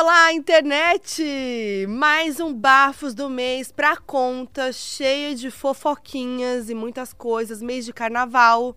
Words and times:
Olá, 0.00 0.32
internet! 0.32 1.84
Mais 1.88 2.38
um 2.38 2.54
Bafos 2.54 3.14
do 3.14 3.28
mês 3.28 3.72
pra 3.72 3.96
conta, 3.96 4.72
cheio 4.72 5.34
de 5.34 5.50
fofoquinhas 5.50 6.70
e 6.70 6.74
muitas 6.74 7.12
coisas, 7.12 7.60
mês 7.60 7.84
de 7.84 7.92
carnaval. 7.92 8.76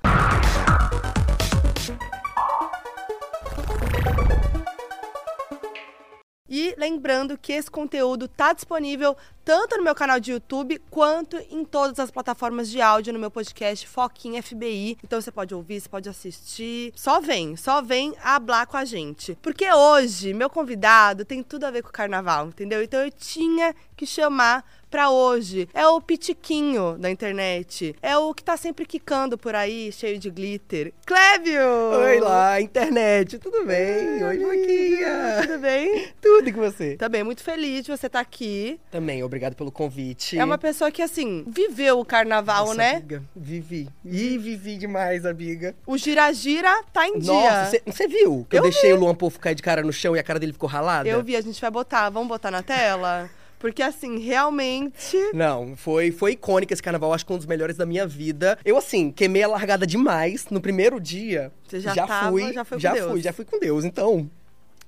E 6.49 6.73
lembrando 6.75 7.37
que 7.37 7.53
esse 7.53 7.69
conteúdo 7.69 8.27
tá 8.27 8.51
disponível 8.51 9.15
tanto 9.43 9.77
no 9.77 9.83
meu 9.83 9.95
canal 9.95 10.19
de 10.19 10.31
YouTube 10.31 10.79
quanto 10.89 11.37
em 11.49 11.65
todas 11.65 11.99
as 11.99 12.11
plataformas 12.11 12.69
de 12.69 12.81
áudio 12.81 13.13
no 13.13 13.19
meu 13.19 13.31
podcast 13.31 13.87
Foquinha 13.87 14.41
FBI. 14.41 14.97
Então 15.03 15.21
você 15.21 15.31
pode 15.31 15.53
ouvir, 15.53 15.81
você 15.81 15.89
pode 15.89 16.09
assistir. 16.09 16.93
Só 16.95 17.19
vem, 17.19 17.55
só 17.55 17.81
vem 17.81 18.13
hablar 18.23 18.67
com 18.67 18.77
a 18.77 18.85
gente. 18.85 19.37
Porque 19.41 19.71
hoje, 19.71 20.33
meu 20.33 20.49
convidado 20.49 21.25
tem 21.25 21.43
tudo 21.43 21.65
a 21.65 21.71
ver 21.71 21.81
com 21.81 21.89
o 21.89 21.93
carnaval, 21.93 22.47
entendeu? 22.47 22.81
Então 22.81 23.03
eu 23.03 23.11
tinha 23.11 23.75
que 23.95 24.05
chamar 24.05 24.65
pra 24.91 25.09
hoje. 25.09 25.69
É 25.73 25.87
o 25.87 26.01
pitiquinho 26.01 26.97
da 26.99 27.09
internet. 27.09 27.95
É 28.01 28.17
o 28.17 28.33
que 28.33 28.43
tá 28.43 28.57
sempre 28.57 28.85
quicando 28.85 29.37
por 29.37 29.55
aí, 29.55 29.89
cheio 29.91 30.19
de 30.19 30.29
glitter. 30.29 30.93
Clébio! 31.05 31.61
Oi 32.03 32.19
lá, 32.19 32.59
internet, 32.59 33.39
tudo 33.39 33.65
bem? 33.65 34.21
Oi, 34.21 34.39
Foquinha! 34.39 35.41
Tudo 35.41 35.59
bem? 35.59 36.09
Tudo 36.21 36.53
com 36.53 36.59
você? 36.59 36.97
Também 36.97 37.23
muito 37.23 37.41
feliz 37.41 37.85
de 37.85 37.95
você 37.95 38.07
estar 38.07 38.19
aqui. 38.19 38.79
Também, 38.91 39.23
obrigado 39.31 39.55
pelo 39.55 39.71
convite. 39.71 40.37
É 40.37 40.43
uma 40.43 40.57
pessoa 40.57 40.91
que, 40.91 41.01
assim, 41.01 41.45
viveu 41.47 41.99
o 41.99 42.05
carnaval, 42.05 42.65
Nossa, 42.65 42.77
né? 42.77 42.95
Amiga, 42.97 43.23
vivi. 43.35 43.89
Ih, 44.05 44.37
vivi 44.37 44.77
demais, 44.77 45.25
amiga. 45.25 45.73
O 45.87 45.97
gira-gira 45.97 46.83
tá 46.91 47.07
em 47.07 47.17
dia. 47.17 47.33
Nossa, 47.33 47.81
você 47.85 48.07
viu 48.07 48.45
que 48.49 48.57
eu, 48.57 48.59
Eu 48.59 48.63
deixei 48.63 48.91
o 48.93 48.97
Luan 48.97 49.15
Povo 49.15 49.39
cair 49.39 49.55
de 49.55 49.63
cara 49.63 49.81
no 49.81 49.93
chão 49.93 50.15
e 50.15 50.19
a 50.19 50.23
cara 50.23 50.39
dele 50.39 50.53
ficou 50.53 50.67
ralada? 50.69 51.07
Eu 51.07 51.23
vi, 51.23 51.35
a 51.35 51.41
gente 51.41 51.59
vai 51.59 51.71
botar. 51.71 52.09
Vamos 52.09 52.27
botar 52.27 52.51
na 52.51 52.61
tela? 52.61 53.29
Porque, 53.57 53.83
assim, 53.83 54.17
realmente. 54.17 55.17
Não, 55.33 55.75
foi, 55.77 56.11
foi 56.11 56.31
icônico 56.31 56.73
esse 56.73 56.81
carnaval, 56.81 57.13
acho 57.13 57.23
que 57.25 57.31
um 57.31 57.37
dos 57.37 57.45
melhores 57.45 57.77
da 57.77 57.85
minha 57.85 58.07
vida. 58.07 58.57
Eu, 58.65 58.75
assim, 58.75 59.11
queimei 59.11 59.43
a 59.43 59.47
largada 59.47 59.85
demais 59.85 60.47
no 60.49 60.59
primeiro 60.59 60.99
dia. 60.99 61.51
Você 61.67 61.79
já 61.79 61.95
tava, 61.95 62.31
fui, 62.31 62.53
já 62.53 62.65
foi 62.65 62.77
com 62.77 62.81
já 62.81 62.93
Deus. 62.93 63.11
fui, 63.11 63.21
já 63.21 63.33
fui 63.33 63.45
com 63.45 63.59
Deus. 63.59 63.85
Então, 63.85 64.29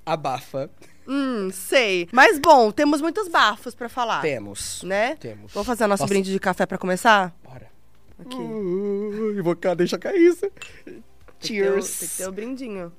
abafa. 0.05 0.69
Hum, 1.08 1.50
sei. 1.52 2.08
Mas, 2.12 2.40
bom, 2.40 2.72
temos 2.72 3.02
muitos 3.02 3.28
bafos 3.28 3.76
pra 3.76 3.90
falar. 3.90 4.22
Temos. 4.22 4.82
Né? 4.84 5.16
Temos. 5.18 5.52
Vamos 5.54 5.68
fazer 5.68 5.84
o 5.84 5.88
nosso 5.88 6.04
Nossa. 6.04 6.14
brinde 6.14 6.32
de 6.32 6.40
café 6.40 6.66
pra 6.66 6.78
começar? 6.78 7.36
Bora. 7.44 7.70
Aqui. 8.20 8.36
Ui, 8.38 9.42
vou 9.42 9.56
cá, 9.56 9.74
deixa 9.74 9.98
cair 9.98 10.20
isso. 10.30 10.50
Tem 10.50 10.52
que 10.86 10.92
ter 10.92 10.94
o- 10.94 11.81
Cheers. 11.81 12.00
Tem 12.00 12.08
que 12.09 12.16
ter 12.18 12.28
o 12.28 12.31
brindinho. 12.31 12.94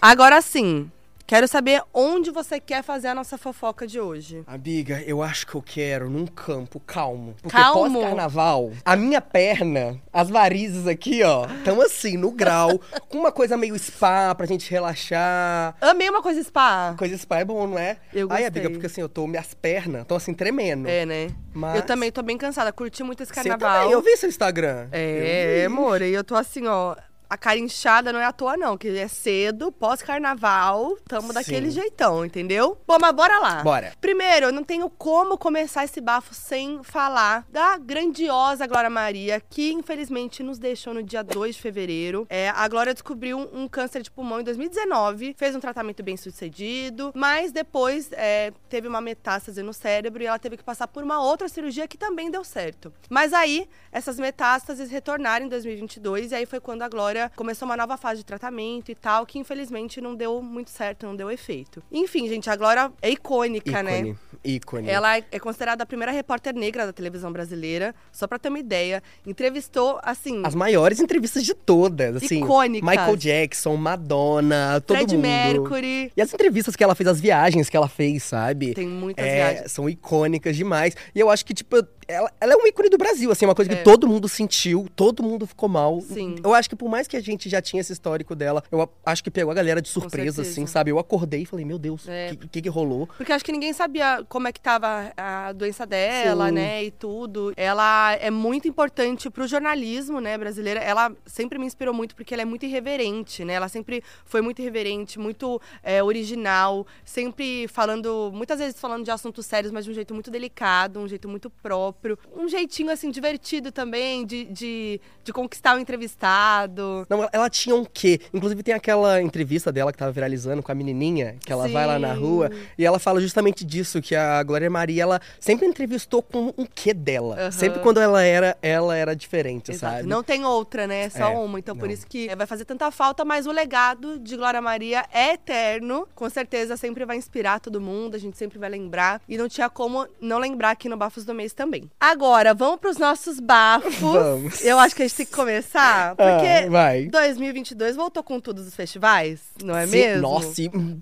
Agora 0.00 0.40
sim, 0.42 0.90
quero 1.28 1.46
saber 1.46 1.82
onde 1.92 2.30
você 2.30 2.58
quer 2.58 2.82
fazer 2.82 3.08
a 3.08 3.14
nossa 3.14 3.36
fofoca 3.36 3.86
de 3.86 4.00
hoje. 4.00 4.42
Amiga, 4.46 5.02
eu 5.06 5.22
acho 5.22 5.46
que 5.46 5.54
eu 5.54 5.60
quero 5.62 6.08
num 6.08 6.26
campo 6.26 6.80
calmo. 6.80 7.34
Porque 7.42 7.54
Calmo? 7.56 7.92
pós-carnaval, 8.00 8.72
a 8.82 8.96
minha 8.96 9.20
perna, 9.20 10.00
as 10.10 10.30
varizes 10.30 10.86
aqui, 10.86 11.22
ó, 11.22 11.44
estão 11.46 11.82
assim, 11.82 12.16
no 12.16 12.30
grau, 12.30 12.80
com 13.10 13.18
uma 13.18 13.30
coisa 13.30 13.58
meio 13.58 13.78
spa 13.78 14.34
pra 14.34 14.46
gente 14.46 14.70
relaxar. 14.70 15.76
Amei 15.82 16.08
uma 16.08 16.22
coisa 16.22 16.42
spa. 16.42 16.94
Coisa 16.98 17.16
spa 17.18 17.40
é 17.40 17.44
bom, 17.44 17.66
não 17.66 17.78
é? 17.78 17.98
Eu 18.14 18.26
Ai, 18.30 18.42
gostei. 18.44 18.46
amiga, 18.46 18.70
porque 18.70 18.86
assim, 18.86 19.02
eu 19.02 19.08
tô, 19.08 19.26
minhas 19.26 19.52
pernas 19.52 20.02
estão 20.02 20.16
assim, 20.16 20.32
tremendo. 20.32 20.88
É, 20.88 21.04
né? 21.04 21.28
Mas- 21.52 21.76
Eu 21.76 21.82
também 21.82 22.10
tô 22.10 22.22
bem 22.22 22.38
cansada. 22.38 22.72
Curti 22.72 23.02
muito 23.02 23.22
esse 23.22 23.34
Você 23.34 23.34
carnaval. 23.34 23.80
também, 23.80 23.92
eu 23.92 24.00
vi 24.00 24.16
seu 24.16 24.30
Instagram. 24.30 24.88
É, 24.92 25.64
amor, 25.66 26.00
e 26.00 26.12
eu 26.14 26.24
tô 26.24 26.34
assim, 26.34 26.66
ó. 26.66 26.96
A 27.30 27.36
cara 27.36 27.58
inchada 27.58 28.10
não 28.10 28.20
é 28.20 28.24
à 28.24 28.32
toa, 28.32 28.56
não, 28.56 28.78
que 28.78 28.88
é 28.88 29.06
cedo, 29.06 29.70
pós-carnaval, 29.70 30.96
tamo 31.06 31.30
daquele 31.30 31.70
Sim. 31.70 31.82
jeitão, 31.82 32.24
entendeu? 32.24 32.78
Bom, 32.86 32.96
mas 32.98 33.12
bora 33.12 33.38
lá. 33.38 33.62
Bora. 33.62 33.92
Primeiro, 34.00 34.46
eu 34.46 34.52
não 34.52 34.64
tenho 34.64 34.88
como 34.88 35.36
começar 35.36 35.84
esse 35.84 36.00
bafo 36.00 36.32
sem 36.32 36.82
falar 36.82 37.44
da 37.50 37.76
grandiosa 37.76 38.66
Glória 38.66 38.88
Maria, 38.88 39.42
que 39.50 39.72
infelizmente 39.72 40.42
nos 40.42 40.58
deixou 40.58 40.94
no 40.94 41.02
dia 41.02 41.22
2 41.22 41.56
de 41.56 41.60
fevereiro. 41.60 42.26
É, 42.30 42.48
a 42.48 42.66
Glória 42.66 42.94
descobriu 42.94 43.36
um, 43.36 43.64
um 43.64 43.68
câncer 43.68 44.00
de 44.00 44.10
pulmão 44.10 44.40
em 44.40 44.44
2019, 44.44 45.34
fez 45.36 45.54
um 45.54 45.60
tratamento 45.60 46.02
bem 46.02 46.16
sucedido, 46.16 47.12
mas 47.14 47.52
depois 47.52 48.10
é, 48.12 48.54
teve 48.70 48.88
uma 48.88 49.02
metástase 49.02 49.62
no 49.62 49.74
cérebro 49.74 50.22
e 50.22 50.26
ela 50.26 50.38
teve 50.38 50.56
que 50.56 50.64
passar 50.64 50.88
por 50.88 51.04
uma 51.04 51.22
outra 51.22 51.46
cirurgia 51.46 51.86
que 51.86 51.98
também 51.98 52.30
deu 52.30 52.42
certo. 52.42 52.90
Mas 53.10 53.34
aí, 53.34 53.68
essas 53.92 54.18
metástases 54.18 54.90
retornaram 54.90 55.44
em 55.44 55.48
2022 55.50 56.32
e 56.32 56.34
aí 56.34 56.46
foi 56.46 56.58
quando 56.58 56.80
a 56.80 56.88
Glória 56.88 57.17
começou 57.36 57.66
uma 57.66 57.76
nova 57.76 57.96
fase 57.96 58.18
de 58.18 58.24
tratamento 58.24 58.90
e 58.90 58.94
tal, 58.94 59.24
que 59.26 59.38
infelizmente 59.38 60.00
não 60.00 60.14
deu 60.14 60.42
muito 60.42 60.70
certo, 60.70 61.06
não 61.06 61.16
deu 61.16 61.30
efeito. 61.30 61.82
Enfim, 61.90 62.28
gente, 62.28 62.48
a 62.50 62.56
Glória 62.56 62.92
é 63.00 63.10
icônica, 63.10 63.82
né? 63.82 64.00
Ícone, 64.00 64.18
ícone. 64.44 64.88
Ela 64.90 65.16
é 65.18 65.38
considerada 65.38 65.82
a 65.82 65.86
primeira 65.86 66.12
repórter 66.12 66.54
negra 66.54 66.86
da 66.86 66.92
televisão 66.92 67.32
brasileira, 67.32 67.94
só 68.12 68.26
pra 68.26 68.38
ter 68.38 68.48
uma 68.48 68.58
ideia. 68.58 69.02
Entrevistou, 69.26 69.98
assim, 70.02 70.42
As 70.44 70.54
maiores 70.54 71.00
entrevistas 71.00 71.44
de 71.44 71.54
todas, 71.54 72.16
assim. 72.16 72.42
Icônicas. 72.42 72.88
Michael 72.88 73.16
Jackson, 73.16 73.76
Madonna, 73.76 74.80
todo 74.86 74.96
Fred 74.96 75.16
mundo. 75.16 75.22
Mercury. 75.22 76.12
E 76.16 76.22
as 76.22 76.32
entrevistas 76.32 76.74
que 76.76 76.82
ela 76.84 76.94
fez, 76.94 77.08
as 77.08 77.20
viagens 77.20 77.68
que 77.70 77.76
ela 77.76 77.88
fez, 77.88 78.22
sabe? 78.24 78.74
Tem 78.74 78.86
muitas 78.88 79.24
É, 79.24 79.34
viagens. 79.34 79.72
São 79.72 79.88
icônicas 79.88 80.56
demais. 80.56 80.94
E 81.14 81.20
eu 81.20 81.30
acho 81.30 81.44
que, 81.44 81.54
tipo, 81.54 81.76
ela, 82.08 82.32
ela 82.40 82.54
é 82.54 82.56
um 82.56 82.66
ícone 82.66 82.88
do 82.88 82.96
Brasil, 82.96 83.30
assim, 83.30 83.44
uma 83.44 83.54
coisa 83.54 83.70
É. 83.70 83.76
que 83.76 83.84
todo 83.84 84.08
mundo 84.08 84.26
sentiu, 84.28 84.88
todo 84.96 85.22
mundo 85.22 85.46
ficou 85.46 85.68
mal. 85.68 86.00
Sim. 86.00 86.36
Eu 86.42 86.54
acho 86.54 86.68
que 86.68 86.74
por 86.74 86.88
mais 86.88 87.06
que 87.06 87.16
a 87.16 87.20
gente 87.20 87.48
já 87.50 87.60
tinha 87.60 87.80
esse 87.82 87.92
histórico 87.92 88.34
dela, 88.34 88.64
eu 88.72 88.88
acho 89.04 89.22
que 89.22 89.30
pegou 89.30 89.50
a 89.50 89.54
galera 89.54 89.82
de 89.82 89.88
surpresa, 89.90 90.40
assim, 90.42 90.66
sabe? 90.66 90.90
Eu 90.90 90.98
acordei 90.98 91.42
e 91.42 91.46
falei, 91.46 91.66
meu 91.66 91.78
Deus, 91.78 92.06
o 92.06 92.10
É. 92.10 92.30
que, 92.30 92.48
que 92.48 92.62
que 92.62 92.68
rolou? 92.70 93.06
Porque 93.18 93.30
acho 93.30 93.44
que 93.44 93.52
ninguém 93.52 93.72
sabia 93.74 94.24
como 94.28 94.48
é 94.48 94.52
que 94.52 94.60
tava 94.60 95.12
a 95.16 95.52
doença 95.52 95.84
dela, 95.86 96.48
Sim. 96.48 96.54
né, 96.54 96.84
e 96.84 96.90
tudo. 96.90 97.52
Ela 97.56 98.14
é 98.14 98.30
muito 98.30 98.66
importante 98.66 99.28
pro 99.28 99.46
jornalismo, 99.46 100.18
né, 100.20 100.38
brasileira. 100.38 100.80
Ela 100.80 101.12
sempre 101.26 101.58
me 101.58 101.66
inspirou 101.66 101.92
muito 101.92 102.16
porque 102.16 102.32
ela 102.32 102.42
é 102.42 102.46
muito 102.46 102.64
irreverente, 102.64 103.44
né? 103.44 103.52
Ela 103.54 103.68
sempre 103.68 104.02
foi 104.24 104.40
muito 104.40 104.60
irreverente, 104.62 105.18
muito 105.18 105.60
é, 105.82 106.02
original, 106.02 106.86
sempre 107.04 107.68
falando, 107.68 108.30
muitas 108.32 108.58
vezes 108.58 108.80
falando 108.80 109.04
de 109.04 109.10
assuntos 109.10 109.44
sérios, 109.44 109.70
mas 109.70 109.84
de 109.84 109.90
um 109.90 109.94
jeito 109.94 110.14
muito 110.14 110.30
delicado, 110.30 110.98
um 111.00 111.06
jeito 111.08 111.28
muito 111.28 111.50
próprio. 111.50 111.97
Um 112.36 112.48
jeitinho, 112.48 112.90
assim, 112.90 113.10
divertido 113.10 113.72
também, 113.72 114.24
de, 114.24 114.44
de, 114.44 115.00
de 115.24 115.32
conquistar 115.32 115.76
o 115.76 115.78
entrevistado. 115.78 117.06
Não, 117.08 117.28
ela, 117.32 117.50
tinha 117.50 117.74
um 117.74 117.84
quê? 117.84 118.20
Inclusive 118.32 118.62
tem 118.62 118.74
aquela 118.74 119.20
entrevista 119.20 119.72
dela 119.72 119.92
que 119.92 119.98
tava 119.98 120.12
viralizando 120.12 120.62
com 120.62 120.70
a 120.72 120.74
menininha, 120.74 121.36
que 121.44 121.52
ela 121.52 121.68
vai 121.68 121.86
lá 121.86 121.98
na 121.98 122.14
Sim. 122.14 122.20
rua, 122.20 122.50
e 122.76 122.84
ela 122.84 122.98
fala 122.98 123.20
justamente 123.20 123.64
disso, 123.64 124.00
que 124.00 124.14
a 124.14 124.42
Glória 124.42 124.70
Maria, 124.70 125.02
ela 125.02 125.20
sempre 125.40 125.66
entrevistou 125.66 126.22
com 126.22 126.52
um 126.56 126.64
quê 126.64 126.94
dela. 126.94 127.36
Aham. 127.38 127.50
Sempre 127.50 127.80
quando 127.80 128.00
ela 128.00 128.22
era, 128.22 128.56
ela 128.62 128.96
era 128.96 129.14
diferente, 129.14 129.70
Exato. 129.70 129.96
sabe? 129.96 130.08
Não 130.08 130.22
tem 130.22 130.44
outra, 130.44 130.86
né? 130.86 131.04
É 131.04 131.10
só 131.10 131.24
É, 131.32 131.38
uma. 131.38 131.58
Então, 131.58 131.76
por 131.76 131.86
não. 131.86 131.94
isso 131.94 132.06
que 132.06 132.28
é, 132.28 132.36
vai 132.36 132.46
fazer 132.46 132.64
tanta 132.64 132.90
falta, 132.90 133.24
mas 133.24 133.46
o 133.46 133.52
legado 133.52 134.18
de 134.18 134.36
Glória 134.36 134.60
Maria 134.60 135.04
é 135.12 135.34
eterno. 135.34 136.06
Com 136.14 136.28
certeza 136.30 136.76
sempre 136.76 137.04
vai 137.04 137.16
inspirar 137.16 137.60
todo 137.60 137.80
mundo, 137.80 138.14
a 138.14 138.18
gente 138.18 138.36
sempre 138.36 138.58
vai 138.58 138.70
lembrar. 138.70 139.20
E 139.28 139.36
não 139.36 139.48
tinha 139.48 139.68
como 139.68 140.06
não 140.20 140.38
lembrar 140.38 140.70
aqui 140.70 140.88
no 140.88 140.96
Bafos 140.96 141.24
do 141.24 141.34
Mês 141.34 141.52
também. 141.52 141.87
Agora, 142.00 142.54
vamos 142.54 142.78
pros 142.80 142.98
nossos 142.98 143.40
bafos. 143.40 143.94
Vamos. 143.96 144.64
Eu 144.64 144.78
acho 144.78 144.94
que 144.94 145.02
a 145.02 145.06
gente 145.08 145.16
tem 145.16 145.26
que 145.26 145.32
começar, 145.32 146.14
porque 146.16 146.66
Ah, 146.66 146.70
vai. 146.70 147.06
2022 147.06 147.96
voltou 147.96 148.22
com 148.22 148.40
tudo 148.40 148.62
dos 148.62 148.74
festivais, 148.74 149.40
não 149.62 149.76
é 149.76 149.86
mesmo? 149.86 150.22
Nossa, 150.22 150.48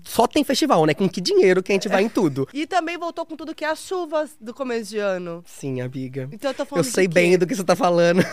só 0.03 0.27
tem 0.27 0.43
festival, 0.43 0.85
né? 0.85 0.93
Com 0.93 1.07
que 1.09 1.21
dinheiro 1.21 1.61
que 1.63 1.71
a 1.71 1.75
gente 1.75 1.87
vai 1.89 2.03
em 2.03 2.09
tudo? 2.09 2.47
E 2.53 2.65
também 2.67 2.97
voltou 2.97 3.25
com 3.25 3.35
tudo 3.35 3.53
que 3.55 3.63
é 3.65 3.69
as 3.69 3.79
chuvas 3.79 4.31
do 4.39 4.53
começo 4.53 4.89
de 4.89 4.97
ano. 4.99 5.43
Sim, 5.45 5.81
amiga. 5.81 6.29
Então 6.31 6.51
eu 6.51 6.55
tô 6.55 6.63
Eu 6.63 6.67
falando 6.67 6.85
de 6.85 6.91
sei 6.91 7.07
bem 7.07 7.37
do 7.37 7.45
que 7.47 7.55
você 7.55 7.63
tá 7.63 7.75
falando. 7.75 8.23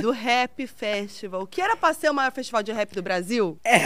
do 0.00 0.10
Rap 0.10 0.66
Festival, 0.66 1.46
que 1.46 1.60
era 1.60 1.76
pra 1.76 1.94
ser 1.94 2.10
o 2.10 2.14
maior 2.14 2.32
festival 2.32 2.62
de 2.62 2.72
rap 2.72 2.92
do 2.94 3.02
Brasil. 3.02 3.58
É. 3.64 3.80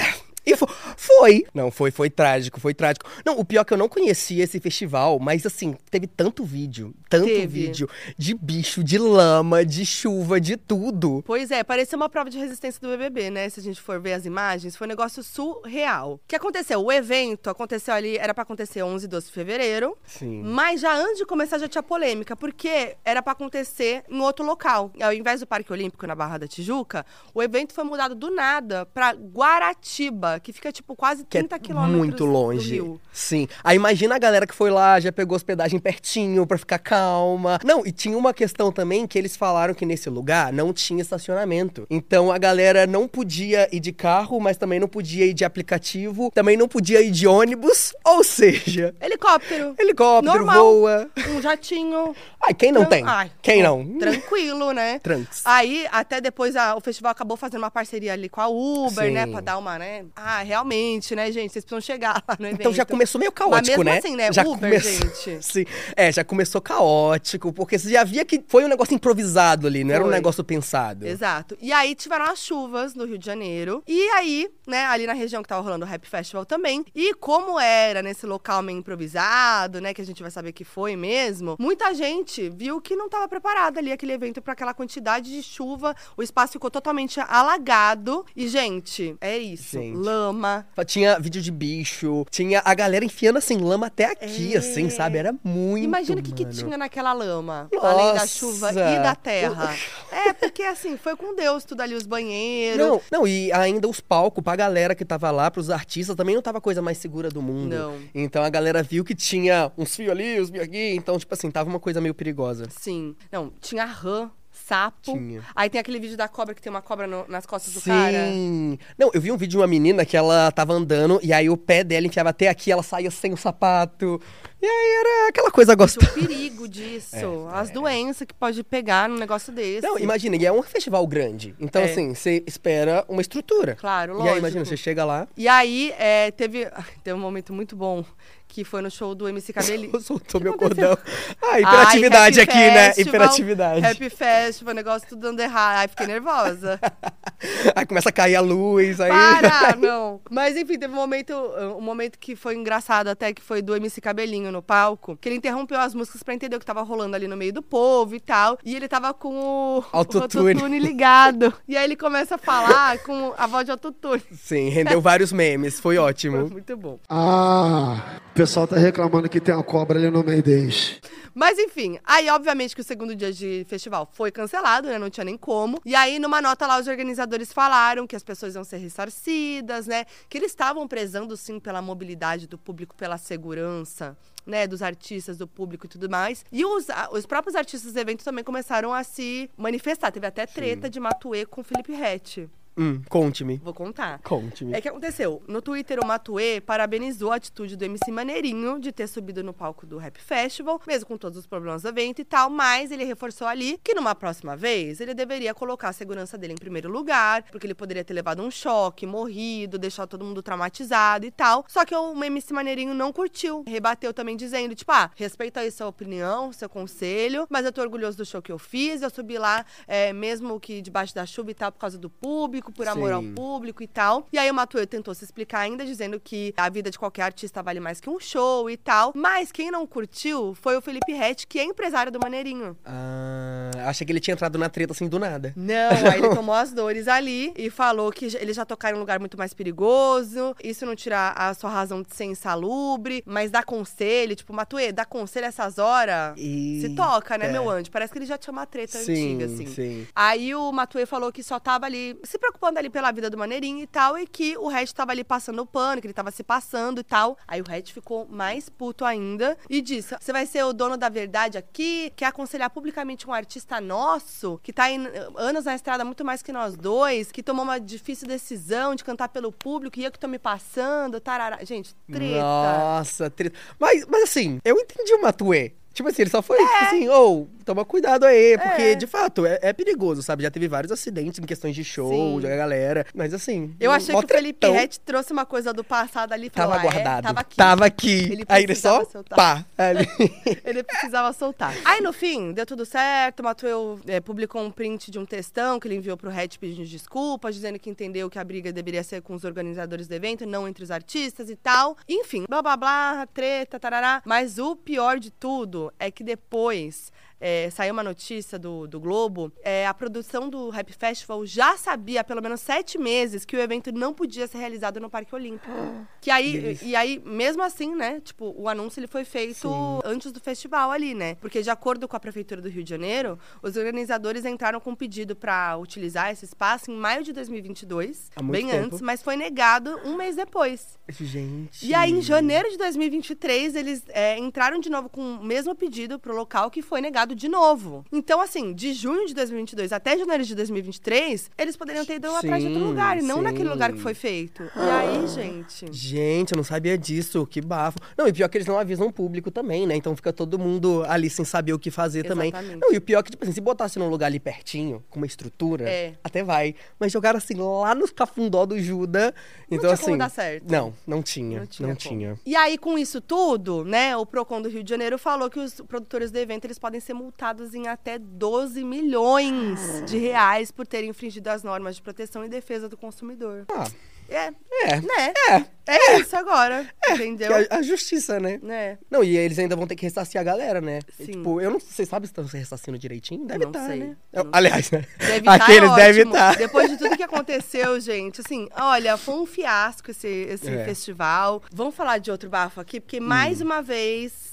E 0.44 0.56
fo- 0.56 0.66
foi. 0.96 1.44
Não, 1.54 1.70
foi, 1.70 1.90
foi 1.90 2.08
trágico, 2.10 2.58
foi 2.60 2.72
trágico. 2.74 3.08
Não, 3.24 3.38
o 3.38 3.44
pior 3.44 3.60
é 3.60 3.64
que 3.64 3.72
eu 3.74 3.78
não 3.78 3.88
conhecia 3.88 4.42
esse 4.44 4.58
festival, 4.58 5.18
mas 5.18 5.44
assim, 5.44 5.76
teve 5.90 6.06
tanto 6.06 6.44
vídeo, 6.44 6.94
tanto 7.08 7.26
Teve. 7.26 7.46
vídeo 7.46 7.88
de 8.16 8.34
bicho, 8.34 8.82
de 8.82 8.96
lama, 8.98 9.64
de 9.64 9.84
chuva, 9.84 10.40
de 10.40 10.56
tudo. 10.56 11.22
Pois 11.26 11.50
é, 11.50 11.62
parecia 11.62 11.96
uma 11.96 12.08
prova 12.08 12.30
de 12.30 12.38
resistência 12.38 12.80
do 12.80 12.88
BBB, 12.88 13.30
né? 13.30 13.48
Se 13.48 13.60
a 13.60 13.62
gente 13.62 13.80
for 13.80 14.00
ver 14.00 14.14
as 14.14 14.24
imagens, 14.24 14.74
foi 14.76 14.86
um 14.86 14.88
negócio 14.88 15.22
surreal. 15.22 16.14
O 16.14 16.20
que 16.26 16.36
aconteceu? 16.36 16.82
O 16.82 16.90
evento 16.90 17.50
aconteceu 17.50 17.92
ali, 17.94 18.16
era 18.16 18.32
pra 18.32 18.42
acontecer 18.42 18.82
11 18.82 19.04
e 19.04 19.08
12 19.08 19.26
de 19.26 19.32
fevereiro, 19.32 19.96
Sim. 20.06 20.42
mas 20.42 20.80
já 20.80 20.94
antes 20.96 21.18
de 21.18 21.26
começar 21.26 21.58
já 21.58 21.68
tinha 21.68 21.82
polêmica, 21.82 22.34
porque 22.34 22.96
era 23.04 23.22
pra 23.22 23.32
acontecer 23.32 24.04
em 24.08 24.20
outro 24.20 24.44
local. 24.44 24.90
Ao 25.02 25.12
invés 25.12 25.40
do 25.40 25.46
Parque 25.46 25.72
Olímpico 25.72 26.06
na 26.06 26.14
Barra 26.14 26.38
da 26.38 26.48
Tijuca, 26.48 27.04
o 27.34 27.42
evento 27.42 27.72
foi 27.74 27.84
mudado 27.84 28.14
do 28.14 28.30
nada 28.30 28.86
pra 28.86 29.12
Guaratiba, 29.60 30.29
Que 30.38 30.52
fica, 30.52 30.70
tipo, 30.70 30.94
quase 30.94 31.24
Que 31.24 31.38
30 31.38 31.56
é 31.56 31.58
quilômetros 31.58 31.98
muito 31.98 32.24
longe. 32.24 32.74
Rio. 32.74 33.00
Sim. 33.12 33.48
Aí 33.64 33.76
imagina 33.76 34.14
a 34.14 34.18
galera 34.18 34.46
que 34.46 34.54
foi 34.54 34.70
lá, 34.70 35.00
já 35.00 35.10
pegou 35.10 35.34
hospedagem 35.34 35.80
pertinho 35.80 36.46
pra 36.46 36.58
ficar 36.58 36.78
calma. 36.78 37.58
Não, 37.64 37.84
e 37.86 37.90
tinha 37.90 38.16
uma 38.16 38.32
questão 38.32 38.70
também 38.70 39.06
que 39.06 39.18
eles 39.18 39.36
falaram 39.36 39.74
que 39.74 39.84
nesse 39.86 40.08
lugar 40.10 40.52
não 40.52 40.72
tinha 40.72 41.00
estacionamento. 41.02 41.86
Então 41.90 42.30
a 42.30 42.38
galera 42.38 42.86
não 42.86 43.08
podia 43.08 43.68
ir 43.74 43.80
de 43.80 43.92
carro, 43.92 44.38
mas 44.38 44.56
também 44.56 44.78
não 44.78 44.88
podia 44.88 45.24
ir 45.26 45.32
de 45.34 45.44
aplicativo, 45.44 46.30
também 46.34 46.56
não 46.56 46.68
podia 46.68 47.00
ir 47.00 47.10
de 47.10 47.26
ônibus. 47.26 47.92
Ou 48.04 48.22
seja, 48.22 48.94
Helicóptero. 49.00 49.74
helicóptero 49.78 50.36
Normal. 50.38 50.64
voa. 50.64 51.10
Um 51.30 51.40
jatinho. 51.42 52.14
Ai, 52.50 52.54
quem 52.54 52.72
não 52.72 52.80
Tran- 52.82 52.90
tem? 52.90 53.04
Ai, 53.06 53.30
Quem 53.40 53.56
pô, 53.58 53.62
não? 53.68 53.98
Tranquilo, 53.98 54.72
né? 54.72 54.98
Tranks. 54.98 55.42
Aí, 55.44 55.86
até 55.92 56.20
depois, 56.20 56.56
a- 56.56 56.74
o 56.74 56.80
festival 56.80 57.12
acabou 57.12 57.36
fazendo 57.36 57.60
uma 57.62 57.70
parceria 57.70 58.12
ali 58.12 58.28
com 58.28 58.40
a 58.40 58.48
Uber, 58.48 59.06
Sim. 59.06 59.12
né? 59.12 59.26
Pra 59.26 59.40
dar 59.40 59.56
uma, 59.58 59.78
né? 59.78 60.04
Ah, 60.16 60.42
realmente, 60.42 61.14
né, 61.14 61.30
gente? 61.30 61.52
Vocês 61.52 61.64
precisam 61.64 61.80
chegar 61.80 62.22
lá 62.26 62.36
no 62.38 62.46
evento. 62.46 62.60
Então 62.60 62.72
já 62.72 62.84
começou 62.84 63.18
meio 63.18 63.30
caótico, 63.32 63.68
mesmo 63.78 63.84
né? 63.84 63.98
assim, 63.98 64.16
né? 64.16 64.32
Já 64.32 64.42
Uber, 64.44 64.80
gente. 64.80 65.38
Sim. 65.44 65.64
É, 65.94 66.10
já 66.10 66.24
começou 66.24 66.60
caótico, 66.60 67.52
porque 67.52 67.78
você 67.78 67.90
já 67.90 68.02
via 68.04 68.24
que 68.24 68.42
foi 68.48 68.64
um 68.64 68.68
negócio 68.68 68.94
improvisado 68.94 69.66
ali, 69.66 69.84
não 69.84 69.94
era 69.94 70.02
um 70.02 70.06
Foi. 70.08 70.14
negócio 70.14 70.42
pensado. 70.42 71.06
Exato. 71.06 71.56
E 71.60 71.72
aí 71.72 71.94
tiveram 71.94 72.24
as 72.26 72.38
chuvas 72.40 72.94
no 72.94 73.04
Rio 73.04 73.18
de 73.18 73.24
Janeiro. 73.26 73.82
E 73.86 74.08
aí, 74.10 74.48
né, 74.66 74.84
ali 74.86 75.06
na 75.06 75.12
região 75.12 75.42
que 75.42 75.48
tava 75.48 75.60
rolando 75.62 75.84
o 75.84 75.88
Rap 75.88 76.04
Festival 76.06 76.44
também. 76.44 76.84
E 76.94 77.14
como 77.14 77.58
era 77.60 78.02
nesse 78.02 78.26
local 78.26 78.62
meio 78.62 78.78
improvisado, 78.78 79.80
né, 79.80 79.92
que 79.94 80.00
a 80.00 80.06
gente 80.06 80.22
vai 80.22 80.30
saber 80.30 80.52
que 80.52 80.64
foi 80.64 80.96
mesmo, 80.96 81.56
muita 81.58 81.94
gente 81.94 82.39
viu 82.48 82.80
que 82.80 82.96
não 82.96 83.08
tava 83.08 83.28
preparada 83.28 83.78
ali 83.80 83.92
aquele 83.92 84.12
evento 84.12 84.40
pra 84.40 84.52
aquela 84.52 84.72
quantidade 84.72 85.30
de 85.30 85.42
chuva. 85.42 85.94
O 86.16 86.22
espaço 86.22 86.52
ficou 86.52 86.70
totalmente 86.70 87.20
alagado. 87.20 88.24
E, 88.34 88.48
gente, 88.48 89.16
é 89.20 89.36
isso. 89.36 89.76
Gente. 89.78 89.96
Lama. 89.96 90.66
Tinha 90.86 91.18
vídeo 91.18 91.42
de 91.42 91.50
bicho, 91.50 92.24
tinha 92.30 92.62
a 92.64 92.74
galera 92.74 93.04
enfiando 93.04 93.36
assim 93.36 93.58
lama 93.58 93.86
até 93.88 94.06
aqui, 94.06 94.54
É. 94.54 94.58
assim, 94.58 94.88
sabe? 94.88 95.18
Era 95.18 95.34
muito. 95.44 95.84
Imagina 95.84 96.20
o 96.20 96.22
que, 96.22 96.32
que 96.32 96.44
tinha 96.46 96.78
naquela 96.78 97.12
lama, 97.12 97.68
além 97.82 98.06
da 98.06 98.12
Nossa. 98.14 98.26
chuva 98.28 98.70
e 98.70 98.74
da 99.02 99.14
terra. 99.14 99.74
É, 100.10 100.32
porque 100.32 100.62
assim, 100.62 100.96
foi 100.96 101.16
com 101.16 101.34
Deus 101.34 101.64
tudo 101.64 101.80
ali, 101.82 101.94
os 101.94 102.06
banheiros. 102.06 102.78
Não, 102.78 103.00
não, 103.10 103.26
e 103.26 103.52
ainda 103.52 103.88
os 103.88 104.00
palcos 104.00 104.42
pra 104.42 104.56
galera 104.56 104.94
que 104.94 105.04
tava 105.04 105.30
lá, 105.30 105.50
pros 105.50 105.70
artistas, 105.70 106.16
também 106.16 106.34
não 106.34 106.42
tava 106.42 106.58
a 106.58 106.60
coisa 106.60 106.80
mais 106.80 106.98
segura 106.98 107.28
do 107.28 107.42
mundo. 107.42 107.74
Não. 107.76 107.96
Então 108.14 108.42
a 108.42 108.48
galera 108.48 108.82
viu 108.82 109.04
que 109.04 109.14
tinha 109.14 109.70
uns 109.76 109.94
fios 109.96 110.10
ali, 110.10 110.40
uns 110.40 110.50
fios 110.50 110.62
aqui, 110.64 110.94
então, 110.94 111.18
tipo 111.18 111.32
assim, 111.34 111.50
tava 111.50 111.68
uma 111.68 111.80
coisa 111.80 112.00
meio 112.00 112.14
perigosa. 112.14 112.29
Sim. 112.70 113.14
Não, 113.30 113.52
tinha 113.60 113.84
rã, 113.84 114.30
sapo. 114.52 115.12
Tinha. 115.14 115.42
Aí 115.54 115.68
tem 115.70 115.80
aquele 115.80 115.98
vídeo 115.98 116.16
da 116.16 116.28
cobra 116.28 116.54
que 116.54 116.62
tem 116.62 116.70
uma 116.70 116.82
cobra 116.82 117.06
no- 117.06 117.26
nas 117.28 117.44
costas 117.46 117.72
do 117.74 117.80
cara. 117.80 118.26
Sim. 118.30 118.78
Não, 118.98 119.10
eu 119.12 119.20
vi 119.20 119.32
um 119.32 119.36
vídeo 119.36 119.52
de 119.52 119.56
uma 119.58 119.66
menina 119.66 120.04
que 120.04 120.16
ela 120.16 120.50
tava 120.52 120.72
andando 120.72 121.18
e 121.22 121.32
aí 121.32 121.48
o 121.50 121.56
pé 121.56 121.82
dela 121.84 122.06
enfiava 122.06 122.30
até 122.30 122.48
aqui, 122.48 122.70
ela 122.70 122.82
saía 122.82 123.10
sem 123.10 123.32
o 123.32 123.36
sapato. 123.36 124.20
E 124.62 124.66
aí 124.66 124.96
era 125.00 125.28
aquela 125.30 125.50
coisa 125.50 125.72
O 125.72 125.76
gostosa. 125.76 126.12
perigo 126.12 126.68
disso. 126.68 127.16
As 127.50 127.70
doenças 127.70 128.26
que 128.26 128.34
pode 128.34 128.62
pegar 128.62 129.08
num 129.08 129.16
negócio 129.16 129.50
desse. 129.52 129.80
Não, 129.86 129.98
imagina, 129.98 130.36
e 130.36 130.44
é 130.44 130.52
um 130.52 130.62
festival 130.62 131.06
grande. 131.06 131.54
Então, 131.58 131.80
É. 131.80 131.86
assim, 131.86 132.14
você 132.14 132.44
espera 132.46 133.04
uma 133.08 133.22
estrutura. 133.22 133.74
Claro, 133.76 134.12
E 134.12 134.16
lógico. 134.16 134.32
aí, 134.34 134.38
imagina, 134.38 134.64
você 134.64 134.76
chega 134.76 135.02
lá. 135.04 135.26
E 135.36 135.48
aí, 135.48 135.94
é, 135.98 136.30
teve, 136.32 136.68
teve 137.02 137.16
um 137.16 137.20
momento 137.20 137.54
muito 137.54 137.74
bom, 137.74 138.04
que 138.50 138.64
foi 138.64 138.82
no 138.82 138.90
show 138.90 139.14
do 139.14 139.28
MC 139.28 139.52
Cabelinho. 139.52 139.98
Soltou 140.02 140.40
meu 140.40 140.54
aconteceu? 140.54 140.96
cordão. 140.96 141.14
Ah, 141.40 141.60
hiperatividade 141.60 142.40
Ai, 142.40 142.44
aqui, 142.44 142.56
né? 142.58 142.86
Festival, 142.92 143.14
Hiperatividade. 143.14 143.86
Happy 143.86 144.10
Festival, 144.10 144.72
o 144.72 144.74
negócio 144.76 145.08
tudo 145.08 145.20
dando 145.22 145.40
errado. 145.40 145.78
Aí 145.78 145.88
fiquei 145.88 146.06
nervosa. 146.06 146.80
Aí 147.74 147.86
começa 147.86 148.08
a 148.08 148.12
cair 148.12 148.36
a 148.36 148.40
luz, 148.40 149.00
aí. 149.00 149.10
Para, 149.10 149.76
não. 149.80 150.20
Mas 150.30 150.56
enfim, 150.56 150.78
teve 150.78 150.92
um 150.92 150.96
momento, 150.96 151.32
um 151.78 151.80
momento 151.80 152.18
que 152.18 152.36
foi 152.36 152.54
engraçado 152.54 153.08
até, 153.08 153.32
que 153.32 153.40
foi 153.40 153.62
do 153.62 153.74
MC 153.74 153.98
Cabelinho 154.00 154.52
no 154.52 154.60
palco, 154.60 155.16
que 155.16 155.28
ele 155.28 155.36
interrompeu 155.36 155.78
as 155.80 155.94
músicas 155.94 156.22
pra 156.22 156.34
entender 156.34 156.56
o 156.56 156.60
que 156.60 156.66
tava 156.66 156.82
rolando 156.82 157.16
ali 157.16 157.26
no 157.26 157.36
meio 157.36 157.52
do 157.52 157.62
povo 157.62 158.14
e 158.14 158.20
tal. 158.20 158.58
E 158.64 158.76
ele 158.76 158.88
tava 158.88 159.14
com 159.14 159.34
o 159.34 159.84
Autotune. 159.92 160.44
o 160.44 160.48
autotune 160.48 160.78
ligado. 160.78 161.54
E 161.66 161.76
aí 161.76 161.84
ele 161.84 161.96
começa 161.96 162.34
a 162.34 162.38
falar 162.38 162.98
com 162.98 163.32
a 163.38 163.46
voz 163.46 163.64
de 163.64 163.70
autotune. 163.70 164.22
Sim, 164.32 164.68
rendeu 164.68 165.00
vários 165.00 165.32
memes, 165.32 165.80
foi 165.80 165.90
Foi 165.96 165.98
ótimo. 165.98 166.48
muito 166.50 166.76
bom. 166.76 166.98
Ah, 167.08 168.00
pessoal 168.40 168.66
tá 168.66 168.76
reclamando 168.76 169.28
que 169.28 169.38
tem 169.38 169.54
uma 169.54 169.62
cobra 169.62 169.98
ali 169.98 170.10
no 170.10 170.24
meio 170.24 170.42
deles. 170.42 170.98
Mas 171.34 171.58
enfim, 171.58 171.98
aí 172.02 172.26
obviamente 172.30 172.74
que 172.74 172.80
o 172.80 172.84
segundo 172.84 173.14
dia 173.14 173.30
de 173.30 173.66
festival 173.68 174.08
foi 174.14 174.30
cancelado, 174.30 174.88
né? 174.88 174.98
Não 174.98 175.10
tinha 175.10 175.26
nem 175.26 175.36
como. 175.36 175.78
E 175.84 175.94
aí, 175.94 176.18
numa 176.18 176.40
nota 176.40 176.66
lá, 176.66 176.80
os 176.80 176.88
organizadores 176.88 177.52
falaram 177.52 178.06
que 178.06 178.16
as 178.16 178.22
pessoas 178.22 178.54
iam 178.54 178.64
ser 178.64 178.78
ressarcidas, 178.78 179.86
né? 179.86 180.06
Que 180.26 180.38
eles 180.38 180.52
estavam 180.52 180.88
prezando 180.88 181.36
sim 181.36 181.60
pela 181.60 181.82
mobilidade 181.82 182.46
do 182.46 182.56
público, 182.56 182.94
pela 182.94 183.18
segurança. 183.18 184.16
Né, 184.46 184.66
dos 184.66 184.80
artistas, 184.80 185.36
do 185.36 185.46
público 185.46 185.84
e 185.84 185.88
tudo 185.88 186.08
mais. 186.08 186.46
E 186.50 186.64
os, 186.64 186.86
os 187.12 187.26
próprios 187.26 187.54
artistas 187.54 187.92
do 187.92 188.00
evento 188.00 188.24
também 188.24 188.42
começaram 188.42 188.92
a 188.92 189.04
se 189.04 189.50
manifestar. 189.54 190.10
Teve 190.10 190.26
até 190.26 190.46
treta 190.46 190.88
de 190.88 190.98
Matuê 190.98 191.44
com 191.44 191.60
o 191.60 191.64
Felipe 191.64 191.92
Rett. 191.92 192.48
Hum, 192.80 193.02
conte-me. 193.10 193.58
Vou 193.58 193.74
contar. 193.74 194.20
Conte-me. 194.20 194.72
É 194.72 194.80
que 194.80 194.88
aconteceu. 194.88 195.42
No 195.46 195.60
Twitter, 195.60 196.00
o 196.02 196.06
Matuê 196.06 196.62
parabenizou 196.62 197.30
a 197.30 197.34
atitude 197.34 197.76
do 197.76 197.84
MC 197.84 198.10
Maneirinho 198.10 198.80
de 198.80 198.90
ter 198.90 199.06
subido 199.06 199.44
no 199.44 199.52
palco 199.52 199.84
do 199.84 199.98
Rap 199.98 200.18
Festival, 200.18 200.80
mesmo 200.86 201.06
com 201.06 201.18
todos 201.18 201.38
os 201.38 201.46
problemas 201.46 201.82
do 201.82 201.88
evento 201.90 202.22
e 202.22 202.24
tal, 202.24 202.48
mas 202.48 202.90
ele 202.90 203.04
reforçou 203.04 203.46
ali 203.46 203.78
que 203.84 203.92
numa 203.92 204.14
próxima 204.14 204.56
vez 204.56 204.98
ele 204.98 205.12
deveria 205.12 205.52
colocar 205.52 205.90
a 205.90 205.92
segurança 205.92 206.38
dele 206.38 206.54
em 206.54 206.56
primeiro 206.56 206.88
lugar, 206.88 207.42
porque 207.52 207.66
ele 207.66 207.74
poderia 207.74 208.02
ter 208.02 208.14
levado 208.14 208.40
um 208.40 208.50
choque, 208.50 209.04
morrido, 209.04 209.78
deixar 209.78 210.06
todo 210.06 210.24
mundo 210.24 210.42
traumatizado 210.42 211.26
e 211.26 211.30
tal. 211.30 211.66
Só 211.68 211.84
que 211.84 211.94
o 211.94 212.24
MC 212.24 212.54
Maneirinho 212.54 212.94
não 212.94 213.12
curtiu. 213.12 213.62
Rebateu 213.66 214.14
também 214.14 214.38
dizendo, 214.38 214.74
tipo, 214.74 214.90
ah, 214.90 215.10
respeito 215.16 215.58
aí 215.58 215.70
sua 215.70 215.88
opinião, 215.88 216.50
seu 216.50 216.68
conselho, 216.68 217.46
mas 217.50 217.66
eu 217.66 217.72
tô 217.72 217.82
orgulhoso 217.82 218.16
do 218.16 218.24
show 218.24 218.40
que 218.40 218.50
eu 218.50 218.58
fiz, 218.58 219.02
eu 219.02 219.10
subi 219.10 219.36
lá, 219.36 219.66
é, 219.86 220.14
mesmo 220.14 220.58
que 220.58 220.80
debaixo 220.80 221.14
da 221.14 221.26
chuva 221.26 221.50
e 221.50 221.54
tal, 221.54 221.70
por 221.70 221.78
causa 221.78 221.98
do 221.98 222.08
público, 222.08 222.69
por 222.72 222.86
amor 222.88 223.12
ao 223.12 223.22
Sim. 223.22 223.34
público 223.34 223.82
e 223.82 223.86
tal. 223.86 224.26
E 224.32 224.38
aí 224.38 224.50
o 224.50 224.54
Matuê 224.54 224.86
tentou 224.86 225.14
se 225.14 225.24
explicar 225.24 225.60
ainda, 225.60 225.84
dizendo 225.84 226.18
que 226.20 226.52
a 226.56 226.68
vida 226.68 226.90
de 226.90 226.98
qualquer 226.98 227.22
artista 227.22 227.62
vale 227.62 227.80
mais 227.80 228.00
que 228.00 228.08
um 228.10 228.18
show 228.20 228.68
e 228.70 228.76
tal. 228.76 229.12
Mas 229.14 229.50
quem 229.52 229.70
não 229.70 229.86
curtiu 229.86 230.54
foi 230.54 230.76
o 230.76 230.80
Felipe 230.80 231.12
Rett, 231.12 231.46
que 231.46 231.58
é 231.58 231.64
empresário 231.64 232.10
do 232.12 232.18
Maneirinho. 232.20 232.76
Ah, 232.84 233.70
achei 233.86 234.06
que 234.06 234.12
ele 234.12 234.20
tinha 234.20 234.34
entrado 234.34 234.58
na 234.58 234.68
treta 234.68 234.92
assim 234.92 235.08
do 235.08 235.18
nada. 235.18 235.52
Não, 235.56 235.90
aí 236.12 236.18
ele 236.18 236.28
tomou 236.34 236.54
as 236.54 236.72
dores 236.72 237.08
ali 237.08 237.52
e 237.56 237.70
falou 237.70 238.10
que 238.12 238.26
eles 238.36 238.56
já 238.56 238.64
tocaram 238.64 238.96
em 238.96 238.98
um 238.98 239.00
lugar 239.00 239.18
muito 239.18 239.36
mais 239.38 239.52
perigoso. 239.54 240.54
Isso 240.62 240.84
não 240.86 240.94
tira 240.94 241.30
a 241.30 241.52
sua 241.54 241.70
razão 241.70 242.02
de 242.02 242.14
ser 242.14 242.24
insalubre, 242.24 243.22
mas 243.26 243.50
dá 243.50 243.62
conselho. 243.62 244.34
Tipo, 244.36 244.52
Matuê, 244.52 244.92
dá 244.92 245.04
conselho 245.04 245.46
essas 245.46 245.78
horas. 245.78 246.34
E... 246.36 246.80
Se 246.80 246.90
toca, 246.94 247.36
né, 247.38 247.46
É. 247.46 247.52
meu 247.52 247.68
anjo? 247.68 247.90
Parece 247.90 248.12
que 248.12 248.18
ele 248.18 248.26
já 248.26 248.36
tinha 248.38 248.52
uma 248.52 248.66
treta 248.66 248.98
Sim, 248.98 249.34
antiga, 249.36 249.44
assim. 249.46 249.66
sim. 249.66 250.06
Aí 250.14 250.54
o 250.54 250.70
Matuê 250.72 251.06
falou 251.06 251.32
que 251.32 251.42
só 251.42 251.58
tava 251.58 251.86
ali 251.86 252.18
se 252.24 252.38
preocupando 252.38 252.49
ali 252.78 252.90
pela 252.90 253.10
vida 253.10 253.28
do 253.30 253.38
Maneirinho 253.38 253.82
e 253.82 253.86
tal, 253.86 254.18
e 254.18 254.26
que 254.26 254.56
o 254.58 254.68
Red 254.68 254.86
tava 254.88 255.12
ali 255.12 255.24
passando 255.24 255.62
o 255.62 255.66
pano, 255.66 256.00
que 256.00 256.06
ele 256.06 256.14
tava 256.14 256.30
se 256.30 256.42
passando 256.42 257.00
e 257.00 257.04
tal. 257.04 257.36
Aí 257.46 257.60
o 257.60 257.64
Red 257.64 257.84
ficou 257.84 258.26
mais 258.28 258.68
puto 258.68 259.04
ainda 259.04 259.56
e 259.68 259.80
disse: 259.80 260.16
Você 260.20 260.32
vai 260.32 260.46
ser 260.46 260.64
o 260.64 260.72
dono 260.72 260.96
da 260.96 261.08
verdade 261.08 261.58
aqui? 261.58 262.12
Quer 262.16 262.26
aconselhar 262.26 262.70
publicamente 262.70 263.28
um 263.28 263.32
artista 263.32 263.80
nosso, 263.80 264.60
que 264.62 264.72
tá 264.72 264.90
em, 264.90 265.06
anos 265.36 265.64
na 265.64 265.74
estrada 265.74 266.04
muito 266.04 266.24
mais 266.24 266.42
que 266.42 266.52
nós 266.52 266.76
dois, 266.76 267.30
que 267.32 267.42
tomou 267.42 267.64
uma 267.64 267.78
difícil 267.78 268.26
decisão 268.26 268.94
de 268.94 269.04
cantar 269.04 269.28
pelo 269.28 269.52
público 269.52 269.98
e 269.98 270.04
eu 270.04 270.12
que 270.12 270.18
tô 270.18 270.28
me 270.28 270.38
passando, 270.38 271.20
tarará. 271.20 271.64
Gente, 271.64 271.94
treta. 272.10 272.40
Nossa, 272.40 273.30
treta. 273.30 273.58
Mas, 273.78 274.04
mas 274.06 274.24
assim, 274.24 274.58
eu 274.64 274.76
entendi 274.76 275.14
o 275.14 275.22
Matuê. 275.22 275.72
Tipo 275.92 276.08
assim, 276.08 276.22
ele 276.22 276.30
só 276.30 276.40
foi 276.40 276.56
É. 276.56 276.66
tipo 276.66 276.84
assim, 276.84 277.08
ou, 277.08 277.48
toma 277.64 277.84
cuidado 277.84 278.24
aí, 278.24 278.56
porque 278.58 278.94
de 278.94 279.06
fato 279.06 279.44
é, 279.44 279.58
é 279.62 279.72
perigoso, 279.72 280.22
sabe? 280.22 280.42
Já 280.44 280.50
teve 280.50 280.68
vários 280.68 280.92
acidentes 280.92 281.38
em 281.38 281.42
questões 281.42 281.74
de 281.74 281.82
show, 281.84 282.10
Sim. 282.10 282.40
da 282.40 282.54
galera. 282.56 283.04
Mas 283.14 283.34
assim. 283.34 283.74
Eu 283.80 283.90
achei 283.90 284.14
mó 284.14 284.20
que 284.22 284.26
o 284.32 284.36
Felipe 284.36 284.60
tretão. 284.60 284.76
Rett 284.76 285.00
trouxe 285.00 285.32
uma 285.32 285.44
coisa 285.44 285.72
do 285.72 285.82
passado 285.82 286.32
ali 286.32 286.46
e 286.46 286.50
falou, 286.50 286.72
Tava 286.76 286.82
"Ah, 286.82 286.86
é? 286.88 286.92
guardado. 286.92 287.44
Tava 287.56 287.86
aqui. 287.86 288.10
Ele 288.32 288.44
aí 288.48 288.62
ele 288.64 288.74
só. 288.74 288.98
precisava 288.98 289.10
soltar. 289.10 289.36
Pá. 289.36 289.66
Ali. 289.76 290.08
Ele 290.64 290.82
precisava 290.82 291.32
soltar. 291.32 291.74
Aí, 291.84 292.00
no 292.00 292.12
fim, 292.12 292.52
deu 292.52 292.64
tudo 292.66 292.84
certo. 292.86 293.40
O 293.40 293.44
Matuel 293.44 293.98
é, 294.06 294.20
publicou 294.20 294.62
um 294.62 294.70
print 294.70 295.10
de 295.10 295.18
um 295.18 295.24
textão 295.26 295.80
que 295.80 295.88
ele 295.88 295.96
enviou 295.96 296.16
pro 296.16 296.30
Red 296.30 296.48
pedindo 296.60 296.86
desculpas, 296.86 297.54
dizendo 297.54 297.78
que 297.78 297.90
entendeu 297.90 298.28
que 298.30 298.38
a 298.38 298.44
briga 298.44 298.72
deveria 298.72 299.02
ser 299.02 299.22
com 299.22 299.34
os 299.34 299.42
organizadores 299.44 300.06
do 300.06 300.14
evento, 300.14 300.46
não 300.46 300.68
entre 300.68 300.84
os 300.84 300.90
artistas 300.90 301.50
e 301.50 301.56
tal. 301.56 301.96
Enfim, 302.08 302.44
blá 302.48 302.62
blá 302.62 302.76
blá, 302.76 303.26
treta, 303.32 303.80
tarará. 303.80 304.22
Mas 304.24 304.58
o 304.58 304.76
pior 304.76 305.18
de 305.18 305.30
tudo 305.30 305.79
é 305.98 306.10
que 306.10 306.24
depois. 306.24 307.12
É, 307.40 307.70
saiu 307.70 307.92
uma 307.92 308.02
notícia 308.02 308.58
do, 308.58 308.86
do 308.86 309.00
Globo, 309.00 309.50
é, 309.62 309.86
a 309.86 309.94
produção 309.94 310.48
do 310.48 310.68
Rap 310.68 310.92
Festival 310.92 311.44
já 311.46 311.76
sabia 311.76 312.20
há 312.20 312.24
pelo 312.24 312.42
menos 312.42 312.60
sete 312.60 312.98
meses 312.98 313.44
que 313.44 313.56
o 313.56 313.60
evento 313.60 313.90
não 313.92 314.12
podia 314.12 314.46
ser 314.46 314.58
realizado 314.58 315.00
no 315.00 315.08
Parque 315.08 315.34
Olímpico. 315.34 315.70
Que 316.20 316.30
aí, 316.30 316.78
e 316.82 316.94
aí, 316.94 317.18
mesmo 317.24 317.62
assim, 317.62 317.94
né? 317.94 318.20
Tipo, 318.20 318.54
o 318.54 318.68
anúncio 318.68 319.00
ele 319.00 319.06
foi 319.06 319.24
feito 319.24 319.68
Sim. 319.68 320.00
antes 320.04 320.30
do 320.30 320.38
festival 320.38 320.90
ali, 320.90 321.14
né? 321.14 321.36
Porque 321.36 321.62
de 321.62 321.70
acordo 321.70 322.06
com 322.06 322.14
a 322.14 322.20
Prefeitura 322.20 322.60
do 322.60 322.68
Rio 322.68 322.84
de 322.84 322.90
Janeiro, 322.90 323.38
os 323.62 323.74
organizadores 323.74 324.44
entraram 324.44 324.78
com 324.80 324.90
um 324.90 324.94
pedido 324.94 325.34
para 325.34 325.78
utilizar 325.78 326.30
esse 326.30 326.44
espaço 326.44 326.90
em 326.90 326.94
maio 326.94 327.24
de 327.24 327.32
2022, 327.32 328.30
Há 328.36 328.42
muito 328.42 328.52
bem 328.52 328.66
tempo. 328.66 328.84
antes, 328.84 329.00
mas 329.00 329.22
foi 329.22 329.34
negado 329.34 329.98
um 330.04 330.14
mês 330.14 330.36
depois. 330.36 330.98
Gente. 331.08 331.86
E 331.86 331.94
aí, 331.94 332.12
em 332.12 332.20
janeiro 332.20 332.68
de 332.70 332.76
2023, 332.76 333.74
eles 333.74 334.02
é, 334.08 334.36
entraram 334.38 334.78
de 334.78 334.90
novo 334.90 335.08
com 335.08 335.22
o 335.22 335.42
mesmo 335.42 335.74
pedido 335.74 336.18
pro 336.18 336.36
local 336.36 336.70
que 336.70 336.82
foi 336.82 337.00
negado 337.00 337.29
de 337.34 337.48
novo. 337.48 338.04
Então, 338.12 338.40
assim, 338.40 338.72
de 338.72 338.92
junho 338.92 339.26
de 339.26 339.34
2022 339.34 339.92
até 339.92 340.18
janeiro 340.18 340.44
de 340.44 340.54
2023, 340.54 341.50
eles 341.58 341.76
poderiam 341.76 342.04
ter 342.04 342.14
ido 342.14 342.28
atrás 342.34 342.62
de 342.62 342.68
outro 342.68 342.84
lugar 342.84 343.18
e 343.18 343.22
não 343.22 343.36
sim. 343.36 343.42
naquele 343.42 343.68
lugar 343.68 343.92
que 343.92 343.98
foi 343.98 344.14
feito. 344.14 344.62
E 344.62 344.90
aí, 344.90 345.26
gente. 345.28 345.86
Gente, 345.92 346.52
eu 346.52 346.56
não 346.56 346.64
sabia 346.64 346.96
disso, 346.96 347.46
que 347.46 347.60
bafo. 347.60 347.98
Não, 348.16 348.26
e 348.26 348.32
pior 348.32 348.48
que 348.48 348.58
eles 348.58 348.66
não 348.66 348.78
avisam 348.78 349.06
o 349.06 349.12
público 349.12 349.50
também, 349.50 349.86
né? 349.86 349.94
Então 349.96 350.14
fica 350.16 350.32
todo 350.32 350.58
mundo 350.58 351.04
ali 351.06 351.28
sem 351.30 351.44
saber 351.44 351.72
o 351.72 351.78
que 351.78 351.90
fazer 351.90 352.24
também. 352.24 352.48
Exatamente. 352.48 352.80
Não, 352.80 352.92
e 352.92 352.96
o 352.96 353.00
pior 353.00 353.20
é 353.20 353.22
que, 353.22 353.30
tipo 353.30 353.44
assim, 353.44 353.52
se 353.52 353.60
botasse 353.60 353.98
num 353.98 354.08
lugar 354.08 354.26
ali 354.26 354.40
pertinho, 354.40 355.02
com 355.10 355.18
uma 355.18 355.26
estrutura, 355.26 355.88
É. 355.88 356.14
até 356.22 356.42
vai. 356.42 356.74
Mas 356.98 357.12
jogaram 357.12 357.38
assim 357.38 357.54
lá 357.54 357.94
nos 357.94 358.10
cafundó 358.10 358.64
do 358.66 358.78
Juda. 358.80 359.34
Não 359.70 359.76
então, 359.76 359.80
tinha 359.80 359.94
assim. 359.94 360.04
como 360.04 360.18
dar 360.18 360.30
certo. 360.30 360.70
Não, 360.70 360.94
não 361.06 361.22
tinha. 361.22 361.60
Não 361.60 361.66
tinha. 361.66 361.88
Não 361.88 361.94
tinha. 361.94 362.40
E 362.44 362.56
aí, 362.56 362.76
com 362.78 362.98
isso 362.98 363.20
tudo, 363.20 363.84
né, 363.84 364.16
o 364.16 364.24
Procon 364.26 364.62
do 364.62 364.68
Rio 364.68 364.82
de 364.82 364.90
Janeiro 364.90 365.18
falou 365.18 365.48
que 365.50 365.58
os 365.58 365.74
produtores 365.82 366.30
do 366.30 366.38
evento 366.38 366.64
eles 366.64 366.78
podem 366.78 367.00
ser 367.00 367.14
multados 367.20 367.74
em 367.74 367.86
até 367.86 368.18
12 368.18 368.82
milhões 368.84 370.02
de 370.06 370.18
reais 370.18 370.70
por 370.70 370.86
terem 370.86 371.10
infringido 371.10 371.48
as 371.50 371.62
normas 371.62 371.96
de 371.96 372.02
proteção 372.02 372.44
e 372.44 372.48
defesa 372.48 372.88
do 372.88 372.96
consumidor. 372.96 373.66
Ah, 373.72 373.86
É, 374.28 374.46
é. 374.84 375.00
né? 375.00 375.32
É. 375.50 375.80
É 375.92 376.20
isso 376.20 376.36
agora, 376.36 376.88
entendeu? 377.10 377.52
É 377.52 377.66
a, 377.68 377.78
a 377.78 377.82
justiça, 377.82 378.38
né? 378.38 378.60
Né? 378.62 378.96
Não, 379.10 379.24
e 379.24 379.36
eles 379.36 379.58
ainda 379.58 379.74
vão 379.74 379.88
ter 379.88 379.96
que 379.96 380.04
ressarcir 380.04 380.40
a 380.40 380.44
galera, 380.44 380.80
né? 380.80 381.00
E, 381.18 381.24
Sim. 381.24 381.32
tipo, 381.32 381.60
eu 381.60 381.68
não 381.68 381.80
sei, 381.80 382.06
sabe 382.06 382.28
se 382.28 382.30
estão 382.30 382.46
se 382.46 382.56
ressarcindo 382.56 382.96
direitinho? 382.96 383.44
Deve 383.44 383.64
Não 383.64 383.72
estar, 383.72 383.86
sei, 383.88 383.98
né? 383.98 384.16
não 384.32 384.48
Aliás, 384.52 384.88
né? 384.92 385.04
Deve 385.18 385.42
tá, 385.42 385.54
Aqueles 385.54 385.90
é 385.90 385.94
devem 385.96 386.22
estar. 386.26 386.54
Depois 386.58 386.88
de 386.88 386.96
tudo 386.96 387.16
que 387.16 387.24
aconteceu, 387.24 387.98
gente, 388.00 388.40
assim, 388.40 388.68
olha, 388.76 389.16
foi 389.16 389.34
um 389.34 389.46
fiasco 389.46 390.12
esse, 390.12 390.28
esse 390.28 390.68
É. 390.68 390.82
Hum. 390.82 390.84
festival. 390.84 391.62
Vamos 391.72 391.96
falar 391.96 392.18
de 392.18 392.30
outro 392.30 392.48
bafo 392.48 392.80
aqui, 392.80 393.00
porque 393.00 393.18
mais 393.18 393.60
uma 393.60 393.82
vez 393.82 394.49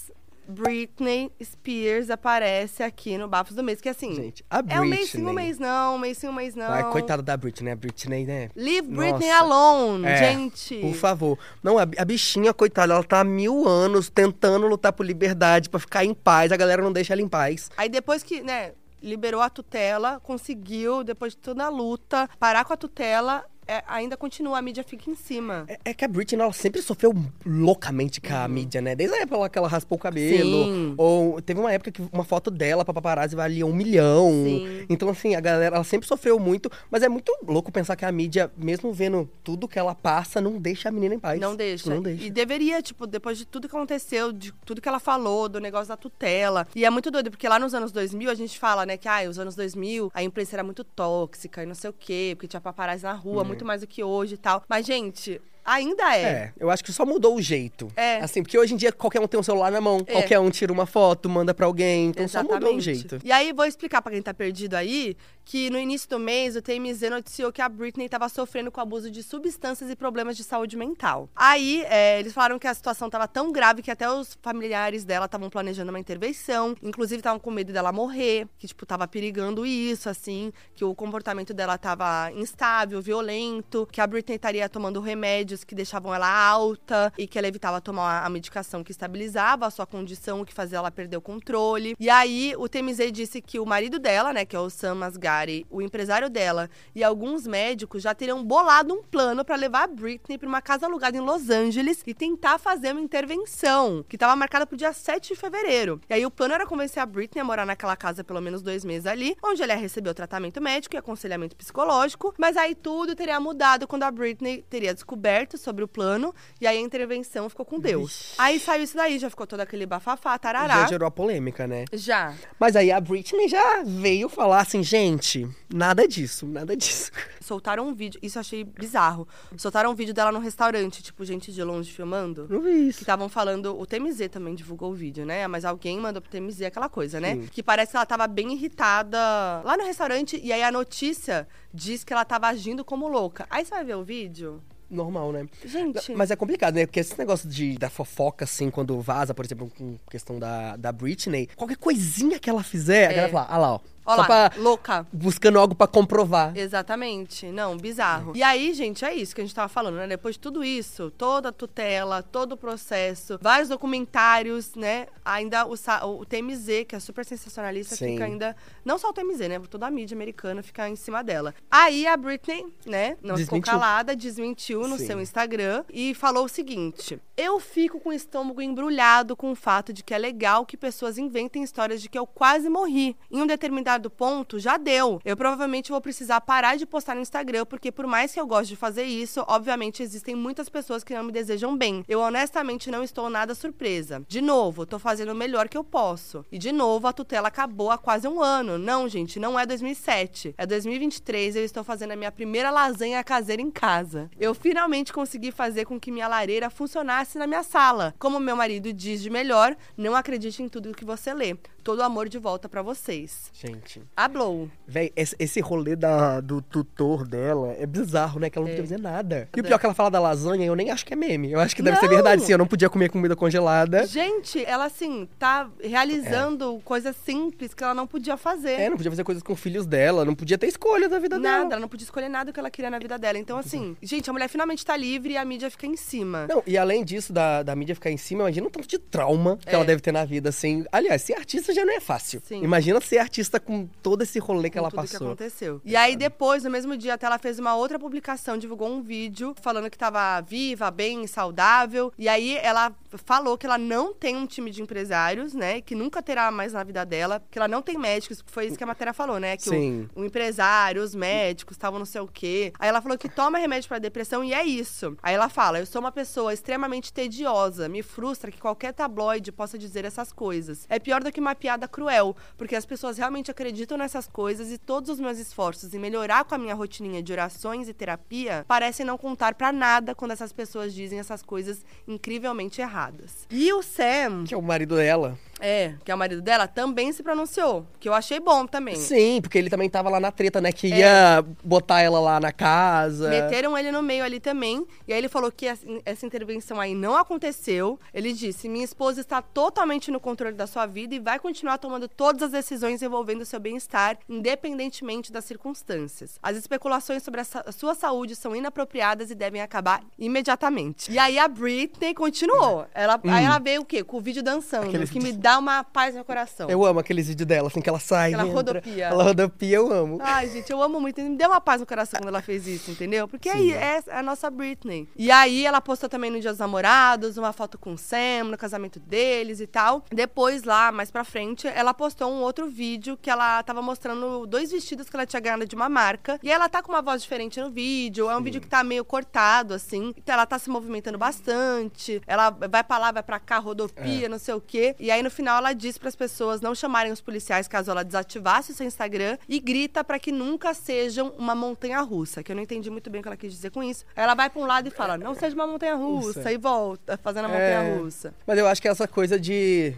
Britney 0.47 1.31
Spears 1.43 2.09
aparece 2.09 2.81
aqui 2.83 3.17
no 3.17 3.27
Bafos 3.27 3.55
do 3.55 3.63
Mês, 3.63 3.81
que 3.81 3.89
assim, 3.89 4.13
Gente, 4.15 4.45
a 4.49 4.59
é 4.59 4.61
Britney. 4.61 4.79
um 4.85 4.89
mês 4.89 5.09
sim, 5.09 5.25
um 5.25 5.33
mês 5.33 5.59
não, 5.59 5.95
um 5.95 5.99
mês 5.99 6.17
sim, 6.17 6.27
um 6.27 6.33
mês 6.33 6.55
não. 6.55 6.71
Ai, 6.71 6.89
coitada 6.91 7.21
da 7.21 7.35
Britney, 7.35 7.69
né? 7.69 7.75
Britney, 7.75 8.25
né? 8.25 8.49
Leave 8.55 8.87
Britney 8.87 9.29
Nossa. 9.29 9.43
alone, 9.43 10.05
É, 10.05 10.17
gente. 10.17 10.79
Por 10.79 10.93
favor. 10.93 11.37
Não, 11.61 11.77
a, 11.77 11.83
a 11.83 12.05
bichinha, 12.05 12.53
coitada, 12.53 12.93
ela 12.93 13.03
tá 13.03 13.19
há 13.19 13.23
mil 13.23 13.67
anos 13.67 14.09
tentando 14.09 14.67
lutar 14.67 14.93
por 14.93 15.05
liberdade, 15.05 15.69
pra 15.69 15.79
ficar 15.79 16.05
em 16.05 16.13
paz. 16.13 16.51
A 16.51 16.57
galera 16.57 16.81
não 16.81 16.91
deixa 16.93 17.13
ela 17.13 17.21
em 17.21 17.27
paz. 17.27 17.69
Aí 17.77 17.89
depois 17.89 18.23
que, 18.23 18.41
né, 18.41 18.71
liberou 19.01 19.41
a 19.41 19.49
tutela, 19.49 20.19
conseguiu, 20.23 21.03
depois 21.03 21.33
de 21.33 21.39
toda 21.39 21.65
a 21.65 21.69
luta, 21.69 22.29
parar 22.39 22.65
com 22.65 22.73
a 22.73 22.77
tutela, 22.77 23.45
é, 23.67 23.83
ainda 23.87 24.15
continua, 24.15 24.57
a 24.57 24.61
mídia 24.61 24.83
fica 24.83 25.09
em 25.09 25.15
cima. 25.15 25.65
É, 25.67 25.79
é 25.85 25.93
que 25.93 26.05
a 26.05 26.07
Britney, 26.07 26.41
ela 26.41 26.53
sempre 26.53 26.81
sofreu 26.81 27.13
loucamente 27.45 28.21
com 28.21 28.33
a 28.33 28.47
mídia, 28.47 28.81
né? 28.81 28.95
Desde 28.95 29.15
a 29.15 29.21
época 29.21 29.49
que 29.49 29.57
ela 29.57 29.67
raspou 29.67 29.97
o 29.97 30.01
cabelo. 30.01 30.57
Uhum. 30.57 30.89
Sim. 30.89 30.95
Ou 30.97 31.41
teve 31.41 31.59
uma 31.59 31.71
época 31.71 31.91
que 31.91 32.01
uma 32.11 32.23
foto 32.23 32.49
dela 32.49 32.85
pra 32.85 32.93
paparazzi 32.93 33.35
valia 33.35 33.65
um 33.65 33.73
milhão. 33.73 34.31
Sim. 34.31 34.85
Então, 34.89 35.09
assim, 35.09 35.35
a 35.35 35.39
galera, 35.39 35.75
ela 35.75 35.83
sempre 35.83 36.07
sofreu 36.07 36.39
muito. 36.39 36.71
Mas 36.89 37.03
é 37.03 37.09
muito 37.09 37.35
louco 37.45 37.71
pensar 37.71 37.95
que 37.95 38.05
a 38.05 38.11
mídia, 38.11 38.51
mesmo 38.57 38.93
vendo 38.93 39.29
tudo 39.43 39.67
que 39.67 39.77
ela 39.77 39.93
passa, 39.93 40.39
não 40.39 40.59
deixa 40.59 40.89
a 40.89 40.91
menina 40.91 41.15
em 41.15 41.19
paz. 41.19 41.39
Não 41.39 41.55
deixa. 41.55 41.89
Não 41.89 42.01
deixa. 42.01 42.25
E 42.25 42.29
deveria, 42.29 42.81
tipo, 42.81 43.05
depois 43.05 43.37
de 43.37 43.45
tudo 43.45 43.67
que 43.67 43.75
aconteceu, 43.75 44.31
de 44.31 44.53
tudo 44.65 44.81
que 44.81 44.87
ela 44.87 44.99
falou, 44.99 45.49
do 45.49 45.59
negócio 45.59 45.87
da 45.87 45.97
tutela. 45.97 46.67
E 46.75 46.85
é 46.85 46.89
muito 46.89 47.11
doido, 47.11 47.29
porque 47.29 47.47
lá 47.47 47.59
nos 47.59 47.73
anos 47.73 47.91
2000 47.91 48.29
a 48.29 48.35
gente 48.35 48.57
fala, 48.57 48.85
né, 48.85 48.97
que 48.97 49.07
ah, 49.07 49.27
os 49.29 49.37
anos 49.39 49.55
2000 49.55 50.11
a 50.13 50.23
imprensa 50.23 50.55
era 50.55 50.63
muito 50.63 50.83
tóxica 50.83 51.63
e 51.63 51.65
não 51.65 51.75
sei 51.75 51.89
o 51.89 51.93
quê, 51.93 52.33
porque 52.35 52.47
tinha 52.47 52.61
paparazzi 52.61 53.03
na 53.03 53.13
rua, 53.13 53.43
muito 53.43 53.56
mais 53.65 53.81
do 53.81 53.87
que 53.87 54.03
hoje 54.03 54.35
e 54.35 54.37
tal. 54.37 54.63
Mas, 54.67 54.85
gente, 54.85 55.41
ainda 55.65 56.15
é. 56.15 56.21
É, 56.21 56.53
eu 56.59 56.69
acho 56.69 56.83
que 56.83 56.91
só 56.93 57.05
mudou 57.05 57.35
o 57.35 57.41
jeito. 57.41 57.91
É. 57.95 58.17
Assim, 58.21 58.41
porque 58.41 58.57
hoje 58.57 58.73
em 58.73 58.77
dia 58.77 58.91
qualquer 58.91 59.19
um 59.19 59.27
tem 59.27 59.39
um 59.39 59.43
celular 59.43 59.71
na 59.71 59.81
mão, 59.81 59.99
É. 60.07 60.11
qualquer 60.13 60.39
um 60.39 60.49
tira 60.49 60.71
uma 60.71 60.85
foto, 60.85 61.29
manda 61.29 61.53
pra 61.53 61.65
alguém, 61.65 62.07
então 62.07 62.27
só 62.27 62.41
mudou 62.41 62.55
o 62.55 62.79
Exatamente. 62.79 62.83
jeito. 62.83 63.19
E 63.23 63.31
aí, 63.31 63.51
vou 63.53 63.65
explicar 63.65 64.01
pra 64.01 64.11
quem 64.11 64.21
tá 64.21 64.33
perdido 64.33 64.75
aí 64.75 65.15
que 65.47 65.69
no 65.69 65.79
início 65.79 66.09
do 66.09 66.19
mês 66.19 66.57
o 66.57 66.61
TMZ 66.61 67.09
noticiou 67.09 67.53
que 67.53 67.61
a 67.61 67.69
Britney 67.69 68.09
tava 68.09 68.27
sofrendo 68.27 68.69
com 68.69 68.81
abuso 68.81 69.09
de 69.09 69.23
substâncias 69.23 69.89
e 69.89 69.95
problemas 69.95 70.35
de 70.35 70.43
saúde 70.43 70.75
mental. 70.75 71.29
Aí, 71.33 71.85
é, 71.85 72.19
eles 72.19 72.33
falaram 72.33 72.59
que 72.59 72.67
a 72.67 72.73
situação 72.73 73.09
tava 73.09 73.29
tão 73.29 73.49
grave 73.49 73.81
que 73.81 73.89
até 73.89 74.11
os 74.11 74.37
familiares 74.41 75.05
dela 75.05 75.23
estavam 75.25 75.49
planejando 75.49 75.89
uma 75.89 75.99
intervenção. 75.99 76.75
Inclusive, 76.83 77.21
estavam 77.21 77.39
com 77.39 77.49
medo 77.49 77.71
dela 77.71 77.93
morrer, 77.93 78.45
que, 78.57 78.67
tipo, 78.67 78.85
tava 78.85 79.07
perigando 79.07 79.65
isso, 79.65 80.09
assim, 80.09 80.51
que 80.75 80.83
o 80.83 80.93
comportamento 80.93 81.53
dela 81.53 81.77
tava 81.77 82.29
instável, 82.33 83.01
violento, 83.01 83.87
que 83.89 84.01
a 84.01 84.07
Britney 84.07 84.35
estaria 84.35 84.67
tomando 84.67 84.99
remédios 84.99 85.63
que 85.63 85.73
deixavam 85.73 86.13
ela 86.13 86.27
alta 86.27 87.13
e 87.17 87.25
que 87.25 87.37
ela 87.37 87.47
evitava 87.47 87.79
tomar 87.79 88.25
a 88.25 88.29
medicação 88.29 88.83
que 88.83 88.91
estabilizava 88.91 89.65
a 89.65 89.71
sua 89.71 89.85
condição, 89.85 90.41
o 90.41 90.45
que 90.45 90.53
fazia 90.53 90.77
ela 90.77 90.91
perder 90.91 91.15
o 91.15 91.21
controle. 91.21 91.95
E 91.97 92.09
aí, 92.09 92.53
o 92.57 92.67
TMZ 92.67 93.13
disse 93.13 93.41
que 93.41 93.61
o 93.61 93.65
marido 93.65 93.97
dela, 93.97 94.33
né, 94.33 94.43
que 94.43 94.53
é 94.53 94.59
o 94.59 94.69
Sam 94.69 94.95
Asghari, 95.37 95.65
o 95.69 95.81
empresário 95.81 96.29
dela 96.29 96.69
e 96.95 97.03
alguns 97.03 97.45
médicos 97.45 98.01
já 98.01 98.13
teriam 98.13 98.43
bolado 98.43 98.93
um 98.93 99.03
plano 99.03 99.45
para 99.45 99.55
levar 99.55 99.83
a 99.83 99.87
Britney 99.87 100.37
para 100.37 100.47
uma 100.47 100.61
casa 100.61 100.85
alugada 100.85 101.17
em 101.17 101.19
Los 101.19 101.49
Angeles 101.49 102.03
e 102.05 102.13
tentar 102.13 102.57
fazer 102.57 102.91
uma 102.91 103.01
intervenção, 103.01 104.03
que 104.07 104.15
estava 104.15 104.35
marcada 104.35 104.65
pro 104.65 104.77
dia 104.77 104.93
7 104.93 105.33
de 105.33 105.39
fevereiro. 105.39 106.01
E 106.09 106.13
aí, 106.13 106.25
o 106.25 106.31
plano 106.31 106.53
era 106.53 106.65
convencer 106.65 107.01
a 107.01 107.05
Britney 107.05 107.41
a 107.41 107.43
morar 107.43 107.65
naquela 107.65 107.95
casa 107.95 108.23
pelo 108.23 108.41
menos 108.41 108.61
dois 108.61 108.83
meses 108.83 109.05
ali, 109.05 109.35
onde 109.43 109.61
ela 109.61 109.73
ia 109.73 109.79
receber 109.79 110.09
o 110.09 110.13
tratamento 110.13 110.61
médico 110.61 110.95
e 110.95 110.97
aconselhamento 110.97 111.55
psicológico. 111.55 112.33
Mas 112.37 112.57
aí 112.57 112.73
tudo 112.73 113.15
teria 113.15 113.39
mudado 113.39 113.87
quando 113.87 114.03
a 114.03 114.11
Britney 114.11 114.63
teria 114.69 114.93
descoberto 114.93 115.57
sobre 115.57 115.83
o 115.83 115.87
plano 115.87 116.33
e 116.59 116.67
aí 116.67 116.77
a 116.77 116.81
intervenção 116.81 117.49
ficou 117.49 117.65
com 117.65 117.79
Deus. 117.79 118.33
Aí 118.37 118.59
saiu 118.59 118.83
isso 118.83 118.95
daí, 118.95 119.19
já 119.19 119.29
ficou 119.29 119.45
todo 119.45 119.59
aquele 119.59 119.85
bafafá, 119.85 120.37
tarará. 120.37 120.81
Já 120.81 120.87
gerou 120.87 121.07
a 121.07 121.11
polêmica, 121.11 121.67
né? 121.67 121.85
Já. 121.93 122.33
Mas 122.59 122.75
aí 122.75 122.91
a 122.91 122.99
Britney 122.99 123.47
já 123.47 123.83
veio 123.83 124.29
falar 124.29 124.61
assim, 124.61 124.81
gente, 124.83 125.26
nada 125.73 126.07
disso, 126.07 126.45
nada 126.47 126.75
disso. 126.75 127.11
Soltaram 127.41 127.87
um 127.87 127.93
vídeo, 127.93 128.19
isso 128.21 128.37
eu 128.37 128.41
achei 128.41 128.63
bizarro. 128.63 129.27
Soltaram 129.57 129.91
um 129.91 129.95
vídeo 129.95 130.13
dela 130.13 130.31
no 130.31 130.39
restaurante, 130.39 131.01
tipo, 131.01 131.23
gente 131.25 131.51
de 131.51 131.63
longe 131.63 131.91
filmando. 131.91 132.47
Não 132.49 132.61
vi 132.61 132.71
Que 132.71 132.77
isso. 132.89 132.99
estavam 133.01 133.27
falando, 133.29 133.77
o 133.79 133.85
TMZ 133.85 134.29
também 134.29 134.55
divulgou 134.55 134.91
o 134.91 134.95
vídeo, 134.95 135.25
né? 135.25 135.47
Mas 135.47 135.65
alguém 135.65 135.99
mandou 135.99 136.21
pro 136.21 136.29
TMZ 136.31 136.61
aquela 136.63 136.89
coisa, 136.89 137.19
né? 137.19 137.35
Sim. 137.35 137.47
Que 137.51 137.63
parece 137.63 137.91
que 137.91 137.97
ela 137.97 138.05
tava 138.05 138.27
bem 138.27 138.53
irritada 138.53 139.17
lá 139.63 139.75
no 139.77 139.83
restaurante 139.85 140.39
e 140.43 140.51
aí 140.53 140.63
a 140.63 140.71
notícia 140.71 141.47
diz 141.73 142.03
que 142.03 142.13
ela 142.13 142.25
tava 142.25 142.47
agindo 142.47 142.83
como 142.85 143.07
louca. 143.07 143.45
Aí 143.49 143.63
você 143.65 143.71
vai 143.71 143.83
ver 143.83 143.95
o 143.95 144.03
vídeo? 144.03 144.61
Normal, 144.89 145.33
né? 145.33 145.45
Gente. 145.65 146.13
Mas 146.15 146.31
é 146.31 146.35
complicado, 146.37 146.75
né? 146.75 146.85
Porque 146.85 147.01
esse 147.01 147.17
negócio 147.19 147.49
de, 147.49 147.77
da 147.77 147.89
fofoca, 147.89 148.45
assim, 148.45 148.69
quando 148.71 148.97
vaza, 149.01 149.33
por 149.33 149.43
exemplo, 149.43 149.69
com 149.77 149.97
questão 150.09 150.39
da, 150.39 150.77
da 150.77 150.93
Britney, 150.93 151.49
qualquer 151.57 151.75
coisinha 151.75 152.39
que 152.39 152.49
ela 152.49 152.63
fizer, 152.63 153.07
a 153.07 153.11
É. 153.11 153.15
galera 153.15 153.31
fala, 153.33 153.47
ah 153.49 153.57
lá, 153.57 153.73
ó. 153.73 153.79
Olha 154.07 154.15
só 154.15 154.21
lá, 154.21 154.49
pra. 154.49 154.61
louca. 154.61 155.07
Buscando 155.11 155.59
algo 155.59 155.75
pra 155.75 155.85
comprovar. 155.85 156.55
Exatamente. 156.57 157.47
Não, 157.51 157.75
bizarro. 157.77 158.31
E 158.35 158.41
aí, 158.41 158.73
gente, 158.73 159.03
é 159.03 159.13
isso 159.13 159.35
que 159.35 159.41
a 159.41 159.43
gente 159.43 159.53
tava 159.53 159.67
falando, 159.67 159.95
né? 159.95 160.07
Depois 160.07 160.35
de 160.35 160.39
tudo 160.39 160.63
isso, 160.63 161.11
toda 161.11 161.49
a 161.49 161.51
tutela, 161.51 162.23
todo 162.23 162.53
o 162.53 162.57
processo, 162.57 163.37
vários 163.41 163.67
documentários, 163.69 164.75
né? 164.75 165.07
Ainda 165.25 165.65
o, 165.65 165.73
o 165.73 166.25
TMZ, 166.25 166.85
que 166.87 166.95
é 166.95 166.99
super 166.99 167.25
sensacionalista, 167.25 167.95
Sim. 167.95 168.13
fica 168.13 168.23
ainda. 168.25 168.55
Não 168.85 168.97
só 168.97 169.09
o 169.09 169.13
TMZ, 169.13 169.39
né? 169.49 169.59
Toda 169.69 169.87
a 169.87 169.91
mídia 169.91 170.15
americana 170.15 170.63
fica 170.63 170.87
em 170.87 170.95
cima 170.95 171.21
dela. 171.23 171.53
Aí 171.69 172.07
a 172.07 172.15
Britney, 172.15 172.65
né? 172.85 173.17
Não 173.21 173.35
ficou 173.35 173.59
Desmentiu. 173.59 173.73
calada, 173.73 174.15
desmentiu 174.15 174.87
no 174.87 174.97
Sim. 174.97 175.07
seu 175.07 175.21
Instagram 175.21 175.83
e 175.91 176.13
falou 176.13 176.45
o 176.45 176.49
seguinte: 176.49 177.19
Eu 177.35 177.59
fico 177.59 177.99
com 177.99 178.09
o 178.09 178.13
estômago 178.13 178.61
embrulhado 178.61 179.35
com 179.35 179.51
o 179.51 179.55
fato 179.55 179.91
de 179.91 180.03
que 180.03 180.13
é 180.13 180.17
legal 180.17 180.65
que 180.65 180.77
pessoas 180.77 181.17
inventem 181.17 181.63
histórias 181.63 182.01
de 182.01 182.07
que 182.09 182.17
eu 182.17 182.25
quase 182.25 182.69
morri. 182.69 183.15
Em 183.29 183.41
um 183.41 183.47
determinado 183.47 183.96
ponto, 184.09 184.59
já 184.59 184.77
deu. 184.77 185.19
Eu 185.25 185.35
provavelmente 185.35 185.91
vou 185.91 185.99
precisar 185.99 186.41
parar 186.41 186.77
de 186.77 186.85
postar 186.85 187.15
no 187.15 187.21
Instagram, 187.21 187.65
porque 187.65 187.91
por 187.91 188.05
mais 188.05 188.33
que 188.33 188.39
eu 188.39 188.45
goste 188.45 188.69
de 188.69 188.75
fazer 188.75 189.03
isso, 189.03 189.43
obviamente 189.47 190.03
existem 190.03 190.35
muitas 190.35 190.69
pessoas 190.69 191.03
que 191.03 191.15
não 191.15 191.23
me 191.23 191.31
desejam 191.31 191.75
bem. 191.75 192.05
Eu 192.07 192.19
honestamente 192.19 192.91
não 192.91 193.03
estou 193.03 193.29
nada 193.29 193.55
surpresa. 193.55 194.23
De 194.27 194.41
novo, 194.41 194.85
tô 194.85 194.99
fazendo 194.99 195.31
o 195.31 195.35
melhor 195.35 195.67
que 195.67 195.77
eu 195.77 195.83
posso. 195.83 196.45
E 196.51 196.57
de 196.57 196.71
novo, 196.71 197.07
a 197.07 197.13
tutela 197.13 197.47
acabou 197.47 197.91
há 197.91 197.97
quase 197.97 198.27
um 198.27 198.41
ano. 198.41 198.77
Não, 198.77 199.07
gente, 199.07 199.39
não 199.39 199.59
é 199.59 199.65
2007. 199.65 200.55
É 200.57 200.65
2023 200.65 201.55
e 201.55 201.59
eu 201.59 201.65
estou 201.65 201.83
fazendo 201.83 202.11
a 202.11 202.15
minha 202.15 202.31
primeira 202.31 202.69
lasanha 202.69 203.23
caseira 203.23 203.61
em 203.61 203.71
casa. 203.71 204.29
Eu 204.39 204.53
finalmente 204.53 205.11
consegui 205.13 205.51
fazer 205.51 205.85
com 205.85 205.99
que 205.99 206.11
minha 206.11 206.27
lareira 206.27 206.69
funcionasse 206.69 207.37
na 207.37 207.47
minha 207.47 207.63
sala. 207.63 208.13
Como 208.19 208.39
meu 208.39 208.55
marido 208.55 208.91
diz 208.93 209.21
de 209.21 209.29
melhor, 209.29 209.75
não 209.95 210.15
acredite 210.15 210.61
em 210.61 210.69
tudo 210.69 210.93
que 210.93 211.05
você 211.05 211.33
lê. 211.33 211.55
Todo 211.87 211.99
o 211.99 212.03
amor 212.03 212.27
de 212.27 212.37
volta 212.37 212.67
pra 212.67 212.81
vocês. 212.81 213.49
Gente. 213.53 214.01
A 214.15 214.27
Blow. 214.27 214.69
Véi, 214.85 215.09
esse, 215.15 215.33
esse 215.39 215.61
rolê 215.61 215.95
da, 215.95 216.41
do 216.41 216.61
tutor 216.61 217.25
dela 217.25 217.73
é 217.79 217.85
bizarro, 217.85 218.41
né? 218.41 218.49
Que 218.49 218.57
ela 218.57 218.67
não 218.67 218.73
É. 218.73 218.75
podia 218.75 218.89
fazer 218.89 219.01
nada. 219.01 219.35
E 219.55 219.59
o 219.59 219.63
Nada. 219.63 219.67
pior 219.69 219.75
é 219.77 219.79
que 219.79 219.85
ela 219.85 219.95
fala 219.95 220.11
da 220.11 220.19
lasanha, 220.19 220.65
eu 220.65 220.75
nem 220.75 220.91
acho 220.91 221.05
que 221.05 221.13
é 221.13 221.15
meme. 221.15 221.49
Eu 221.49 221.61
acho 221.61 221.73
que 221.73 221.81
deve 221.81 221.95
ser 221.97 222.07
Não! 222.07 222.13
verdade, 222.13 222.41
sim. 222.41 222.51
Eu 222.51 222.57
não 222.57 222.67
podia 222.67 222.89
comer 222.89 223.09
comida 223.09 223.37
congelada. 223.37 224.05
Gente, 224.05 224.61
ela 224.65 224.83
assim, 224.83 225.29
tá 225.39 225.69
realizando 225.81 226.81
coisas 226.83 227.15
simples 227.15 227.73
que 227.73 227.83
ela 227.83 227.93
não 227.93 228.05
podia 228.05 228.35
fazer. 228.35 228.71
É, 228.73 228.89
não 228.89 228.97
podia 228.97 229.11
fazer 229.11 229.23
coisas 229.23 229.41
com 229.41 229.55
filhos 229.55 229.85
dela, 229.85 230.25
não 230.25 230.35
podia 230.35 230.57
ter 230.57 230.67
escolha 230.67 231.07
da 231.07 231.19
vida 231.19 231.39
Nada, 231.39 231.59
dela. 231.59 231.73
ela 231.75 231.79
não 231.81 231.87
podia 231.87 232.03
escolher 232.03 232.27
nada 232.29 232.51
que 232.51 232.59
ela 232.59 232.69
queria 232.69 232.89
na 232.91 232.99
vida 232.99 233.17
dela. 233.17 233.37
Então, 233.37 233.57
assim, 233.57 233.95
gente, 234.01 234.29
a 234.29 234.33
mulher 234.33 234.49
finalmente 234.49 234.85
tá 234.85 234.97
livre 234.97 235.33
e 235.33 235.37
a 235.37 235.45
mídia 235.45 235.69
fica 235.71 235.85
em 235.85 235.95
cima. 235.95 236.47
Não, 236.49 236.61
e 236.67 236.77
além 236.77 237.03
disso, 237.05 237.31
da, 237.31 237.63
da 237.63 237.75
mídia 237.75 237.95
ficar 237.95 238.11
em 238.11 238.17
cima, 238.17 238.41
imagina 238.43 238.67
o 238.67 238.69
tanto 238.69 238.87
de 238.87 238.97
trauma 238.99 239.57
que 239.57 239.69
É. 239.69 239.73
ela 239.75 239.85
deve 239.85 240.01
ter 240.01 240.11
na 240.11 240.25
vida, 240.25 240.49
assim. 240.49 240.83
Aliás, 240.91 241.21
ser 241.21 241.33
artista 241.33 241.73
já 241.77 241.85
não 241.85 241.93
é 241.95 241.99
fácil. 241.99 242.41
Sim. 242.45 242.61
Imagina 242.63 242.99
ser 243.01 243.17
artista 243.19 243.59
com 243.59 243.87
todo 244.01 244.21
esse 244.23 244.39
rolê 244.39 244.69
que 244.69 244.73
com 244.73 244.79
ela 244.79 244.89
tudo 244.91 245.03
que 245.05 245.11
passou. 245.13 245.27
aconteceu. 245.27 245.81
E 245.85 245.95
aí, 245.95 246.15
depois, 246.15 246.63
no 246.63 246.69
mesmo 246.69 246.95
dia, 246.97 247.13
até 247.13 247.25
ela 247.25 247.37
fez 247.37 247.57
uma 247.59 247.75
outra 247.75 247.97
publicação, 247.99 248.57
divulgou 248.57 248.89
um 248.89 249.01
vídeo 249.01 249.55
falando 249.61 249.89
que 249.89 249.97
tava 249.97 250.41
viva, 250.41 250.89
bem, 250.91 251.25
saudável. 251.27 252.11
E 252.17 252.27
aí, 252.27 252.57
ela 252.57 252.93
falou 253.25 253.57
que 253.57 253.65
ela 253.65 253.77
não 253.77 254.13
tem 254.13 254.35
um 254.35 254.45
time 254.45 254.69
de 254.71 254.81
empresários, 254.81 255.53
né? 255.53 255.81
Que 255.81 255.95
nunca 255.95 256.21
terá 256.21 256.51
mais 256.51 256.73
na 256.73 256.83
vida 256.83 257.05
dela. 257.05 257.41
Que 257.49 257.57
ela 257.57 257.67
não 257.67 257.81
tem 257.81 257.97
médicos, 257.97 258.41
que 258.41 258.51
foi 258.51 258.67
isso 258.67 258.77
que 258.77 258.83
a 258.83 258.87
matéria 258.87 259.13
falou, 259.13 259.39
né? 259.39 259.55
Que 259.57 259.69
o- 259.69 259.73
Sim. 259.73 260.09
o, 260.15 260.23
empresário, 260.25 261.01
os 261.01 261.15
médicos, 261.15 261.75
estavam 261.75 261.99
não 261.99 262.05
sei 262.05 262.21
o 262.21 262.27
quê. 262.27 262.73
Aí 262.79 262.89
ela 262.89 263.01
falou 263.01 263.17
que 263.17 263.29
toma 263.29 263.57
remédio 263.57 263.87
pra 263.87 263.99
depressão 263.99 264.43
e 264.43 264.53
é 264.53 264.63
isso. 264.63 265.15
Aí 265.21 265.33
ela 265.35 265.49
fala: 265.49 265.79
Eu 265.79 265.85
sou 265.85 265.99
uma 266.01 266.11
pessoa 266.11 266.53
extremamente 266.53 267.11
tediosa. 267.13 267.87
Me 267.89 268.01
frustra 268.01 268.51
que 268.51 268.59
qualquer 268.59 268.93
tabloide 268.93 269.51
possa 269.51 269.77
dizer 269.77 270.05
essas 270.05 270.31
coisas. 270.31 270.85
É 270.89 270.99
pior 270.99 271.23
do 271.23 271.31
que 271.31 271.39
uma 271.39 271.55
piada 271.57 271.87
cruel, 271.87 272.35
porque 272.55 272.75
as 272.75 272.85
pessoas 272.85 273.17
realmente 273.17 273.51
acreditam 273.51 273.97
nessas 273.97 274.27
coisas 274.27 274.71
e 274.71 274.77
todos 274.77 275.09
os 275.09 275.19
meus 275.19 275.37
esforços 275.37 275.93
em 275.93 275.99
melhorar 275.99 276.45
com 276.45 276.55
a 276.55 276.57
minha 276.57 276.75
rotininha 276.75 277.21
de 277.21 277.33
orações 277.33 277.89
e 277.89 277.93
terapia 277.93 278.63
parecem 278.67 279.05
não 279.05 279.17
contar 279.17 279.55
pra 279.55 279.71
nada 279.71 280.15
quando 280.15 280.31
essas 280.31 280.53
pessoas 280.53 280.93
dizem 280.93 281.19
essas 281.19 281.41
coisas 281.41 281.83
incrivelmente 282.07 282.81
erradas. 282.81 283.45
E 283.49 283.71
o 283.73 283.81
Sam, 283.81 284.43
Que 284.45 284.53
é 284.53 284.57
o 284.57 284.61
marido 284.61 284.95
dela. 284.95 285.37
É, 285.59 285.93
que 286.03 286.11
é 286.11 286.15
o 286.15 286.17
marido 286.17 286.41
dela, 286.41 286.67
também 286.67 287.11
se 287.11 287.23
pronunciou, 287.23 287.85
que 287.99 288.07
eu 288.07 288.13
achei 288.13 288.39
bom 288.39 288.65
também. 288.67 288.95
Sim, 288.95 289.39
porque 289.41 289.57
ele 289.57 289.69
também 289.69 289.89
tava 289.89 290.09
lá 290.09 290.19
na 290.19 290.31
treta, 290.31 290.61
né? 290.61 290.69
É. 290.69 290.71
Que 290.71 290.87
ia 290.87 291.43
botar 291.63 292.01
ela 292.01 292.19
lá 292.19 292.39
na 292.39 292.51
casa. 292.51 293.29
Meteram 293.29 293.77
ele 293.77 293.91
no 293.91 294.01
meio 294.03 294.23
ali 294.23 294.39
também. 294.39 294.85
E 295.07 295.13
aí 295.13 295.19
ele 295.19 295.27
falou 295.29 295.51
que 295.51 295.65
essa, 295.65 296.25
intervenção 296.25 296.79
aí 296.79 296.93
não 296.93 297.15
aconteceu. 297.15 297.99
Ele 298.13 298.33
disse: 298.33 298.69
Minha 298.69 298.85
esposa 298.85 299.21
está 299.21 299.41
totalmente 299.41 300.11
no 300.11 300.19
controle 300.19 300.55
da 300.55 300.67
sua 300.67 300.85
vida 300.85 301.15
e 301.15 301.19
vai 301.19 301.39
continuar 301.39 301.77
tomando 301.77 302.07
todas 302.07 302.43
as 302.43 302.51
decisões 302.51 303.01
envolvendo 303.01 303.41
o 303.41 303.45
seu 303.45 303.59
bem-estar, 303.59 304.17
independentemente 304.29 305.31
das 305.31 305.45
circunstâncias. 305.45 306.37
As 306.41 306.55
especulações 306.57 307.23
sobre 307.23 307.41
a, 307.41 307.71
sua 307.71 307.95
saúde 307.95 308.35
são 308.35 308.55
inapropriadas 308.55 309.31
e 309.31 309.35
devem 309.35 309.61
acabar 309.61 310.03
imediatamente. 310.17 311.11
E 311.11 311.17
aí 311.19 311.37
a 311.39 311.47
Britney 311.47 312.13
continuou. 312.13 312.85
Ela, 312.93 313.19
Aí 313.23 313.45
ela 313.45 313.59
veio 313.59 313.81
o 313.81 313.85
quê? 313.85 314.03
Com 314.03 314.17
o 314.17 314.21
vídeo 314.21 314.43
dançando, 314.43 314.77
Hum. 314.77 314.89
Aquele 314.89 315.07
que 315.07 315.19
me 315.19 315.25
vídeo- 315.25 315.39
dá 315.47 315.57
uma 315.57 315.81
paz 315.81 316.13
no 316.13 316.25
coração. 316.25 316.69
Eu 316.69 316.83
amo 316.85 316.99
aqueles 316.99 317.29
vídeos 317.29 317.47
dela, 317.47 317.67
assim, 317.69 317.79
que 317.79 317.87
ela 317.89 317.99
sai. 318.01 318.33
Ela 318.33 318.43
rodopia. 318.43 319.05
Ela 319.05 319.23
rodopia, 319.23 319.77
eu 319.77 319.93
amo. 319.93 320.19
Ai, 320.21 320.49
gente, 320.49 320.69
eu 320.69 320.83
amo 320.83 320.99
muito. 320.99 321.21
Me 321.21 321.37
deu 321.37 321.49
uma 321.49 321.61
paz 321.61 321.79
no 321.79 321.87
coração 321.87 322.19
quando 322.19 322.27
ela 322.27 322.41
fez 322.41 322.67
isso, 322.67 322.91
entendeu? 322.91 323.29
Porque 323.29 323.49
Sim. 323.49 323.57
aí 323.57 323.71
é 323.71 324.03
a 324.11 324.21
nossa 324.21 324.49
Britney. 324.49 325.07
E 325.15 325.31
aí 325.31 325.65
ela 325.65 325.79
postou 325.79 326.09
também 326.09 326.29
no 326.29 326.37
Dia 326.41 326.49
dos 326.49 326.59
Namorados 326.59 327.37
uma 327.37 327.53
foto 327.53 327.77
com 327.77 327.93
o 327.93 327.97
Sam, 327.97 328.43
no 328.51 328.57
casamento 328.57 328.99
deles 328.99 329.61
e 329.61 329.67
tal. 329.67 330.03
Depois, 330.11 330.63
lá, 330.65 330.91
mais 330.91 331.09
pra 331.09 331.23
frente, 331.23 331.65
ela 331.65 331.93
postou 331.93 332.29
um 332.29 332.41
outro 332.41 332.67
vídeo 332.69 333.15
que 333.15 333.29
ela 333.29 333.63
tava 333.63 333.81
mostrando 333.81 334.45
dois 334.45 334.69
vestidos 334.69 335.09
que 335.09 335.15
ela 335.15 335.25
tinha 335.25 335.39
ganhado 335.39 335.65
de 335.65 335.75
uma 335.75 335.87
marca. 335.87 336.37
E 336.43 336.51
ela 336.51 336.67
tá 336.67 336.83
com 336.83 336.91
uma 336.91 337.01
voz 337.01 337.21
diferente 337.21 337.61
no 337.61 337.69
vídeo. 337.71 338.29
É 338.29 338.35
um 338.35 338.41
vídeo 338.43 338.59
que 338.59 338.67
tá 338.67 338.83
meio 338.83 339.05
cortado, 339.05 339.73
assim. 339.73 340.13
Então 340.17 340.33
ela 340.33 340.45
tá 340.45 340.59
se 340.59 340.69
movimentando 340.69 341.17
bastante. 341.17 342.21
Ela 342.27 342.49
vai 342.49 342.83
pra 342.83 342.97
lá, 342.97 343.11
vai 343.13 343.23
pra 343.23 343.39
cá, 343.39 343.59
rodopia, 343.59 344.25
É. 344.25 344.29
não 344.29 344.37
sei 344.39 344.53
o 344.53 344.59
quê. 344.59 344.93
E 344.99 345.09
aí, 345.09 345.23
no 345.23 345.31
final, 345.37 345.57
ela 345.59 345.71
diz 345.73 345.97
pras 345.97 346.15
pessoas 346.15 346.59
não 346.61 346.73
chamarem 346.75 347.11
os 347.11 347.21
policiais 347.21 347.67
caso 347.67 347.89
ela 347.91 348.03
desativasse 348.03 348.71
o 348.71 348.75
seu 348.75 348.85
Instagram 348.85 349.37
e 349.47 349.59
grita 349.59 350.03
pra 350.03 350.19
que 350.19 350.31
nunca 350.31 350.73
sejam 350.73 351.33
uma 351.37 351.53
montanha 351.55 352.01
russa, 352.01 352.41
que 352.43 352.51
eu 352.51 352.55
não 352.55 352.63
entendi 352.63 352.89
muito 352.89 353.09
bem 353.09 353.19
o 353.19 353.21
que 353.21 353.27
ela 353.29 353.37
quis 353.37 353.51
dizer 353.53 353.69
com 353.71 353.81
isso. 353.83 354.03
Ela 354.15 354.33
vai 354.35 354.49
pra 354.49 354.61
um 354.61 354.65
lado 354.65 354.87
e 354.87 354.91
fala: 354.91 355.17
"Não 355.17 355.33
seja 355.35 355.55
uma 355.55 355.67
montanha 355.67 355.95
russa" 355.95 356.39
Russa. 356.39 356.51
e 356.51 356.57
volta 356.57 357.17
fazendo 357.17 357.45
a 357.45 357.49
É. 357.49 357.79
montanha 357.81 357.99
russa. 357.99 358.33
Mas 358.45 358.57
eu 358.57 358.67
acho 358.67 358.81
que 358.81 358.87
essa 358.87 359.07
coisa 359.07 359.39
de. 359.39 359.93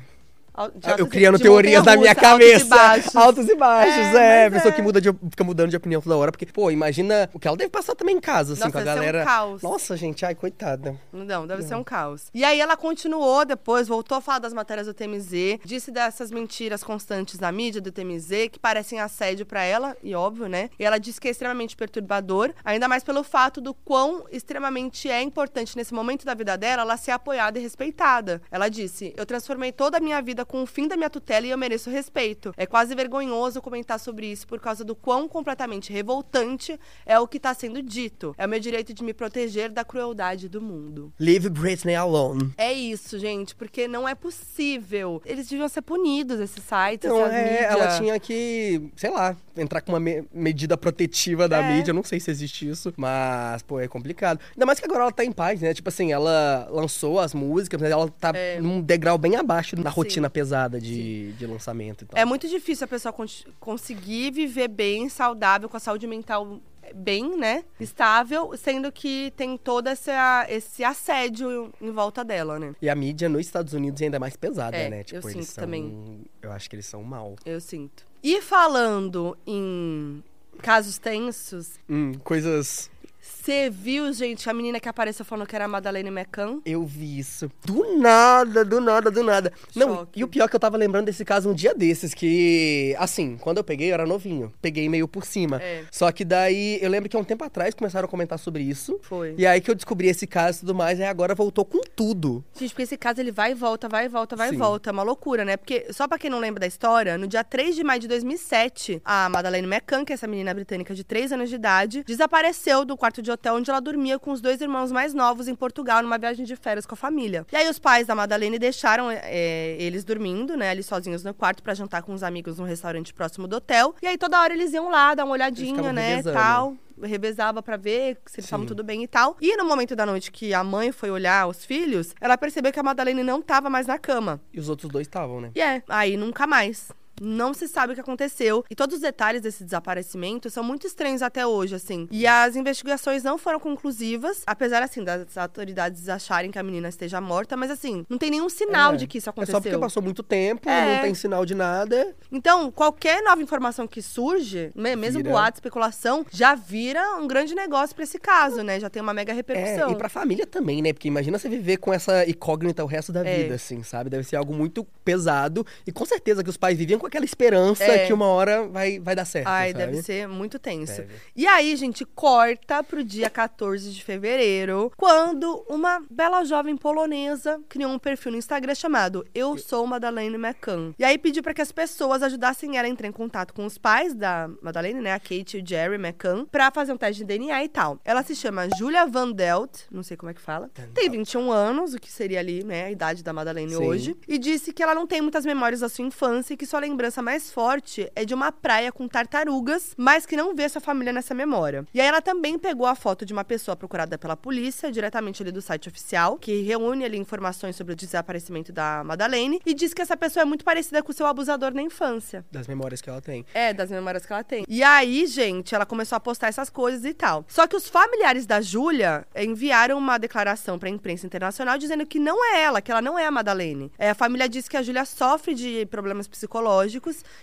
De 0.68 1.00
eu 1.02 1.08
criando 1.08 1.38
de 1.38 1.44
teorias 1.44 1.84
na 1.86 1.96
minha 1.96 2.14
montanha-russa, 2.14 2.30
altos 2.30 2.48
e 2.48 2.66
cabeça. 2.66 2.76
baixos. 2.76 3.16
Altos 3.16 3.50
e 3.50 3.56
baixos, 3.56 4.16
É, 4.16 4.46
é. 4.46 4.50
Pessoa 4.50 4.72
é. 4.74 4.76
que 4.76 4.82
muda 4.82 5.00
de, 5.00 5.10
fica 5.30 5.44
mudando 5.44 5.70
de 5.70 5.78
opinião 5.78 6.02
toda 6.02 6.18
hora. 6.18 6.32
Porque, 6.32 6.46
pô, 6.46 6.70
imagina 6.72 7.30
o 7.34 7.40
que 7.40 7.48
ela 7.48 7.56
deve 7.58 7.70
passar 7.70 7.96
também 7.96 8.18
em 8.18 8.20
casa, 8.20 8.54
assim, 8.54 8.62
Nossa, 8.62 8.72
com 8.72 8.78
a 8.80 8.84
deve 8.84 8.94
ser 8.94 9.00
um 9.00 9.06
galera. 9.06 9.26
caos. 9.26 9.62
Nossa, 9.62 9.96
gente, 9.98 10.26
ai, 10.26 10.36
coitada. 10.36 10.96
Não, 11.14 11.48
deve 11.48 11.64
ser 11.64 11.76
um 11.76 11.84
caos. 11.84 12.28
E 12.34 12.44
aí 12.44 12.60
ela 12.60 12.76
continuou 12.76 13.46
depois, 13.46 13.88
voltou 13.88 14.18
a 14.18 14.22
falar 14.22 14.40
das 14.40 14.54
matérias 14.54 14.88
do 14.88 14.94
TMZ, 14.94 15.60
disse 15.64 15.92
dessas 15.92 16.32
mentiras 16.32 16.84
constantes 16.84 17.40
na 17.40 17.52
mídia 17.52 17.82
do 17.82 17.92
TMZ, 17.92 18.50
que 18.52 18.60
parecem 18.60 19.00
assédio 19.00 19.46
pra 19.46 19.64
ela, 19.64 19.96
e 20.04 20.14
óbvio, 20.16 20.48
né? 20.48 20.70
E 20.78 20.84
ela 20.86 20.98
disse 20.98 21.20
que 21.22 21.28
é 21.28 21.32
extremamente 21.32 21.76
perturbador, 21.76 22.52
ainda 22.64 22.88
mais 22.88 23.04
pelo 23.04 23.24
fato 23.24 23.62
do 23.62 23.74
quão 23.74 24.26
extremamente 24.32 25.10
é 25.10 25.22
importante 25.22 25.76
nesse 25.76 25.94
momento 25.94 26.26
da 26.26 26.34
vida 26.34 26.58
dela 26.58 26.82
ela 26.82 26.98
ser 26.98 27.12
apoiada 27.12 27.60
e 27.60 27.62
respeitada. 27.62 28.42
Ela 28.52 28.70
disse: 28.70 29.14
Eu 29.18 29.26
transformei 29.26 29.72
toda 29.72 29.98
a 29.98 30.02
minha 30.02 30.22
vida 30.22 30.46
com 30.50 30.64
o 30.64 30.66
fim 30.66 30.88
da 30.88 30.98
minha 30.98 31.10
tutela 31.12 31.46
e 31.46 31.52
eu 31.52 31.58
mereço 31.58 31.90
respeito. 31.92 32.52
É 32.58 32.66
quase 32.66 32.96
vergonhoso 32.96 33.62
comentar 33.62 34.00
sobre 34.00 34.26
isso 34.26 34.48
por 34.48 34.60
causa 34.60 34.84
do 34.84 34.96
quão 34.96 35.28
completamente 35.30 35.94
revoltante 35.94 36.78
é 37.06 37.18
o 37.20 37.28
que 37.28 37.40
tá 37.40 37.54
sendo 37.54 37.82
dito. 37.84 38.34
É 38.38 38.46
o 38.46 38.50
meu 38.50 38.60
direito 38.60 38.92
de 38.94 39.04
me 39.04 39.14
proteger 39.14 39.70
da 39.70 39.86
crueldade 39.86 40.50
do 40.50 40.60
mundo. 40.60 41.14
Leave 41.20 41.50
Britney 41.50 41.94
alone. 41.96 42.52
É 42.58 42.74
isso, 42.74 43.20
gente, 43.20 43.54
porque 43.56 43.88
não 43.88 44.10
é 44.10 44.16
possível. 44.16 45.22
Eles 45.26 45.48
deviam 45.48 45.70
ser 45.70 45.82
punidos, 45.84 46.40
esses 46.40 46.64
sites, 46.64 47.10
essas 47.10 47.32
é, 47.34 47.44
mídias. 47.44 47.72
ela 47.72 47.98
tinha 48.00 48.20
que, 48.20 48.90
sei 48.96 49.12
lá, 49.12 49.38
entrar 49.56 49.82
com 49.82 49.92
uma 49.92 50.00
me- 50.00 50.24
medida 50.34 50.76
protetiva 50.76 51.48
da 51.48 51.58
É. 51.60 51.76
mídia. 51.76 51.92
Eu 51.92 51.96
não 51.96 52.04
sei 52.04 52.20
se 52.20 52.32
existe 52.32 52.68
isso, 52.68 52.92
mas, 52.98 53.62
pô, 53.62 53.80
é 53.80 53.88
complicado. 53.88 54.40
Ainda 54.56 54.66
mais 54.66 54.80
que 54.80 54.86
agora 54.86 55.02
ela 55.04 55.12
tá 55.12 55.24
em 55.24 55.32
paz, 55.32 55.62
né? 55.62 55.74
Tipo 55.74 55.90
assim, 55.90 56.12
ela 56.12 56.68
lançou 56.72 57.20
as 57.20 57.34
músicas, 57.34 57.80
mas 57.80 57.92
ela 57.92 58.10
tá 58.20 58.32
É. 58.34 58.60
num 58.60 58.82
degrau 58.82 59.18
bem 59.18 59.36
abaixo 59.36 59.76
da 59.76 59.90
Sim. 59.92 59.96
rotina 59.96 60.30
pesada 60.40 60.80
de, 60.80 61.32
de 61.34 61.46
lançamento 61.46 62.04
e 62.04 62.08
tal. 62.08 62.20
É 62.20 62.26
muito 62.26 62.48
difícil 62.48 62.86
a 62.86 62.88
pessoa 62.88 63.12
con- 63.14 63.26
conseguir 63.60 64.32
viver 64.32 64.68
bem, 64.68 65.10
saudável, 65.10 65.68
com 65.70 65.78
a 65.78 65.80
saúde 65.80 66.08
mental 66.08 66.60
bem, 66.96 67.38
né? 67.38 67.64
Estável, 67.80 68.52
sendo 68.58 68.92
que 68.92 69.32
tem 69.38 69.56
todo 69.58 69.88
esse, 69.90 70.10
esse 70.50 70.84
assédio 70.84 71.72
em 71.80 71.92
volta 71.92 72.24
dela, 72.24 72.58
né? 72.58 72.74
E 72.82 72.90
a 72.90 72.96
mídia 72.96 73.30
nos 73.30 73.42
Estados 73.42 73.74
Unidos 73.74 74.02
é 74.02 74.06
ainda 74.06 74.20
mais 74.20 74.36
pesada, 74.36 74.76
É, 74.76 74.90
né? 74.90 75.04
Tipo, 75.04 75.18
eu 75.28 75.32
eles 75.32 75.46
sinto 75.46 75.54
são. 75.56 75.64
também. 75.64 76.26
Eu 76.42 76.52
acho 76.52 76.68
que 76.70 76.76
eles 76.76 76.86
são 76.88 77.04
mal. 77.04 77.36
Eu 77.46 77.62
sinto. 77.62 78.08
E 78.24 78.42
falando 78.42 79.38
em 79.46 80.24
casos 80.62 80.98
tensos, 80.98 81.80
Hum, 81.88 82.14
coisas. 82.24 82.90
Você 83.22 83.70
viu, 83.70 84.12
gente, 84.14 84.50
a 84.50 84.54
menina 84.54 84.80
que 84.80 84.88
apareceu 84.88 85.26
falando 85.26 85.48
que 85.48 85.56
era 85.56 85.66
a 85.66 85.68
Madeleine 85.68 86.10
McCann? 86.10 86.62
Eu 86.66 86.86
vi 86.86 87.20
isso. 87.20 87.52
Do 87.66 87.98
nada, 87.98 88.64
do 88.64 88.80
nada, 88.80 89.12
do 89.12 89.24
nada. 89.24 89.52
Não, 89.76 89.98
Choque. 89.98 90.20
e 90.20 90.24
o 90.24 90.28
pior 90.28 90.46
é 90.46 90.48
que 90.48 90.56
eu 90.56 90.60
tava 90.60 90.78
lembrando 90.78 91.06
desse 91.06 91.26
caso 91.26 91.50
um 91.50 91.54
dia 91.54 91.74
desses, 91.74 92.14
que, 92.14 92.96
assim, 92.98 93.38
quando 93.38 93.58
eu 93.58 93.64
peguei, 93.64 93.90
eu 93.90 93.94
era 93.94 94.06
novinho. 94.06 94.54
Peguei 94.62 94.88
meio 94.88 95.08
por 95.08 95.26
cima. 95.26 95.62
É. 95.62 95.84
Só 95.92 96.12
que 96.12 96.24
daí, 96.24 96.80
eu 96.82 96.90
lembro 96.90 97.10
que 97.10 97.16
há 97.16 97.20
um 97.20 97.24
tempo 97.24 97.44
atrás 97.44 97.74
começaram 97.74 98.06
a 98.06 98.10
comentar 98.10 98.40
sobre 98.40 98.64
isso. 98.64 99.00
Foi. 99.02 99.36
E 99.38 99.46
aí 99.46 99.60
que 99.62 99.70
eu 99.70 99.76
descobri 99.76 100.08
esse 100.08 100.26
caso 100.26 100.58
e 100.58 100.62
tudo 100.62 100.76
mais, 100.76 101.00
e 101.00 101.04
agora 101.04 101.36
voltou 101.36 101.66
com 101.66 101.82
tudo. 101.96 102.44
Gente, 102.58 102.70
porque 102.72 102.84
esse 102.84 102.98
caso 102.98 103.20
ele 103.20 103.32
vai 103.32 103.52
e 103.52 103.56
volta, 103.56 103.90
vai 103.90 104.06
e 104.06 104.10
volta, 104.10 104.36
vai 104.36 104.50
Sim. 104.50 104.56
e 104.56 104.58
volta. 104.58 104.90
É 104.90 104.94
uma 104.94 105.04
loucura, 105.04 105.44
né? 105.44 105.58
Porque, 105.58 105.92
só 105.92 106.08
pra 106.08 106.18
quem 106.18 106.30
não 106.30 106.40
lembra 106.40 106.62
da 106.62 106.68
história, 106.68 107.18
no 107.18 107.28
dia 107.28 107.44
3 107.44 107.76
de 107.76 107.84
maio 107.84 108.00
de 108.00 108.08
2007, 108.08 109.02
a 109.04 109.30
Madeleine 109.30 109.68
McCann, 109.68 110.06
que 110.06 110.14
é 110.14 110.16
essa 110.16 110.28
menina 110.28 110.54
britânica 110.54 110.94
de 110.94 111.04
3 111.04 111.34
anos 111.34 111.50
de 111.50 111.56
idade, 111.56 112.04
desapareceu 112.06 112.86
do 112.86 112.96
quarto 112.96 113.19
de 113.22 113.32
hotel 113.32 113.56
onde 113.56 113.70
ela 113.70 113.80
dormia 113.80 114.20
com 114.20 114.32
os 114.32 114.42
dois 114.42 114.62
irmãos 114.62 114.92
mais 114.92 115.14
novos 115.14 115.48
em 115.48 115.56
Portugal, 115.56 116.02
numa 116.02 116.18
viagem 116.18 116.46
de 116.46 116.56
férias 116.56 116.86
com 116.86 116.94
a 116.94 116.98
família. 116.98 117.46
E 117.52 117.56
aí 117.56 117.70
os 117.70 117.80
pais 117.80 118.08
da 118.08 118.16
Madeleine 118.16 118.60
deixaram 118.60 119.10
é, 119.12 119.76
eles 119.80 120.04
dormindo, 120.04 120.56
né, 120.56 120.70
ali 120.70 120.84
sozinhos 120.84 121.24
no 121.24 121.34
quarto 121.34 121.64
pra 121.64 121.74
jantar 121.74 122.04
com 122.04 122.14
os 122.14 122.24
amigos 122.24 122.60
num 122.60 122.66
restaurante 122.66 123.14
próximo 123.14 123.48
do 123.48 123.56
hotel. 123.58 123.96
E 124.02 124.08
aí 124.08 124.18
toda 124.18 124.40
hora 124.40 124.54
eles 124.54 124.74
iam 124.74 124.90
lá 124.90 125.14
dar 125.16 125.26
uma 125.26 125.34
olhadinha, 125.34 125.94
né, 125.94 126.10
revezando. 126.16 126.38
tal 126.38 126.78
revezava 127.02 127.62
pra 127.62 127.78
ver 127.78 128.18
se 128.26 128.40
eles 128.40 128.46
estavam 128.46 128.66
tudo 128.66 128.84
bem 128.84 129.04
e 129.04 129.08
tal. 129.08 129.38
E 129.40 129.56
no 129.56 129.66
momento 129.66 129.96
da 129.96 130.06
noite 130.06 130.32
que 130.32 130.54
a 130.54 130.64
mãe 130.64 130.92
foi 130.92 131.10
olhar 131.10 131.48
os 131.48 131.64
filhos, 131.66 132.14
ela 132.20 132.38
percebeu 132.38 132.72
que 132.72 132.80
a 132.80 132.84
Madalene 132.84 133.24
não 133.24 133.42
tava 133.42 133.70
mais 133.70 133.88
na 133.88 133.98
cama. 133.98 134.42
E 134.54 134.60
os 134.60 134.70
outros 134.70 134.92
dois 134.92 135.08
estavam, 135.08 135.42
né? 135.42 135.52
E 135.56 135.62
é, 135.62 135.84
aí 135.88 136.18
nunca 136.18 136.46
mais. 136.46 136.92
Não 137.22 137.54
se 137.54 137.68
sabe 137.68 137.92
o 137.92 137.96
que 137.96 138.02
aconteceu. 138.02 138.64
E 138.70 138.76
todos 138.76 138.96
os 138.96 139.02
detalhes 139.02 139.42
desse 139.42 139.64
desaparecimento 139.64 140.50
são 140.50 140.64
muito 140.64 140.86
estranhos 140.88 141.22
até 141.22 141.46
hoje, 141.46 141.76
assim. 141.76 142.08
E 142.12 142.26
as 142.28 142.56
investigações 142.56 143.24
não 143.24 143.38
foram 143.38 143.60
conclusivas, 143.60 144.44
apesar, 144.46 144.82
assim, 144.84 145.04
das 145.04 145.38
autoridades 145.38 146.08
acharem 146.10 146.52
que 146.52 146.60
a 146.60 146.64
menina 146.64 146.90
esteja 146.90 147.20
morta, 147.20 147.56
mas 147.58 147.72
assim, 147.72 148.06
não 148.10 148.18
tem 148.18 148.30
nenhum 148.30 148.50
sinal 148.50 148.94
É. 148.94 148.98
de 148.98 149.08
que 149.08 149.18
isso 149.18 149.30
É 149.30 149.32
aconteceu. 149.32 149.56
só 149.56 149.62
porque 149.62 149.78
passou 149.78 150.02
muito 150.04 150.24
tempo, 150.24 150.70
É. 150.70 150.96
não 150.96 151.02
tem 151.04 151.14
sinal 151.14 151.46
de 151.46 151.56
nada. 151.56 152.16
Então, 152.32 152.72
qualquer 152.72 153.22
nova 153.24 153.42
informação 153.42 153.88
que 153.88 154.02
surge, 154.02 154.72
me- 154.76 154.96
mesmo 154.96 155.20
Vira. 155.20 155.32
boato, 155.32 155.58
especulação, 155.58 156.26
já 156.32 156.56
vira 156.56 157.16
um 157.18 157.28
grande 157.28 157.56
negócio 157.56 157.96
pra 157.96 158.04
esse 158.04 158.20
caso, 158.20 158.62
né? 158.64 158.80
Já 158.80 158.90
tem 158.90 159.02
uma 159.02 159.14
mega 159.14 159.32
É, 159.32 159.36
repercussão. 159.36 159.92
e 159.92 159.96
pra 159.96 160.10
família 160.10 160.46
também, 160.46 160.82
né? 160.82 160.94
Porque 160.94 161.08
imagina 161.08 161.38
você 161.38 161.50
viver 161.50 161.78
com 161.78 161.94
essa 161.94 162.28
incógnita 162.30 162.84
o 162.84 162.88
resto 162.88 163.12
da 163.12 163.26
É. 163.26 163.38
vida, 163.44 163.56
assim, 163.56 163.82
sabe? 163.84 164.10
Deve 164.10 164.24
ser 164.24 164.36
algo 164.36 164.54
muito 164.54 164.84
pesado. 165.04 165.66
E 165.86 165.92
com 165.92 166.06
certeza 166.06 166.44
que 166.44 166.50
os 166.50 166.58
pais 166.58 166.78
viviam 166.78 167.00
com 167.00 167.08
aquela 167.10 167.26
esperança 167.26 167.84
É. 167.84 168.08
que 168.08 168.14
uma 168.14 168.26
hora 168.28 168.68
vai, 168.68 169.00
vai 169.00 169.16
dar 169.16 169.26
certo, 169.26 169.48
Ai, 169.48 169.72
sabe? 169.72 169.86
deve 169.86 170.02
ser 170.02 170.28
muito 170.28 170.58
tenso. 170.58 171.02
Deve. 171.02 171.14
E 171.36 171.46
aí, 171.46 171.76
gente, 171.76 172.06
corta 172.06 172.82
pro 172.84 173.04
dia 173.04 173.30
14 173.30 173.92
de 173.92 174.04
fevereiro, 174.04 174.92
quando 174.96 175.66
uma 175.70 176.02
bela 176.10 176.44
jovem 176.44 176.78
polonesa 176.78 177.60
criou 177.68 177.92
um 177.92 178.00
perfil 178.00 178.32
no 178.34 178.38
Instagram 178.38 178.76
chamado 178.76 179.26
Eu 179.34 179.58
Sou 179.58 179.86
Madeleine 179.88 180.36
McCann. 180.36 180.94
E 180.98 181.04
aí 181.04 181.18
pediu 181.18 181.42
pra 181.44 181.54
que 181.54 181.62
as 181.62 181.72
pessoas 181.72 182.22
ajudassem 182.24 182.78
ela 182.78 182.88
a 182.88 182.90
entrar 182.90 183.08
em 183.08 183.12
contato 183.12 183.54
com 183.54 183.66
os 183.66 183.78
pais 183.78 184.14
da 184.14 184.50
Madeleine, 184.62 185.02
né, 185.02 185.14
a 185.14 185.20
Kate 185.20 185.58
e 185.58 185.62
o 185.62 185.66
Jerry 185.68 185.96
McCann, 185.96 186.46
pra 186.46 186.72
fazer 186.72 186.94
um 186.94 186.98
teste 186.98 187.20
de 187.24 187.26
DNA 187.26 187.64
e 187.64 187.70
tal. 187.70 188.00
Ela 188.06 188.24
se 188.24 188.36
chama 188.36 188.68
Julia 188.78 189.06
Van 189.06 189.32
Delt, 189.32 189.82
não 189.92 190.04
sei 190.04 190.16
como 190.16 190.30
é 190.30 190.34
que 190.34 190.42
fala. 190.42 190.70
Tem 190.94 191.10
21 191.10 191.52
anos, 191.52 191.94
o 191.94 192.00
que 192.00 192.12
seria 192.12 192.40
ali, 192.40 192.64
né, 192.64 192.86
a 192.86 192.92
idade 192.92 193.24
da 193.24 193.34
Madeleine 193.34 193.72
Sim. 193.74 193.84
hoje. 193.84 194.16
E 194.28 194.38
disse 194.38 194.72
que 194.72 194.84
ela 194.84 194.94
não 194.96 195.08
tem 195.08 195.22
muitas 195.22 195.46
memórias 195.46 195.80
da 195.82 195.90
sua 195.90 196.06
infância 196.06 196.54
e 196.54 196.58
que 196.58 196.66
sua 196.66 196.80
lembrança 197.00 197.22
mais 197.22 197.50
forte 197.50 198.12
é 198.14 198.26
de 198.26 198.34
uma 198.34 198.52
praia 198.52 198.92
com 198.92 199.08
tartarugas, 199.08 199.94
mas 199.96 200.26
que 200.26 200.36
não 200.36 200.54
vê 200.54 200.68
sua 200.68 200.82
família 200.82 201.14
nessa 201.14 201.34
memória. 201.34 201.86
E 201.94 202.02
aí 202.02 202.06
ela 202.06 202.22
também 202.22 202.60
pegou 202.60 202.86
a 202.86 202.94
foto 202.94 203.26
de 203.26 203.32
uma 203.32 203.46
pessoa 203.46 203.74
procurada 203.74 204.18
pela 204.18 204.36
polícia, 204.36 204.92
diretamente 204.92 205.42
ali 205.42 205.50
do 205.50 205.62
site 205.62 205.88
oficial, 205.88 206.38
que 206.38 206.62
reúne 206.62 207.06
ali 207.06 207.18
informações 207.18 207.78
sobre 207.78 207.94
o 207.94 207.96
desaparecimento 207.96 208.74
da 208.74 209.02
Madeleine, 209.06 209.62
e 209.66 209.74
diz 209.74 209.94
que 209.94 210.02
essa 210.02 210.18
pessoa 210.18 210.42
é 210.42 210.46
muito 210.46 210.66
parecida 210.66 211.02
com 211.02 211.14
o 211.14 211.16
seu 211.16 211.26
abusador 211.26 211.74
na 211.74 211.82
infância. 211.82 212.46
Das 212.52 212.68
memórias 212.68 213.02
que 213.02 213.10
ela 213.10 213.22
tem. 213.22 213.46
É, 213.54 213.74
das 213.74 213.90
memórias 213.90 214.26
que 214.26 214.34
ela 214.34 214.44
tem. 214.44 214.66
E 214.68 214.84
aí, 214.84 215.26
gente, 215.26 215.74
ela 215.74 215.86
começou 215.86 216.18
a 216.18 216.20
postar 216.20 216.50
essas 216.50 216.70
coisas 216.70 217.06
e 217.06 217.14
tal. 217.14 217.46
Só 217.48 217.66
que 217.66 217.78
os 217.78 217.88
familiares 217.88 218.46
da 218.46 218.60
Júlia 218.60 219.26
enviaram 219.34 219.98
uma 219.98 220.18
declaração 220.18 220.78
pra 220.78 220.90
imprensa 220.90 221.26
internacional 221.26 221.78
dizendo 221.78 222.06
que 222.06 222.20
não 222.20 222.44
é 222.54 222.62
ela, 222.62 222.82
que 222.82 222.92
ela 222.92 223.02
não 223.02 223.18
é 223.18 223.26
a 223.26 223.32
Madalene. 223.32 223.90
É, 223.98 224.10
a 224.10 224.16
família 224.16 224.50
disse 224.50 224.70
que 224.70 224.76
a 224.76 224.84
Júlia 224.84 225.06
sofre 225.06 225.56
de 225.56 225.86
problemas 225.86 226.28
psicológicos 226.28 226.50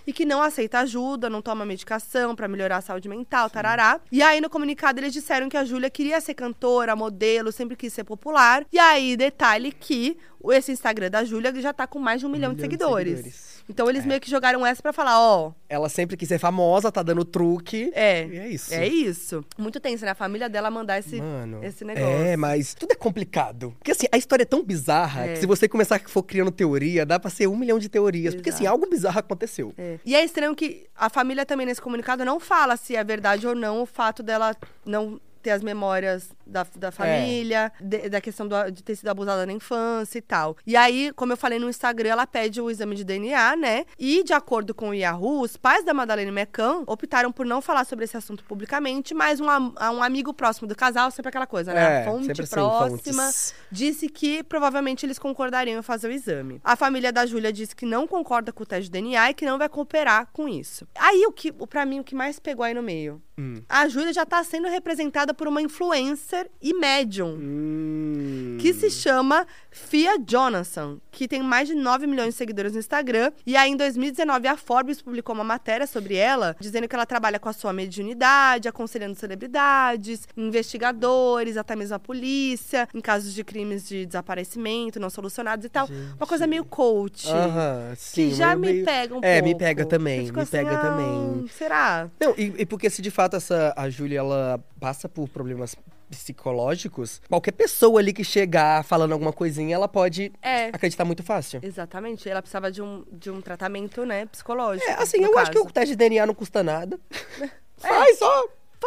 e 0.07 0.13
que 0.13 0.25
não 0.25 0.43
aceita 0.43 0.81
ajuda, 0.81 1.31
não 1.31 1.43
toma 1.43 1.65
medicação 1.65 2.35
pra 2.35 2.49
melhorar 2.49 2.79
a 2.79 2.81
saúde 2.81 3.09
mental, 3.09 3.51
tarará. 3.51 4.01
E 4.11 4.23
aí, 4.23 4.41
no 4.41 4.51
comunicado, 4.51 5.01
eles 5.01 5.13
disseram 5.13 5.49
que 5.49 5.57
a 5.57 5.65
Júlia 5.65 5.91
queria 5.91 6.21
ser 6.21 6.35
cantora, 6.35 6.97
modelo, 6.97 7.53
sempre 7.53 7.77
quis 7.77 7.93
ser 7.93 8.05
popular. 8.05 8.65
E 8.73 8.79
aí, 8.79 9.17
detalhe 9.17 9.73
que 9.73 10.17
esse 10.51 10.73
Instagram 10.73 11.11
da 11.11 11.25
Júlia 11.25 11.53
já 11.61 11.73
tá 11.73 11.87
com 11.87 11.99
mais 11.99 12.21
de 12.21 12.27
um, 12.27 12.29
milhão, 12.29 12.55
de 12.55 12.61
seguidores. 12.61 13.56
Então 13.69 13.89
eles 13.91 14.05
meio 14.07 14.21
que 14.21 14.31
jogaram 14.31 14.65
essa 14.65 14.81
pra 14.83 14.93
falar, 14.93 15.19
ó, 15.21 15.53
Ela 15.69 15.89
sempre 15.89 16.17
quis 16.17 16.29
ser 16.29 16.39
famosa, 16.39 16.93
tá 16.93 17.03
dando 17.03 17.25
truque. 17.25 17.91
é. 17.95 18.27
E 18.27 18.39
é 18.39 18.49
isso. 18.49 18.73
É 18.75 18.87
isso. 18.87 19.45
Muito 19.59 19.81
tenso, 19.81 20.05
né? 20.05 20.13
A 20.13 20.15
família 20.15 20.49
dela 20.49 20.71
mandar 20.71 20.99
esse, 20.99 21.21
Mano. 21.21 21.65
esse 21.65 21.85
negócio. 21.85 22.07
É, 22.09 22.37
mas 22.37 22.75
tudo 22.75 22.93
é 22.93 22.95
complicado. 22.95 23.75
Porque 23.79 23.91
assim, 23.91 24.07
a 24.13 24.17
história 24.17 24.43
é 24.43 24.47
tão 24.47 24.63
bizarra 24.63 25.27
É. 25.27 25.33
que 25.33 25.39
se 25.41 25.47
você 25.47 25.69
começar 25.69 25.97
a 25.97 26.01
for 26.09 26.23
criando 26.23 26.51
teoria, 26.51 27.05
dá 27.05 27.19
pra 27.19 27.29
ser 27.31 27.47
um 27.49 27.57
milhão 27.57 27.79
de 27.79 27.89
teorias. 27.89 28.35
Porque 28.35 28.51
assim, 28.51 28.65
Exato. 28.65 28.75
algo 28.75 28.89
bizarro 28.89 29.19
aconteceu. 29.19 29.75
É. 29.77 29.99
E 30.05 30.15
é 30.15 30.25
estranho 30.25 30.55
que 30.55 30.87
a 30.97 31.11
família 31.11 31.45
também 31.45 31.67
nesse 31.67 31.83
comunicado 31.83 32.25
não 32.25 32.39
fala 32.39 32.77
se 32.77 32.95
é 32.95 33.03
verdade 33.03 33.47
ou 33.47 33.55
não 33.55 33.83
o 33.83 33.87
fato 33.87 34.23
dela 34.23 34.55
não 34.85 35.21
ter 35.47 35.53
as 35.53 35.63
memórias 35.63 36.29
da, 36.45 36.63
É. 36.63 36.79
da 36.79 36.91
família, 36.91 37.73
de- 37.81 38.09
da 38.09 38.21
questão 38.21 38.49
do- 38.49 38.69
de 38.73 38.83
ter 38.83 38.97
sido 38.97 39.07
abusada 39.09 39.47
na 39.47 39.53
infância 39.53 40.19
e 40.19 40.21
tal. 40.21 40.57
E 40.67 40.75
aí, 40.77 41.13
como 41.15 41.33
eu 41.33 41.37
falei 41.37 41.61
no 41.61 41.69
Instagram, 41.69 42.09
ela 42.11 42.27
pede 42.27 42.61
o 42.61 42.69
exame 42.69 42.97
de 42.97 43.05
DNA, 43.05 43.55
né? 43.55 43.85
E, 43.97 44.25
de 44.25 44.33
acordo 44.33 44.75
com 44.75 44.89
o 44.89 44.95
Yahoo, 44.95 45.41
os 45.41 45.57
pais 45.57 45.85
da 45.85 45.95
Madalene 45.95 46.33
McCann 46.33 46.83
optaram 46.89 47.31
por 47.31 47.47
não 47.47 47.63
falar 47.63 47.85
sobre 47.85 48.05
esse 48.07 48.17
assunto 48.17 48.43
publicamente, 48.43 49.15
mas 49.15 49.41
um, 49.41 49.47
um 49.47 50.03
amigo 50.03 50.35
próximo 50.35 50.67
do 50.67 50.75
casal, 50.75 51.13
sempre 51.13 51.29
aquela 51.29 51.47
coisa, 51.47 51.73
né? 51.73 51.99
É, 51.99 52.03
a 52.03 52.05
fonte 52.11 52.33
assim, 52.43 52.51
próxima 52.55 53.31
disse 53.71 54.09
que 54.09 54.43
provavelmente 54.43 55.07
eles 55.07 55.19
concordariam 55.19 55.79
em 55.79 55.83
fazer 55.83 56.09
o 56.09 56.13
exame. 56.13 56.61
A 56.65 56.75
família 56.75 57.13
da 57.13 57.25
Júlia 57.25 57.53
disse 57.53 57.77
que 57.77 57.87
não 57.87 58.05
concorda 58.05 58.53
com 58.53 58.65
o 58.65 58.67
teste 58.67 58.85
de 58.87 58.91
DNA 58.91 59.31
e 59.31 59.35
que 59.35 59.47
não 59.47 59.59
vai 59.59 59.69
cooperar 59.69 60.29
com 60.33 60.49
isso. 60.49 60.89
Aí 60.97 61.25
o 61.25 61.31
que, 61.31 61.53
pra 61.53 61.87
mim, 61.87 62.01
o 62.01 62.05
que 62.05 62.17
mais 62.17 62.41
pegou 62.41 62.65
aí 62.65 62.75
no 62.75 62.83
meio? 62.83 63.23
Hum. 63.39 63.63
A 63.69 63.87
Júlia 63.89 64.13
já 64.13 64.25
tá 64.25 64.43
sendo 64.43 64.69
representada 64.69 65.35
por 65.35 65.47
uma 65.47 65.61
influencer 65.61 66.49
e 66.63 66.73
médium. 66.75 67.37
Hum. 67.39 68.57
Que 68.61 68.73
se 68.73 68.91
chama 68.91 69.47
Fia 69.71 70.17
Jonathan, 70.19 70.99
que 71.11 71.29
tem 71.29 71.43
mais 71.43 71.69
de 71.69 71.75
9 71.75 72.07
milhões 72.07 72.31
de 72.31 72.35
seguidores 72.35 72.73
no 72.73 72.79
Instagram. 72.79 73.31
E 73.45 73.57
aí, 73.57 73.71
em 73.71 73.77
2019, 73.77 74.49
a 74.49 74.57
Forbes 74.57 75.03
publicou 75.03 75.35
uma 75.35 75.45
matéria 75.45 75.87
sobre 75.87 76.15
ela, 76.15 76.57
dizendo 76.59 76.89
que 76.89 76.95
ela 76.95 77.05
trabalha 77.05 77.39
com 77.39 77.49
a 77.49 77.53
sua 77.53 77.73
mediunidade, 77.73 78.69
aconselhando 78.69 79.15
celebridades, 79.15 80.27
investigadores, 80.37 81.57
até 81.57 81.77
mesmo 81.77 81.95
a 81.97 81.99
polícia, 81.99 82.89
em 82.95 83.01
casos 83.01 83.35
de 83.35 83.45
crimes 83.45 83.87
de 83.89 84.07
desaparecimento 84.07 84.99
não 84.99 85.11
solucionados 85.11 85.65
e 85.65 85.69
tal. 85.69 85.89
Uma 86.17 86.27
coisa 86.27 86.47
meio 86.47 86.65
coach. 86.65 87.29
Aham, 87.31 87.93
sim. 87.97 88.31
que 88.31 88.35
já 88.35 88.55
me 88.57 88.73
meio- 88.73 88.85
pega 88.85 89.15
um 89.15 89.21
É, 89.23 89.41
pouco. 89.41 89.49
me 89.49 89.59
pega 89.59 89.85
também, 89.85 90.31
me 90.33 90.41
assim, 90.41 90.51
pega 90.51 90.73
ah, 90.73 90.79
também. 90.81 91.49
Será? 91.49 92.09
Não, 92.21 92.35
e, 92.37 92.55
e 92.59 92.67
porque 92.67 92.89
se 92.89 93.03
de 93.03 93.11
fato 93.11 93.26
essa, 93.35 93.75
a 93.77 93.91
Júlia, 93.91 94.21
ela 94.21 94.63
passa 94.79 95.09
por 95.09 95.29
problemas 95.29 95.75
psicológicos, 96.09 97.21
qualquer 97.29 97.51
pessoa 97.53 97.99
ali 97.99 98.13
que 98.13 98.23
chegar 98.23 98.85
falando 98.85 99.11
alguma 99.13 99.33
coisinha, 99.33 99.75
ela 99.75 99.89
pode 99.89 100.33
É. 100.41 100.67
acreditar 100.69 101.05
muito 101.05 101.23
fácil. 101.25 101.59
Exatamente. 101.63 102.29
Ela 102.29 102.41
precisava 102.41 102.71
de 102.71 102.81
um, 102.81 103.05
de 103.11 103.29
um 103.31 103.41
tratamento, 103.41 104.05
né, 104.05 104.27
psicológico. 104.27 104.89
É, 104.89 104.95
assim, 105.03 105.19
eu 105.25 105.37
acho 105.39 105.51
que 105.51 105.57
caso. 105.57 105.69
o 105.69 105.73
teste 105.73 105.91
de 105.91 105.97
DNA 105.97 106.25
não 106.27 106.35
custa 106.35 106.63
nada. 106.63 106.99
Faz 107.79 108.19
só. 108.19 108.45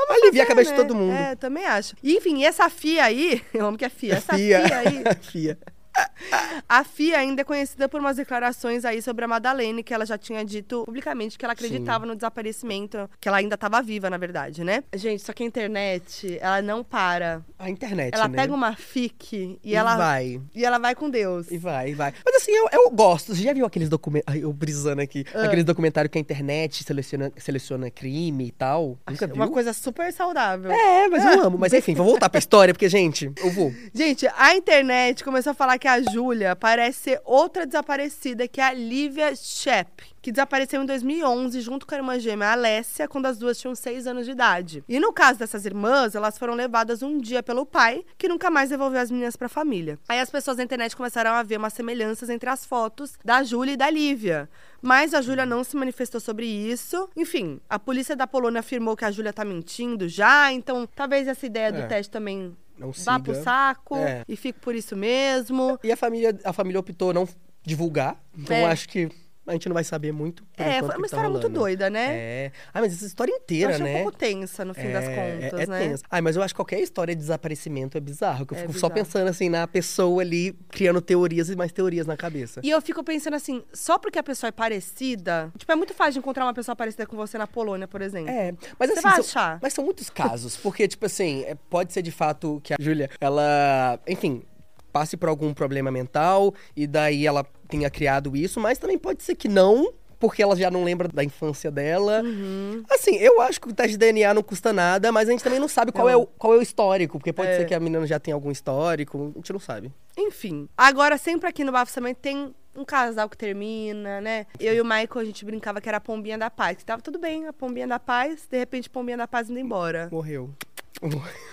Alivia 0.10 0.44
a 0.44 0.46
fazer, 0.46 0.48
cabeça 0.48 0.72
né? 0.72 0.78
de 0.78 0.82
todo 0.84 0.96
mundo. 0.96 1.14
É, 1.14 1.36
também 1.36 1.66
acho. 1.66 1.94
E, 2.02 2.16
enfim, 2.16 2.38
e 2.38 2.46
essa 2.46 2.70
FIA 2.70 3.04
aí, 3.04 3.42
eu 3.54 3.66
amo 3.66 3.78
que 3.78 3.84
é 3.84 3.90
FIA, 3.90 4.16
essa 4.16 4.34
Fia. 4.36 4.62
FIA 4.66 4.78
aí, 4.78 5.04
Fia. 5.22 5.58
a 6.68 6.84
FIA 6.84 7.20
ainda 7.20 7.42
é 7.42 7.44
conhecida 7.44 7.88
por 7.90 8.00
umas 8.00 8.18
declarações 8.18 8.86
aí 8.86 9.02
sobre 9.02 9.26
a 9.26 9.28
Madalene, 9.28 9.84
que 9.84 9.94
ela 9.94 10.06
já 10.06 10.18
tinha 10.18 10.44
dito 10.44 10.84
publicamente 10.86 11.38
que 11.38 11.46
ela 11.46 11.54
acreditava 11.54 12.06
no 12.06 12.16
desaparecimento, 12.16 13.10
que 13.20 13.28
ela 13.28 13.38
ainda 13.38 13.56
estava 13.56 13.82
viva, 13.82 14.10
na 14.10 14.18
verdade, 14.18 14.64
né? 14.64 14.84
Gente, 14.94 15.24
só 15.24 15.34
que 15.34 15.44
a 15.44 15.46
internet, 15.46 16.38
ela 16.42 16.62
não 16.62 16.84
para. 16.84 17.42
A 17.58 17.70
internet, 17.70 18.14
Ela 18.14 18.28
né? 18.28 18.38
pega 18.38 18.54
uma 18.54 18.76
fic 18.76 19.36
e, 19.36 19.60
E 19.64 19.76
ela 19.76 19.96
vai. 19.98 20.42
e 20.56 20.66
ela 20.66 20.78
vai 20.78 20.96
com 20.96 21.10
Deus. 21.10 21.52
E 21.52 21.58
vai, 21.58 21.90
e 21.92 21.94
vai. 21.94 22.14
Mas 22.26 22.36
assim, 22.36 22.52
eu, 22.52 22.70
eu 22.72 22.90
gosto. 22.90 23.36
Você 23.36 23.44
já 23.44 23.54
viu 23.54 23.66
aqueles 23.66 23.90
documentários. 23.90 24.44
Eu 24.44 24.54
brisando 24.54 25.02
aqui. 25.02 25.26
Ah. 25.34 25.44
Aqueles 25.46 25.66
documentários 25.66 26.12
que 26.12 26.18
a 26.18 26.22
internet 26.22 26.84
seleciona, 26.84 27.32
seleciona 27.38 27.90
crime 27.92 28.48
e 28.48 28.52
tal. 28.52 28.98
Nunca 29.10 29.28
viu? 29.28 29.36
Uma 29.36 29.50
coisa 29.50 29.74
super 29.74 30.12
saudável. 30.14 30.72
É, 30.72 31.08
mas 31.10 31.26
eu 31.26 31.42
amo. 31.44 31.58
Mas 31.58 31.74
enfim, 31.74 31.94
vou 31.94 32.06
voltar 32.06 32.30
pra 32.30 32.40
história, 32.40 32.74
porque, 32.74 32.88
gente, 32.88 33.32
eu 33.38 33.52
vou. 33.52 33.74
Gente, 33.94 34.28
a 34.38 34.56
internet 34.56 35.24
começou 35.24 35.52
a 35.52 35.54
falar 35.54 35.78
que 35.78 35.88
a 35.90 36.02
Júlia 36.02 36.56
parece 36.56 37.00
ser 37.00 37.22
outra 37.26 37.66
desaparecida, 37.66 38.48
que 38.48 38.62
é 38.62 38.64
a 38.66 38.74
Lívia 38.74 39.36
Shep, 39.36 40.04
que 40.22 40.32
desapareceu 40.32 40.82
em 40.82 40.86
2011 40.86 41.60
junto 41.62 41.86
com 41.88 41.96
a 41.96 41.98
irmã 41.98 42.20
gêmea 42.20 42.52
Alessia, 42.52 43.08
quando 43.08 43.26
as 43.26 43.38
duas 43.38 43.58
tinham 43.60 43.74
seis 43.76 44.06
anos 44.08 44.26
de 44.26 44.32
idade. 44.32 44.84
E 44.88 45.00
no 45.00 45.12
caso 45.14 45.40
dessas 45.40 45.66
irmãs, 45.66 46.16
elas 46.16 46.38
foram 46.38 46.54
levadas 46.54 47.02
um 47.02 47.18
dia 47.18 47.42
pelo 47.42 47.66
pai, 47.66 48.06
que 48.18 48.28
nunca 48.28 48.50
mais 48.50 48.70
devolveu 48.70 49.00
as 49.00 49.10
meninas 49.12 49.36
pra 49.36 49.50
família. 49.50 49.98
Aí 50.08 50.20
as 50.20 50.30
pessoas 50.30 50.58
na 50.58 50.64
internet 50.64 50.96
começaram 50.96 51.32
a 51.32 51.44
ver 51.44 51.58
umas 51.58 51.74
semelhanças 51.74 52.30
entre 52.30 52.50
as 52.50 52.66
fotos 52.66 53.14
da 53.24 53.44
Júlia 53.44 53.74
e 53.74 53.78
da 53.78 53.90
Lívia. 53.90 54.50
Mas 54.82 55.14
a 55.14 55.22
Júlia 55.22 55.46
não 55.46 55.64
se 55.64 55.76
manifestou 55.76 56.22
sobre 56.22 56.46
isso. 56.46 57.10
Enfim, 57.16 57.60
a 57.70 57.78
polícia 57.78 58.16
da 58.16 58.26
Polônia 58.28 58.60
afirmou 58.60 58.96
que 58.96 59.06
a 59.06 59.12
Júlia 59.12 59.34
tá 59.34 59.44
mentindo 59.44 60.08
já, 60.08 60.52
então 60.52 60.88
talvez 60.96 61.28
essa 61.28 61.46
ideia 61.46 61.72
do 61.72 61.80
É. 61.80 61.88
teste 61.88 62.10
também 62.12 62.56
Não 62.80 62.92
vá 62.92 62.94
siga. 62.94 63.20
pro 63.20 63.44
saco 63.44 63.96
É. 63.98 64.24
e 64.28 64.36
fico 64.36 64.60
por 64.60 64.74
isso 64.76 64.96
mesmo. 64.96 65.78
E 65.84 65.92
a 65.92 65.98
família, 65.98 66.38
a 66.44 66.54
família 66.54 66.80
optou 66.80 67.14
não 67.14 67.28
divulgar. 67.64 68.18
Então 68.38 68.56
É. 68.56 68.66
acho 68.66 68.88
que 68.88 69.10
a 69.50 69.54
gente 69.54 69.68
não 69.68 69.74
vai 69.74 69.84
saber 69.84 70.12
muito. 70.12 70.44
É, 70.58 70.80
foi 70.80 70.90
uma 70.90 70.94
tá 71.00 71.06
história 71.06 71.30
muito 71.30 71.42
rolando. 71.44 71.60
doida, 71.60 71.90
né? 71.90 72.08
É. 72.12 72.52
Ah, 72.74 72.82
mas 72.82 72.94
essa 72.94 73.06
história 73.06 73.32
Eu 73.32 73.38
inteira, 73.38 73.74
achei 73.74 73.84
né? 73.84 74.00
um 74.00 74.04
pouco 74.04 74.18
tensa 74.18 74.64
no 74.64 74.74
fim 74.74 74.92
das 74.92 75.04
É, 75.06 75.16
contas, 75.42 75.60
é 75.60 75.66
né? 75.68 75.80
tenso. 75.80 76.04
Ah, 76.10 76.22
mas 76.22 76.36
eu 76.36 76.44
acho 76.44 76.54
que 76.54 76.58
qualquer 76.58 76.80
história 76.80 77.16
de 77.16 77.20
desaparecimento 77.22 77.98
é 77.98 78.02
bizarro. 78.02 78.46
Que 78.46 78.54
eu 78.54 78.58
É 78.58 78.62
fico 78.62 78.74
só 78.74 78.88
bizarro. 78.90 78.94
pensando 79.06 79.28
assim 79.28 79.50
na 79.50 79.68
pessoa 79.68 80.22
ali 80.22 80.54
criando 80.70 81.02
teorias 81.02 81.50
e 81.50 81.56
mais 81.56 81.72
teorias 81.72 82.06
na 82.08 82.16
cabeça. 82.16 82.62
E 82.64 82.70
eu 82.70 82.82
fico 82.82 83.04
pensando 83.04 83.34
assim, 83.36 83.64
só 83.74 83.98
porque 83.98 84.20
a 84.20 84.24
pessoa 84.24 84.50
é 84.50 84.52
parecida. 84.52 85.52
Tipo, 85.58 85.72
é 85.72 85.76
muito 85.76 85.94
fácil 85.94 86.14
de 86.14 86.20
encontrar 86.20 86.46
uma 86.46 86.54
pessoa 86.54 86.76
parecida 86.76 87.06
com 87.06 87.16
você 87.16 87.38
na 87.38 87.48
Polônia, 87.48 87.88
por 87.88 88.02
exemplo. 88.02 88.30
É, 88.30 88.54
mas 88.78 88.90
Você 88.90 88.94
assim, 89.00 89.02
vai 89.02 89.12
são, 89.14 89.20
achar? 89.22 89.60
mas 89.62 89.74
são 89.74 89.84
muitos 89.84 90.10
casos, 90.10 90.56
porque 90.58 90.88
tipo 90.88 91.06
assim, 91.06 91.44
é, 91.46 91.56
pode 91.70 91.92
ser 91.94 92.02
de 92.02 92.12
fato 92.12 92.60
que 92.64 92.74
a 92.74 92.78
Júlia, 92.80 93.10
ela, 93.20 94.00
enfim, 94.08 94.44
passe 94.92 95.16
por 95.16 95.30
algum 95.30 95.54
problema 95.54 95.92
mental 95.92 96.54
e 96.76 96.88
daí 96.88 97.26
ela 97.28 97.46
tenha 97.70 97.90
criado 97.90 98.36
isso, 98.36 98.60
mas 98.60 98.78
também 98.78 98.98
pode 98.98 99.24
ser 99.24 99.36
que 99.36 99.48
não, 99.48 99.94
porque 100.20 100.44
ela 100.44 100.56
já 100.56 100.70
não 100.70 100.84
lembra 100.84 101.08
da 101.08 101.24
infância 101.24 101.72
dela. 101.72 102.22
Uhum. 102.24 102.84
Assim, 102.90 103.16
eu 103.16 103.40
acho 103.40 103.62
que 103.62 103.70
o 103.70 103.74
teste 103.74 103.92
de 103.94 103.98
DNA 104.00 104.34
não 104.34 104.44
custa 104.44 104.74
nada, 104.74 105.12
mas 105.12 105.30
a 105.30 105.32
gente 105.32 105.44
também 105.44 105.60
não 105.60 105.68
sabe 105.70 105.92
qual, 105.94 106.08
Não. 106.08 106.14
é, 106.14 106.18
o, 106.18 106.26
qual 106.26 106.54
é 106.56 106.58
o 106.58 106.62
histórico, 106.62 107.18
porque 107.18 107.32
pode 107.32 107.50
É. 107.52 107.58
ser 107.60 107.66
que 107.66 107.74
a 107.74 107.80
menina 107.80 108.06
já 108.06 108.20
tenha 108.20 108.36
algum 108.36 108.52
histórico, 108.52 109.32
a 109.34 109.38
gente 109.38 109.54
não 109.54 109.60
sabe. 109.60 109.94
Enfim. 110.18 110.68
Agora, 110.78 111.18
sempre 111.18 111.48
aqui 111.48 111.64
no 111.64 111.72
Bafo 111.72 111.94
também 111.94 112.14
tem 112.14 112.54
um 112.76 112.84
casal 112.86 113.28
que 113.30 113.38
termina, 113.38 114.22
né? 114.22 114.46
Eu 114.60 114.74
e 114.74 114.82
o 114.82 114.84
Michael, 114.86 115.10
a 115.16 115.26
gente 115.26 115.44
brincava 115.46 115.82
que 115.82 115.88
era 115.90 115.98
a 115.98 116.02
pombinha 116.02 116.38
da 116.38 116.50
paz. 116.50 116.78
Que 116.78 116.86
tava 116.86 117.02
tudo 117.02 117.18
bem, 117.20 117.48
a 117.48 117.54
pombinha 117.54 117.88
da 117.88 118.00
paz, 118.00 118.46
de 118.50 118.58
repente, 118.58 118.88
a 118.88 118.92
pombinha 118.94 119.18
da 119.18 119.28
paz 119.28 119.50
indo 119.50 119.60
embora. 119.60 120.08
Morreu. 120.12 120.50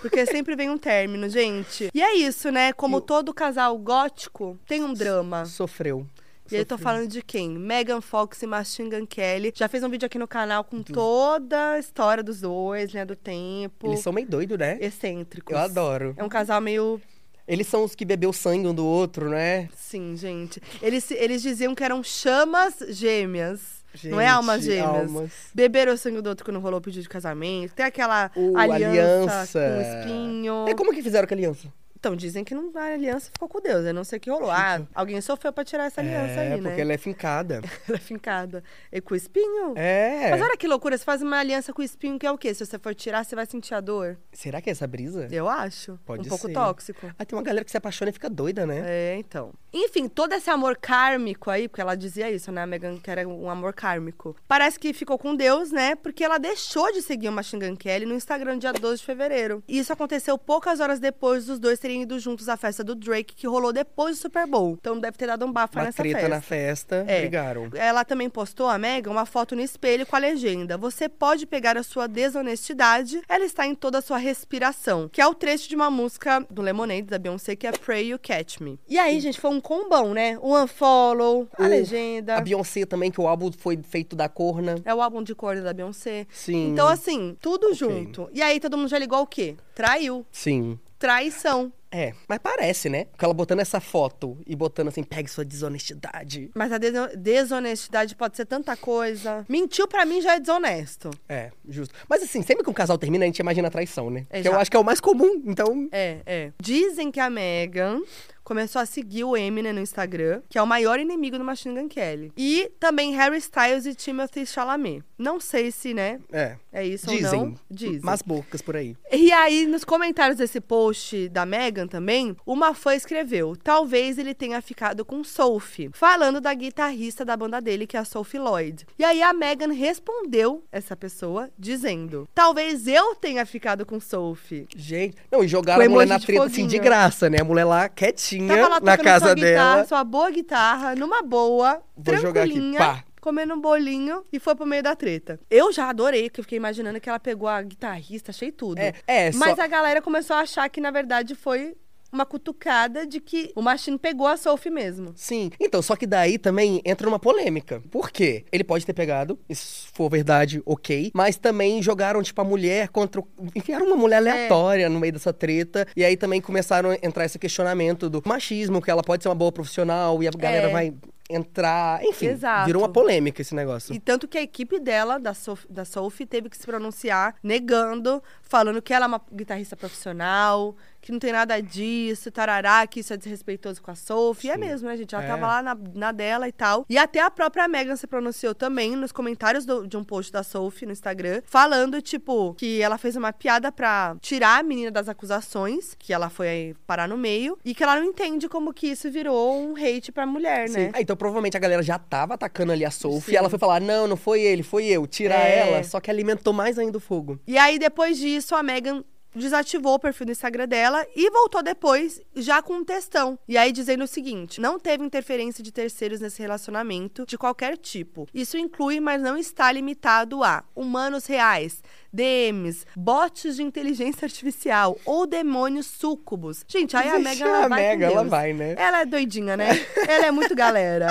Porque 0.03 0.27
sempre 0.27 0.57
vem 0.57 0.71
um 0.71 0.79
término, 0.79 1.29
gente. 1.29 1.91
E 1.95 2.03
é 2.03 2.15
isso, 2.17 2.51
né? 2.51 2.73
Como 2.73 2.97
E 2.97 2.99
o- 2.99 3.01
todo 3.01 3.33
casal 3.35 3.77
gótico, 3.79 4.59
tem 4.67 4.83
um 4.83 4.93
drama. 4.93 5.45
Sofreu. 5.47 6.07
E 6.51 6.55
aí 6.55 6.61
eu 6.61 6.67
tô 6.67 6.79
falando 6.79 7.09
de 7.09 7.23
quem? 7.23 7.51
Megan 7.51 8.01
Fox 8.01 8.41
e 8.43 8.47
Machine 8.47 8.89
Gun 8.89 9.05
Kelly. 9.07 9.53
Já 9.55 9.69
fez 9.69 9.83
um 9.83 9.89
vídeo 9.89 10.07
aqui 10.07 10.17
no 10.17 10.29
canal 10.29 10.63
com 10.63 10.81
toda 10.81 11.73
a 11.73 11.79
história 11.79 12.23
dos 12.23 12.41
dois, 12.41 12.93
né? 12.93 13.05
Do 13.05 13.17
tempo. 13.17 13.89
Eles 13.89 13.99
são 14.01 14.13
meio 14.13 14.29
doidos, 14.29 14.57
né? 14.57 14.79
excêntricos. 14.81 15.53
Eu 15.53 15.59
adoro. 15.59 16.15
É 16.17 16.23
um 16.23 16.29
casal 16.29 16.61
meio 16.61 17.01
Eles 17.49 17.67
são 17.67 17.83
os 17.83 17.97
que 17.97 18.05
bebeu 18.05 18.33
sangue 18.33 18.67
um 18.69 18.75
do 18.75 18.87
outro, 18.87 19.29
né? 19.29 19.69
Sim, 19.77 20.15
gente. 20.17 20.61
Eles, 20.81 21.11
eles 21.11 21.43
diziam 21.43 21.75
que 21.75 21.83
eram 21.83 22.01
chamas 22.03 22.77
gêmeas. 22.91 23.76
Não 24.05 24.21
é 24.21 24.27
almas 24.29 24.63
Gente, 24.63 24.75
gêmeas. 24.75 25.09
almas. 25.15 25.31
Beberam 25.55 25.93
o 25.93 25.97
sangue 25.97 26.21
do 26.21 26.29
outro 26.29 26.45
quando 26.45 26.59
rolou 26.61 26.79
o 26.79 26.83
pedido 26.83 27.03
de 27.03 27.09
casamento. 27.09 27.75
Tem 27.75 27.85
aquela 27.87 28.31
O 28.37 28.57
aliança, 28.57 28.87
aliança. 28.89 29.61
com 29.61 29.81
espinho. 30.01 30.69
É 30.69 30.75
como 30.75 30.93
que 30.93 31.03
fizeram 31.03 31.27
com 31.27 31.35
a 31.35 31.37
aliança? 31.37 31.69
Então, 31.99 32.15
dizem 32.15 32.45
que 32.45 32.55
não, 32.55 32.71
a 32.77 32.93
aliança 32.93 33.31
ficou 33.33 33.49
com 33.49 33.61
Deus. 33.61 33.85
Eu 33.85 33.95
não 33.95 34.05
sei 34.05 34.19
o 34.19 34.21
que 34.21 34.31
rolou. 34.31 34.51
Ah, 34.51 34.83
alguém 34.95 35.21
sofreu 35.21 35.53
pra 35.53 35.65
tirar 35.65 35.87
essa 35.87 36.01
aliança 36.01 36.33
é, 36.33 36.53
aí, 36.53 36.61
né? 36.61 36.69
porque 36.69 36.81
ela 36.81 36.93
é 36.93 36.99
fincada. 36.99 37.63
Ela 37.89 37.99
é 37.99 38.01
fincada. 38.01 38.65
E 38.93 39.01
com 39.01 39.15
espinho? 39.15 39.75
É. 39.77 40.31
Mas 40.31 40.43
olha 40.43 40.57
que 40.57 40.67
loucura, 40.67 40.99
você 40.99 41.05
faz 41.05 41.23
uma 41.23 41.39
aliança 41.39 41.73
com 41.73 41.83
espinho, 41.83 42.19
que 42.19 42.27
é 42.27 42.31
o 42.31 42.37
quê? 42.37 42.53
Se 42.53 42.67
você 42.67 42.79
for 42.79 42.95
tirar, 42.95 43.25
você 43.25 43.35
vai 43.35 43.47
sentir 43.47 43.75
a 43.75 43.81
dor? 43.81 44.19
Será 44.33 44.61
que 44.61 44.69
é 44.69 44.73
essa 44.73 44.87
brisa? 44.87 45.29
Eu 45.31 45.49
acho. 45.49 45.99
Pode 46.05 46.27
um 46.27 46.29
pouco 46.29 46.47
ser. 46.49 46.53
tóxico. 46.53 47.13
Ah, 47.19 47.25
tem 47.25 47.37
uma 47.37 47.45
galera 47.45 47.65
que 47.65 47.71
se 47.71 47.77
apaixona 47.77 48.11
e 48.11 48.13
fica 48.13 48.29
doida, 48.29 48.67
né? 48.67 48.83
É, 48.85 49.17
então. 49.19 49.53
Enfim, 49.73 50.09
todo 50.09 50.33
esse 50.33 50.51
amor 50.51 50.77
kármico 50.77 51.51
aí, 51.51 51.69
porque 51.69 51.81
ela 51.81 51.95
dizia 51.95 52.31
isso, 52.31 52.51
né? 52.51 52.63
A 52.63 52.67
Megan 52.67 52.99
que 52.99 53.11
era 53.11 53.27
um 53.27 53.49
amor 53.49 53.73
kármico. 53.73 54.37
Parece 54.49 54.79
que 54.79 54.93
ficou 54.93 55.19
com 55.19 55.35
Deus, 55.35 55.71
né? 55.71 55.95
Porque 55.95 56.25
ela 56.25 56.39
deixou 56.39 56.93
de 56.93 57.03
seguir 57.03 57.29
o 57.29 57.33
Machine 57.33 57.69
Gun 57.69 57.77
Kelly 57.77 58.07
no 58.07 58.15
Instagram 58.15 58.59
dia 58.59 58.73
12 58.73 58.99
de 58.99 59.07
fevereiro. 59.07 59.63
E 59.69 59.79
isso 59.79 59.93
aconteceu 59.93 60.37
poucas 60.37 60.81
horas 60.81 60.99
depois 60.99 61.47
dos 61.47 61.59
dois 61.59 61.79
terem 61.87 62.03
ido 62.03 62.19
juntos 62.19 62.49
à 62.49 62.57
festa 62.57 62.83
do 62.83 62.97
Drake, 62.97 63.33
que 63.37 63.47
rolou 63.47 63.73
depois 63.73 64.17
do 64.17 64.23
Super 64.23 64.45
Bowl. 64.47 64.77
Então 64.81 64.99
deve 64.99 65.17
ter 65.17 65.29
dado 65.29 65.47
um 65.47 65.53
bafo 65.53 65.79
nessa 65.79 66.03
treta 66.03 66.19
festa. 66.19 66.29
na 66.35 66.41
festa, 66.41 67.05
É. 67.07 67.21
brigaram. 67.21 67.71
Ela 67.75 68.05
também 68.05 68.29
postou, 68.29 68.67
a 68.69 68.77
Megan, 68.77 69.13
uma 69.13 69.25
foto 69.25 69.55
no 69.55 69.63
espelho 69.63 70.05
com 70.05 70.17
a 70.17 70.19
legenda: 70.19 70.77
Você 70.77 71.09
pode 71.09 71.47
pegar 71.47 71.77
a 71.79 71.85
sua 71.85 72.09
desonestidade, 72.09 73.23
ela 73.29 73.45
está 73.45 73.65
em 73.67 73.75
toda 73.75 73.99
a 73.99 74.03
sua 74.03 74.19
respiração. 74.19 75.09
Que 75.09 75.21
é 75.21 75.27
o 75.27 75.35
trecho 75.35 75.69
de 75.69 75.77
uma 75.77 75.89
música 75.91 76.45
do 76.51 76.61
Lemonade, 76.61 77.03
da 77.03 77.19
Beyoncé, 77.19 77.55
que 77.55 77.67
é 77.69 77.73
Pray 77.73 78.09
You 78.11 78.19
Catch 78.19 78.59
Me. 78.61 78.81
E 78.89 78.99
aí, 78.99 79.21
gente, 79.21 79.39
foi 79.41 79.51
um 79.51 79.61
combão, 79.61 80.13
né? 80.13 80.37
O 80.43 80.57
unfollow, 80.61 81.49
a 81.57 81.63
O- 81.63 81.69
legenda. 81.69 82.37
A 82.37 82.41
Beyoncé 82.41 82.85
também, 82.85 83.11
que 83.13 83.21
o 83.21 83.29
álbum 83.29 83.53
foi 83.53 83.79
feito 83.83 84.17
da 84.17 84.29
Corna. 84.29 84.75
É 84.85 84.93
o 84.95 85.01
álbum 85.01 85.23
de 85.23 85.35
corda 85.37 85.63
da 85.63 85.73
Beyoncé. 85.73 86.27
Sim. 86.31 86.71
Então, 86.73 86.89
assim, 86.89 87.37
tudo 87.41 87.73
junto. 87.75 88.29
E 88.33 88.43
aí, 88.43 88.59
todo 88.59 88.77
mundo 88.77 88.89
já 88.89 88.99
ligou 88.99 89.21
o 89.21 89.27
quê? 89.27 89.55
Traiu. 89.75 90.27
Sim. 90.33 90.79
Traição. 90.99 91.71
É, 91.91 92.13
mas 92.29 92.39
parece, 92.39 92.89
né? 92.89 93.05
Porque 93.07 93.25
ela 93.25 93.33
botando 93.35 93.61
essa 93.61 93.81
foto 93.81 94.37
e 94.47 94.55
botando 94.57 94.89
assim, 94.89 95.03
pegue 95.03 95.31
sua 95.31 95.45
desonestidade. 95.45 96.51
Mas 96.55 96.73
a 96.73 96.79
deso- 96.79 97.17
desonestidade 97.17 98.15
pode 98.17 98.37
ser 98.37 98.45
tanta 98.47 98.77
coisa. 98.77 99.45
Mentiu 99.49 99.87
pra 99.87 100.05
mim 100.05 100.21
já 100.21 100.35
é 100.35 100.41
desonesto. 100.41 101.11
É, 101.29 101.51
justo. 101.69 101.95
Mas 102.09 102.23
assim, 102.23 102.43
sempre 102.43 102.65
que 102.65 102.71
um 102.71 102.75
casal 102.75 102.99
termina, 102.99 103.25
a 103.25 103.27
gente 103.27 103.39
imagina 103.39 103.69
a 103.69 103.71
traição, 103.71 104.11
né? 104.11 104.27
É, 104.31 104.43
que 104.43 104.49
eu 104.49 104.53
já. 104.53 104.59
acho 104.61 104.71
que 104.71 104.77
é 104.77 104.81
o 104.81 104.85
mais 104.85 105.01
comum, 105.01 105.43
então. 105.47 105.89
É, 105.93 106.19
é. 106.27 106.53
Dizem 106.61 107.11
que 107.11 107.21
a 107.21 107.31
Megan 107.31 108.03
começou 108.47 108.81
a 108.81 108.87
seguir 108.87 109.25
o 109.25 109.37
Eminem 109.37 109.73
no 109.73 109.81
Instagram, 109.81 110.41
que 110.49 110.57
é 110.57 110.63
o 110.63 110.67
maior 110.67 111.01
inimigo 111.01 111.37
do 111.37 111.43
Machine 111.43 111.75
Gun 111.75 111.89
Kelly. 111.89 112.31
E 112.37 112.71
também 112.79 113.13
Harry 113.17 113.39
Styles 113.39 113.87
e 113.87 113.95
Timothy 113.95 114.47
Chalamet. 114.47 115.03
Não 115.19 115.41
sei 115.41 115.73
se, 115.73 115.93
né, 115.93 116.21
É. 116.33 116.55
é 116.73 116.87
isso 116.87 117.11
ou 117.11 117.17
Dizem. 117.17 117.41
não. 117.41 117.55
Dizem. 117.69 118.01
Mas 118.05 118.23
bocas 118.23 118.63
por 118.63 118.77
aí. 118.77 118.97
E 119.11 119.33
aí, 119.33 119.67
nos 119.67 119.83
comentários 119.83 120.39
desse 120.39 120.61
post 120.61 121.29
da 121.31 121.45
Megan 121.45 121.89
também, 121.89 122.37
uma 122.47 122.73
fã 122.73 122.95
escreveu: 122.95 123.57
talvez 123.57 124.17
ele 124.17 124.33
tenha 124.33 124.61
ficado 124.63 125.05
com 125.05 125.25
Sophie, 125.25 125.91
falando 125.93 126.41
da 126.41 126.55
guitarrista 126.55 127.25
da 127.25 127.37
banda 127.37 127.61
dele, 127.61 127.87
que 127.87 127.97
é 127.97 128.01
a 128.01 128.05
Sophie 128.05 128.39
Lloyd. 128.39 128.87
E 128.97 129.03
aí 129.05 129.23
a 129.23 129.33
Megan 129.33 129.73
respondeu 129.73 130.63
essa 130.71 130.95
pessoa 130.95 131.51
dizendo: 131.59 132.29
talvez 132.33 132.87
eu 132.87 133.17
tenha 133.17 133.45
ficado 133.45 133.85
com 133.85 133.99
Sophie. 133.99 134.69
Gente. 134.77 135.17
Não, 135.33 135.43
e 135.43 135.49
jogaram 135.49 135.81
Com 135.83 135.87
a 135.87 135.93
mulher 135.93 136.07
na 136.07 136.21
treta 136.21 136.45
assim 136.45 136.67
de 136.67 136.79
graça, 136.79 137.29
né? 137.29 137.39
A 137.41 137.45
mulher 137.45 137.65
lá 137.65 137.89
quietinha 137.89 138.36
Tava 138.47 138.69
lá 138.69 138.81
na 138.81 138.99
casa 138.99 139.27
sua 139.27 139.35
guitarra, 139.35 139.75
dela. 139.75 139.85
sua 139.87 140.05
boa 140.05 140.31
guitarra, 140.31 140.95
numa 140.95 141.23
boa, 141.23 141.83
Vou 141.97 142.17
jogar 142.17 142.43
aqui, 142.45 142.77
pá. 142.77 143.05
comendo 143.21 143.55
um 143.55 143.61
bolinho 143.61 144.25
e 144.33 144.39
foi 144.39 144.55
pro 144.55 144.67
meio 144.67 144.83
da 144.83 144.95
treta. 144.97 145.39
Eu 145.51 145.73
já 145.73 145.89
adorei, 145.89 146.29
que 146.31 146.41
eu 146.41 146.45
fiquei 146.45 146.57
imaginando 146.57 147.01
que 147.01 147.09
ela 147.09 147.19
pegou 147.21 147.49
a 147.49 147.61
guitarrista, 147.63 148.31
achei 148.31 148.51
tudo. 148.53 148.79
É, 148.79 148.93
é, 149.07 149.33
só- 149.33 149.39
Mas 149.39 149.59
a 149.59 149.67
galera 149.67 150.01
começou 150.03 150.37
a 150.37 150.41
achar 150.41 150.69
que, 150.69 150.81
na 150.81 150.91
verdade, 150.91 151.35
foi 151.35 151.77
uma 152.13 152.25
cutucada 152.25 153.07
de 153.07 153.21
que 153.21 153.53
o 153.55 153.61
Machine 153.63 153.99
pegou 153.99 154.27
a 154.27 154.37
Sophie 154.37 154.71
mesmo. 154.71 155.13
Sim. 155.17 155.51
Então, 155.61 155.83
só 155.83 155.97
que 155.97 156.07
daí 156.07 156.39
também 156.39 156.81
entra 156.85 157.07
numa 157.07 157.19
polêmica. 157.19 157.83
Por 157.91 158.11
quê? 158.11 158.45
Ele 158.51 158.65
pode 158.65 158.87
ter 158.87 158.93
pegado, 158.93 159.39
se 159.51 159.87
for 159.93 160.09
verdade, 160.09 160.63
ok. 160.65 161.11
Mas 161.15 161.37
também 161.37 161.83
jogaram, 161.83 162.23
tipo, 162.23 162.41
a 162.41 162.45
mulher 162.45 162.89
contra. 162.89 163.21
o- 163.21 163.27
Enfiaram 163.55 163.87
uma 163.87 163.97
mulher 163.97 164.17
aleatória 164.17 164.89
no 164.89 164.99
meio 165.01 165.13
dessa 165.13 165.33
treta. 165.33 165.87
E 165.97 166.05
aí 166.05 166.17
também 166.17 166.41
começaram 166.41 166.91
a 166.91 166.95
entrar 167.03 167.25
esse 167.25 167.39
questionamento 167.39 168.09
do 168.09 168.23
machismo, 168.25 168.81
que 168.81 168.91
ela 168.91 169.03
pode 169.03 169.23
ser 169.23 169.29
uma 169.29 169.35
boa 169.35 169.53
profissional 169.53 170.23
e 170.23 170.29
a 170.29 170.31
galera 170.31 170.69
É. 170.69 170.73
vai 170.73 170.95
entrar. 171.29 172.05
Enfim, 172.05 172.27
Exato. 172.29 172.67
virou 172.67 172.83
uma 172.83 172.89
polêmica 172.89 173.43
esse 173.43 173.53
negócio. 173.55 173.93
E 173.93 173.99
tanto 173.99 174.29
que 174.29 174.39
a 174.39 174.43
equipe 174.43 174.79
dela, 174.79 175.19
da, 175.19 175.35
Sof 175.35 175.67
da 175.69 175.85
Sophie, 175.85 176.25
teve 176.25 176.49
que 176.49 176.57
se 176.57 176.65
pronunciar 176.65 177.35
negando, 177.43 178.23
falando 178.43 178.81
que 178.81 178.95
ela 178.95 179.07
é 179.07 179.09
uma 179.09 179.21
guitarrista 179.33 179.77
profissional, 179.77 180.77
que 181.07 181.13
não 181.13 181.21
tem 181.21 181.31
nada 181.31 181.61
disso, 181.63 182.33
tarará, 182.33 182.85
que 182.85 182.99
isso 182.99 183.13
é 183.15 183.17
desrespeitoso 183.17 183.81
com 183.81 183.93
a 183.93 183.95
Sophie. 183.95 184.51
É 184.51 184.57
mesmo, 184.57 184.89
né, 184.89 184.97
gente? 184.97 185.15
Ela 185.15 185.23
É. 185.23 185.29
tava 185.29 185.47
lá 185.47 185.63
na, 185.63 185.79
na 185.95 186.11
dela 186.11 186.49
e 186.49 186.53
tal. 186.53 186.85
E 186.91 186.99
até 186.99 187.21
a 187.21 187.31
própria 187.31 187.69
Megan 187.69 187.95
se 187.95 188.09
pronunciou 188.09 188.57
também 188.57 188.97
nos 188.97 189.13
comentários 189.13 189.65
do- 189.65 189.87
de 189.87 189.97
um 189.97 190.03
post 190.03 190.33
da 190.33 190.43
Sophie 190.43 190.85
no 190.85 190.91
Instagram, 190.91 191.43
falando, 191.47 192.03
tipo, 192.03 192.55
que 192.55 192.83
ela 192.83 192.99
fez 192.99 193.15
uma 193.15 193.33
piada 193.33 193.71
pra 193.71 194.17
tirar 194.21 194.59
a 194.59 194.63
menina 194.65 194.91
das 194.91 195.09
acusações, 195.09 195.95
que 195.97 196.13
ela 196.13 196.29
foi 196.29 196.49
aí 196.49 196.75
parar 196.89 197.07
no 197.09 197.17
meio, 197.17 197.57
e 197.65 197.73
que 197.73 197.85
ela 197.85 197.95
não 198.01 198.05
entende 198.05 198.49
como 198.49 198.75
que 198.75 198.89
isso 198.89 199.09
virou 199.09 199.57
um 199.63 199.75
hate 199.77 200.11
pra 200.11 200.27
mulher, 200.27 200.69
né? 200.69 200.87
Sim. 200.87 200.91
Ah, 200.93 201.01
então 201.01 201.17
provavelmente 201.17 201.57
a 201.57 201.61
galera 201.61 201.85
já 201.85 202.01
tava 202.01 202.35
atacando 202.35 202.73
ali 202.73 202.85
a 202.85 202.91
Sophie. 202.91 203.35
E 203.35 203.37
ela 203.37 203.49
foi 203.49 203.61
falar: 203.61 203.81
não, 203.81 204.09
não 204.09 204.17
foi 204.17 204.41
ele, 204.41 204.65
foi 204.65 204.87
eu. 204.87 205.07
Tirar 205.07 205.39
É. 205.47 205.59
ela. 205.69 205.85
Só 205.85 206.01
que 206.01 206.11
alimentou 206.11 206.53
mais 206.53 206.81
ainda 206.81 206.99
o 206.99 207.01
fogo. 207.01 207.39
E 207.47 207.57
aí, 207.57 207.79
depois 207.79 208.19
disso, 208.19 208.57
a 208.57 208.63
Megan 208.65 209.05
desativou 209.37 209.95
o 209.95 209.99
perfil 209.99 210.27
do 210.27 210.33
Instagram 210.33 210.67
dela 210.67 211.07
e 211.15 211.31
voltou 211.31 211.63
depois, 211.63 212.21
já 212.35 212.63
com 212.63 212.75
um 212.75 212.85
textão. 212.85 213.39
E 213.47 213.57
aí 213.57 213.73
dizendo 213.73 214.05
o 214.05 214.09
seguinte: 214.09 214.61
não 214.61 214.79
teve 214.79 215.05
interferência 215.05 215.63
de 215.63 215.73
terceiros 215.73 216.21
nesse 216.21 216.41
relacionamento 216.41 217.25
de 217.27 217.39
qualquer 217.39 217.77
tipo. 217.77 218.27
Isso 218.35 218.57
inclui, 218.57 219.01
mas 219.01 219.23
não 219.23 219.37
está 219.37 219.71
limitado 219.71 220.43
a 220.43 220.65
humanos 220.75 221.27
reais, 221.27 221.83
DMs, 222.17 222.87
bots 222.97 223.57
de 223.57 223.63
inteligência 223.63 224.25
artificial 224.25 224.99
ou 225.05 225.27
demônios 225.27 225.87
súcubos. 225.87 226.65
Gente, 226.67 226.97
aí 226.97 227.11
a 227.11 227.19
Megan 227.19 227.47
ela 227.47 227.65
a 227.65 227.69
vai 227.69 227.83
com 227.83 227.89
Megan, 227.91 228.07
ela 228.07 228.25
vai, 228.25 228.53
né? 228.55 228.75
Ela 228.79 229.01
é 229.03 229.07
doidinha, 229.07 229.57
né? 229.57 229.69
ela 230.09 230.27
é 230.27 230.31
muito 230.31 230.55
galera. 230.55 231.09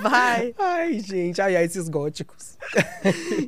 Vai. 0.00 0.54
Ai, 0.56 1.00
gente, 1.00 1.40
ai, 1.42 1.56
ai, 1.56 1.64
esses 1.64 1.88
góticos. 1.88 2.56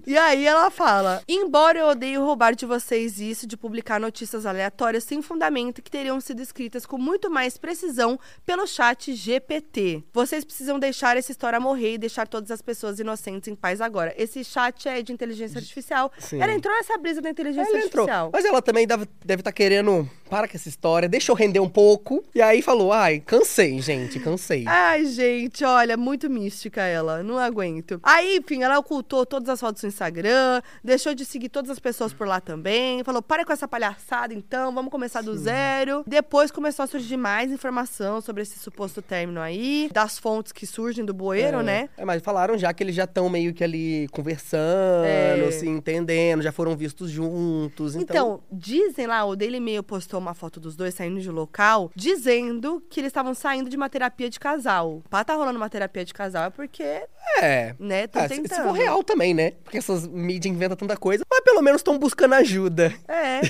E 0.07 0.17
aí 0.17 0.47
ela 0.47 0.71
fala: 0.71 1.23
Embora 1.29 1.79
eu 1.79 1.89
odeie 1.89 2.17
roubar 2.17 2.55
de 2.55 2.67
vocês 2.67 3.21
isso 3.21 3.47
de 3.47 3.57
publicar 3.57 4.01
notícias 4.01 4.47
aleatórias 4.47 5.05
sem 5.05 5.23
fundamento 5.23 5.83
que 5.83 5.91
teriam 5.91 6.21
sido 6.21 6.41
escritas 6.41 6.87
com 6.87 6.99
muito 6.99 7.31
mais 7.31 7.57
precisão 7.57 8.19
pelo 8.45 8.67
chat 8.67 9.15
GPT. 9.15 10.03
Vocês 10.13 10.45
precisam 10.45 10.79
deixar 10.79 11.17
essa 11.17 11.31
história 11.31 11.61
morrer 11.61 11.95
e 11.95 11.99
deixar 11.99 12.27
todas 12.27 12.51
as 12.51 12.63
pessoas 12.63 12.99
inocentes 12.99 13.49
em 13.49 13.55
paz 13.55 13.81
agora. 13.81 14.15
Esse 14.17 14.43
chat 14.43 14.89
é 14.89 15.03
de 15.03 15.13
inteligência 15.13 15.59
artificial. 15.59 16.11
Sim. 16.19 16.41
Ela 16.41 16.53
entrou 16.53 16.75
nessa 16.81 16.99
brisa 16.99 17.21
da 17.21 17.31
inteligência 17.31 17.71
Ela 17.71 17.85
entrou. 17.85 18.05
artificial. 18.05 18.31
Mas 18.33 18.45
ela 18.45 18.63
também 18.63 18.87
deve 18.87 19.07
estar 19.41 19.53
querendo 19.53 20.09
para 20.31 20.47
com 20.49 20.57
essa 20.57 20.69
história, 20.69 21.09
deixa 21.09 21.33
eu 21.33 21.37
render 21.37 21.61
um 21.61 21.69
pouco. 21.69 22.23
E 22.35 22.41
aí 22.41 22.63
falou, 22.63 22.93
ai, 22.93 23.21
cansei, 23.21 23.81
gente, 23.81 24.19
cansei. 24.21 24.65
Ai, 24.67 25.05
gente, 25.07 25.65
olha, 25.65 25.97
muito 25.97 26.31
mística 26.31 26.81
ela, 26.83 27.23
não 27.23 27.37
aguento. 27.39 27.99
Aí, 28.03 28.37
enfim, 28.39 28.63
ela 28.63 28.79
ocultou 28.79 29.27
todas 29.27 29.49
as 29.49 29.59
fotos 29.61 29.83
no 29.83 29.89
Instagram, 29.89 30.63
deixou 30.85 31.15
de 31.15 31.25
seguir 31.25 31.49
todas 31.49 31.71
as 31.71 31.79
pessoas 31.81 32.13
por 32.13 32.27
lá 32.27 32.41
também, 32.41 33.03
falou, 33.03 33.21
para 33.21 33.45
com 33.45 33.53
essa 33.53 33.67
palhaçada 33.67 34.33
então, 34.33 34.73
vamos 34.73 34.91
começar 34.91 35.23
do 35.23 35.37
zero. 35.37 36.05
Depois 36.07 36.51
começou 36.53 36.85
a 36.85 36.87
surgir 36.87 37.17
mais 37.17 37.51
informação 37.51 38.21
sobre 38.21 38.43
esse 38.43 38.59
suposto 38.59 39.03
término 39.03 39.41
aí, 39.41 39.91
das 39.93 40.19
fontes 40.19 40.53
que 40.53 40.65
surgem 40.67 41.05
do 41.05 41.13
bueiro, 41.13 41.59
É. 41.59 41.63
né? 41.63 41.89
É, 41.97 42.05
mas 42.05 42.23
falaram 42.23 42.57
já 42.57 42.73
que 42.73 42.83
eles 42.85 42.95
já 42.95 43.05
estão 43.05 43.29
meio 43.29 43.53
que 43.53 43.65
ali 43.65 44.07
conversando, 44.13 45.05
É. 45.05 45.51
se 45.51 45.67
entendendo, 45.69 46.43
já 46.43 46.53
foram 46.53 46.77
vistos 46.77 47.11
juntos. 47.11 47.97
Então, 47.97 48.11
Então, 48.21 48.41
dizem 48.53 49.07
lá, 49.07 49.25
o 49.25 49.35
Daily 49.35 49.59
Mail 49.61 49.83
postou 49.83 50.20
uma 50.21 50.35
foto 50.35 50.61
dos 50.61 50.77
dois 50.77 50.95
saindo 50.95 51.21
de 51.21 51.31
local, 51.31 51.91
dizendo 51.97 52.83
que 52.91 53.01
eles 53.01 53.09
estavam 53.09 53.35
saindo 53.35 53.69
de 53.71 53.77
uma 53.77 53.89
terapia 53.89 54.29
de 54.31 54.39
casal. 54.39 55.03
Pra 55.11 55.25
tá 55.25 55.35
rolando 55.35 55.57
uma 55.59 55.71
terapia 55.71 56.05
de 56.05 56.13
casal 56.15 56.45
é 56.45 56.51
porque, 56.51 56.83
é. 57.41 57.75
né, 57.79 58.07
tão 58.07 58.23
Ah, 58.23 58.29
tentando. 58.29 58.55
se 58.55 58.63
for 58.63 58.73
real 58.73 59.03
também, 59.03 59.33
né? 59.35 59.53
Porque 59.65 59.79
essas 59.79 60.07
mídias 60.07 60.55
inventam 60.55 60.77
tanta 60.77 60.97
coisa, 60.97 61.25
mas 61.31 61.41
pelo 61.41 61.63
menos 61.63 61.81
estão 61.81 61.99
buscando 61.99 62.35
ajuda. 62.35 62.93
É. 63.09 63.41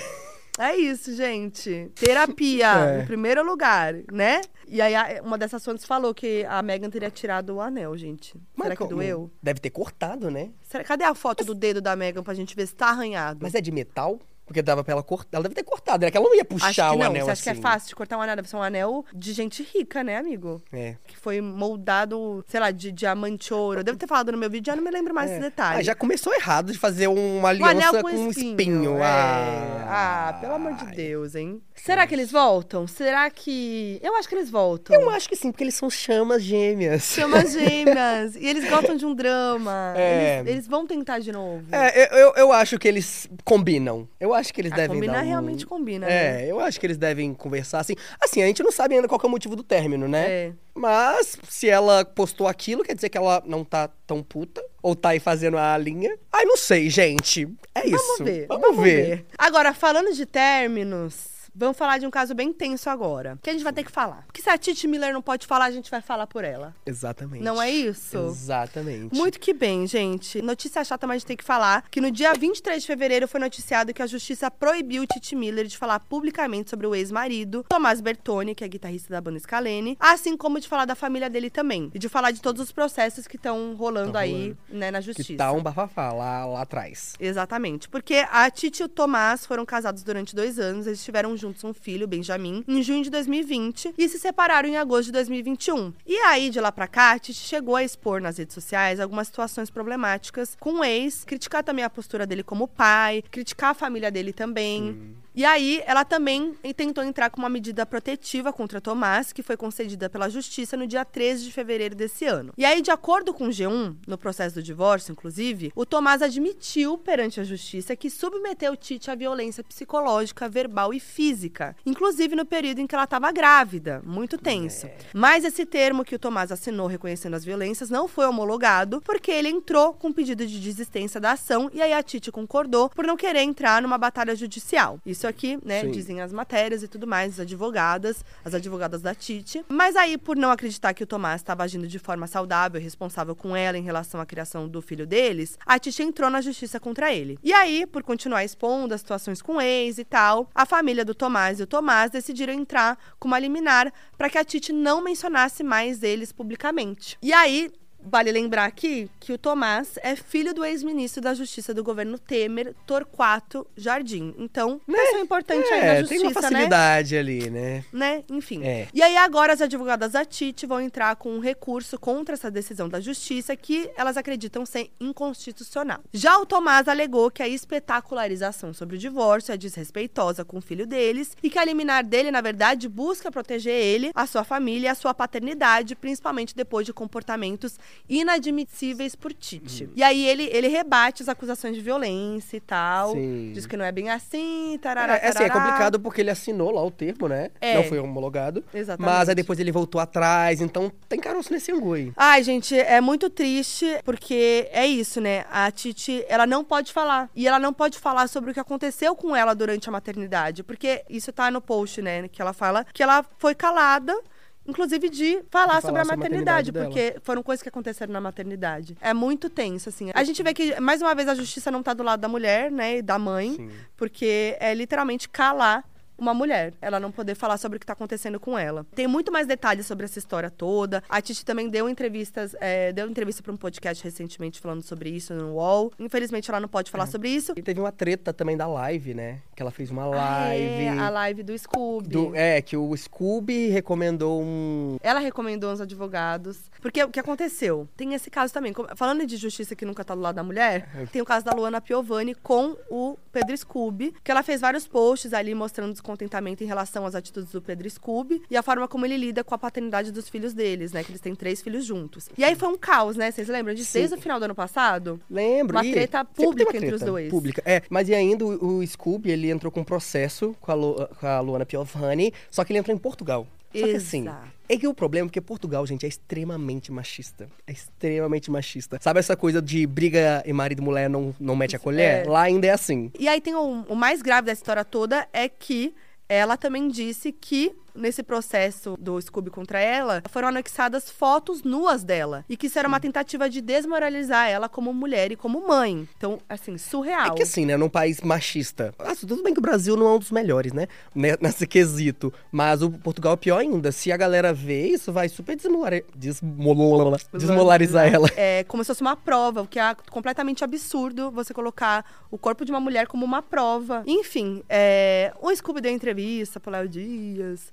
É 0.59 0.77
isso, 0.77 1.15
gente. 1.15 1.91
Terapia, 1.95 2.69
É. 2.99 3.03
em 3.03 3.07
primeiro 3.07 3.43
lugar, 3.45 3.95
né? 4.13 4.43
E 4.69 4.81
aí, 4.83 4.95
uma 5.23 5.39
dessas 5.39 5.65
fontes 5.65 5.85
falou 5.87 6.13
que 6.13 6.45
a 6.49 6.61
Megan 6.63 6.91
teria 6.91 7.11
tirado 7.11 7.55
o 7.55 7.61
anel, 7.61 7.97
gente. 7.97 8.35
Será 8.61 8.77
que 8.77 8.87
doeu? 8.87 9.31
Deve 9.43 9.59
ter 9.59 9.71
cortado, 9.71 10.31
né? 10.31 10.51
Será- 10.63 10.85
Cadê 10.85 11.05
a 11.05 11.15
foto 11.15 11.45
do 11.45 11.55
dedo 11.55 11.81
da 11.81 11.97
Megan 11.97 12.23
pra 12.23 12.35
gente 12.35 12.55
ver 12.55 12.67
se 12.67 12.75
tá 12.75 12.89
arranhado? 12.89 13.39
Mas 13.41 13.55
é 13.55 13.61
de 13.61 13.73
metal? 13.73 14.21
Porque 14.51 14.63
dava 14.63 14.83
pra 14.83 14.91
ela 14.95 15.03
cortar. 15.05 15.29
Ela 15.37 15.45
deve 15.45 15.55
ter 15.55 15.63
cortado, 15.63 16.05
né? 16.05 16.11
Que 16.11 16.17
ela 16.17 16.27
não 16.27 16.35
ia 16.35 16.45
puxar 16.45 16.67
Acho 16.71 16.75
que 16.75 16.97
o 16.97 16.99
não. 16.99 17.07
anel 17.07 17.25
Você 17.25 17.31
acha 17.31 17.43
que 17.45 17.51
assim. 17.51 17.59
é 17.61 17.63
fácil 17.63 17.89
de 17.91 17.95
cortar 17.95 18.19
um 18.19 18.21
anel? 18.21 18.35
Deve 18.35 18.49
ser 18.49 18.57
um 18.57 18.63
anel 18.65 19.05
de 19.15 19.33
gente 19.33 19.63
rica, 19.63 20.03
né, 20.03 20.17
amigo? 20.17 20.61
É. 20.73 20.97
Que 21.07 21.17
foi 21.17 21.41
moldado, 21.41 22.45
sei 22.49 22.59
lá, 22.59 22.73
de 22.73 22.91
diamante 22.91 23.55
ouro. 23.55 23.79
Eu 23.79 23.85
devo 23.85 23.97
ter 23.97 24.09
falado 24.09 24.33
no 24.33 24.39
meu 24.39 24.51
vídeo, 24.51 24.67
já 24.73 24.75
não 24.75 24.83
me 24.83 24.91
lembro 24.91 25.15
mais 25.15 25.31
É. 25.31 25.35
esse 25.35 25.41
detalhe. 25.43 25.79
Ah, 25.79 25.83
já 25.85 25.95
começou 25.95 26.35
errado 26.35 26.73
de 26.73 26.79
fazer 26.79 27.07
uma 27.07 27.21
Um 27.21 27.47
aliança 27.47 27.71
anel 27.91 27.93
com, 28.03 28.11
com 28.11 28.17
um 28.17 28.31
espinho. 28.31 28.51
espinho. 28.59 28.99
é. 28.99 29.05
Ah. 29.05 30.29
Ah, 30.29 30.33
pelo 30.41 30.55
amor 30.55 30.75
de 30.75 30.87
Deus, 30.97 31.37
hein? 31.37 31.63
Será 31.85 32.07
que 32.07 32.15
eles 32.15 32.31
voltam? 32.31 32.87
Será 32.87 33.29
que. 33.31 33.99
Eu 34.03 34.15
acho 34.17 34.29
que 34.29 34.35
eles 34.35 34.51
voltam. 34.51 34.95
Eu 34.95 35.11
acho 35.11 35.29
que 35.29 35.37
sim, 35.37 35.51
porque 35.51 35.65
eles 35.65 35.75
são 35.75 35.89
chamas 35.91 36.43
gêmeas. 36.43 37.03
Chamas 37.05 37.53
gêmeas. 37.55 38.37
e 38.37 38.47
eles 38.47 38.69
gostam 38.69 38.97
de 38.97 39.07
um 39.07 39.15
drama. 39.15 39.95
É. 39.97 40.39
Eles, 40.41 40.53
eles 40.53 40.69
vão 40.69 40.87
tentar 40.87 41.19
de 41.19 41.33
novo. 41.33 41.65
É, 41.73 42.03
eu, 42.05 42.19
eu, 42.19 42.33
eu 42.37 42.53
acho 42.53 42.79
que 42.79 42.87
eles 42.87 43.29
combinam. 43.45 44.09
Eu 44.19 44.35
acho 44.35 44.53
que 44.53 44.61
eles 44.61 44.73
Ah, 44.73 44.77
devem 44.77 44.97
combinar 44.97 45.23
um... 45.23 45.27
realmente 45.27 45.67
combina, 45.67 46.07
né? 46.07 46.45
É, 46.45 46.51
eu 46.51 46.61
acho 46.61 46.79
que 46.79 46.87
eles 46.87 46.99
devem 46.99 47.33
conversar 47.35 47.81
assim. 47.81 47.95
Assim, 48.21 48.43
a 48.43 48.47
gente 48.47 48.63
não 48.63 48.71
sabe 48.73 48.95
ainda 48.95 49.09
qual 49.09 49.19
que 49.19 49.27
é 49.27 49.29
o 49.29 49.31
motivo 49.31 49.57
do 49.57 49.63
término, 49.63 50.07
né? 50.07 50.31
É. 50.31 50.53
Mas 50.75 51.37
se 51.49 51.69
ela 51.69 52.05
postou 52.05 52.47
aquilo, 52.47 52.83
quer 52.85 52.95
dizer 52.95 53.09
que 53.09 53.19
ela 53.19 53.43
não 53.47 53.65
tá 53.65 53.89
tão 54.07 54.23
puta. 54.23 54.63
Ou 54.83 54.95
tá 54.97 55.11
aí 55.11 55.21
fazendo 55.21 55.59
a 55.59 55.77
linha. 55.77 56.17
Ai, 56.33 56.45
não 56.45 56.57
sei, 56.57 56.89
gente. 56.89 57.47
É 57.75 57.87
isso. 57.87 57.97
Vamos 58.19 58.33
ver. 58.33 58.47
Vamos, 58.49 58.81
ver. 58.83 59.27
Agora, 59.37 59.75
falando 59.75 60.13
de 60.15 60.25
términos. 60.25 61.30
Vamos 61.55 61.77
falar 61.77 61.99
de 61.99 62.07
um 62.07 62.11
caso 62.11 62.35
bem 62.35 62.53
tenso 62.53 62.89
agora. 62.89 63.39
Que 63.43 63.51
a 63.51 63.53
gente 63.53 63.63
vai 63.63 63.73
ter 63.73 63.85
que 63.85 63.91
falar. 63.91 64.25
Porque 64.27 64.41
se 64.41 64.49
a 64.49 64.57
Titi 64.57 64.87
Miller 64.87 65.13
não 65.13 65.23
pode 65.23 65.47
falar, 65.47 65.67
a 65.67 65.71
gente 65.71 65.91
vai 65.91 66.01
falar 66.01 66.27
por 66.27 66.45
ela. 66.45 66.75
Exatamente. 66.87 67.43
Não 67.43 67.61
é 67.61 67.71
isso? 67.71 68.19
Exatamente. 68.19 69.15
Muito 69.15 69.39
que 69.39 69.53
bem, 69.53 69.87
gente. 69.87 70.41
Notícia 70.43 70.85
chata, 70.85 71.07
mas 71.07 71.17
a 71.17 71.19
gente 71.19 71.27
tem 71.27 71.37
que 71.37 71.45
falar 71.45 71.85
que 71.91 72.01
no 72.01 72.11
dia 72.11 72.33
23 72.33 72.81
de 72.81 72.87
fevereiro 72.87 73.29
foi 73.29 73.41
noticiado 73.41 73.93
que 73.93 74.03
a 74.03 74.07
justiça 74.07 74.51
proibiu 74.51 75.07
Titi 75.07 75.35
Miller 75.35 75.67
de 75.67 75.77
falar 75.77 76.01
publicamente 76.01 76.71
sobre 76.71 76.87
o 76.87 76.95
ex-marido, 76.95 77.65
Tomás 77.69 78.01
Bertoni, 78.01 78.55
que 78.55 78.65
é 78.65 78.69
guitarrista 78.69 79.13
da 79.13 79.21
banda 79.21 79.39
Scalene, 79.39 79.97
assim 80.01 80.37
como 80.37 80.61
de 80.61 80.69
falar 80.69 80.85
da 80.85 80.95
família 80.95 81.29
dele 81.29 81.51
também. 81.51 81.91
E 81.95 81.99
de 81.99 82.09
falar 82.09 82.31
de 82.31 82.41
todos 82.41 82.63
os 82.63 82.73
processos 82.73 83.27
que 83.27 83.37
estão 83.37 83.75
rolando 83.75 84.17
aí, 84.17 84.57
né, 84.69 84.91
na 84.91 85.01
justiça. 85.01 85.33
Que 85.33 85.37
tá 85.37 85.53
um 85.53 85.63
bafafá 85.63 86.13
lá, 86.13 86.47
lá 86.47 86.63
atrás. 86.63 87.15
Exatamente. 87.19 87.89
Porque 87.89 88.27
a 88.31 88.51
Titi 88.51 88.83
e 88.83 88.85
o 88.85 88.89
Tomás 88.89 89.47
foram 89.47 89.65
casados 89.65 90.03
durante 90.03 90.35
dois 90.35 90.59
anos, 90.59 90.87
eles 90.87 91.05
tiveram 91.05 91.37
juntos 91.41 91.65
um 91.65 91.73
filho, 91.73 92.07
Benjamin, 92.07 92.65
em 92.67 92.83
junho 92.83 93.03
de 93.03 93.11
2020 93.11 93.95
e 93.97 94.09
se 94.09 94.19
separaram 94.19 94.69
em 94.69 94.77
agosto 94.77 95.07
de 95.07 95.13
2021. 95.13 95.93
E 96.07 96.17
aí, 96.19 96.51
de 96.51 96.61
lá 96.61 96.71
pra 96.71 96.87
cá, 96.87 97.19
Titi 97.19 97.41
chegou 97.41 97.77
a 97.77 97.85
expor 97.85 98.21
nas 98.21 98.39
redes 98.39 98.55
sociais 98.55 99.01
algumas 99.01 99.29
situações 99.29 99.71
problemáticas 99.71 100.57
com 100.59 100.81
o 100.81 100.85
ex, 100.85 101.25
criticar 101.25 101.65
também 101.65 101.85
a 101.85 101.91
postura 101.91 102.27
dele 102.27 102.43
como 102.43 102.69
pai, 102.69 103.23
criticar 103.31 103.71
a 103.71 103.75
família 103.75 104.11
dele 104.11 104.33
também. 104.33 105.17
E 105.35 105.45
aí, 105.45 105.83
ela 105.87 106.05
também 106.05 106.55
tentou 106.77 107.05
entrar 107.05 107.31
com 107.31 107.39
uma 107.39 107.49
medida 107.49 107.87
protetiva 107.87 108.53
contra 108.53 108.81
Tomás, 108.81 109.33
que 109.33 109.43
foi 109.43 109.57
concedida 109.57 110.11
pela 110.11 110.29
Justiça 110.29 110.77
no 110.77 110.87
dia 110.87 111.05
13 111.05 111.45
de 111.45 111.53
fevereiro 111.53 111.95
desse 111.95 112.25
ano. 112.25 112.53
E 112.59 112.65
aí, 112.65 112.83
de 112.83 112.91
acordo 112.91 113.33
com 113.33 113.47
o 113.47 113.51
G1, 113.51 113.97
no 114.07 114.19
processo 114.19 114.57
do 114.57 114.63
divórcio, 114.63 115.13
inclusive, 115.13 115.73
o 115.75 115.87
Tomás 115.87 116.21
admitiu 116.21 116.99
perante 116.99 117.41
a 117.41 117.45
Justiça 117.45 117.95
que 117.95 118.11
submeteu 118.11 118.77
Tite 118.77 119.11
à 119.11 119.15
violência 119.15 119.63
psicológica, 119.63 120.49
verbal 120.49 120.93
e 120.93 120.99
física, 120.99 121.77
inclusive 121.87 122.35
no 122.35 122.45
período 122.45 122.81
em 122.81 122.87
que 122.87 122.95
ela 122.95 123.05
estava 123.05 123.31
grávida. 123.31 124.03
Muito 124.05 124.37
tenso. 124.37 124.89
Mas 125.15 125.45
esse 125.45 125.65
termo 125.65 126.05
que 126.05 126.15
o 126.15 126.19
Tomás 126.19 126.51
assinou 126.51 126.87
reconhecendo 126.87 127.35
as 127.35 127.45
violências 127.45 127.89
não 127.89 128.09
foi 128.09 128.27
homologado, 128.27 129.01
porque 129.03 129.31
ele 129.31 129.49
entrou 129.49 129.95
com 129.95 130.13
pedido 130.13 130.45
de 130.47 130.59
desistência 130.59 131.21
da 131.21 131.33
ação 131.33 131.71
e 131.73 131.81
aí 131.81 131.93
a 131.93 132.03
Tite 132.03 132.33
concordou 132.33 132.91
por 132.91 133.07
não 133.07 133.17
querer 133.17 133.43
entrar 133.43 133.81
numa 133.81 133.97
batalha 133.97 134.35
judicial. 134.35 134.99
Isso 135.07 135.20
aqui, 135.27 135.59
né, 135.65 135.83
Sim. 135.83 135.91
dizem 135.91 136.21
as 136.21 136.33
matérias 136.33 136.83
e 136.83 136.89
tudo 136.89 137.07
mais, 137.07 137.35
as 137.35 137.41
advogadas, 137.41 138.25
as 138.45 138.55
advogadas 138.55 139.03
da 139.03 139.15
Tite. 139.15 139.65
Mas 139.69 139.97
aí, 139.97 140.17
por 140.17 140.37
não 140.37 140.51
acreditar 140.51 140.95
que 140.95 141.03
o 141.03 141.07
Tomás 141.07 141.41
estava 141.41 141.63
agindo 141.63 141.87
de 141.87 141.99
forma 141.99 142.27
saudável 142.27 142.81
e 142.81 142.85
responsável 142.85 143.35
com 143.35 143.55
ela 143.57 143.79
em 143.79 143.83
relação 143.83 144.21
à 144.21 144.27
criação 144.27 144.69
do 144.69 144.81
filho 144.81 145.07
deles, 145.07 145.59
a 145.65 145.79
Tite 145.79 146.03
entrou 146.03 146.31
na 146.31 146.41
justiça 146.41 146.79
contra 146.79 147.13
ele. 147.13 147.39
E 147.43 147.53
aí, 147.53 147.87
por 147.87 148.03
continuar 148.03 148.45
expondo 148.45 148.95
as 148.95 149.01
situações 149.01 149.43
com 149.43 149.57
o 149.57 149.61
ex 149.61 149.99
e 149.99 150.05
tal, 150.05 150.51
a 150.55 150.67
família 150.67 151.05
do 151.05 151.15
Tomás 151.15 151.61
e 151.61 151.63
o 151.63 151.67
Tomás 151.67 152.11
decidiram 152.11 152.53
entrar 152.53 152.99
com 153.19 153.29
uma 153.29 153.39
liminar 153.39 153.93
para 154.17 154.29
que 154.29 154.39
a 154.39 154.45
Tite 154.45 154.73
não 154.73 155.03
mencionasse 155.03 155.63
mais 155.63 156.03
eles 156.03 156.33
publicamente. 156.33 157.17
E 157.23 157.33
aí, 157.33 157.71
Vale 158.03 158.33
lembrar 158.33 158.65
aqui 158.65 159.11
que 159.21 159.33
o 159.33 159.39
Tomás 159.39 159.99
é 160.03 160.17
filho 160.17 160.55
do 160.55 160.65
ex-ministro 160.65 161.21
da 161.21 161.35
Justiça 161.35 161.75
do 161.75 161.85
governo 161.85 162.19
Temer, 162.19 162.75
Torquato 162.87 163.67
Jardim. 163.77 164.35
Então, 164.39 164.81
pessoa 164.87 165.21
importante 165.21 165.69
aí 165.73 165.81
na 165.81 165.87
É, 165.87 166.01
justiça, 166.01 166.09
tem 166.09 166.21
uma 166.21 166.35
né? 166.35 166.41
facilidade 166.41 167.17
ali, 167.17 167.51
né? 167.51 167.85
né? 167.93 168.25
Enfim. 168.31 168.65
É. 168.65 168.89
E 168.93 169.03
aí 169.03 169.17
agora 169.17 169.53
as 169.53 169.61
advogadas 169.61 170.13
da 170.13 170.25
Tite 170.25 170.67
vão 170.67 170.81
entrar 170.81 171.15
com 171.17 171.31
um 171.31 171.41
recurso 171.41 171.99
contra 171.99 172.35
essa 172.35 172.51
decisão 172.51 172.89
da 172.89 173.01
justiça 173.01 173.55
que 173.55 173.91
elas 173.97 174.17
acreditam 174.17 174.65
ser 174.65 174.91
inconstitucional. 175.01 176.01
Já 176.13 176.39
o 176.39 176.47
Tomás 176.47 176.89
alegou 176.89 177.31
que 177.31 177.43
a 177.43 177.49
espetacularização 177.49 178.73
sobre 178.73 178.97
o 178.97 178.99
divórcio 178.99 179.53
é 179.53 179.57
desrespeitosa 179.57 180.45
com 180.45 180.59
o 180.59 180.61
filho 180.61 180.87
deles 180.87 181.37
e 181.43 181.51
que 181.51 181.59
a 181.59 181.65
liminar 181.65 182.05
dele, 182.05 182.31
na 182.31 182.41
verdade, 182.41 182.89
busca 182.89 183.31
proteger 183.31 183.75
ele, 183.75 184.11
a 184.15 184.27
sua 184.27 184.45
família 184.45 184.89
e 184.89 184.91
a 184.91 184.95
sua 184.95 185.13
paternidade, 185.15 185.95
principalmente 185.95 186.55
depois 186.57 186.87
de 186.87 186.93
comportamentos 186.93 187.79
inadmissíveis 188.09 189.15
por 189.15 189.33
Tite. 189.33 189.85
Uhum. 189.85 189.91
E 189.97 190.03
aí 190.03 190.27
ele, 190.27 190.45
ele 190.53 190.69
rebate 190.69 191.23
as 191.23 191.29
acusações 191.29 191.75
de 191.75 191.81
violência 191.81 192.57
e 192.57 192.61
tal. 192.61 193.13
Sim. 193.13 193.53
Diz 193.53 193.67
que 193.67 193.77
não 193.77 193.85
é 193.85 193.93
bem 193.93 194.11
assim, 194.11 194.79
tarará, 194.81 195.15
É, 195.15 195.29
assim, 195.29 195.45
é 195.45 195.49
tarará. 195.49 195.55
complicado 195.55 196.01
porque 196.01 196.21
ele 196.21 196.31
assinou 196.31 196.71
lá 196.71 196.83
o 196.85 196.91
termo, 196.91 197.29
né? 197.29 197.51
É. 197.61 197.75
Não 197.75 197.85
foi 197.85 197.99
homologado. 197.99 198.65
Exatamente. 198.73 199.13
Mas 199.15 199.29
aí 199.29 199.35
depois 199.35 199.59
ele 199.59 199.73
voltou 199.73 200.01
atrás, 200.01 200.61
então 200.61 200.91
tem 201.09 201.19
caroço 201.21 201.53
nesse 201.53 201.73
angu 201.73 201.95
aí. 201.95 202.13
Ai, 202.17 202.43
gente, 202.43 202.79
é 202.79 203.01
muito 203.01 203.29
triste, 203.31 203.87
porque 204.05 204.69
é 204.73 204.87
isso, 204.87 205.21
né? 205.21 205.45
A 205.51 205.71
Titi, 205.71 206.25
ela 206.29 206.47
não 206.47 206.65
pode 206.65 206.93
falar. 206.93 207.31
E 207.35 207.47
ela 207.47 207.59
não 207.59 207.73
pode 207.73 207.99
falar 207.99 208.29
sobre 208.29 208.51
o 208.51 208.55
que 208.55 208.61
aconteceu 208.61 209.15
com 209.15 209.35
ela 209.35 209.55
durante 209.55 209.89
a 209.89 209.93
maternidade. 209.93 210.63
Porque 210.63 211.05
isso 211.09 211.33
tá 211.33 211.51
no 211.51 211.61
post, 211.61 212.03
né? 212.03 212.29
Que 212.29 212.41
ela 212.43 212.53
fala 212.53 212.85
que 212.93 213.03
ela 213.03 213.25
foi 213.39 213.55
calada. 213.55 214.19
Inclusive 214.67 215.09
de 215.09 215.43
falar, 215.51 215.77
De 215.77 215.81
falar 215.81 215.81
sobre 215.81 216.01
a 216.01 216.05
maternidade, 216.05 216.71
maternidade 216.71 217.13
porque 217.13 217.21
foram 217.25 217.43
coisas 217.43 217.63
que 217.63 217.69
aconteceram 217.69 218.13
na 218.13 218.21
maternidade. 218.21 218.97
É 219.01 219.13
muito 219.15 219.49
tenso, 219.49 219.89
assim. 219.89 220.11
A 220.15 220.23
gente 220.23 220.43
vê 220.43 220.53
que, 220.53 220.79
mais 220.81 221.01
uma 221.03 221.15
vez, 221.15 221.29
a 221.29 221.35
justiça 221.35 221.71
não 221.71 221.83
tá 221.83 221.95
do 221.95 222.03
lado 222.03 222.21
da 222.21 222.29
mulher, 222.29 222.71
né? 222.71 222.99
E 222.99 223.03
da 223.03 223.19
mãe. 223.19 223.55
Sim. 223.55 223.71
Porque 223.97 224.57
é 224.61 224.75
literalmente 224.75 225.29
calar 225.29 225.85
uma 226.21 226.35
mulher, 226.35 226.75
ela 226.81 227.01
não 227.01 227.11
poder 227.11 227.35
falar 227.35 227.57
sobre 227.57 227.77
o 227.77 227.81
que 227.81 227.87
tá 227.87 227.93
acontecendo 227.95 228.39
com 228.39 228.59
ela. 228.59 228.87
Tem 228.95 229.07
muito 229.07 229.33
mais 229.33 229.47
detalhes 229.47 229.87
sobre 229.87 230.05
essa 230.05 230.19
história 230.19 230.51
toda. 230.51 231.03
A 231.09 231.21
Titi 231.21 231.45
também 231.45 231.69
deu 231.69 231.89
entrevistas, 231.89 232.55
é, 232.61 232.93
deu 232.93 233.09
entrevista 233.09 233.43
para 233.43 233.53
um 233.53 233.57
podcast 233.57 234.03
recentemente 234.05 234.61
falando 234.61 234.83
sobre 234.83 235.11
isso 235.11 235.33
no 235.35 235.55
UOL. 235.55 235.93
Infelizmente 235.99 236.51
ela 236.51 236.61
não 236.61 236.69
pode 236.69 236.91
falar 236.91 237.07
sobre 237.07 237.29
isso. 237.31 237.53
E 237.57 237.63
teve 237.63 237.81
uma 237.81 237.93
treta 237.93 238.33
também 238.33 238.57
da 238.57 238.67
live, 238.67 239.15
né? 239.15 239.41
Que 239.57 239.63
ela 239.63 239.71
fez 239.71 239.91
uma 239.91 240.05
Ah, 240.05 240.09
live. 240.49 240.65
é, 240.85 240.89
a 240.91 241.09
live 241.11 241.43
do 241.43 241.57
Scooby. 241.59 242.09
do- 242.09 242.35
é, 242.35 242.61
que 242.63 242.77
o 242.77 242.97
Scooby 242.97 243.69
recomendou 243.69 244.43
um. 244.43 244.97
Ela 245.03 245.21
recomendou 245.21 245.73
uns 245.73 245.81
advogados. 245.81 246.71
Porque 246.81 247.03
o 247.03 247.09
que 247.09 247.21
aconteceu? 247.21 247.89
Tem 247.97 248.15
esse 248.15 248.31
caso 248.31 248.53
também. 248.53 248.73
Falando 248.97 249.27
de 249.27 249.37
justiça 249.37 249.75
que 249.77 249.85
nunca 249.85 250.05
tá 250.05 250.15
do 250.15 250.21
lado 250.21 250.37
da 250.37 250.43
mulher, 250.43 250.89
tem 251.13 251.21
o 251.23 251.25
caso 251.25 251.45
da 251.45 251.53
Luana 251.53 251.81
Piovani 251.81 252.35
com 252.35 252.77
o 252.91 253.17
Pedro 253.33 253.57
Scooby, 253.57 254.15
que 254.23 254.31
ela 254.31 254.43
fez 254.43 254.61
vários 254.61 254.87
posts 254.87 255.33
ali 255.33 255.55
mostrando 255.55 255.95
descontentamento 256.11 256.65
em 256.65 256.67
relação 256.67 257.07
às 257.07 257.15
atitudes 257.15 257.53
do 257.53 257.63
Pedro 257.63 257.89
Scooby 257.89 258.43
e 258.51 258.57
a 258.57 258.63
forma 258.63 258.89
como 258.89 259.07
ele 259.07 259.17
lida 259.17 259.45
com 259.45 259.55
a 259.55 259.59
paternidade 259.59 260.11
dos 260.11 260.29
filhos 260.29 260.53
deles, 260.53 260.93
né? 260.93 261.05
Que 261.05 261.11
eles 261.13 261.21
têm 261.21 261.35
três 261.35 261.63
filhos 261.63 261.85
juntos. 261.85 262.29
E 262.37 262.43
aí 262.45 262.55
foi 262.57 262.69
um 262.69 262.77
caos, 262.77 263.17
né? 263.17 263.31
Vocês 263.31 263.49
lembram 263.49 263.75
disso? 263.75 263.93
Desde 263.95 264.15
o 264.17 264.19
final 264.21 264.39
do 264.39 264.45
ano 264.45 264.55
passado? 264.55 265.21
Lembro. 265.31 265.77
Uma 265.77 265.83
treta 265.83 266.25
tem 266.25 266.45
uma 266.47 266.51
pública 266.51 266.77
entre 266.77 266.89
os 266.89 266.97
treta 267.01 267.07
dois. 267.07 267.31
Pública. 267.31 267.63
É, 267.65 267.83
mas 267.89 268.09
e 268.09 268.15
ainda 268.15 268.45
o, 268.45 268.79
o 268.79 268.87
Scooby, 268.87 269.31
ele 269.31 269.51
entrou 269.51 269.71
com 269.71 269.81
um 269.81 269.85
processo 269.85 270.55
com 270.61 270.73
a, 270.73 270.75
Lu- 270.75 271.09
com 271.19 271.27
a 271.27 271.41
Luana 271.41 271.65
Piovani, 271.67 272.33
só 272.51 272.65
que 272.65 272.73
ele 272.73 272.79
entrou 272.81 272.95
em 272.95 272.99
Portugal. 272.99 273.47
Só 273.75 273.85
que 273.85 273.93
assim, 273.97 274.23
Exato. 274.23 274.60
É 274.73 274.77
que 274.77 274.87
o 274.87 274.95
problema 274.95 275.27
é 275.27 275.29
porque 275.29 275.41
Portugal, 275.41 275.85
gente, 275.85 276.07
é 276.07 276.09
extremamente 276.09 276.93
machista. 276.93 277.49
É 277.67 277.73
extremamente 277.73 278.53
machista. 278.53 278.99
Sabe 279.01 279.19
essa 279.19 279.37
coisa 279.37 279.61
de 279.61 279.85
briga 279.85 280.45
e 280.47 280.53
marido 280.53 280.81
e 280.81 280.85
mulher 280.85 281.11
não, 281.11 281.35
não 281.41 281.57
mete 281.57 281.75
a 281.75 281.79
colher? 281.79 282.25
É. 282.25 282.29
Lá 282.29 282.43
ainda 282.43 282.69
é 282.69 282.71
assim. 282.71 283.11
E 283.19 283.27
aí 283.27 283.41
tem 283.41 283.53
o, 283.53 283.83
o 283.89 283.97
mais 283.97 284.23
grave 284.23 284.47
dessa 284.47 284.61
história 284.61 284.85
toda 284.85 285.27
é 285.33 285.49
que 285.49 285.93
ela 286.29 286.57
também 286.57 286.89
disse 286.89 287.33
que 287.33 287.73
nesse 287.95 288.23
processo 288.23 288.97
do 288.99 289.21
Scooby 289.21 289.51
contra 289.51 289.81
ela, 289.81 290.23
foram 290.31 290.49
anexadas 290.49 291.11
fotos 291.11 291.63
nuas 291.63 292.05
dela. 292.05 292.45
E 292.49 292.57
que 292.57 292.67
isso 292.67 292.79
era 292.79 292.89
uma 292.89 293.01
tentativa 293.01 293.49
de 293.49 293.61
desmoralizar 293.61 294.49
ela 294.49 294.69
como 294.69 294.93
mulher 294.93 295.33
e 295.33 295.37
como 295.37 295.67
mãe. 295.67 296.09
Então, 296.17 296.39
assim, 296.49 296.77
surreal. 296.79 297.29
É 297.29 297.31
que 297.35 297.43
assim, 297.43 297.65
né, 297.67 297.77
num 297.77 297.89
país 297.89 298.21
machista. 298.21 298.95
Ah, 298.99 299.15
tudo 299.15 299.43
bem 299.43 299.53
que 299.53 299.59
o 299.61 299.63
Brasil 299.63 299.97
não 299.97 300.07
é 300.09 300.15
um 300.15 300.19
dos 300.19 300.31
melhores, 300.31 300.73
né? 300.73 300.87
né, 301.15 301.37
Nesse 301.41 301.67
quesito. 301.67 302.33
Mas 302.51 302.83
o 302.83 302.91
Portugal 302.91 303.35
é 303.35 303.37
pior 303.37 303.59
ainda. 303.59 303.91
Se 303.93 304.11
a 304.13 304.17
galera 304.17 304.53
vê 304.53 304.87
isso, 304.89 305.13
vai 305.13 305.29
super 305.29 305.57
desmolari- 305.57 306.05
desmola- 306.15 307.19
desmolarizar 307.33 308.13
ela. 308.13 308.29
É 308.37 308.65
como 308.65 308.83
se 308.85 308.89
fosse 308.89 309.01
uma 309.03 309.17
prova, 309.17 309.63
o 309.63 309.67
que 309.67 309.79
é 309.79 309.95
completamente 310.11 310.63
absurdo 310.65 311.31
você 311.31 311.53
colocar 311.55 312.05
o 312.31 312.39
corpo 312.39 312.65
de 312.65 312.71
uma 312.71 312.81
mulher 312.81 313.07
como 313.07 313.25
uma 313.25 313.43
prova. 313.43 314.03
Enfim, 314.07 314.63
é, 314.69 315.33
o 315.41 315.55
Scooby 315.55 315.81
deu 315.81 315.93
entrevista 315.93 316.61
pro 316.61 316.71
Léo 316.71 316.89
Dias, 316.89 317.73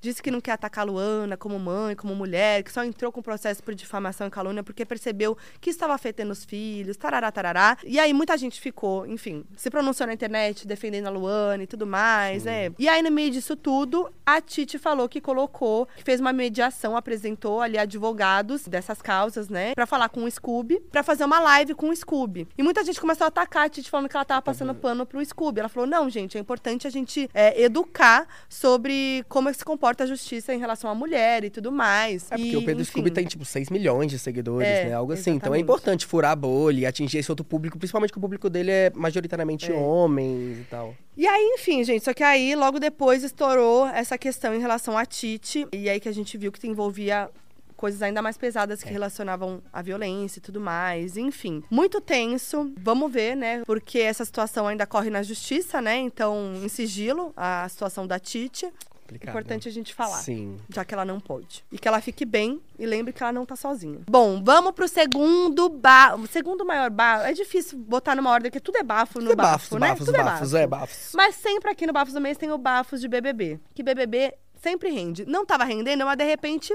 disse 0.00 0.22
que 0.22 0.30
não 0.30 0.40
quer 0.40 0.52
atacar 0.52 0.82
a 0.82 0.90
Luana 0.90 1.36
como 1.36 1.58
mãe, 1.58 1.94
como 1.94 2.14
mulher, 2.14 2.62
que 2.62 2.72
só 2.72 2.84
entrou 2.84 3.12
com 3.12 3.20
processo 3.20 3.62
por 3.62 3.74
difamação 3.74 4.26
e 4.26 4.30
calúnia 4.30 4.62
porque 4.62 4.84
percebeu 4.84 5.36
que 5.60 5.70
estava 5.70 5.94
afetando 5.94 6.32
os 6.32 6.44
filhos, 6.44 6.96
tarará, 6.96 7.30
tarará. 7.30 7.76
E 7.84 7.98
aí 7.98 8.12
muita 8.12 8.36
gente 8.36 8.60
ficou, 8.60 9.06
enfim, 9.06 9.44
se 9.56 9.70
pronunciou 9.70 10.06
na 10.06 10.14
internet 10.14 10.66
defendendo 10.66 11.06
a 11.06 11.10
Luana 11.10 11.62
e 11.62 11.66
tudo 11.66 11.86
mais, 11.86 12.44
né? 12.44 12.72
E 12.78 12.88
aí 12.88 13.02
no 13.02 13.10
meio 13.10 13.30
disso 13.30 13.54
tudo, 13.56 14.10
a 14.24 14.40
Titi 14.40 14.78
falou 14.78 15.08
que 15.08 15.20
colocou, 15.20 15.86
que 15.96 16.02
fez 16.02 16.20
uma 16.20 16.32
mediação, 16.32 16.96
apresentou 16.96 17.60
ali 17.60 17.76
advogados 17.78 18.66
dessas 18.66 19.02
causas, 19.02 19.48
né, 19.48 19.74
Pra 19.74 19.86
falar 19.86 20.08
com 20.08 20.24
o 20.24 20.30
Scooby, 20.30 20.80
pra 20.90 21.02
fazer 21.02 21.24
uma 21.24 21.40
live 21.40 21.74
com 21.74 21.88
o 21.90 21.96
Scooby. 21.96 22.48
E 22.56 22.62
muita 22.62 22.84
gente 22.84 23.00
começou 23.00 23.24
a 23.24 23.28
atacar 23.28 23.66
a 23.66 23.68
Titi 23.68 23.90
falando 23.90 24.08
que 24.08 24.16
ela 24.16 24.24
tava 24.24 24.42
passando 24.42 24.74
pano 24.74 25.04
pro 25.04 25.24
Scooby. 25.24 25.60
Ela 25.60 25.68
falou: 25.68 25.88
"Não, 25.88 26.08
gente, 26.08 26.36
é 26.36 26.40
importante 26.40 26.86
a 26.86 26.90
gente 26.90 27.28
é, 27.34 27.60
educar 27.62 28.26
sobre 28.48 29.24
como 29.28 29.48
é 29.48 29.52
que 29.52 29.58
se 29.58 29.64
comporta 29.64 29.89
a 29.98 30.06
justiça 30.06 30.54
em 30.54 30.58
relação 30.58 30.90
à 30.90 30.94
mulher 30.94 31.44
e 31.44 31.50
tudo 31.50 31.70
mais". 31.72 32.30
É 32.30 32.36
porque 32.36 32.50
E, 32.52 32.56
o 32.56 32.64
Pedro 32.64 32.82
enfim, 32.82 32.90
Scooby 32.90 33.10
tem, 33.10 33.24
tipo, 33.26 33.44
6 33.44 33.70
milhões 33.70 34.10
de 34.10 34.18
seguidores, 34.18 34.68
É, 34.68 34.86
né? 34.86 34.92
Algo 34.94 35.12
assim. 35.12 35.32
Então 35.32 35.54
é 35.54 35.58
importante 35.58 36.06
furar 36.06 36.32
a 36.32 36.36
bolha 36.36 36.80
e 36.80 36.86
atingir 36.86 37.18
esse 37.18 37.30
outro 37.30 37.44
público, 37.44 37.78
principalmente 37.78 38.12
que 38.12 38.18
o 38.18 38.20
público 38.20 38.48
dele 38.50 38.70
é 38.70 38.92
majoritariamente 38.94 39.70
É. 39.70 39.74
homens 39.74 40.58
e 40.58 40.64
tal. 40.70 40.94
E 41.16 41.26
aí, 41.26 41.54
enfim, 41.58 41.82
gente, 41.84 42.04
só 42.04 42.14
que 42.14 42.22
aí 42.22 42.54
logo 42.54 42.78
depois 42.78 43.22
estourou 43.24 43.86
essa 43.88 44.16
questão 44.16 44.54
em 44.54 44.60
relação 44.60 44.96
à 44.96 45.04
Titi, 45.04 45.66
e 45.72 45.88
aí 45.88 46.00
que 46.00 46.08
a 46.08 46.12
gente 46.12 46.36
viu 46.38 46.50
que 46.50 46.66
envolvia 46.66 47.28
coisas 47.76 48.02
ainda 48.02 48.20
mais 48.20 48.36
pesadas 48.36 48.82
que 48.82 48.90
É. 48.90 48.92
relacionavam 48.92 49.62
à 49.72 49.80
violência 49.80 50.38
e 50.38 50.42
tudo 50.42 50.60
mais, 50.60 51.16
enfim. 51.16 51.62
Muito 51.70 51.98
tenso, 51.98 52.70
vamos 52.78 53.10
ver, 53.10 53.34
né? 53.34 53.62
Porque 53.64 53.98
essa 53.98 54.22
situação 54.22 54.66
ainda 54.66 54.86
corre 54.86 55.08
na 55.08 55.22
justiça, 55.22 55.80
né? 55.80 55.96
Então, 55.96 56.52
em 56.62 56.68
sigilo, 56.68 57.32
a 57.34 57.66
situação 57.70 58.06
da 58.06 58.18
Titi. 58.18 58.68
Complicado. 59.10 59.30
Importante 59.30 59.68
a 59.68 59.72
gente 59.72 59.92
falar. 59.92 60.18
Sim. 60.18 60.56
Já 60.68 60.84
que 60.84 60.94
ela 60.94 61.04
não 61.04 61.18
pode. 61.18 61.64
E 61.72 61.78
que 61.78 61.88
ela 61.88 62.00
fique 62.00 62.24
bem 62.24 62.60
e 62.78 62.86
lembre 62.86 63.12
que 63.12 63.22
ela 63.22 63.32
não 63.32 63.44
tá 63.44 63.56
sozinha. 63.56 64.00
Bom, 64.08 64.42
vamos 64.42 64.72
pro 64.72 64.86
segundo 64.86 65.68
ba... 65.68 66.14
O 66.14 66.26
segundo 66.26 66.64
maior 66.64 66.90
bafo. 66.90 67.26
É 67.26 67.32
difícil 67.32 67.76
botar 67.78 68.14
numa 68.14 68.30
ordem, 68.30 68.50
porque 68.50 68.60
tudo 68.60 68.76
é 68.78 68.82
bafo 68.82 69.18
no 69.18 69.30
Tudo 69.30 69.32
é 69.32 69.36
bafo, 69.36 69.52
bafos, 69.52 69.78
né? 69.80 69.88
bafos, 69.88 70.06
tudo 70.06 70.16
bafos, 70.16 70.54
é 70.54 70.66
bafos. 70.66 71.12
mas 71.14 71.34
sempre 71.34 71.70
aqui 71.70 71.86
no 71.86 71.92
Bafos 71.92 72.14
do 72.14 72.20
Mês 72.20 72.38
tem 72.38 72.50
o 72.52 72.58
Bafos 72.58 73.00
de 73.00 73.08
BBB. 73.08 73.58
Que 73.74 73.82
BBB 73.82 74.34
sempre 74.62 74.90
rende. 74.90 75.24
Não 75.26 75.44
tava 75.44 75.64
rendendo, 75.64 76.04
mas 76.04 76.16
de 76.16 76.24
repente 76.24 76.74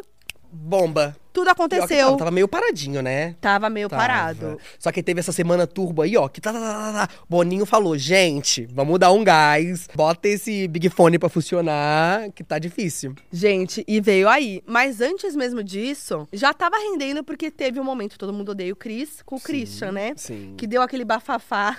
Bomba. 0.56 1.16
tudo 1.34 1.50
aconteceu. 1.50 2.06
Tava, 2.06 2.18
tava 2.18 2.32
meio 2.32 2.48
paradinho, 2.48 3.02
né? 3.02 3.36
Tava 3.42 3.70
meio 3.70 3.90
Tava. 3.90 4.02
parado. 4.02 4.58
Só 4.80 4.90
que 4.92 5.04
teve 5.04 5.20
essa 5.20 5.34
semana 5.34 5.68
turbo 5.68 6.02
aí, 6.02 6.16
ó, 6.16 6.30
que 6.30 6.40
tá, 6.40 6.54
tá, 6.54 6.60
tá, 6.60 6.94
tá, 6.94 7.08
tá. 7.08 7.14
Boninho 7.30 7.66
falou, 7.66 7.98
gente, 7.98 8.66
vamos 8.74 8.98
dar 8.98 9.12
um 9.12 9.24
gás, 9.24 9.88
bota 9.94 10.30
esse 10.30 10.66
Big 10.70 10.90
Fone 10.90 11.20
pra 11.20 11.28
funcionar, 11.28 12.32
que 12.32 12.44
tá 12.44 12.58
difícil. 12.58 13.14
Gente, 13.32 13.84
e 13.86 14.00
veio 14.00 14.30
aí. 14.30 14.64
Mas 14.66 15.02
antes 15.02 15.36
mesmo 15.36 15.62
disso, 15.62 16.26
já 16.32 16.54
tava 16.54 16.78
rendendo 16.78 17.22
porque 17.24 17.52
teve 17.52 17.80
um 17.80 17.84
momento, 17.84 18.18
todo 18.18 18.32
mundo 18.32 18.50
odeia 18.50 18.72
o 18.72 18.76
Chris, 18.76 19.22
com 19.26 19.36
o 19.36 19.42
Christian, 19.42 19.92
né? 19.92 20.14
Sim. 20.16 20.54
Que 20.58 20.66
deu 20.66 20.82
aquele 20.82 21.04
bafafá. 21.04 21.78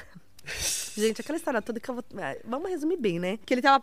Gente, 0.97 1.21
aquela 1.21 1.37
história 1.37 1.61
toda 1.61 1.79
que 1.81 1.89
eu 1.89 1.95
vou. 1.95 2.05
ah, 2.19 2.37
Vamos 2.45 2.71
resumir 2.71 2.97
bem, 2.97 3.19
né? 3.19 3.39
Que 3.45 3.53
ele 3.55 3.63
tava, 3.63 3.81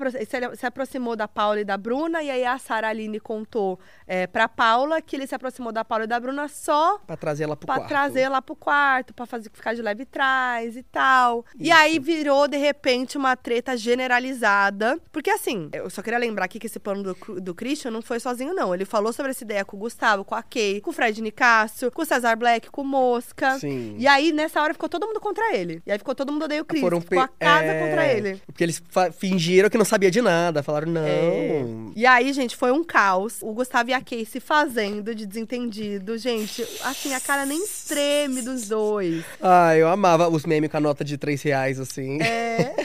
se, 0.55 0.65
aproximou 0.65 1.15
da 1.15 1.27
Paula 1.27 1.59
e 1.61 1.63
da 1.65 1.77
Bruna, 1.77 2.23
e 2.23 2.29
aí 2.31 2.43
a 2.45 2.57
Sara 2.57 2.87
Aline 2.89 3.19
contou 3.19 3.79
é, 4.07 4.25
pra 4.27 4.47
Paula 4.47 5.01
que 5.01 5.15
ele 5.15 5.27
se 5.27 5.35
aproximou 5.35 5.71
da 5.71 5.85
Paula 5.85 6.05
e 6.05 6.07
da 6.07 6.19
Bruna 6.19 6.47
só 6.47 6.97
Pra 6.99 7.15
trazer 7.17 7.43
ela 7.43 7.55
pro 7.55 7.67
Pra 7.67 7.75
quarto. 7.75 7.89
trazer 7.89 8.29
lá 8.29 8.41
pro 8.41 8.55
quarto, 8.55 9.13
pra 9.13 9.25
fazer 9.25 9.49
ficar 9.53 9.73
de 9.75 9.81
leve 9.81 10.05
trás 10.05 10.75
e 10.75 10.83
tal. 10.83 11.45
E 11.59 11.69
Isso. 11.69 11.77
aí 11.77 11.99
virou, 11.99 12.47
de 12.47 12.57
repente, 12.57 13.17
uma 13.17 13.35
treta 13.35 13.75
generalizada. 13.77 14.99
Porque 15.11 15.29
assim, 15.29 15.69
eu 15.73 15.89
só 15.89 16.01
queria 16.01 16.17
lembrar 16.19 16.45
aqui 16.45 16.59
que 16.59 16.67
esse 16.67 16.79
plano 16.79 17.03
do, 17.03 17.41
do 17.41 17.53
Christian 17.55 17.91
não 17.91 18.01
foi 18.01 18.19
sozinho, 18.19 18.53
não. 18.53 18.73
Ele 18.73 18.85
falou 18.85 19.11
sobre 19.13 19.31
essa 19.31 19.43
ideia 19.43 19.65
com 19.65 19.75
o 19.77 19.79
Gustavo, 19.79 20.23
com 20.25 20.35
a 20.35 20.41
Kay, 20.43 20.81
com 20.81 20.89
o 20.89 20.93
Fred 20.93 21.21
Nicásio, 21.21 21.91
com 21.91 22.01
o 22.01 22.05
Cesar 22.05 22.37
Black, 22.37 22.69
com 22.69 22.81
o 22.81 22.85
Mosca. 22.85 23.59
Sim. 23.59 23.95
E 23.97 24.07
aí, 24.07 24.31
nessa 24.31 24.61
hora, 24.61 24.73
ficou 24.73 24.89
todo 24.89 25.05
mundo 25.07 25.19
contra 25.19 25.55
ele. 25.55 25.81
E 25.85 25.91
aí 25.91 25.97
ficou 25.97 26.15
todo 26.15 26.31
mundo 26.31 26.47
odeia 26.53 26.61
o 26.61 26.65
Chris. 26.65 26.81
Foram 26.81 27.01
ficou 27.01 27.19
a 27.19 27.27
casa 27.27 27.65
é, 27.65 27.79
contra 27.79 28.07
ele. 28.07 28.41
Porque 28.45 28.63
eles 28.63 28.81
fingiram 29.17 29.69
que 29.69 29.77
não 29.77 29.85
sabia 29.85 30.11
de 30.11 30.21
nada. 30.21 30.61
Falaram, 30.61 30.91
não. 30.91 31.05
É. 31.05 31.63
E 31.95 32.05
aí, 32.05 32.31
gente, 32.33 32.55
foi 32.55 32.71
um 32.71 32.83
caos. 32.83 33.41
O 33.41 33.53
Gustavo 33.53 33.89
e 33.89 33.93
a 33.93 34.01
Kay 34.01 34.25
se 34.25 34.39
fazendo 34.39 35.15
de 35.15 35.25
desentendido. 35.25 36.17
Gente, 36.17 36.63
assim, 36.83 37.13
a 37.13 37.19
cara 37.19 37.45
nem 37.45 37.63
treme 37.87 38.41
dos 38.41 38.67
dois. 38.67 39.23
Ah, 39.41 39.75
eu 39.75 39.87
amava 39.87 40.29
os 40.29 40.45
memes 40.45 40.69
com 40.69 40.77
a 40.77 40.79
nota 40.79 41.03
de 41.03 41.17
3 41.17 41.41
reais, 41.41 41.79
assim. 41.79 42.21
É. 42.21 42.75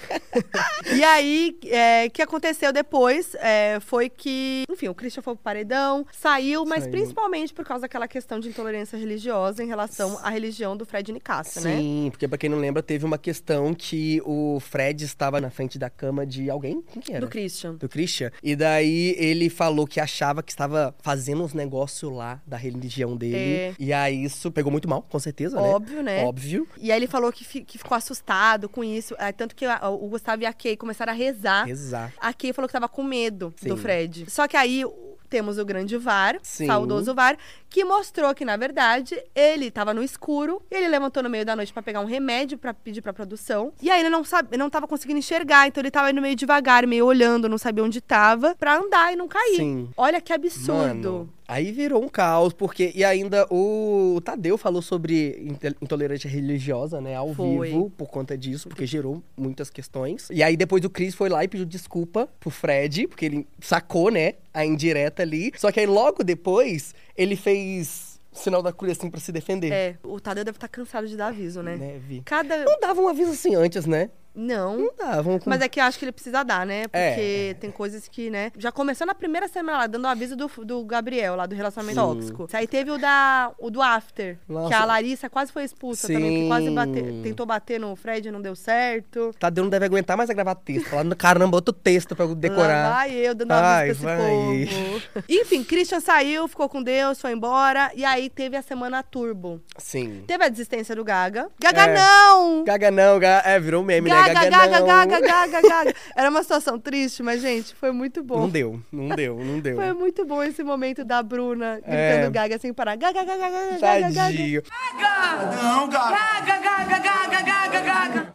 e 0.95 1.05
aí, 1.05 1.59
é, 1.67 2.07
o 2.07 2.11
que 2.11 2.23
aconteceu 2.23 2.73
depois 2.73 3.35
é, 3.37 3.79
foi 3.81 4.09
que, 4.09 4.65
enfim, 4.71 4.89
o 4.89 4.95
Christian 4.95 5.23
foi 5.23 5.35
pro 5.35 5.43
paredão, 5.43 6.07
saiu, 6.13 6.65
mas 6.65 6.81
Saiu. 6.81 6.93
principalmente 6.93 7.53
por 7.53 7.65
causa 7.65 7.83
daquela 7.83 8.09
questão 8.09 8.41
de 8.41 8.49
intolerância 8.49 8.99
religiosa 8.99 9.63
em 9.63 9.67
relação 9.67 10.19
à 10.23 10.31
religião 10.31 10.77
do 10.77 10.85
Fred 10.85 11.13
Nicásio, 11.13 11.61
né? 11.63 11.77
Sim, 11.77 12.09
porque 12.11 12.27
pra 12.29 12.39
quem 12.39 12.51
não 12.51 12.59
lembra, 12.59 12.83
teve 12.83 13.05
uma 13.05 13.19
questão 13.19 13.58
que 13.75 14.21
o 14.25 14.59
Fred 14.61 15.05
estava 15.05 15.41
na 15.41 15.51
frente 15.51 15.79
da 15.79 15.89
cama 15.91 16.27
de 16.27 16.49
alguém. 16.51 16.83
Quem 16.93 17.03
que 17.03 17.13
era? 17.13 17.21
Do 17.21 17.29
Christian. 17.29 17.75
do 17.75 17.89
Christian. 17.89 18.31
E 18.43 18.55
daí 18.57 19.15
ele 19.19 19.49
falou 19.51 19.87
que 19.87 20.01
achava 20.01 20.43
que 20.43 20.51
estava 20.51 20.95
fazendo 21.01 21.43
uns 21.43 21.55
negócios 21.55 22.13
lá 22.13 22.41
da 22.47 22.57
religião 22.57 23.17
dele. 23.17 23.37
É. 23.37 23.75
E 23.79 23.93
aí 23.93 24.25
isso 24.25 24.51
pegou 24.51 24.71
muito 24.73 24.89
mal, 24.89 25.03
com 25.03 25.19
certeza, 25.19 25.57
né? 25.61 25.69
Óbvio, 25.69 26.03
né? 26.03 26.25
Óbvio. 26.25 26.67
E 26.81 26.91
aí 26.93 26.99
ele 26.99 27.07
falou 27.07 27.33
que, 27.33 27.45
fi- 27.45 27.63
que 27.65 27.79
ficou 27.79 27.97
assustado 27.97 28.69
com 28.69 28.83
isso. 28.85 29.15
é, 29.19 29.33
tanto 29.33 29.55
que 29.55 29.65
a- 29.65 29.89
o 29.89 30.09
Gustavo 30.09 30.43
e 30.43 30.47
a 30.47 30.53
Kay 30.53 30.77
começaram 30.77 31.13
a 31.13 31.17
rezar. 31.17 31.65
Rezar. 31.67 32.13
A 32.21 32.33
Kay 32.33 32.53
falou 32.53 32.69
que 32.69 32.73
tava 32.73 32.89
com 32.89 33.03
medo 33.03 33.53
Sim. 33.57 33.69
do 33.69 33.77
Fred. 33.77 34.25
Só 34.31 34.47
que 34.49 34.57
aí 34.57 34.85
temos 35.29 35.59
o 35.59 35.65
grande 35.65 35.97
VAR, 35.97 36.39
Sim. 36.43 36.67
saudoso 36.67 37.15
VAR, 37.15 37.37
que 37.69 37.85
mostrou 37.85 38.35
que, 38.35 38.45
na 38.45 38.57
verdade, 38.57 39.21
ele 39.35 39.71
tava 39.71 39.93
no 39.93 40.03
escuro, 40.03 40.63
ele 40.71 40.89
levantou 40.89 41.23
no 41.23 41.31
meio 41.31 41.45
da 41.45 41.55
noite 41.55 41.73
pra 41.73 41.83
pegar 41.83 42.01
um 42.01 42.07
remédio 42.07 42.57
pra 42.59 42.73
pedir 42.73 43.03
pra 43.03 43.13
produção. 43.13 43.73
E 43.83 43.91
aí 43.91 44.01
ele 44.01 44.11
não 44.11 44.25
sabe, 44.25 44.57
não 44.57 44.71
tava 44.71 44.87
conseguindo 44.87 45.19
enxergar, 45.19 45.69
então 45.69 45.81
ele 45.81 45.91
tava 45.91 46.11
indo 46.11 46.21
meio 46.21 46.35
devagar, 46.35 46.87
meio 46.87 47.05
olhando, 47.07 47.49
não 47.49 47.59
sabia 47.59 47.85
onde 47.85 48.01
tava, 48.01 48.55
pra 48.59 48.77
andar 48.77 49.13
e 49.13 49.17
não 49.17 49.29
cair. 49.29 49.57
Sim. 49.57 49.91
Olha 49.97 50.21
que 50.21 50.33
absurdo. 50.33 51.13
Mano, 51.13 51.33
aí 51.49 51.73
virou 51.73 52.05
um 52.05 52.09
caos, 52.09 52.53
porque. 52.53 52.93
E 52.95 53.03
ainda 53.03 53.47
o 53.51 54.21
Tadeu 54.23 54.59
falou 54.59 54.83
sobre 54.83 55.57
intolerância 55.81 56.29
religiosa, 56.29 57.01
né? 57.01 57.17
Ao 57.17 57.35
Foi. 57.35 57.69
vivo, 57.69 57.91
por 57.97 58.09
conta 58.09 58.37
disso, 58.37 58.69
porque 58.69 58.87
gerou 58.87 59.23
muitas 59.37 59.71
questões. 59.71 60.29
E 60.31 60.43
aí 60.43 60.57
depois 60.57 60.85
o 60.85 60.91
Chris 60.91 61.15
foi 61.15 61.31
lá 61.31 61.43
e 61.43 61.49
pediu 61.49 61.65
desculpa 61.65 62.29
pro 62.39 62.51
Fred, 62.51 63.09
porque 63.09 63.25
ele 63.25 63.49
sacou, 63.61 64.11
né? 64.11 64.35
A 64.53 64.65
indireta 64.65 65.23
ali. 65.23 65.51
Só 65.57 65.73
que 65.73 65.81
aí 65.81 65.87
logo 65.87 66.23
depois 66.23 66.95
ele 67.17 67.35
fez 67.35 68.21
sinal 68.33 68.63
da 68.63 68.73
cruz 68.73 68.97
assim 68.97 69.11
pra 69.11 69.19
se 69.19 69.33
defender. 69.33 69.73
É, 69.73 69.97
o 70.03 70.21
Tadeu 70.21 70.45
deve 70.45 70.57
estar 70.57 70.69
cansado 70.69 71.09
de 71.09 71.17
dar 71.17 71.29
aviso, 71.29 71.63
né? 71.63 71.99
Vi? 72.07 72.23
Cada. 72.25 72.65
Não 72.65 72.79
dava 72.79 73.01
um 73.01 73.09
aviso 73.09 73.33
assim 73.33 73.55
antes, 73.55 73.87
né? 73.87 74.11
Não. 74.39 74.79
Não 74.79 74.91
dá, 74.97 75.21
vamos 75.21 75.43
com... 75.43 75.51
Mas 75.51 75.61
é 75.61 75.69
que 75.69 75.81
eu 75.81 75.85
acho 75.85 75.99
que 75.99 76.05
ele 76.05 76.13
precisa 76.13 76.45
dar, 76.45 76.65
né? 76.65 76.83
Porque 76.85 77.51
É. 77.51 77.55
tem 77.55 77.71
coisas 77.71 78.07
que, 78.07 78.31
né? 78.31 78.53
Já 78.57 78.71
começou 78.71 79.07
na 79.07 79.15
primeira 79.15 79.49
semana 79.49 79.79
lá, 79.79 79.87
dando 79.89 80.05
o 80.05 80.09
aviso 80.09 80.37
do, 80.37 80.49
do 80.65 80.85
Gabriel, 80.85 81.35
lá 81.35 81.45
do 81.47 81.55
relacionamento 81.57 81.99
tóxico. 82.01 82.47
Aí 82.53 82.67
teve 82.67 82.91
o 82.91 82.99
da 82.99 83.51
o 83.59 83.71
do 83.71 83.83
After, 83.83 84.39
Nossa. 84.49 84.69
que 84.69 84.75
a 84.75 84.85
Larissa 84.85 85.29
quase 85.29 85.51
foi 85.51 85.65
expulsa 85.65 86.07
também, 86.07 86.23
que 86.31 86.41
Sim. 86.43 86.49
quase 86.49 86.71
bate- 86.71 87.21
tentou 87.23 87.45
bater 87.47 87.81
no 87.81 87.97
Fred 87.97 88.29
e 88.29 88.31
não 88.31 88.41
deu 88.41 88.55
certo. 88.55 89.33
Tadeu 89.41 89.65
não 89.65 89.71
deve 89.71 89.85
aguentar 89.87 90.17
mais 90.17 90.31
a 90.31 90.35
gravar 90.35 90.55
texto. 90.55 90.95
Lá 90.95 91.03
no 91.03 91.17
caramba, 91.17 91.57
outro 91.57 91.73
texto 91.75 92.15
pra 92.15 92.25
eu 92.25 92.29
Lá 92.31 92.35
decorar. 92.35 92.91
vai 92.95 93.13
eu 93.13 93.35
dando 93.35 93.51
aviso 93.53 94.03
pra 94.03 94.15
esse 94.15 94.75
povo. 94.75 95.23
Enfim, 95.29 95.65
Christian 95.65 96.01
saiu, 96.01 96.47
ficou 96.47 96.69
com 96.69 96.83
Deus, 96.83 97.21
foi 97.21 97.33
embora. 97.33 97.91
E 97.95 98.05
aí 98.05 98.31
teve 98.31 98.57
a 98.57 98.63
semana 98.63 99.03
turbo. 99.03 99.61
Sim. 99.77 100.23
Teve 100.27 100.45
a 100.45 100.49
desistência 100.49 100.95
do 100.95 101.03
Gaga. 101.05 101.49
Gaga 101.61 101.83
É. 101.87 101.95
não! 101.95 102.65
Gaga 102.65 102.91
não, 102.91 103.19
Gaga... 103.19 103.49
é, 103.49 103.59
virou 103.59 103.83
meme, 103.83 104.09
Gaga, 104.11 104.28
né? 104.28 104.28
Gaga, 104.35 104.51
gaga, 104.51 104.81
não. 104.81 104.87
gaga, 104.87 105.21
gaga, 105.21 105.63
gaga. 105.69 105.95
Era 106.17 106.29
uma 106.31 106.43
situação 106.43 106.79
triste, 106.79 107.23
mas, 107.23 107.41
gente, 107.43 107.75
foi 107.75 107.93
muito 107.93 108.23
bom. 108.23 108.41
Não 108.41 108.49
deu, 108.49 108.81
não 108.93 109.09
deu, 109.09 109.39
não 109.45 109.61
deu. 109.61 109.77
Foi 109.77 109.93
muito 109.93 110.25
bom 110.25 110.43
esse 110.43 110.63
momento 110.63 111.05
da 111.05 111.23
Bruna 111.23 111.77
gritando 111.77 112.27
É. 112.27 112.31
gaga 112.31 112.59
sem 112.59 112.73
parar. 112.73 112.97
Gaga, 112.97 113.25
gaga, 113.25 113.49
gaga, 113.51 113.79
gaga, 113.79 114.01
gaga. 114.01 114.15
Tadinho. 114.15 114.63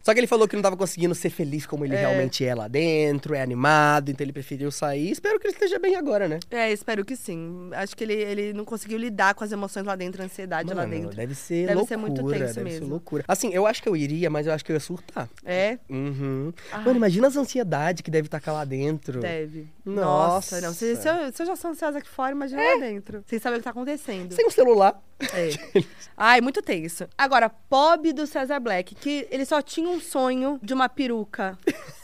Só 0.01 0.13
que 0.13 0.19
ele 0.19 0.27
falou 0.27 0.47
que 0.47 0.55
não 0.55 0.61
tava 0.63 0.75
conseguindo 0.75 1.15
ser 1.15 1.29
feliz 1.29 1.65
como 1.65 1.85
ele 1.85 1.95
realmente 1.95 2.43
é 2.45 2.53
lá 2.53 2.67
dentro, 2.67 3.33
é 3.33 3.41
animado, 3.41 4.09
então 4.09 4.23
ele 4.23 4.33
preferiu 4.33 4.69
sair. 4.71 5.11
Espero 5.11 5.39
que 5.39 5.47
ele 5.47 5.53
esteja 5.53 5.79
bem 5.79 5.95
agora, 5.95 6.27
né? 6.27 6.39
É, 6.51 6.71
espero 6.71 7.05
que 7.05 7.15
sim. 7.15 7.69
Acho 7.73 7.95
que 7.95 8.03
ele, 8.03 8.13
ele 8.13 8.53
não 8.53 8.65
conseguiu 8.65 8.97
lidar 8.97 9.33
com 9.33 9.43
as 9.43 9.51
emoções 9.51 9.85
lá 9.85 9.95
dentro, 9.95 10.21
a 10.21 10.25
ansiedade 10.25 10.69
lá 10.69 10.75
Mano, 10.75 10.89
dentro. 10.89 11.15
deve 11.15 11.33
ser 11.35 11.67
Deve 11.67 11.75
loucura, 11.75 11.87
ser 11.87 11.97
muito 11.97 12.21
tenso 12.23 12.39
deve 12.39 12.53
ser 12.53 12.63
mesmo. 12.63 12.87
loucura. 12.87 13.23
Assim, 13.27 13.49
eu 13.53 13.65
acho 13.65 13.81
que 13.81 13.87
eu 13.87 13.95
iria, 13.95 14.29
mas 14.29 14.45
eu 14.45 14.53
acho 14.53 14.63
que 14.65 14.71
eu 14.71 14.75
ia 14.75 14.79
surtar. 14.79 15.29
É, 15.45 15.77
Uhum. 15.89 16.53
Ai. 16.71 16.83
Mano, 16.83 16.97
imagina 16.97 17.27
as 17.27 17.35
ansiedades 17.35 18.01
que 18.01 18.11
deve 18.11 18.27
tacar 18.29 18.53
lá 18.53 18.65
dentro. 18.65 19.19
deve. 19.19 19.67
Nossa. 19.85 20.61
não. 20.61 20.73
Se, 20.73 20.95
se 20.95 21.07
eu, 21.07 21.31
se 21.31 21.43
eu 21.43 21.47
já 21.47 21.55
sou 21.55 21.71
ansiosa 21.71 21.99
aqui 21.99 22.09
fora, 22.09 22.31
imagina 22.31 22.61
lá 22.61 22.79
dentro. 22.79 23.23
Sem 23.27 23.39
saber 23.39 23.57
o 23.57 23.59
que 23.59 23.63
tá 23.63 23.69
acontecendo. 23.71 24.33
Sem 24.33 24.45
um 24.45 24.49
celular. 24.49 25.01
É. 25.33 25.83
Ai, 26.17 26.41
muito 26.41 26.61
tenso. 26.61 27.07
Agora, 27.17 27.49
pobre 27.49 28.13
do 28.13 28.25
Cesar 28.27 28.59
Black, 28.59 28.95
que 28.95 29.27
ele 29.29 29.45
só 29.45 29.61
tinha 29.61 29.89
um 29.89 29.99
sonho 29.99 30.59
de 30.61 30.73
uma 30.73 30.89
peruca 30.89 31.57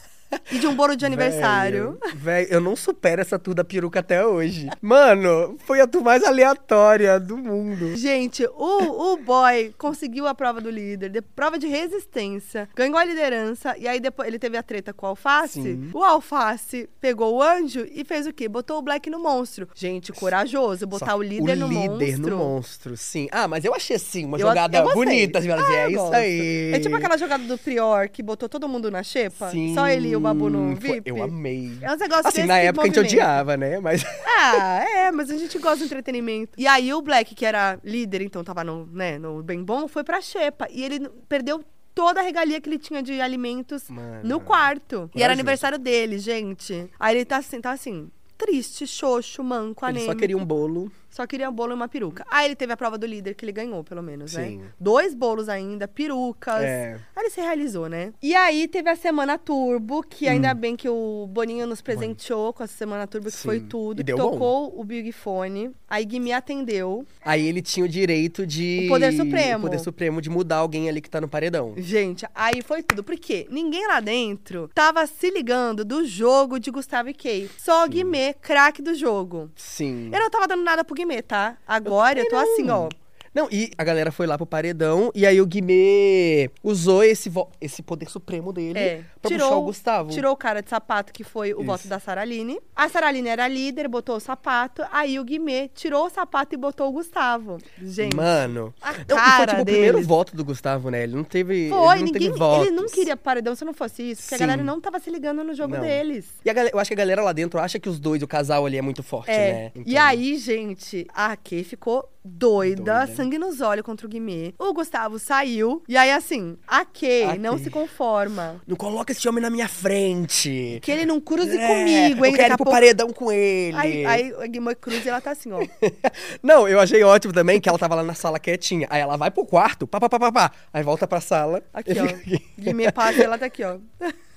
e 0.52 0.58
de 0.58 0.66
um 0.66 0.74
bolo 0.74 0.94
de 0.96 1.04
aniversário. 1.06 1.98
Velho, 2.14 2.48
eu 2.50 2.60
não 2.60 2.76
supero 2.76 3.20
essa 3.20 3.38
tour 3.38 3.54
da 3.54 3.64
peruca 3.64 4.00
até 4.00 4.24
hoje. 4.26 4.68
Mano, 4.80 5.56
foi 5.66 5.80
a 5.80 5.86
tour 5.86 6.02
mais 6.02 6.22
aleatória 6.22 7.18
do 7.18 7.36
mundo. 7.36 7.96
Gente, 7.96 8.46
o, 8.56 9.12
o 9.12 9.16
boy 9.16 9.74
conseguiu 9.78 10.26
a 10.26 10.34
prova 10.34 10.60
do 10.60 10.70
líder, 10.70 11.08
de, 11.10 11.20
prova 11.22 11.58
de 11.58 11.66
resistência, 11.66 12.68
ganhou 12.74 12.96
a 12.96 13.04
liderança, 13.04 13.76
e 13.78 13.86
aí 13.88 14.00
depois 14.00 14.28
ele 14.28 14.38
teve 14.38 14.56
a 14.56 14.62
treta 14.62 14.92
com 14.92 15.06
o 15.06 15.08
Alface. 15.10 15.62
Sim. 15.62 15.90
O 15.92 16.02
Alface 16.04 16.88
pegou 17.00 17.34
o 17.36 17.42
anjo 17.42 17.86
e 17.90 18.04
fez 18.04 18.26
o 18.26 18.32
quê? 18.32 18.48
Botou 18.48 18.78
o 18.78 18.82
Black 18.82 19.08
no 19.10 19.18
monstro. 19.18 19.68
Gente, 19.74 20.12
corajoso, 20.12 20.86
botar 20.86 21.06
Só 21.12 21.16
o 21.16 21.22
líder 21.22 21.56
no 21.56 21.66
O 21.66 21.68
líder 21.68 22.16
monstro. 22.16 22.30
no 22.30 22.36
monstro, 22.36 22.96
sim. 22.96 23.28
Ah, 23.30 23.48
mas 23.48 23.64
eu 23.64 23.74
achei 23.74 23.96
assim, 23.96 24.24
uma 24.24 24.36
Eu- 24.36 24.46
jogada 24.46 24.78
eu 24.78 24.92
bonita. 24.94 25.38
Assim, 25.38 25.48
dizia, 25.48 25.64
Ah, 25.66 25.74
é 25.76 25.88
isso 25.88 25.96
gosto. 25.96 26.14
aí. 26.14 26.72
É 26.74 26.78
tipo 26.80 26.96
aquela 26.96 27.16
jogada 27.16 27.44
do 27.44 27.58
Prior 27.58 28.08
que 28.08 28.22
botou 28.22 28.48
todo 28.48 28.68
mundo 28.68 28.90
na 28.90 29.02
xepa. 29.02 29.50
Sim, 29.50 29.74
Só 29.74 29.86
ele 29.88 30.08
e 30.08 30.16
o 30.16 30.19
Babu 30.20 30.48
no 30.50 30.76
foi- 30.76 30.94
VIP. 30.94 31.10
Eu 31.10 31.22
amei. 31.22 31.78
É 31.80 31.92
uns 31.92 31.98
negócios 32.00 32.26
Assim, 32.26 32.44
na 32.44 32.58
época 32.58 32.82
a 32.82 32.86
gente 32.86 32.96
movimento. 32.96 33.12
odiava, 33.20 33.56
né? 33.56 33.80
Mas. 33.80 34.04
Ah, 34.42 34.82
é, 34.88 35.10
mas 35.10 35.30
a 35.30 35.36
gente 35.36 35.58
gosta 35.58 35.78
do 35.80 35.84
entretenimento. 35.84 36.52
E 36.56 36.66
aí 36.66 36.94
o 36.94 37.02
Black, 37.02 37.34
que 37.34 37.44
era 37.44 37.78
líder, 37.84 38.22
então 38.22 38.42
tava 38.42 38.64
no, 38.64 38.86
né, 38.86 39.18
no 39.18 39.42
bem 39.42 39.62
bom, 39.62 39.86
foi 39.86 40.02
pra 40.02 40.18
Xepa. 40.22 40.66
E 40.70 40.82
ele 40.82 41.08
perdeu 41.28 41.62
toda 41.94 42.20
a 42.20 42.22
regalia 42.22 42.58
que 42.60 42.66
ele 42.68 42.78
tinha 42.78 43.02
de 43.02 43.20
alimentos 43.20 43.90
Mano. 43.90 44.20
no 44.24 44.40
quarto. 44.40 45.10
E 45.14 45.22
era 45.22 45.32
aniversário 45.34 45.78
dele, 45.78 46.18
gente. 46.18 46.88
Aí 46.98 47.16
ele 47.16 47.24
tá 47.26 47.36
assim, 47.36 47.60
tá 47.60 47.72
assim, 47.72 48.10
triste, 48.38 48.86
xoxo, 48.86 49.44
manco, 49.44 49.84
Ele 49.84 49.90
anêmico. 49.98 50.12
só 50.12 50.18
queria 50.18 50.36
um 50.38 50.44
bolo. 50.44 50.90
Só 51.10 51.26
queria 51.26 51.50
um 51.50 51.52
bolo 51.52 51.72
e 51.72 51.74
uma 51.74 51.88
peruca. 51.88 52.24
Aí 52.30 52.46
ele 52.46 52.54
teve 52.56 52.72
a 52.72 52.76
prova 52.76 52.96
do 52.96 53.06
líder, 53.06 53.34
que 53.34 53.44
ele 53.44 53.52
ganhou, 53.52 53.82
pelo 53.82 54.02
menos, 54.02 54.32
Sim. 54.32 54.58
né? 54.58 54.64
Dois 54.78 55.14
bolos 55.14 55.48
ainda, 55.48 55.88
perucas. 55.88 56.62
É. 56.62 56.94
Aí 57.16 57.22
ele 57.24 57.30
se 57.30 57.40
realizou, 57.40 57.88
né? 57.88 58.12
E 58.22 58.34
aí 58.34 58.68
teve 58.68 58.88
a 58.88 58.96
Semana 58.96 59.36
Turbo, 59.36 60.02
que 60.02 60.26
Hum. 60.26 60.30
ainda 60.30 60.54
bem 60.54 60.76
que 60.76 60.88
o 60.88 61.26
Boninho 61.28 61.66
nos 61.66 61.80
presenteou 61.80 62.52
com 62.52 62.62
essa 62.62 62.74
Semana 62.74 63.06
Turbo, 63.06 63.26
que 63.26 63.36
Sim. 63.36 63.48
foi 63.48 63.60
tudo. 63.60 64.00
E 64.00 64.04
deu 64.04 64.16
Tocou 64.16 64.72
o 64.78 64.84
Big 64.84 65.10
Fone, 65.12 65.70
aí 65.88 66.04
Guimê 66.04 66.32
atendeu. 66.32 67.04
Aí 67.24 67.46
ele 67.46 67.60
tinha 67.60 67.84
o 67.84 67.88
direito 67.88 68.46
de. 68.46 68.82
O 68.86 68.88
Poder 68.88 69.12
Supremo. 69.12 69.58
O 69.58 69.62
poder 69.62 69.78
supremo 69.80 70.20
de 70.22 70.30
mudar 70.30 70.56
alguém 70.56 70.88
ali 70.88 71.00
que 71.00 71.10
tá 71.10 71.20
no 71.20 71.28
paredão. 71.28 71.74
Gente, 71.76 72.26
aí 72.34 72.62
foi 72.62 72.82
tudo. 72.82 73.02
Porque 73.02 73.46
ninguém 73.50 73.86
lá 73.86 74.00
dentro 74.00 74.70
tava 74.74 75.06
se 75.06 75.30
ligando 75.30 75.84
do 75.84 76.04
jogo 76.04 76.58
de 76.58 76.70
Gustavo 76.70 77.08
e 77.08 77.14
Kay. 77.14 77.50
Só 77.58 77.84
o 77.84 77.88
Guimê, 77.88 78.34
craque 78.34 78.80
do 78.82 78.94
jogo. 78.94 79.50
Sim. 79.56 80.10
Eu 80.12 80.20
não 80.20 80.30
tava 80.30 80.46
dando 80.46 80.62
nada 80.62 80.84
pro 80.84 80.94
Guimê, 81.00 81.22
tá? 81.22 81.56
Agora 81.66 82.18
eu, 82.18 82.28
tô 82.28 82.36
assim, 82.36 82.68
ó. 82.68 82.88
Não, 83.34 83.48
e 83.50 83.70
a 83.78 83.84
galera 83.84 84.10
foi 84.10 84.26
lá 84.26 84.36
pro 84.36 84.44
paredão 84.46 85.10
e 85.14 85.24
aí 85.24 85.40
o 85.40 85.46
Guimê 85.46 86.50
usou 86.64 87.04
esse, 87.04 87.28
vo- 87.28 87.48
esse 87.60 87.80
poder 87.82 88.08
supremo 88.10 88.52
dele 88.52 88.78
É, 88.78 89.04
pra 89.22 89.30
puxar 89.30 89.54
o 89.56 89.62
Gustavo. 89.62 90.10
Tirou 90.10 90.32
o 90.32 90.36
cara 90.36 90.60
de 90.62 90.68
sapato, 90.68 91.12
que 91.12 91.22
foi 91.22 91.52
o 91.54 91.58
Isso. 91.58 91.64
voto 91.66 91.88
da 91.88 92.00
Saraline. 92.00 92.58
A 92.74 92.88
Saraline 92.88 93.28
era 93.28 93.46
líder, 93.46 93.86
botou 93.88 94.16
o 94.16 94.20
sapato. 94.20 94.82
Aí 94.90 95.18
o 95.18 95.24
Guimê 95.24 95.68
tirou 95.68 96.06
o 96.06 96.10
sapato 96.10 96.54
e 96.54 96.58
botou 96.58 96.88
o 96.88 96.92
Gustavo. 96.92 97.58
Gente. 97.80 98.16
Mano. 98.16 98.74
A 98.82 98.92
Não, 98.92 98.98
e 98.98 99.04
foi 99.06 99.16
cara 99.16 99.46
tipo 99.52 99.62
o 99.62 99.64
primeiro 99.64 100.02
voto 100.02 100.34
do 100.34 100.44
Gustavo, 100.44 100.90
né? 100.90 101.04
Ele 101.04 101.14
não 101.14 101.24
teve. 101.24 101.68
Foi, 101.68 101.78
ele 101.78 101.86
não 102.00 102.06
ninguém. 102.06 102.22
teve 102.28 102.38
votos. 102.38 102.66
Ele 102.66 102.76
não 102.76 102.86
queria 102.86 103.16
paredão 103.16 103.54
se 103.54 103.64
não 103.64 103.72
fosse 103.74 104.10
isso, 104.10 104.22
porque 104.22 104.36
Sim. 104.38 104.44
a 104.44 104.46
galera 104.46 104.62
não 104.64 104.80
tava 104.80 104.98
se 104.98 105.08
ligando 105.10 105.44
no 105.44 105.54
jogo 105.54 105.74
Não. 105.74 105.82
deles. 105.82 106.26
E 106.44 106.50
a 106.50 106.52
galera, 106.52 106.74
eu 106.74 106.80
acho 106.80 106.88
que 106.88 106.94
a 106.94 106.96
galera 106.96 107.22
lá 107.22 107.32
dentro 107.32 107.60
acha 107.60 107.78
que 107.78 107.88
os 107.88 108.00
dois, 108.00 108.22
o 108.22 108.26
casal 108.28 108.66
ali 108.66 108.76
é 108.76 108.82
muito 108.82 109.02
forte, 109.02 109.30
É. 109.30 109.52
né? 109.52 109.72
E 109.76 109.92
Então- 109.92 110.02
aí, 110.04 110.36
gente, 110.36 111.06
a 111.14 111.36
Kay 111.36 111.62
ficou 111.64 112.08
doida, 112.24 112.82
Doida. 112.82 113.06
Sangue 113.20 113.38
nos 113.38 113.60
olhos 113.60 113.84
contra 113.84 114.06
o 114.06 114.08
Guimê. 114.08 114.54
O 114.58 114.72
Gustavo 114.72 115.18
saiu. 115.18 115.82
E 115.86 115.94
aí, 115.94 116.10
assim, 116.10 116.56
a 116.66 116.84
Kay 116.86 117.24
A 117.24 117.34
não 117.36 117.54
Kay. 117.56 117.64
se 117.64 117.70
conforma. 117.70 118.60
Não 118.66 118.74
coloca 118.76 119.12
esse 119.12 119.28
homem 119.28 119.42
na 119.42 119.50
minha 119.50 119.68
frente. 119.68 120.78
Que 120.82 120.90
ele 120.90 121.04
não 121.04 121.20
cruze 121.20 121.54
É, 121.56 121.66
comigo, 121.66 122.24
hein? 122.24 122.32
Eu 122.32 122.36
quero 122.38 122.54
ir 122.54 122.56
pro 122.56 122.64
pouco- 122.64 122.70
paredão 122.72 123.12
com 123.12 123.30
ele. 123.30 123.76
Aí, 123.76 124.06
aí 124.06 124.34
a 124.40 124.46
Guimê 124.46 124.74
cruza 124.74 125.02
e 125.04 125.08
ela 125.08 125.20
tá 125.20 125.32
assim, 125.32 125.52
ó. 125.52 125.58
Não, 126.42 126.66
eu 126.66 126.80
achei 126.80 127.02
ótimo 127.04 127.32
também 127.34 127.60
que 127.60 127.68
ela 127.68 127.78
tava 127.78 127.94
lá 127.96 128.02
na 128.02 128.14
sala 128.14 128.38
quietinha. 128.38 128.86
Aí 128.90 129.00
ela 129.02 129.16
vai 129.18 129.30
pro 129.30 129.44
quarto, 129.44 129.86
pá, 129.86 130.00
pá, 130.00 130.08
pá, 130.08 130.18
pá, 130.18 130.32
pá. 130.32 130.52
Aí 130.72 130.82
volta 130.82 131.06
pra 131.06 131.20
sala. 131.20 131.62
Aqui, 131.74 131.92
ó. 131.98 132.06
Guimê 132.58 132.90
passa 132.90 133.18
e 133.20 133.22
ela 133.22 133.36
tá 133.36 133.46
aqui, 133.46 133.62
ó. 133.64 133.76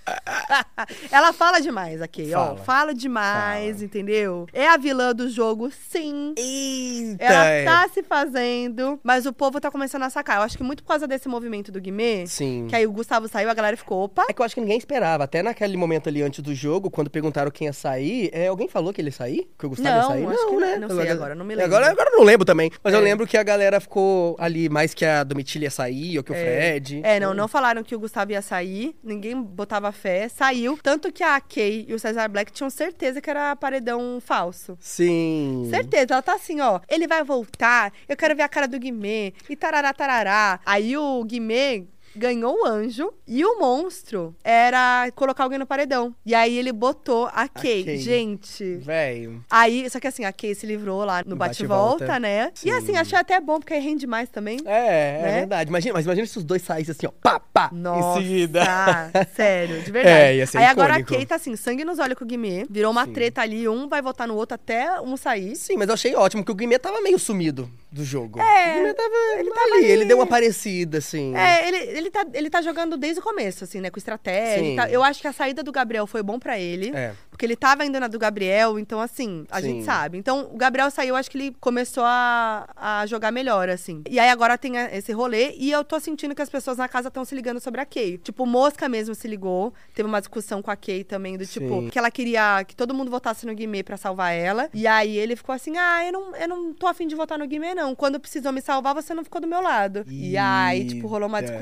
ela 1.11 1.33
fala 1.33 1.59
demais 1.59 2.01
aqui, 2.01 2.33
ó. 2.33 2.55
Fala. 2.55 2.57
Fala 2.57 2.93
demais, 2.93 3.75
Fala. 3.75 3.85
entendeu? 3.85 4.47
É 4.53 4.67
a 4.67 4.77
vilã 4.77 5.13
do 5.13 5.29
jogo, 5.29 5.69
sim. 5.89 6.33
Eita! 6.37 7.23
Ela 7.23 7.45
é. 7.45 7.65
tá 7.65 7.87
se 7.93 8.03
fazendo, 8.03 8.99
mas 9.03 9.25
o 9.25 9.33
povo 9.33 9.59
tá 9.59 9.69
começando 9.71 10.03
a 10.03 10.09
sacar. 10.09 10.37
Eu 10.37 10.43
acho 10.43 10.57
que 10.57 10.63
muito 10.63 10.83
por 10.83 10.89
causa 10.89 11.07
desse 11.07 11.27
movimento 11.27 11.71
do 11.71 11.79
Guimê, 11.81 12.25
Sim. 12.27 12.67
que 12.69 12.75
aí 12.75 12.85
o 12.85 12.91
Gustavo 12.91 13.27
saiu, 13.27 13.49
a 13.49 13.53
galera 13.53 13.77
ficou, 13.77 14.03
opa. 14.03 14.25
É 14.29 14.33
que 14.33 14.41
eu 14.41 14.45
acho 14.45 14.55
que 14.55 14.61
ninguém 14.61 14.77
esperava. 14.77 15.23
Até 15.23 15.41
naquele 15.41 15.77
momento 15.77 16.09
ali 16.09 16.21
antes 16.21 16.41
do 16.41 16.53
jogo, 16.53 16.89
quando 16.89 17.09
perguntaram 17.09 17.51
quem 17.51 17.67
ia 17.67 17.73
sair, 17.73 18.29
é, 18.33 18.47
alguém 18.47 18.67
falou 18.67 18.93
que 18.93 19.01
ele 19.01 19.09
ia 19.09 19.13
sair? 19.13 19.49
Que 19.57 19.65
o 19.65 19.69
Gustavo 19.69 19.89
ia 19.89 20.01
Não, 20.01 20.07
sair? 20.09 20.27
acho 20.27 20.47
que 20.47 20.55
né? 20.55 20.77
não 20.77 20.89
sei 20.89 21.09
agora, 21.09 21.35
não 21.35 21.45
me 21.45 21.55
lembro. 21.55 21.75
Agora, 21.75 21.91
agora 21.91 22.09
eu 22.11 22.17
não 22.17 22.23
lembro 22.25 22.45
também. 22.45 22.71
Mas 22.83 22.93
eu 22.93 22.99
É. 22.99 23.03
lembro 23.03 23.25
que 23.27 23.37
a 23.37 23.43
galera 23.43 23.79
ficou 23.79 24.35
ali 24.39 24.69
mais 24.69 24.93
que 24.93 25.05
a 25.05 25.23
Domitila 25.23 25.65
ia 25.65 25.71
sair, 25.71 26.17
ou 26.17 26.23
que 26.23 26.31
o 26.31 26.35
Fred. 26.35 27.01
É, 27.03 27.19
não, 27.19 27.33
não 27.33 27.47
falaram 27.47 27.83
que 27.83 27.95
o 27.95 27.99
Gustavo 27.99 28.31
ia 28.31 28.41
sair, 28.41 28.95
ninguém 29.03 29.41
botava 29.41 29.91
fé, 29.93 30.27
saiu. 30.27 30.77
Tanto 30.81 31.11
que 31.11 31.23
a 31.23 31.39
Kay 31.39 31.85
e 31.87 31.93
o 31.93 31.99
Cesar 31.99 32.29
Black 32.29 32.51
tinham 32.51 32.69
certeza 32.69 33.21
que 33.21 33.29
era 33.29 33.55
paredão 33.55 34.19
falso. 34.19 34.77
Sim. 34.79 35.67
Certeza, 35.69 36.13
ela 36.13 36.21
tá 36.21 36.33
assim, 36.33 36.59
ó. 36.59 36.79
Ele 36.89 37.07
vai 37.07 37.23
voltar, 37.23 37.93
eu 38.07 38.17
quero 38.17 38.35
ver 38.35 38.43
a 38.43 38.49
cara 38.49 38.67
do 38.67 38.79
Guimê. 38.79 39.33
E 39.49 39.55
tarará, 39.55 39.93
tarará. 39.93 40.59
Aí 40.65 40.97
o 40.97 41.23
Guimê 41.23 41.85
ganhou 42.15 42.61
o 42.61 42.65
anjo 42.65 43.11
e 43.27 43.43
o 43.45 43.59
monstro 43.59 44.35
era 44.43 45.09
colocar 45.15 45.43
alguém 45.43 45.57
no 45.59 45.65
paredão. 45.65 46.13
E 46.25 46.33
aí 46.35 46.57
ele 46.57 46.71
botou 46.71 47.27
a 47.33 47.47
Kay. 47.47 47.83
Kay. 47.83 47.97
Gente. 47.97 48.75
Velho. 48.77 49.43
Aí, 49.49 49.89
só 49.89 49.99
que 49.99 50.07
assim, 50.07 50.25
a 50.25 50.31
Kay 50.33 50.53
se 50.55 50.65
livrou 50.65 51.03
lá 51.05 51.23
no 51.25 51.35
bate-volta, 51.35 52.05
bate-volta. 52.05 52.19
né? 52.19 52.51
Sim. 52.53 52.69
E 52.69 52.71
assim, 52.71 52.95
achei 52.97 53.17
até 53.17 53.39
bom, 53.39 53.59
porque 53.59 53.73
aí 53.73 53.79
rende 53.79 54.05
mais 54.07 54.29
também. 54.29 54.59
É, 54.65 55.19
é 55.19 55.21
Né? 55.23 55.31
verdade. 55.39 55.69
Imagina, 55.69 55.93
mas 55.93 56.05
imagina 56.05 56.27
se 56.27 56.37
os 56.37 56.43
dois 56.43 56.61
saíssem 56.61 56.91
assim, 56.91 57.07
ó, 57.07 57.11
pá, 57.21 57.39
pá, 57.39 57.69
Nossa, 57.71 58.19
em 58.19 58.23
seguida. 58.23 58.61
sério, 59.35 59.81
de 59.81 59.91
verdade. 59.91 60.15
É, 60.17 60.35
ia 60.37 60.47
ser 60.47 60.57
Aí 60.59 60.65
agora 60.65 60.93
a 60.95 60.99
icônico. 60.99 61.13
Kay 61.17 61.25
tá 61.25 61.35
assim, 61.35 61.55
sangue 61.55 61.83
nos 61.83 61.99
olhos 61.99 62.17
com 62.17 62.23
o 62.23 62.27
Guimê. 62.27 62.65
Virou 62.69 62.91
uma 62.91 63.05
Sim. 63.05 63.13
treta 63.13 63.41
ali, 63.41 63.67
um 63.67 63.87
vai 63.87 64.01
votar 64.01 64.27
no 64.27 64.35
outro 64.35 64.55
até 64.55 64.99
um 65.01 65.17
sair. 65.17 65.55
Sim, 65.55 65.77
mas 65.77 65.87
eu 65.87 65.93
achei 65.93 66.15
ótimo, 66.15 66.43
que 66.43 66.51
o 66.51 66.55
Guimê 66.55 66.77
tava 66.79 67.01
meio 67.01 67.17
sumido 67.19 67.69
do 67.91 68.03
jogo. 68.03 68.39
É, 68.39 68.71
O 68.71 68.77
Guimê 68.79 68.93
tava 68.93 69.09
ele 69.33 69.39
ali, 69.39 69.49
tava 69.49 69.75
ali. 69.75 69.85
ele 69.85 70.05
deu 70.05 70.17
uma 70.17 70.27
parecida, 70.27 70.97
assim. 70.97 71.35
É, 71.35 71.67
ele, 71.67 71.77
ele 71.97 72.02
ele 72.03 72.11
tá, 72.11 72.25
ele 72.33 72.49
tá 72.49 72.61
jogando 72.61 72.97
desde 72.97 73.19
o 73.19 73.23
começo, 73.23 73.63
assim, 73.63 73.79
né? 73.81 73.89
Com 73.89 73.97
estratégia. 73.97 74.73
E 74.73 74.75
tal. 74.75 74.87
Eu 74.87 75.03
acho 75.03 75.21
que 75.21 75.27
a 75.27 75.33
saída 75.33 75.63
do 75.63 75.71
Gabriel 75.71 76.05
foi 76.07 76.21
bom 76.23 76.37
pra 76.39 76.59
ele. 76.59 76.91
É. 76.95 77.13
Porque 77.29 77.45
ele 77.45 77.55
tava 77.55 77.83
ainda 77.83 77.99
na 77.99 78.07
do 78.07 78.19
Gabriel, 78.19 78.77
então 78.77 78.99
assim, 79.01 79.45
a 79.49 79.59
Sim. 79.59 79.67
gente 79.67 79.85
sabe. 79.85 80.17
Então, 80.17 80.49
o 80.53 80.57
Gabriel 80.57 80.89
saiu, 80.91 81.15
acho 81.15 81.31
que 81.31 81.37
ele 81.37 81.55
começou 81.59 82.03
a, 82.05 82.67
a 82.75 83.05
jogar 83.07 83.31
melhor, 83.31 83.69
assim. 83.69 84.03
E 84.09 84.19
aí 84.19 84.29
agora 84.29 84.57
tem 84.57 84.77
a- 84.77 84.95
esse 84.95 85.11
rolê, 85.11 85.55
e 85.57 85.71
eu 85.71 85.83
tô 85.83 85.99
sentindo 85.99 86.35
que 86.35 86.41
as 86.41 86.49
pessoas 86.49 86.77
na 86.77 86.87
casa 86.87 87.07
estão 87.07 87.25
se 87.25 87.33
ligando 87.33 87.59
sobre 87.59 87.81
a 87.81 87.85
Kay. 87.85 88.19
Tipo, 88.19 88.45
Mosca 88.45 88.87
mesmo 88.87 89.15
se 89.15 89.27
ligou. 89.27 89.73
Teve 89.95 90.07
uma 90.07 90.19
discussão 90.19 90.61
com 90.61 90.69
a 90.69 90.75
Kay 90.75 91.03
também, 91.03 91.37
do 91.37 91.45
tipo, 91.45 91.81
Sim. 91.81 91.89
que 91.89 91.97
ela 91.97 92.11
queria 92.11 92.63
que 92.67 92.75
todo 92.75 92.93
mundo 92.93 93.09
votasse 93.09 93.45
no 93.47 93.55
Guimê 93.55 93.81
pra 93.81 93.97
salvar 93.97 94.33
ela. 94.33 94.69
E 94.73 94.85
aí 94.85 95.17
ele 95.17 95.35
ficou 95.35 95.53
assim: 95.55 95.75
ah, 95.77 96.05
eu 96.05 96.11
não, 96.13 96.35
eu 96.35 96.47
não 96.47 96.73
tô 96.73 96.85
afim 96.85 97.07
de 97.07 97.15
votar 97.15 97.39
no 97.39 97.47
Guimê, 97.47 97.73
não. 97.73 97.95
Quando 97.95 98.19
precisou 98.19 98.51
me 98.51 98.61
salvar, 98.61 98.93
você 98.93 99.13
não 99.13 99.23
ficou 99.23 99.41
do 99.41 99.47
meu 99.47 99.61
lado. 99.61 100.05
E 100.07 100.37
aí, 100.37 100.85
tipo, 100.87 101.07
rolou 101.07 101.27
uma 101.27 101.39
Eita. 101.39 101.53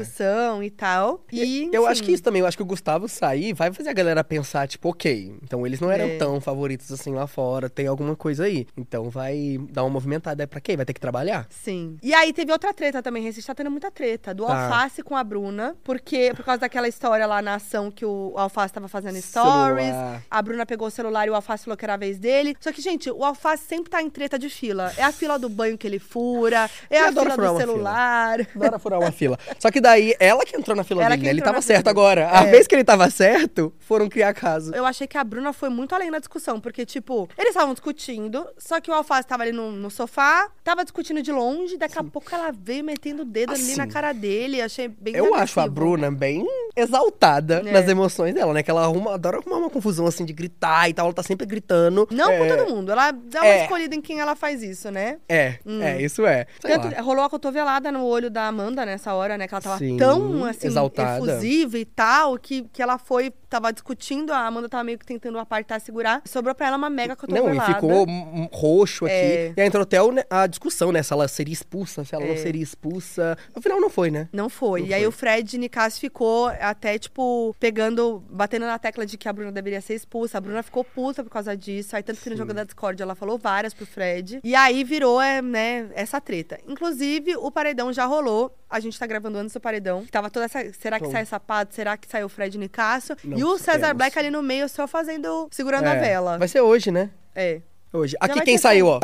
E 0.63 0.69
tal. 0.69 1.23
E, 1.31 1.69
Eu 1.71 1.85
acho 1.87 2.03
que 2.03 2.11
isso 2.11 2.23
também, 2.23 2.41
eu 2.41 2.47
acho 2.47 2.57
que 2.57 2.63
o 2.63 2.65
Gustavo 2.65 3.07
sair 3.07 3.53
vai 3.53 3.71
fazer 3.71 3.89
a 3.89 3.93
galera 3.93 4.23
pensar, 4.23 4.67
tipo, 4.67 4.89
ok, 4.89 5.33
então 5.43 5.65
eles 5.65 5.79
não 5.79 5.91
eram 5.91 6.05
É. 6.05 6.17
tão 6.17 6.39
favoritos 6.41 6.91
assim 6.91 7.13
lá 7.13 7.27
fora, 7.27 7.69
tem 7.69 7.87
alguma 7.87 8.15
coisa 8.15 8.45
aí. 8.45 8.67
Então 8.77 9.09
vai 9.09 9.59
dar 9.71 9.83
uma 9.83 9.89
movimentada. 9.89 10.43
É 10.43 10.45
pra 10.47 10.59
quem? 10.61 10.75
Vai 10.75 10.85
ter 10.85 10.93
que 10.93 10.99
trabalhar? 10.99 11.47
Sim. 11.49 11.97
E 12.01 12.13
aí 12.13 12.33
teve 12.33 12.51
outra 12.51 12.73
treta 12.73 13.01
também, 13.01 13.23
Recife 13.23 13.45
tá 13.47 13.55
tendo 13.55 13.71
muita 13.71 13.89
treta. 13.91 14.33
Do 14.33 14.45
Tá. 14.45 14.65
Alface 14.65 15.01
com 15.03 15.15
a 15.15 15.23
Bruna, 15.23 15.75
porque 15.83 16.33
por 16.35 16.43
causa 16.45 16.61
daquela 16.61 16.87
história 16.87 17.25
lá 17.25 17.41
na 17.41 17.55
ação 17.55 17.89
que 17.91 18.05
o 18.05 18.33
Alface 18.35 18.73
tava 18.73 18.87
fazendo 18.87 19.21
stories. 19.21 19.85
Celular. 19.87 20.21
A 20.29 20.41
Bruna 20.41 20.65
pegou 20.65 20.87
o 20.87 20.91
celular 20.91 21.27
e 21.27 21.29
o 21.29 21.35
Alface 21.35 21.63
falou 21.65 21.77
que 21.77 21.85
era 21.85 21.93
a 21.93 21.97
vez 21.97 22.17
dele. 22.19 22.55
Só 22.59 22.71
que, 22.71 22.81
gente, 22.81 23.09
o 23.11 23.23
Alface 23.23 23.63
sempre 23.65 23.89
tá 23.89 24.01
em 24.01 24.09
treta 24.09 24.37
de 24.39 24.49
fila. 24.49 24.91
É 24.97 25.03
a 25.03 25.11
fila 25.11 25.37
do 25.39 25.49
banho 25.49 25.77
que 25.77 25.85
ele 25.87 25.99
fura, 25.99 26.69
é 26.89 26.99
Eu 26.99 27.05
a 27.05 27.07
fila 27.09 27.23
do 27.23 27.29
uma 27.29 27.35
fila. 27.35 27.59
celular. 27.59 28.39
Adora 28.55 28.79
furar 28.79 28.99
uma 28.99 29.11
fila. 29.11 29.37
Só 29.59 29.69
que 29.71 29.79
daí, 29.81 30.15
ela 30.25 30.45
que 30.45 30.55
entrou 30.55 30.75
na 30.77 30.83
fila 30.83 31.01
Ela 31.03 31.11
dele, 31.15 31.23
né? 31.23 31.29
Ele 31.31 31.41
tava 31.41 31.61
certo 31.61 31.85
dele. 31.85 31.89
agora. 31.89 32.29
A 32.31 32.43
É. 32.43 32.51
vez 32.51 32.67
que 32.67 32.75
ele 32.75 32.83
tava 32.83 33.09
certo, 33.09 33.73
foram 33.79 34.07
criar 34.07 34.33
caso. 34.33 34.73
Eu 34.73 34.85
achei 34.85 35.07
que 35.07 35.17
a 35.17 35.23
Bruna 35.23 35.51
foi 35.53 35.69
muito 35.69 35.93
além 35.95 36.11
na 36.11 36.19
discussão, 36.19 36.59
porque, 36.59 36.85
tipo, 36.85 37.27
eles 37.37 37.49
estavam 37.49 37.73
discutindo, 37.73 38.45
só 38.57 38.79
que 38.79 38.89
o 38.91 38.93
Alface 38.93 39.27
tava 39.27 39.43
ali 39.43 39.51
no, 39.51 39.71
no 39.71 39.89
sofá, 39.89 40.49
tava 40.63 40.83
discutindo 40.83 41.21
de 41.21 41.31
longe, 41.31 41.77
daqui 41.77 41.97
a 41.97 42.03
pouco 42.03 42.33
ela 42.33 42.51
veio 42.51 42.83
metendo 42.83 43.23
o 43.23 43.25
dedo 43.25 43.53
ali 43.53 43.61
Assim, 43.61 43.75
na 43.75 43.87
cara 43.87 44.13
dele. 44.13 44.61
Achei 44.61 44.87
bem 44.87 45.15
Eu 45.15 45.33
acho 45.35 45.59
a 45.59 45.63
agressivo. 45.63 45.69
Bruna 45.87 46.11
bem 46.11 46.45
exaltada 46.75 47.61
É. 47.65 47.71
nas 47.71 47.87
emoções 47.87 48.33
dela, 48.33 48.53
né? 48.53 48.63
Que 48.63 48.71
ela 48.71 48.83
arruma, 48.83 49.13
adora 49.13 49.37
arrumar 49.37 49.57
uma 49.57 49.69
confusão 49.69 50.05
assim 50.05 50.25
de 50.25 50.33
gritar 50.33 50.89
e 50.89 50.93
tal. 50.93 51.05
Ela 51.05 51.13
tá 51.13 51.23
sempre 51.23 51.45
gritando. 51.45 52.07
Não 52.11 52.29
é, 52.29 52.37
com 52.37 52.47
todo 52.57 52.69
mundo. 52.75 52.91
Ela 52.91 53.11
dá 53.11 53.41
uma 53.41 53.47
É. 53.47 53.63
escolhida 53.63 53.95
em 53.95 54.01
quem 54.01 54.19
ela 54.19 54.35
faz 54.35 54.61
isso, 54.63 54.89
né? 54.91 55.17
É, 55.27 55.55
é, 55.65 56.01
isso 56.01 56.25
é. 56.25 56.45
Sei 56.61 56.71
Tanto, 56.71 56.93
lá. 56.95 57.01
rolou 57.01 57.23
a 57.23 57.29
cotovelada 57.29 57.91
no 57.91 58.05
olho 58.05 58.29
da 58.29 58.47
Amanda 58.47 58.85
nessa 58.85 59.13
hora, 59.13 59.37
né? 59.37 59.47
Que 59.47 59.53
ela 59.53 59.61
tava 59.61 59.77
Sim, 59.77 59.97
tão, 59.97 60.45
assim, 60.45 60.67
exaltada. 60.67 61.17
efusiva 61.33 61.77
e 61.77 61.85
tal, 61.85 62.37
que, 62.37 62.63
que 62.71 62.81
ela 62.81 62.97
foi, 62.97 63.31
tava 63.49 63.71
discutindo, 63.71 64.31
a 64.31 64.45
Amanda 64.45 64.69
tava 64.69 64.83
meio 64.83 64.97
que 64.97 65.05
tentando 65.05 65.37
apartar, 65.39 65.79
segurar. 65.81 66.21
Sobrou 66.25 66.53
pra 66.55 66.67
ela 66.67 66.77
uma 66.77 66.89
mega 66.89 67.09
Não, 67.09 67.15
cotovelada. 67.15 67.71
e 67.71 67.73
ficou 67.75 68.07
hum, 68.07 68.47
roxo 68.51 69.05
aqui. 69.05 69.13
É. 69.13 69.53
E 69.55 69.61
aí 69.61 69.67
entrou 69.67 69.83
até 69.83 69.97
a 70.29 70.47
discussão, 70.47 70.91
né? 70.91 71.03
Se 71.03 71.13
ela 71.13 71.27
seria 71.27 71.53
expulsa, 71.53 72.03
se 72.05 72.15
ela 72.15 72.25
não 72.25 72.33
É. 72.33 72.37
seria 72.37 72.63
expulsa. 72.63 73.37
No 73.55 73.61
final 73.61 73.79
não 73.79 73.89
foi, 73.89 74.09
né? 74.11 74.27
Não 74.31 74.49
foi. 74.49 74.81
Não 74.81 74.87
e 74.87 74.93
aí 74.93 75.01
foi. 75.01 75.07
o 75.07 75.11
Fred 75.11 75.57
Nicasso 75.57 75.99
ficou 75.99 76.49
até, 76.61 76.97
tipo, 76.99 77.55
pegando, 77.59 78.23
batendo 78.29 78.65
na 78.65 78.77
tecla 78.79 79.05
de 79.05 79.17
que 79.17 79.27
a 79.27 79.33
Bruna 79.33 79.51
deveria 79.51 79.81
ser 79.81 79.95
expulsa. 79.95 80.37
A 80.37 80.41
Bruna 80.41 80.61
ficou 80.63 80.83
puta 80.83 81.23
por 81.23 81.29
causa 81.29 81.55
disso. 81.57 81.95
Aí, 81.95 82.03
tanto 82.03 82.21
que 82.21 82.29
no 82.29 82.37
jogo 82.37 82.53
da 82.53 82.63
Discord 82.63 83.01
ela 83.01 83.15
falou 83.15 83.37
várias 83.37 83.73
pro 83.73 83.85
Fred. 83.85 84.39
E 84.43 84.55
aí 84.55 84.83
virou, 84.83 85.21
é, 85.21 85.41
né, 85.41 85.89
essa 85.93 86.21
treta. 86.21 86.59
Inclusive, 86.67 87.35
o 87.37 87.51
paredão 87.51 87.91
já 87.91 88.05
rolou. 88.05 88.55
A 88.69 88.79
gente 88.79 88.97
tá 88.97 89.05
gravando 89.05 89.37
antes 89.37 89.53
do 89.53 89.59
paredão. 89.59 90.05
Tava 90.09 90.29
toda 90.29 90.45
essa. 90.45 90.71
Será 90.73 90.97
que 90.99 91.05
Bom. 91.05 91.11
sai 91.11 91.25
sapato? 91.25 91.75
Será 91.75 91.97
que 91.97 92.07
sai 92.07 92.23
o 92.23 92.29
Fred 92.29 92.57
Nicasso? 92.57 93.15
Não 93.23 93.37
e 93.37 93.43
o 93.43 93.57
César 93.57 93.79
sabemos. 93.79 93.97
Black 93.97 94.17
ali 94.19 94.29
no 94.29 94.41
meio 94.41 94.69
só 94.69 94.87
fazendo. 94.87 95.49
segurando 95.51 95.87
a 95.87 95.95
É. 95.95 95.99
vela. 95.99 96.37
Vai 96.37 96.47
ser 96.47 96.61
hoje, 96.61 96.89
né? 96.91 97.09
É. 97.35 97.61
Hoje. 97.91 98.15
Aqui 98.19 98.39
quem 98.41 98.57
saiu, 98.57 98.87
ó. 98.87 98.99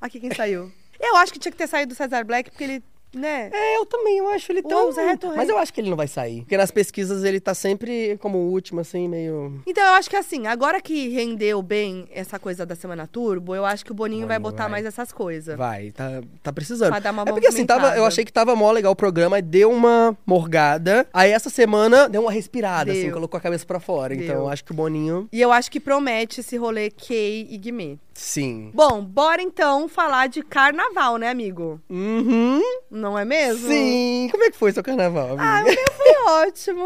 Aqui 0.00 0.18
quem 0.18 0.34
saiu. 0.34 0.72
Eu 0.98 1.16
acho 1.16 1.32
que 1.32 1.38
tinha 1.38 1.52
que 1.52 1.58
ter 1.58 1.66
saído 1.66 1.92
o 1.92 1.96
César 1.96 2.24
Black, 2.24 2.50
porque 2.50 2.64
ele. 2.64 2.84
Né? 3.14 3.50
É, 3.52 3.76
eu 3.76 3.86
também, 3.86 4.18
eu 4.18 4.28
acho 4.28 4.50
ele 4.50 4.62
tão... 4.62 4.90
Zé 4.92 5.10
Reto. 5.10 5.28
Mas 5.36 5.48
eu 5.48 5.58
acho 5.58 5.72
que 5.72 5.80
ele 5.80 5.90
não 5.90 5.96
vai 5.96 6.08
sair. 6.08 6.40
Porque 6.40 6.56
nas 6.56 6.70
pesquisas 6.70 7.24
ele 7.24 7.40
tá 7.40 7.54
sempre 7.54 8.16
como 8.18 8.38
o 8.38 8.50
último, 8.50 8.80
assim, 8.80 9.08
meio... 9.08 9.60
Então, 9.66 9.84
eu 9.84 9.92
acho 9.94 10.08
que 10.08 10.16
assim, 10.16 10.46
agora 10.46 10.80
que 10.80 11.08
rendeu 11.08 11.60
bem 11.62 12.08
essa 12.12 12.38
coisa 12.38 12.64
da 12.64 12.74
Semana 12.74 13.06
Turbo, 13.06 13.54
eu 13.54 13.64
acho 13.64 13.84
que 13.84 13.92
o 13.92 13.94
Boninho, 13.94 14.26
vai 14.26 14.38
botar 14.38 14.64
vai. 14.64 14.72
mais 14.72 14.86
essas 14.86 15.12
coisas. 15.12 15.56
Vai, 15.56 15.90
tá, 15.90 16.22
tá 16.42 16.52
precisando. 16.52 16.90
Pra 16.90 17.00
dar 17.00 17.12
uma 17.12 17.22
é 17.22 17.26
porque 17.26 17.46
assim, 17.46 17.66
tava, 17.66 17.96
eu 17.96 18.04
achei 18.04 18.24
que 18.24 18.32
tava 18.32 18.54
mó 18.56 18.70
legal 18.70 18.92
o 18.92 18.96
programa, 18.96 19.36
aí 19.36 19.42
deu 19.42 19.70
uma 19.70 20.16
morgada. 20.26 21.06
Aí 21.12 21.30
essa 21.30 21.50
semana 21.50 22.08
deu 22.08 22.22
uma 22.22 22.32
respirada, 22.32 22.92
assim, 22.92 23.04
Deu. 23.04 23.12
colocou 23.12 23.38
a 23.38 23.40
cabeça 23.40 23.66
pra 23.66 23.80
fora. 23.80 24.14
Então 24.14 24.26
Deu. 24.26 24.36
eu 24.36 24.48
acho 24.48 24.64
que 24.64 24.72
o 24.72 24.74
Boninho, 24.74 25.28
E 25.32 25.40
eu 25.40 25.52
acho 25.52 25.70
que 25.70 25.80
promete 25.80 26.40
esse 26.40 26.56
rolê 26.56 26.90
Kay 26.90 27.46
e 27.50 27.58
Guimê. 27.58 27.98
Sim. 28.14 28.70
Bom, 28.74 29.02
bora 29.04 29.40
então 29.42 29.88
falar 29.88 30.28
de 30.28 30.42
carnaval, 30.42 31.16
né, 31.16 31.28
amigo? 31.30 31.80
Uhum. 31.88 32.60
Não 32.90 33.18
é 33.18 33.24
mesmo? 33.24 33.68
Sim. 33.68 34.28
Como 34.30 34.44
é 34.44 34.50
que 34.50 34.56
foi 34.56 34.72
seu 34.72 34.82
carnaval, 34.82 35.38
amiga? 35.38 35.42
Ah, 35.42 35.60
o 35.62 35.64
meu 35.64 35.92
foi 35.92 36.12
ótimo. 36.46 36.84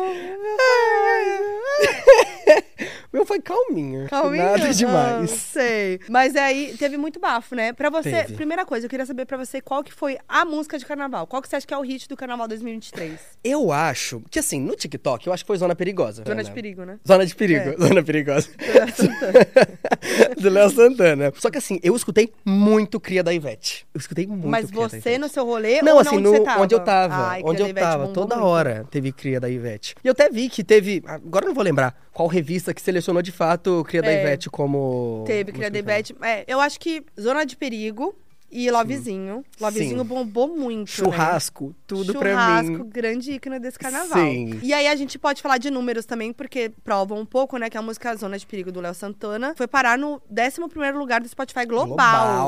O 3.13 3.17
meu 3.17 3.27
foi 3.27 3.41
calminho. 3.41 4.09
Calminho? 4.09 4.45
Nada 4.45 4.69
Ah, 4.69 4.73
demais. 4.73 5.31
sei. 5.31 6.01
Mas 6.09 6.37
aí 6.37 6.77
teve 6.79 6.97
muito 6.97 7.19
bafo, 7.19 7.55
né? 7.55 7.73
Pra 7.73 7.89
você, 7.91 8.11
Teve. 8.11 8.35
primeira 8.35 8.65
coisa, 8.67 8.87
eu 8.87 8.91
queria 8.91 9.07
saber 9.07 9.25
pra 9.27 9.37
você 9.37 9.61
qual 9.61 9.83
que 9.83 9.93
foi 9.93 10.19
a 10.29 10.45
música 10.45 10.79
de 10.79 10.85
carnaval. 10.85 11.27
Qual 11.27 11.41
que 11.41 11.49
você 11.49 11.57
acha 11.57 11.67
que 11.67 11.73
é 11.75 11.79
o 11.79 11.83
hit 11.83 12.09
do 12.09 12.17
carnaval 12.17 12.47
2023? 12.49 13.19
Eu 13.43 13.73
acho 13.73 14.23
que, 14.31 14.39
assim, 14.39 14.61
no 14.61 14.75
TikTok, 14.77 15.27
eu 15.27 15.33
acho 15.33 15.45
que 15.45 15.47
foi 15.47 15.57
Zona 15.59 15.75
Perigosa. 15.75 16.23
Zona 16.25 16.37
né? 16.37 16.43
de 16.43 16.51
perigo, 16.53 16.85
né? 16.85 16.99
Zona 17.07 17.25
de 17.27 17.35
perigo, 17.35 17.71
É. 17.71 17.77
zona 17.89 18.03
perigosa. 18.03 18.49
Do 20.41 20.51
Léo 20.51 20.71
Santana. 20.71 21.16
Só 21.37 21.51
que 21.51 21.59
assim, 21.59 21.79
eu 21.83 21.95
escutei 21.95 22.33
muito 22.45 22.99
Cria 23.01 23.23
da 23.23 23.33
Ivete. 23.33 23.87
Eu 23.93 23.99
escutei 23.99 24.27
muito 24.27 24.49
Mas 24.49 24.67
Cria 24.71 24.83
da 24.83 24.89
você 24.89 25.19
no 25.19 25.29
seu 25.29 25.45
rolê 25.45 25.83
Não, 25.83 25.95
ou 25.95 26.01
assim, 26.01 26.17
onde 26.17 26.23
no, 26.23 26.61
onde 26.61 26.75
eu 26.75 26.81
tava. 26.81 27.29
Ai, 27.29 27.43
onde 27.45 27.61
eu 27.61 27.67
da 27.67 27.71
Ivete 27.71 27.85
tava. 27.85 28.09
Toda 28.09 28.37
muito. 28.37 28.49
hora 28.49 28.87
teve 28.91 29.13
Cria 29.13 29.41
da 29.41 29.49
Ivete. 29.49 29.95
E 30.03 30.09
eu 30.09 30.13
até 30.13 30.29
vi 30.29 30.49
que 30.49 30.63
teve. 30.63 31.03
Agora 31.07 31.45
eu 31.45 31.49
não 31.49 31.55
vou 31.55 31.65
lembrar 31.65 31.95
qual 32.13 32.29
revista 32.29 32.73
que 32.73 32.81
selecionou 32.81 33.23
de 33.23 33.33
fato 33.33 33.85
Cria 33.87 34.03
da 34.03 34.13
É. 34.13 34.21
Ivete 34.21 34.51
como. 34.51 35.25
Teve, 35.27 35.53
Cria 35.53 35.71
da 35.71 35.79
Ivete. 35.79 36.15
É, 36.23 36.45
eu 36.47 36.61
acho 36.61 36.79
que 36.81 37.05
Zona 37.21 37.45
de 37.45 37.57
Perigo 37.57 38.15
e 38.51 38.71
Lovezinho. 38.71 39.45
Lovezinho 39.61 39.99
Sim. 39.99 40.05
bombou 40.05 40.49
muito. 40.49 40.81
né? 40.81 40.87
Churrasco, 40.87 41.75
tudo 41.87 42.15
pra 42.19 42.31
Churrasco, 42.31 42.73
mim. 42.73 42.89
grande 42.89 43.33
ícone 43.33 43.59
desse 43.59 43.79
carnaval. 43.79 44.19
Sim. 44.19 44.61
E 44.63 44.73
aí 44.73 44.87
a 44.87 44.97
gente 44.97 45.19
pode 45.19 45.43
falar 45.43 45.59
de 45.59 45.71
números 45.71 46.05
também, 46.07 46.33
porque 46.33 46.71
provam 46.85 47.19
um 47.21 47.27
pouco, 47.27 47.57
né, 47.59 47.69
que 47.71 47.77
a 47.77 47.83
música 47.83 48.15
Zona 48.17 48.39
de 48.39 48.47
Perigo 48.47 48.71
do 48.71 48.81
Léo 48.81 48.95
Santana 48.95 49.55
foi 49.57 49.67
parar 49.67 49.99
no 49.99 50.21
11º 50.33 50.93
lugar 50.97 51.21
do 51.21 51.29
Spotify 51.29 51.65
global. 51.67 51.87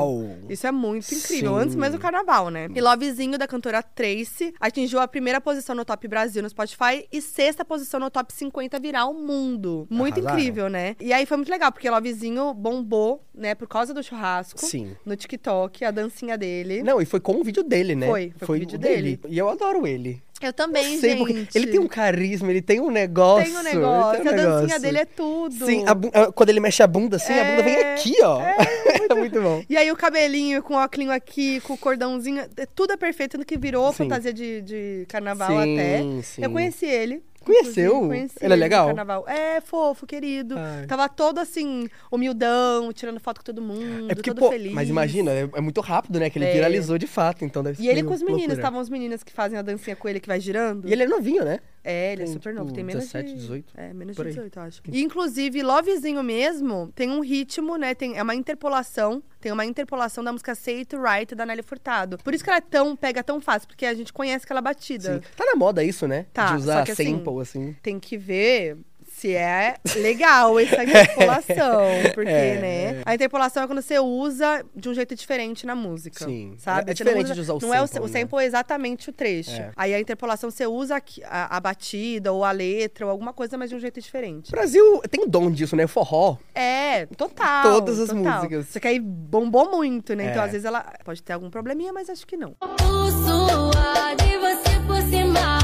Global. 0.09 0.37
Isso 0.49 0.65
é 0.67 0.71
muito 0.71 1.13
incrível, 1.13 1.55
Sim. 1.55 1.59
antes 1.63 1.75
mesmo 1.75 1.97
do 1.97 2.01
carnaval, 2.01 2.49
né? 2.49 2.67
E 2.73 2.81
Lovezinho, 2.81 3.37
da 3.37 3.47
cantora 3.47 3.81
Tracy, 3.83 4.53
atingiu 4.59 4.99
a 4.99 5.07
primeira 5.07 5.41
posição 5.41 5.75
no 5.75 5.83
Top 5.85 6.07
Brasil 6.07 6.41
no 6.41 6.49
Spotify 6.49 7.07
e 7.11 7.21
sexta 7.21 7.65
posição 7.65 7.99
no 7.99 8.09
Top 8.09 8.33
50 8.33 8.79
viral 8.79 9.13
mundo. 9.13 9.87
Muito 9.89 10.19
Arrasaram. 10.19 10.39
incrível, 10.39 10.69
né? 10.69 10.95
E 10.99 11.11
aí 11.13 11.25
foi 11.25 11.37
muito 11.37 11.49
legal, 11.49 11.71
porque 11.71 11.89
Lovezinho 11.89 12.53
bombou, 12.53 13.23
né, 13.33 13.55
por 13.55 13.67
causa 13.67 13.93
do 13.93 14.01
churrasco. 14.03 14.59
Sim. 14.59 14.95
No 15.05 15.15
TikTok, 15.15 15.85
a 15.89 15.91
dancinha 15.91 16.37
dele. 16.37 16.81
Não, 16.83 17.01
e 17.01 17.05
foi 17.05 17.19
com 17.19 17.33
o 17.39 17.43
vídeo 17.43 17.63
dele, 17.63 17.95
né? 17.95 18.07
Foi, 18.07 18.33
foi 18.37 18.47
com 18.47 18.53
o 18.53 18.59
vídeo 18.59 18.75
o 18.75 18.79
dele. 18.79 19.19
E 19.27 19.37
eu 19.37 19.49
adoro 19.49 19.85
ele. 19.85 20.21
Eu 20.41 20.53
também, 20.53 20.93
Não 20.93 20.99
sei 21.01 21.17
gente. 21.17 21.49
ele 21.53 21.67
tem 21.67 21.79
um 21.81 21.87
carisma, 21.87 22.49
ele 22.49 22.61
tem 22.61 22.79
um 22.79 22.89
negócio. 22.89 23.43
Tem 23.45 23.57
um 23.57 23.61
negócio. 23.61 24.21
tem 24.23 24.31
um 24.31 24.33
a 24.33 24.37
dancinha 24.37 24.55
negócio. 24.61 24.81
dele 24.81 24.97
é 24.99 25.05
tudo. 25.05 25.65
Sim, 25.65 25.83
a 25.85 26.21
a- 26.21 26.31
quando 26.31 26.49
ele 26.49 26.61
mexe 26.61 26.81
a 26.81 26.87
bunda 26.87 27.17
assim, 27.17 27.33
a 27.33 27.43
bunda 27.43 27.63
vem 27.63 27.75
É, 27.75 27.93
aqui, 27.93 28.15
ó. 28.23 28.39
É 28.39 28.55
muito, 29.15 29.41
bom. 29.41 29.61
E 29.69 29.75
aí 29.75 29.91
o 29.91 29.97
cabelinho 29.97 30.63
com 30.63 30.75
o 30.75 30.77
óculos 30.77 31.09
aqui, 31.09 31.59
com 31.61 31.73
o 31.73 31.77
cordãozinho, 31.77 32.39
é- 32.55 32.65
tudo 32.73 32.93
é 32.93 32.97
perfeito, 32.97 33.37
no 33.37 33.43
que 33.43 33.57
virou 33.57 33.91
Sim. 33.91 33.97
fantasia 33.97 34.31
de, 34.31 34.61
de 34.61 35.05
carnaval 35.09 35.49
Sim, 35.49 35.73
até. 35.77 36.21
sim. 36.23 36.41
Eu 36.41 36.49
conheci 36.51 36.85
ele. 36.85 37.21
Conheceu? 37.53 37.99
conheci 38.07 38.35
Ele 38.41 38.53
é 38.53 38.55
legal? 38.55 38.87
Carnaval. 38.87 39.27
É, 39.27 39.59
fofo, 39.61 40.05
querido. 40.05 40.55
Ai. 40.57 40.85
Tava 40.85 41.07
todo 41.09 41.39
assim, 41.39 41.87
humildão, 42.11 42.91
tirando 42.93 43.19
foto 43.19 43.39
com 43.39 43.43
todo 43.43 43.61
mundo, 43.61 44.11
É 44.11 44.15
porque, 44.15 44.29
todo 44.31 44.39
pô, 44.39 44.49
feliz. 44.49 44.71
mas 44.73 44.89
imagina, 44.89 45.31
é, 45.31 45.49
é 45.55 45.61
muito 45.61 45.81
rápido, 45.81 46.19
né? 46.19 46.29
Que 46.29 46.37
ele 46.37 46.45
É. 46.45 46.53
viralizou 46.53 46.97
de 46.97 47.07
fato, 47.07 47.43
então 47.43 47.63
deve 47.63 47.77
ser 47.77 47.83
E 47.83 47.87
ele 47.87 47.95
meio 47.95 48.07
com 48.07 48.13
os 48.13 48.21
meninos, 48.21 48.57
estavam 48.57 48.79
os 48.79 48.89
meninos 48.89 49.23
que 49.23 49.31
fazem 49.33 49.57
a 49.57 49.61
dancinha 49.61 49.95
com 49.95 50.07
ele 50.07 50.19
que 50.19 50.27
vai 50.27 50.39
girando. 50.39 50.87
E 50.87 50.93
ele 50.93 51.03
é 51.03 51.07
novinho, 51.07 51.43
né? 51.43 51.59
É, 51.83 52.13
ele 52.13 52.23
é 52.23 52.25
Tem, 52.25 52.33
super 52.33 52.49
tipo, 52.51 52.63
novo, 52.63 52.73
tem 52.73 52.83
menos 52.83 53.03
17, 53.05 53.29
de... 53.29 53.39
18, 53.39 53.73
É, 53.77 53.93
menos 53.93 54.15
de 54.15 54.21
aí. 54.21 54.27
18, 54.29 54.59
eu 54.59 54.63
acho. 54.63 54.81
E, 54.91 55.01
inclusive, 55.01 55.63
Lovezinho 55.63 56.21
mesmo 56.21 56.91
tem 56.93 57.09
um 57.09 57.21
ritmo, 57.21 57.77
né? 57.77 57.95
Tem, 57.95 58.17
é 58.17 58.23
uma 58.23 58.35
interpolação, 58.35 59.23
tem 59.39 59.51
uma 59.51 59.65
interpolação 59.65 60.23
da 60.23 60.31
música 60.31 60.53
Say 60.55 60.79
It 60.79 60.95
Right, 60.95 61.33
da 61.35 61.45
Nelly 61.45 61.63
Furtado. 61.63 62.17
Por 62.17 62.33
isso 62.33 62.43
que 62.43 62.49
ela 62.49 62.57
é 62.57 62.61
tão, 62.61 62.95
pega 62.95 63.23
tão 63.23 63.39
fácil, 63.39 63.67
porque 63.67 63.85
a 63.85 63.93
gente 63.93 64.11
conhece 64.11 64.45
aquela 64.45 64.61
batida. 64.61 65.15
Sim. 65.15 65.21
Tá 65.35 65.45
na 65.45 65.55
moda 65.55 65.83
isso, 65.83 66.07
né? 66.07 66.25
Tá, 66.33 66.47
de 66.47 66.57
usar 66.57 66.79
só 66.79 66.85
que 66.85 66.91
assim, 66.91 67.17
sample, 67.17 67.41
assim. 67.41 67.75
Tem 67.81 67.99
que 67.99 68.17
ver 68.17 68.77
se 69.19 69.35
é 69.35 69.75
legal 69.97 70.57
essa 70.59 70.83
interpolação. 70.83 71.81
Porque, 72.15 72.29
É, 72.31 72.59
né? 72.95 73.01
A 73.05 73.13
interpolação 73.15 73.63
é 73.63 73.67
quando 73.67 73.81
você 73.81 73.99
usa 73.99 74.63
de 74.75 74.89
um 74.89 74.93
jeito 74.93 75.13
diferente 75.15 75.65
na 75.65 75.75
música. 75.75 76.25
Sim. 76.25 76.55
Sabe? 76.57 76.91
É 76.91 76.95
Você 76.95 77.03
não 77.03 77.11
diferente 77.11 77.25
usa- 77.25 77.33
de 77.35 77.41
usar 77.41 77.53
o 77.53 77.59
Não 77.61 77.73
é 77.73 77.81
o, 77.81 77.87
sample, 77.87 78.09
o 78.09 78.13
né? 78.13 78.19
sample 78.21 78.39
é 78.39 78.45
exatamente 78.45 79.09
o 79.09 79.13
trecho. 79.13 79.51
É. 79.51 79.71
Aí 79.75 79.93
a 79.93 79.99
interpolação 79.99 80.49
você 80.49 80.65
usa 80.65 81.01
a, 81.25 81.57
a 81.57 81.59
batida 81.59 82.31
ou 82.31 82.43
a 82.45 82.51
letra 82.51 83.05
ou 83.05 83.11
alguma 83.11 83.33
coisa, 83.33 83.57
mas 83.57 83.69
de 83.69 83.75
um 83.75 83.79
jeito 83.79 83.99
diferente. 83.99 84.49
O 84.49 84.51
Brasil 84.51 85.01
tem 85.09 85.27
dom 85.27 85.51
disso, 85.51 85.75
né? 85.75 85.85
Forró. 85.87 86.37
É, 86.55 87.05
total. 87.17 87.63
Todas 87.63 87.99
as 87.99 88.09
total. 88.09 88.23
músicas. 88.35 88.67
Só 88.69 88.79
que 88.79 88.87
aí 88.87 88.99
bombou 88.99 89.69
muito, 89.69 90.15
né? 90.15 90.29
Então, 90.29 90.41
É. 90.41 90.45
às 90.45 90.51
vezes, 90.51 90.65
ela 90.65 90.81
pode 91.03 91.21
ter 91.21 91.33
algum 91.33 91.49
probleminha, 91.49 91.91
mas 91.91 92.09
acho 92.09 92.25
que 92.25 92.37
não. 92.37 92.55
suado 92.59 94.23
e 94.23 94.37
você 94.37 94.79
por 94.87 95.01
cima 95.09 95.39
de. 95.57 95.58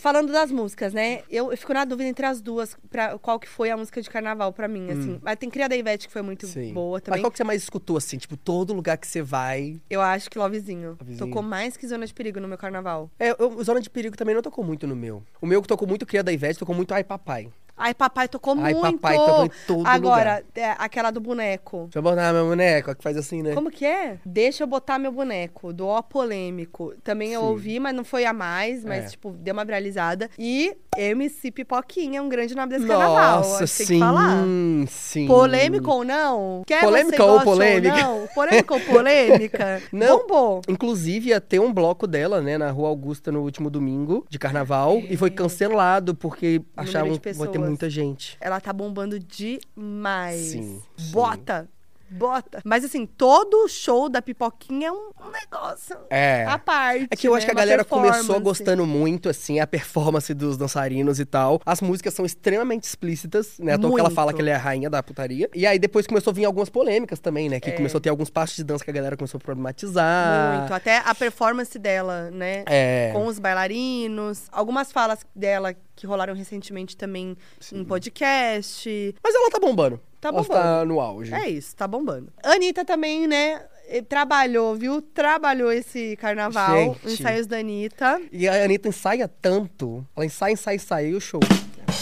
Falando 0.00 0.32
das 0.32 0.50
músicas, 0.50 0.94
né? 0.94 1.20
Eu, 1.30 1.50
eu 1.50 1.58
fico 1.58 1.74
na 1.74 1.84
dúvida 1.84 2.08
entre 2.08 2.24
as 2.24 2.40
duas, 2.40 2.74
pra, 2.88 3.18
qual 3.18 3.38
que 3.38 3.46
foi 3.46 3.70
a 3.70 3.76
música 3.76 4.00
de 4.00 4.08
carnaval 4.08 4.50
pra 4.50 4.66
mim, 4.66 4.90
assim. 4.90 5.20
Mas 5.22 5.36
tem 5.36 5.50
Cria 5.50 5.68
da 5.68 5.76
Ivete, 5.76 6.06
que 6.06 6.12
foi 6.12 6.22
muito 6.22 6.46
Hum. 6.46 6.48
Sim. 6.48 6.72
boa 6.72 6.96
Mas 6.96 7.02
também. 7.02 7.20
qual 7.20 7.30
que 7.30 7.36
você 7.36 7.44
mais 7.44 7.62
escutou, 7.62 7.98
assim? 7.98 8.16
Tipo, 8.16 8.34
todo 8.34 8.72
lugar 8.72 8.96
que 8.96 9.06
você 9.06 9.20
vai. 9.20 9.78
Eu 9.90 10.00
acho 10.00 10.30
que 10.30 10.38
Lovezinho. 10.38 10.96
Lovezinho. 10.98 11.18
Tocou 11.18 11.42
mais 11.42 11.76
que 11.76 11.86
Zona 11.86 12.06
de 12.06 12.14
Perigo 12.14 12.40
no 12.40 12.48
meu 12.48 12.56
carnaval. 12.56 13.10
É, 13.18 13.36
eu, 13.38 13.62
Zona 13.62 13.78
de 13.82 13.90
Perigo 13.90 14.16
também 14.16 14.34
não 14.34 14.40
tocou 14.40 14.64
muito 14.64 14.86
no 14.86 14.96
meu. 14.96 15.22
O 15.38 15.46
meu 15.46 15.60
que 15.60 15.68
tocou 15.68 15.86
muito 15.86 16.06
Cria 16.06 16.22
da 16.22 16.32
Ivete, 16.32 16.58
tocou 16.58 16.74
muito 16.74 16.94
Ai 16.94 17.04
Papai. 17.04 17.50
Ai, 17.80 17.94
papai 17.94 18.28
tocou 18.28 18.54
Ai, 18.60 18.74
muito. 18.74 18.98
Papai 18.98 19.16
tocou 19.16 19.44
em 19.46 19.50
todo 19.66 19.86
Agora, 19.86 20.44
é, 20.54 20.70
aquela 20.78 21.10
do 21.10 21.18
boneco. 21.20 21.84
Deixa 21.84 21.98
eu 21.98 22.02
botar 22.02 22.32
meu 22.32 22.46
boneco, 22.46 22.94
que 22.94 23.02
faz 23.02 23.16
assim, 23.16 23.42
né? 23.42 23.54
Como 23.54 23.70
que 23.70 23.86
é? 23.86 24.18
Deixa 24.24 24.62
eu 24.62 24.66
botar 24.66 24.98
meu 24.98 25.10
boneco, 25.10 25.72
do 25.72 25.86
Ó 25.86 26.02
Polêmico. 26.02 26.92
Também 27.02 27.32
eu 27.32 27.40
Sim. 27.40 27.46
ouvi, 27.46 27.80
mas 27.80 27.94
não 27.94 28.04
foi 28.04 28.26
a 28.26 28.32
mais, 28.34 28.84
mas, 28.84 29.06
É. 29.06 29.08
tipo, 29.08 29.30
deu 29.30 29.54
uma 29.54 29.64
viralizada. 29.64 30.28
E 30.38 30.76
MC 30.96 31.50
Pipoquinha 31.52 32.18
é 32.18 32.22
um 32.22 32.28
grande 32.28 32.54
nome 32.54 32.70
desse 32.70 32.86
carnaval. 32.86 33.36
Nossa, 33.38 33.66
sim, 33.66 33.84
que 33.94 33.98
falar. 33.98 34.44
sim. 34.88 35.26
Polêmico 35.26 35.90
ou 35.90 36.04
não? 36.04 36.62
Quer 36.66 36.80
Polêmica 36.80 37.24
ou 37.24 37.40
polêmica? 37.42 37.96
não? 37.96 38.26
Polêmica 38.34 38.74
ou 38.74 38.80
polêmica? 38.80 39.82
Não. 39.92 40.20
Bombou. 40.20 40.60
Inclusive, 40.68 41.30
ia 41.30 41.40
ter 41.40 41.60
um 41.60 41.72
bloco 41.72 42.06
dela, 42.06 42.40
né, 42.40 42.56
na 42.58 42.70
Rua 42.70 42.88
Augusta 42.88 43.30
no 43.30 43.40
último 43.40 43.70
domingo 43.70 44.24
de 44.28 44.38
carnaval. 44.38 45.00
E 45.08 45.16
foi 45.16 45.30
cancelado 45.30 46.14
porque 46.14 46.62
achavam 46.76 47.18
que 47.18 47.32
vai 47.32 47.48
ter 47.48 47.58
muita 47.58 47.88
gente. 47.88 48.36
Ela 48.40 48.60
tá 48.60 48.72
bombando 48.72 49.18
demais. 49.18 50.40
Sim, 50.40 50.82
sim. 50.96 51.12
Bota. 51.12 51.68
Bota. 52.10 52.60
Mas 52.64 52.84
assim, 52.84 53.06
todo 53.06 53.68
show 53.68 54.08
da 54.08 54.20
Pipoquinha 54.20 54.88
é 54.88 54.92
um 54.92 55.10
negócio 55.32 55.96
É. 56.10 56.44
à 56.46 56.58
parte. 56.58 57.06
É 57.10 57.16
que 57.16 57.28
eu 57.28 57.32
né? 57.32 57.38
acho 57.38 57.46
que 57.46 57.52
a 57.52 57.54
Uma 57.54 57.60
galera 57.60 57.84
começou 57.84 58.40
gostando 58.40 58.84
muito, 58.86 59.28
assim, 59.28 59.60
a 59.60 59.66
performance 59.66 60.32
dos 60.34 60.56
dançarinos 60.56 61.20
e 61.20 61.24
tal. 61.24 61.60
As 61.64 61.80
músicas 61.80 62.12
são 62.14 62.24
extremamente 62.24 62.84
explícitas, 62.84 63.58
né? 63.58 63.78
Toa 63.78 63.94
que 63.94 64.00
ela 64.00 64.10
fala 64.10 64.32
que 64.32 64.40
ela 64.40 64.50
é 64.50 64.54
a 64.54 64.58
rainha 64.58 64.90
da 64.90 65.02
putaria. 65.02 65.48
E 65.54 65.66
aí 65.66 65.78
depois 65.78 66.06
começou 66.06 66.32
a 66.32 66.34
vir 66.34 66.44
algumas 66.44 66.68
polêmicas 66.68 67.20
também, 67.20 67.48
né? 67.48 67.56
É. 67.56 67.60
Que 67.60 67.72
começou 67.72 67.98
a 67.98 68.00
ter 68.00 68.08
alguns 68.08 68.28
passos 68.30 68.56
de 68.56 68.64
dança 68.64 68.84
que 68.84 68.90
a 68.90 68.94
galera 68.94 69.16
começou 69.16 69.38
a 69.38 69.40
problematizar. 69.40 70.58
Muito. 70.58 70.74
Até 70.74 70.98
a 70.98 71.14
performance 71.14 71.78
dela, 71.78 72.30
né? 72.30 72.64
É. 72.66 73.10
Com 73.12 73.26
os 73.26 73.38
bailarinos. 73.38 74.44
Algumas 74.50 74.90
falas 74.92 75.20
dela 75.34 75.74
que 76.00 76.06
rolaram 76.06 76.32
recentemente 76.34 76.96
também 76.96 77.36
em 77.70 77.84
podcast. 77.84 79.14
Mas 79.22 79.34
ela 79.34 79.50
tá 79.50 79.58
bombando. 79.60 80.00
Tá 80.18 80.30
Ela 80.30 80.40
bombando. 80.42 80.60
tá 80.62 80.84
no 80.86 80.98
auge. 80.98 81.34
É 81.34 81.46
isso, 81.48 81.76
tá 81.76 81.86
bombando. 81.86 82.32
Anitta 82.42 82.86
também, 82.86 83.26
né? 83.26 83.62
Trabalhou, 84.08 84.74
viu? 84.76 85.02
Trabalhou 85.02 85.70
esse 85.70 86.16
carnaval, 86.16 86.94
Gente. 87.04 87.12
ensaios 87.20 87.46
da 87.46 87.58
Anitta. 87.58 88.18
E 88.32 88.48
a 88.48 88.64
Anitta 88.64 88.88
ensaia 88.88 89.28
tanto. 89.28 90.06
Ela 90.16 90.24
ensaia, 90.24 90.52
ensaia, 90.54 90.76
ensaia 90.76 91.08
e 91.08 91.14
o 91.14 91.20
show. 91.20 91.40
Ah, 91.86 91.92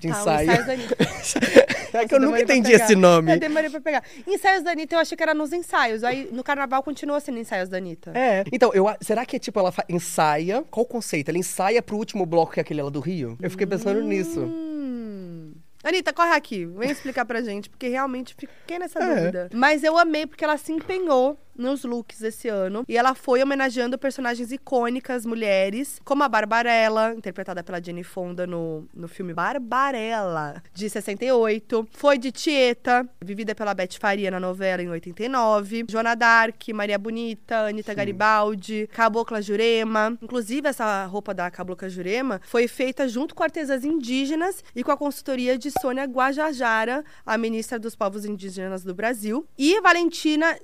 De 0.00 0.08
tá, 0.08 0.16
o 0.16 0.20
ensaio. 0.20 0.50
ensaios 0.50 0.66
da 0.66 0.72
Anitta. 0.72 0.96
É 1.96 2.06
que 2.06 2.14
eu 2.14 2.20
nunca 2.20 2.36
Demorei 2.36 2.44
pra 2.44 2.56
entendi 2.56 2.72
esse 2.74 2.94
nome. 2.94 3.32
Eu 3.32 3.40
demorei 3.40 3.70
pra 3.70 3.80
pegar. 3.80 4.02
Ensaios 4.26 4.62
da 4.62 4.72
Anitta, 4.72 4.96
eu 4.96 4.98
achei 4.98 5.16
que 5.16 5.22
era 5.22 5.32
nos 5.32 5.50
ensaios. 5.52 6.04
Aí 6.04 6.28
no 6.30 6.44
carnaval 6.44 6.82
continua 6.82 7.18
sendo 7.20 7.38
ensaios 7.38 7.70
da 7.70 7.78
Anitta. 7.78 8.12
É. 8.14 8.44
Então, 8.52 8.70
eu, 8.74 8.84
será 9.00 9.24
que, 9.24 9.38
tipo, 9.38 9.58
ela 9.58 9.72
ensaia? 9.88 10.62
Qual 10.70 10.84
o 10.84 10.86
conceito? 10.88 11.30
Ela 11.30 11.38
ensaia 11.38 11.80
pro 11.80 11.96
último 11.96 12.26
bloco, 12.26 12.52
que 12.52 12.60
é 12.60 12.62
aquele 12.62 12.82
lá 12.82 12.90
do 12.90 13.00
Rio? 13.00 13.38
Eu 13.40 13.50
fiquei 13.50 13.66
pensando 13.66 14.02
nisso. 14.02 14.40
Hum. 14.40 15.54
Anitta, 15.82 16.12
corre 16.12 16.32
aqui. 16.34 16.66
Vem 16.66 16.90
explicar 16.90 17.24
pra 17.24 17.40
gente, 17.40 17.70
porque 17.70 17.88
realmente 17.88 18.34
fiquei 18.36 18.78
nessa 18.78 18.98
É. 19.02 19.14
dúvida. 19.16 19.48
Mas 19.54 19.82
eu 19.82 19.96
amei 19.96 20.26
porque 20.26 20.44
ela 20.44 20.58
se 20.58 20.72
empenhou 20.72 21.38
nos 21.58 21.84
looks 21.84 22.22
esse 22.22 22.48
ano. 22.48 22.84
E 22.88 22.96
ela 22.96 23.14
foi 23.14 23.42
homenageando 23.42 23.98
personagens 23.98 24.52
icônicas, 24.52 25.24
mulheres, 25.26 26.00
como 26.04 26.22
a 26.22 26.28
Barbarella, 26.28 27.14
interpretada 27.14 27.62
pela 27.62 27.82
Jenny 27.82 28.04
Fonda 28.04 28.46
no, 28.46 28.88
no 28.94 29.08
filme 29.08 29.32
Barbarella, 29.32 30.62
de 30.72 30.88
68. 30.88 31.88
Foi 31.90 32.18
de 32.18 32.30
Tieta, 32.30 33.08
vivida 33.22 33.54
pela 33.54 33.74
Beth 33.74 33.98
Faria 33.98 34.30
na 34.30 34.40
novela 34.40 34.82
em 34.82 34.88
89. 34.88 35.84
Joana 35.88 36.14
Dark, 36.14 36.68
Maria 36.74 36.98
Bonita, 36.98 37.66
Anitta 37.66 37.94
Garibaldi, 37.94 38.88
Cabocla 38.92 39.40
Jurema. 39.42 40.16
Inclusive, 40.20 40.68
essa 40.68 41.04
roupa 41.06 41.32
da 41.32 41.50
Cabocla 41.50 41.88
Jurema 41.88 42.40
foi 42.44 42.68
feita 42.68 43.08
junto 43.08 43.34
com 43.34 43.42
artesãs 43.42 43.84
indígenas 43.84 44.62
e 44.74 44.82
com 44.82 44.90
a 44.90 44.96
consultoria 44.96 45.58
de 45.58 45.70
Sônia 45.70 46.04
Guajajara, 46.04 47.04
a 47.24 47.38
ministra 47.38 47.78
dos 47.78 47.94
Povos 47.94 48.24
Indígenas 48.24 48.82
do 48.82 48.94
Brasil. 48.94 49.46
E 49.58 49.80
Valentina 49.80 50.56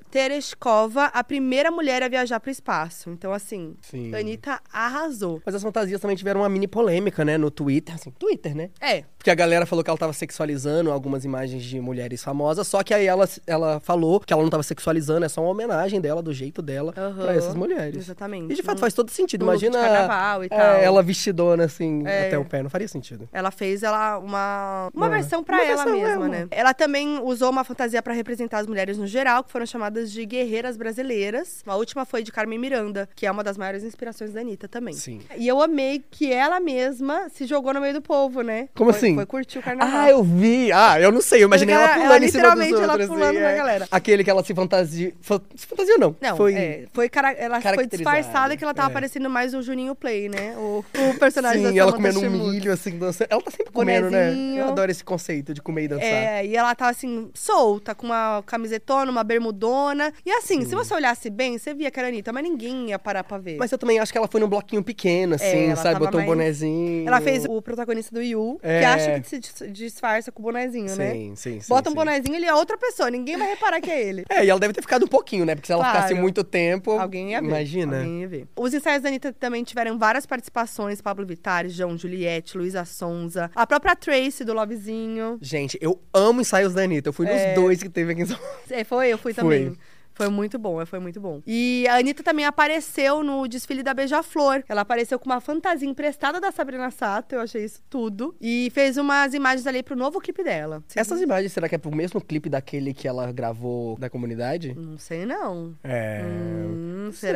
A 1.12 1.24
primeira 1.24 1.70
mulher 1.70 2.02
a 2.02 2.08
viajar 2.08 2.40
para 2.40 2.48
o 2.48 2.52
espaço. 2.52 3.10
Então, 3.10 3.32
assim, 3.32 3.76
Sim. 3.82 4.14
Anitta 4.14 4.60
arrasou. 4.72 5.40
Mas 5.44 5.54
as 5.54 5.62
fantasias 5.62 6.00
também 6.00 6.16
tiveram 6.16 6.40
uma 6.40 6.48
mini 6.48 6.68
polêmica, 6.68 7.24
né? 7.24 7.36
No 7.38 7.50
Twitter. 7.50 7.94
Assim, 7.94 8.10
Twitter, 8.10 8.54
né? 8.54 8.70
É, 8.80 9.04
Porque 9.22 9.30
a 9.30 9.36
galera 9.36 9.64
falou 9.64 9.84
que 9.84 9.88
ela 9.88 9.96
tava 9.96 10.12
sexualizando 10.12 10.90
algumas 10.90 11.24
imagens 11.24 11.62
de 11.62 11.80
mulheres 11.80 12.24
famosas, 12.24 12.66
só 12.66 12.82
que 12.82 12.92
aí 12.92 13.06
ela, 13.06 13.28
ela 13.46 13.78
falou 13.78 14.18
que 14.18 14.32
ela 14.32 14.42
não 14.42 14.50
tava 14.50 14.64
sexualizando, 14.64 15.24
é 15.24 15.28
só 15.28 15.40
uma 15.40 15.50
homenagem 15.50 16.00
dela, 16.00 16.20
do 16.20 16.32
jeito 16.32 16.60
dela, 16.60 16.92
Aham, 16.96 17.22
pra 17.22 17.32
essas 17.32 17.54
mulheres. 17.54 17.98
exatamente. 17.98 18.52
E 18.52 18.56
de 18.56 18.62
fato 18.64 18.80
faz 18.80 18.92
todo 18.92 19.10
sentido. 19.12 19.44
Imagina 19.44 19.78
carnaval 19.78 20.42
e 20.42 20.46
é, 20.46 20.48
tal. 20.48 20.58
ela 20.74 21.02
vestidona 21.04 21.66
assim 21.66 22.02
É. 22.04 22.26
até 22.26 22.36
o 22.36 22.44
pé, 22.44 22.64
não 22.64 22.68
faria 22.68 22.88
sentido. 22.88 23.28
Ela 23.32 23.52
fez 23.52 23.84
ela 23.84 24.18
uma, 24.18 24.90
uma 24.92 25.08
versão 25.08 25.44
pra 25.44 25.58
Uma 25.58 25.64
ela 25.66 25.84
versão, 25.84 26.00
mesma, 26.00 26.16
uma- 26.16 26.28
né? 26.28 26.48
Ela 26.50 26.74
também 26.74 27.20
usou 27.22 27.48
uma 27.48 27.62
fantasia 27.62 28.02
pra 28.02 28.12
representar 28.14 28.58
as 28.58 28.66
mulheres 28.66 28.98
no 28.98 29.06
geral, 29.06 29.44
que 29.44 29.52
foram 29.52 29.66
chamadas 29.66 30.10
de 30.10 30.26
guerreiras 30.26 30.76
brasileiras. 30.76 31.62
A 31.64 31.76
última 31.76 32.04
foi 32.04 32.24
de 32.24 32.32
Carmen 32.32 32.58
Miranda, 32.58 33.08
que 33.14 33.24
é 33.24 33.30
uma 33.30 33.44
das 33.44 33.56
maiores 33.56 33.84
inspirações 33.84 34.32
da 34.32 34.40
Anitta 34.40 34.66
também. 34.66 34.94
Sim. 34.94 35.20
E 35.36 35.46
eu 35.46 35.62
amei 35.62 36.02
que 36.10 36.32
ela 36.32 36.58
mesma 36.58 37.28
se 37.28 37.46
jogou 37.46 37.72
no 37.72 37.80
meio 37.80 37.94
do 37.94 38.02
povo, 38.02 38.42
né? 38.42 38.68
Como 38.74 38.90
Foi- 38.92 38.98
assim? 38.98 39.11
Foi 39.14 39.26
curtir 39.26 39.58
o 39.58 39.62
carnaval. 39.62 40.00
Ah, 40.00 40.10
eu 40.10 40.22
vi! 40.22 40.70
Ah, 40.72 41.00
eu 41.00 41.10
não 41.12 41.20
sei, 41.20 41.42
eu 41.42 41.46
imaginei 41.46 41.74
ela 41.74 41.84
Ela- 41.84 41.94
pulando 41.94 42.12
ela 42.12 42.24
em 42.24 42.28
cima 42.28 42.42
dos 42.42 42.50
literalmente, 42.64 42.82
ela 42.82 42.92
outros. 42.92 43.08
pulando 43.08 43.30
assim, 43.30 43.40
na 43.40 43.50
é. 43.50 43.56
galera. 43.56 43.88
Aquele 43.90 44.24
que 44.24 44.30
ela 44.30 44.44
se 44.44 44.54
fantasia... 44.54 45.12
fa- 45.20 45.40
Se 45.54 45.66
fantasia 45.66 45.96
não. 45.98 46.16
Não, 46.20 46.36
foi... 46.36 46.54
é, 46.54 46.84
foi 46.92 47.08
cara, 47.08 47.32
ela 47.32 47.60
foi 47.60 47.86
disfarçada 47.86 48.56
que 48.56 48.64
ela 48.64 48.74
tava 48.74 48.90
é. 48.90 48.92
parecendo 48.92 49.28
mais 49.30 49.54
o 49.54 49.62
Juninho 49.62 49.94
Play, 49.94 50.28
né? 50.28 50.54
O, 50.56 50.84
o 51.10 51.18
personagem 51.18 51.62
da 51.62 51.70
Sim, 51.70 51.78
ela 51.78 51.92
comendo 51.92 52.20
um 52.20 52.30
milho, 52.30 52.72
assim, 52.72 52.98
dançando. 52.98 53.28
Ela 53.30 53.42
tá 53.42 53.50
sempre 53.50 53.72
comendo, 53.72 54.10
né? 54.10 54.26
Bonezinho. 54.30 54.58
Eu 54.60 54.68
adoro 54.68 54.90
esse 54.90 55.04
conceito 55.04 55.54
de 55.54 55.60
comer 55.62 55.84
e 55.84 55.88
dançar. 55.88 56.04
É, 56.06 56.46
e 56.46 56.56
ela 56.56 56.74
tava 56.74 56.90
assim, 56.90 57.30
solta, 57.34 57.94
com 57.94 58.06
uma 58.06 58.42
camisetona, 58.46 59.10
uma 59.10 59.24
bermudona. 59.24 60.12
E 60.24 60.30
assim, 60.32 60.64
se 60.64 60.74
você 60.74 60.92
olhasse 60.94 61.30
bem, 61.30 61.58
você 61.58 61.74
via 61.74 61.90
que 61.90 61.98
era 61.98 62.08
Anitta, 62.08 62.32
mas 62.32 62.42
ninguém 62.42 62.90
ia 62.90 62.98
parar 62.98 63.24
pra 63.24 63.38
ver. 63.38 63.56
Mas 63.58 63.70
eu 63.72 63.78
também 63.78 63.98
acho 63.98 64.10
que 64.12 64.18
ela 64.18 64.28
foi 64.28 64.40
num 64.40 64.48
bloquinho 64.48 64.82
pequeno, 64.82 65.34
assim, 65.34 65.44
É, 65.44 65.66
ela 65.66 65.76
sabe? 65.76 65.98
Botou 66.00 66.14
um 66.20 66.24
mais- 66.24 66.26
bonezinho. 66.26 67.06
Ela 67.06 67.20
fez 67.20 67.44
o 67.48 67.60
protagonista 67.62 68.14
do 68.14 68.22
Yu, 68.22 68.58
que 68.60 68.66
É. 68.66 68.80
acha 69.10 69.20
que 69.20 69.28
se 69.28 69.38
dis- 69.38 69.72
disfarça 69.72 70.32
com 70.32 70.40
o 70.40 70.44
bonezinho, 70.44 70.94
né? 70.96 71.12
Sim, 71.12 71.34
sim, 71.36 71.60
sim. 71.60 71.68
Bota 71.68 71.88
um 71.88 71.92
sim. 71.92 71.96
bonezinho, 71.96 72.34
ele 72.36 72.46
é 72.46 72.54
outra 72.54 72.76
pessoa, 72.78 73.10
ninguém 73.10 73.36
vai 73.36 73.48
reparar 73.48 73.80
que 73.80 73.90
é 73.90 74.02
ele. 74.02 74.24
É, 74.28 74.44
e 74.44 74.50
ela 74.50 74.60
deve 74.60 74.72
ter 74.72 74.80
ficado 74.82 75.04
um 75.04 75.08
pouquinho, 75.08 75.44
né? 75.44 75.54
Porque 75.54 75.66
se 75.66 75.72
ela 75.72 75.82
Claro. 75.82 75.96
ficasse 75.98 76.14
muito 76.14 76.42
tempo. 76.44 76.92
Alguém 76.92 77.32
ia 77.32 77.40
ver. 77.40 77.46
Imagina. 77.46 77.98
Alguém 77.98 78.20
ia 78.22 78.28
ver. 78.28 78.46
Os 78.56 78.72
ensaios 78.74 79.02
da 79.02 79.08
Anitta 79.08 79.32
também 79.32 79.62
tiveram 79.64 79.98
várias 79.98 80.26
participações: 80.26 81.00
Pablo 81.00 81.24
Vittar, 81.26 81.68
João 81.68 81.96
Juliette, 81.98 82.56
Luísa 82.56 82.84
Sonza, 82.84 83.50
a 83.54 83.66
própria 83.66 83.94
Tracy 83.96 84.44
do 84.44 84.52
Lovezinho. 84.52 85.38
Gente, 85.40 85.78
eu 85.80 86.00
amo 86.12 86.40
ensaios 86.40 86.72
da 86.74 86.82
Anitta. 86.82 87.08
Eu 87.08 87.12
fui 87.12 87.26
É. 87.26 87.46
nos 87.54 87.54
dois 87.62 87.82
que 87.82 87.88
teve 87.88 88.12
aqui 88.12 88.22
em 88.22 88.26
São 88.26 88.36
Paulo. 88.36 88.52
É, 88.70 88.84
foi, 88.84 89.08
eu 89.08 89.18
fui 89.18 89.34
também. 89.34 89.76
Foi 90.14 90.28
muito 90.28 90.58
bom, 90.58 90.84
foi 90.86 90.98
muito 90.98 91.20
bom. 91.20 91.42
E 91.46 91.86
a 91.88 91.96
Anitta 91.96 92.22
também 92.22 92.44
apareceu 92.44 93.22
no 93.22 93.46
desfile 93.46 93.82
da 93.82 93.94
Beija-Flor. 93.94 94.62
Ela 94.68 94.82
apareceu 94.82 95.18
com 95.18 95.26
uma 95.26 95.40
fantasia 95.40 95.88
emprestada 95.88 96.40
da 96.40 96.50
Sabrina 96.52 96.90
Sato, 96.90 97.34
eu 97.34 97.40
achei 97.40 97.64
isso 97.64 97.82
tudo. 97.88 98.34
E 98.40 98.70
fez 98.72 98.96
umas 98.96 99.34
imagens 99.34 99.66
ali 99.66 99.82
pro 99.82 99.96
novo 99.96 100.20
clipe 100.20 100.44
dela. 100.44 100.82
Essas 100.94 101.20
imagens, 101.20 101.52
será 101.52 101.68
que 101.68 101.74
é 101.74 101.78
pro 101.78 101.94
mesmo 101.94 102.20
clipe 102.20 102.48
daquele 102.48 102.92
que 102.94 103.08
ela 103.08 103.32
gravou 103.32 103.98
da 103.98 104.10
comunidade? 104.10 104.74
Não 104.74 104.98
sei, 104.98 105.24
não. 105.24 105.74
É. 105.82 106.22
Hum, 106.24 107.10
sei. 107.12 107.32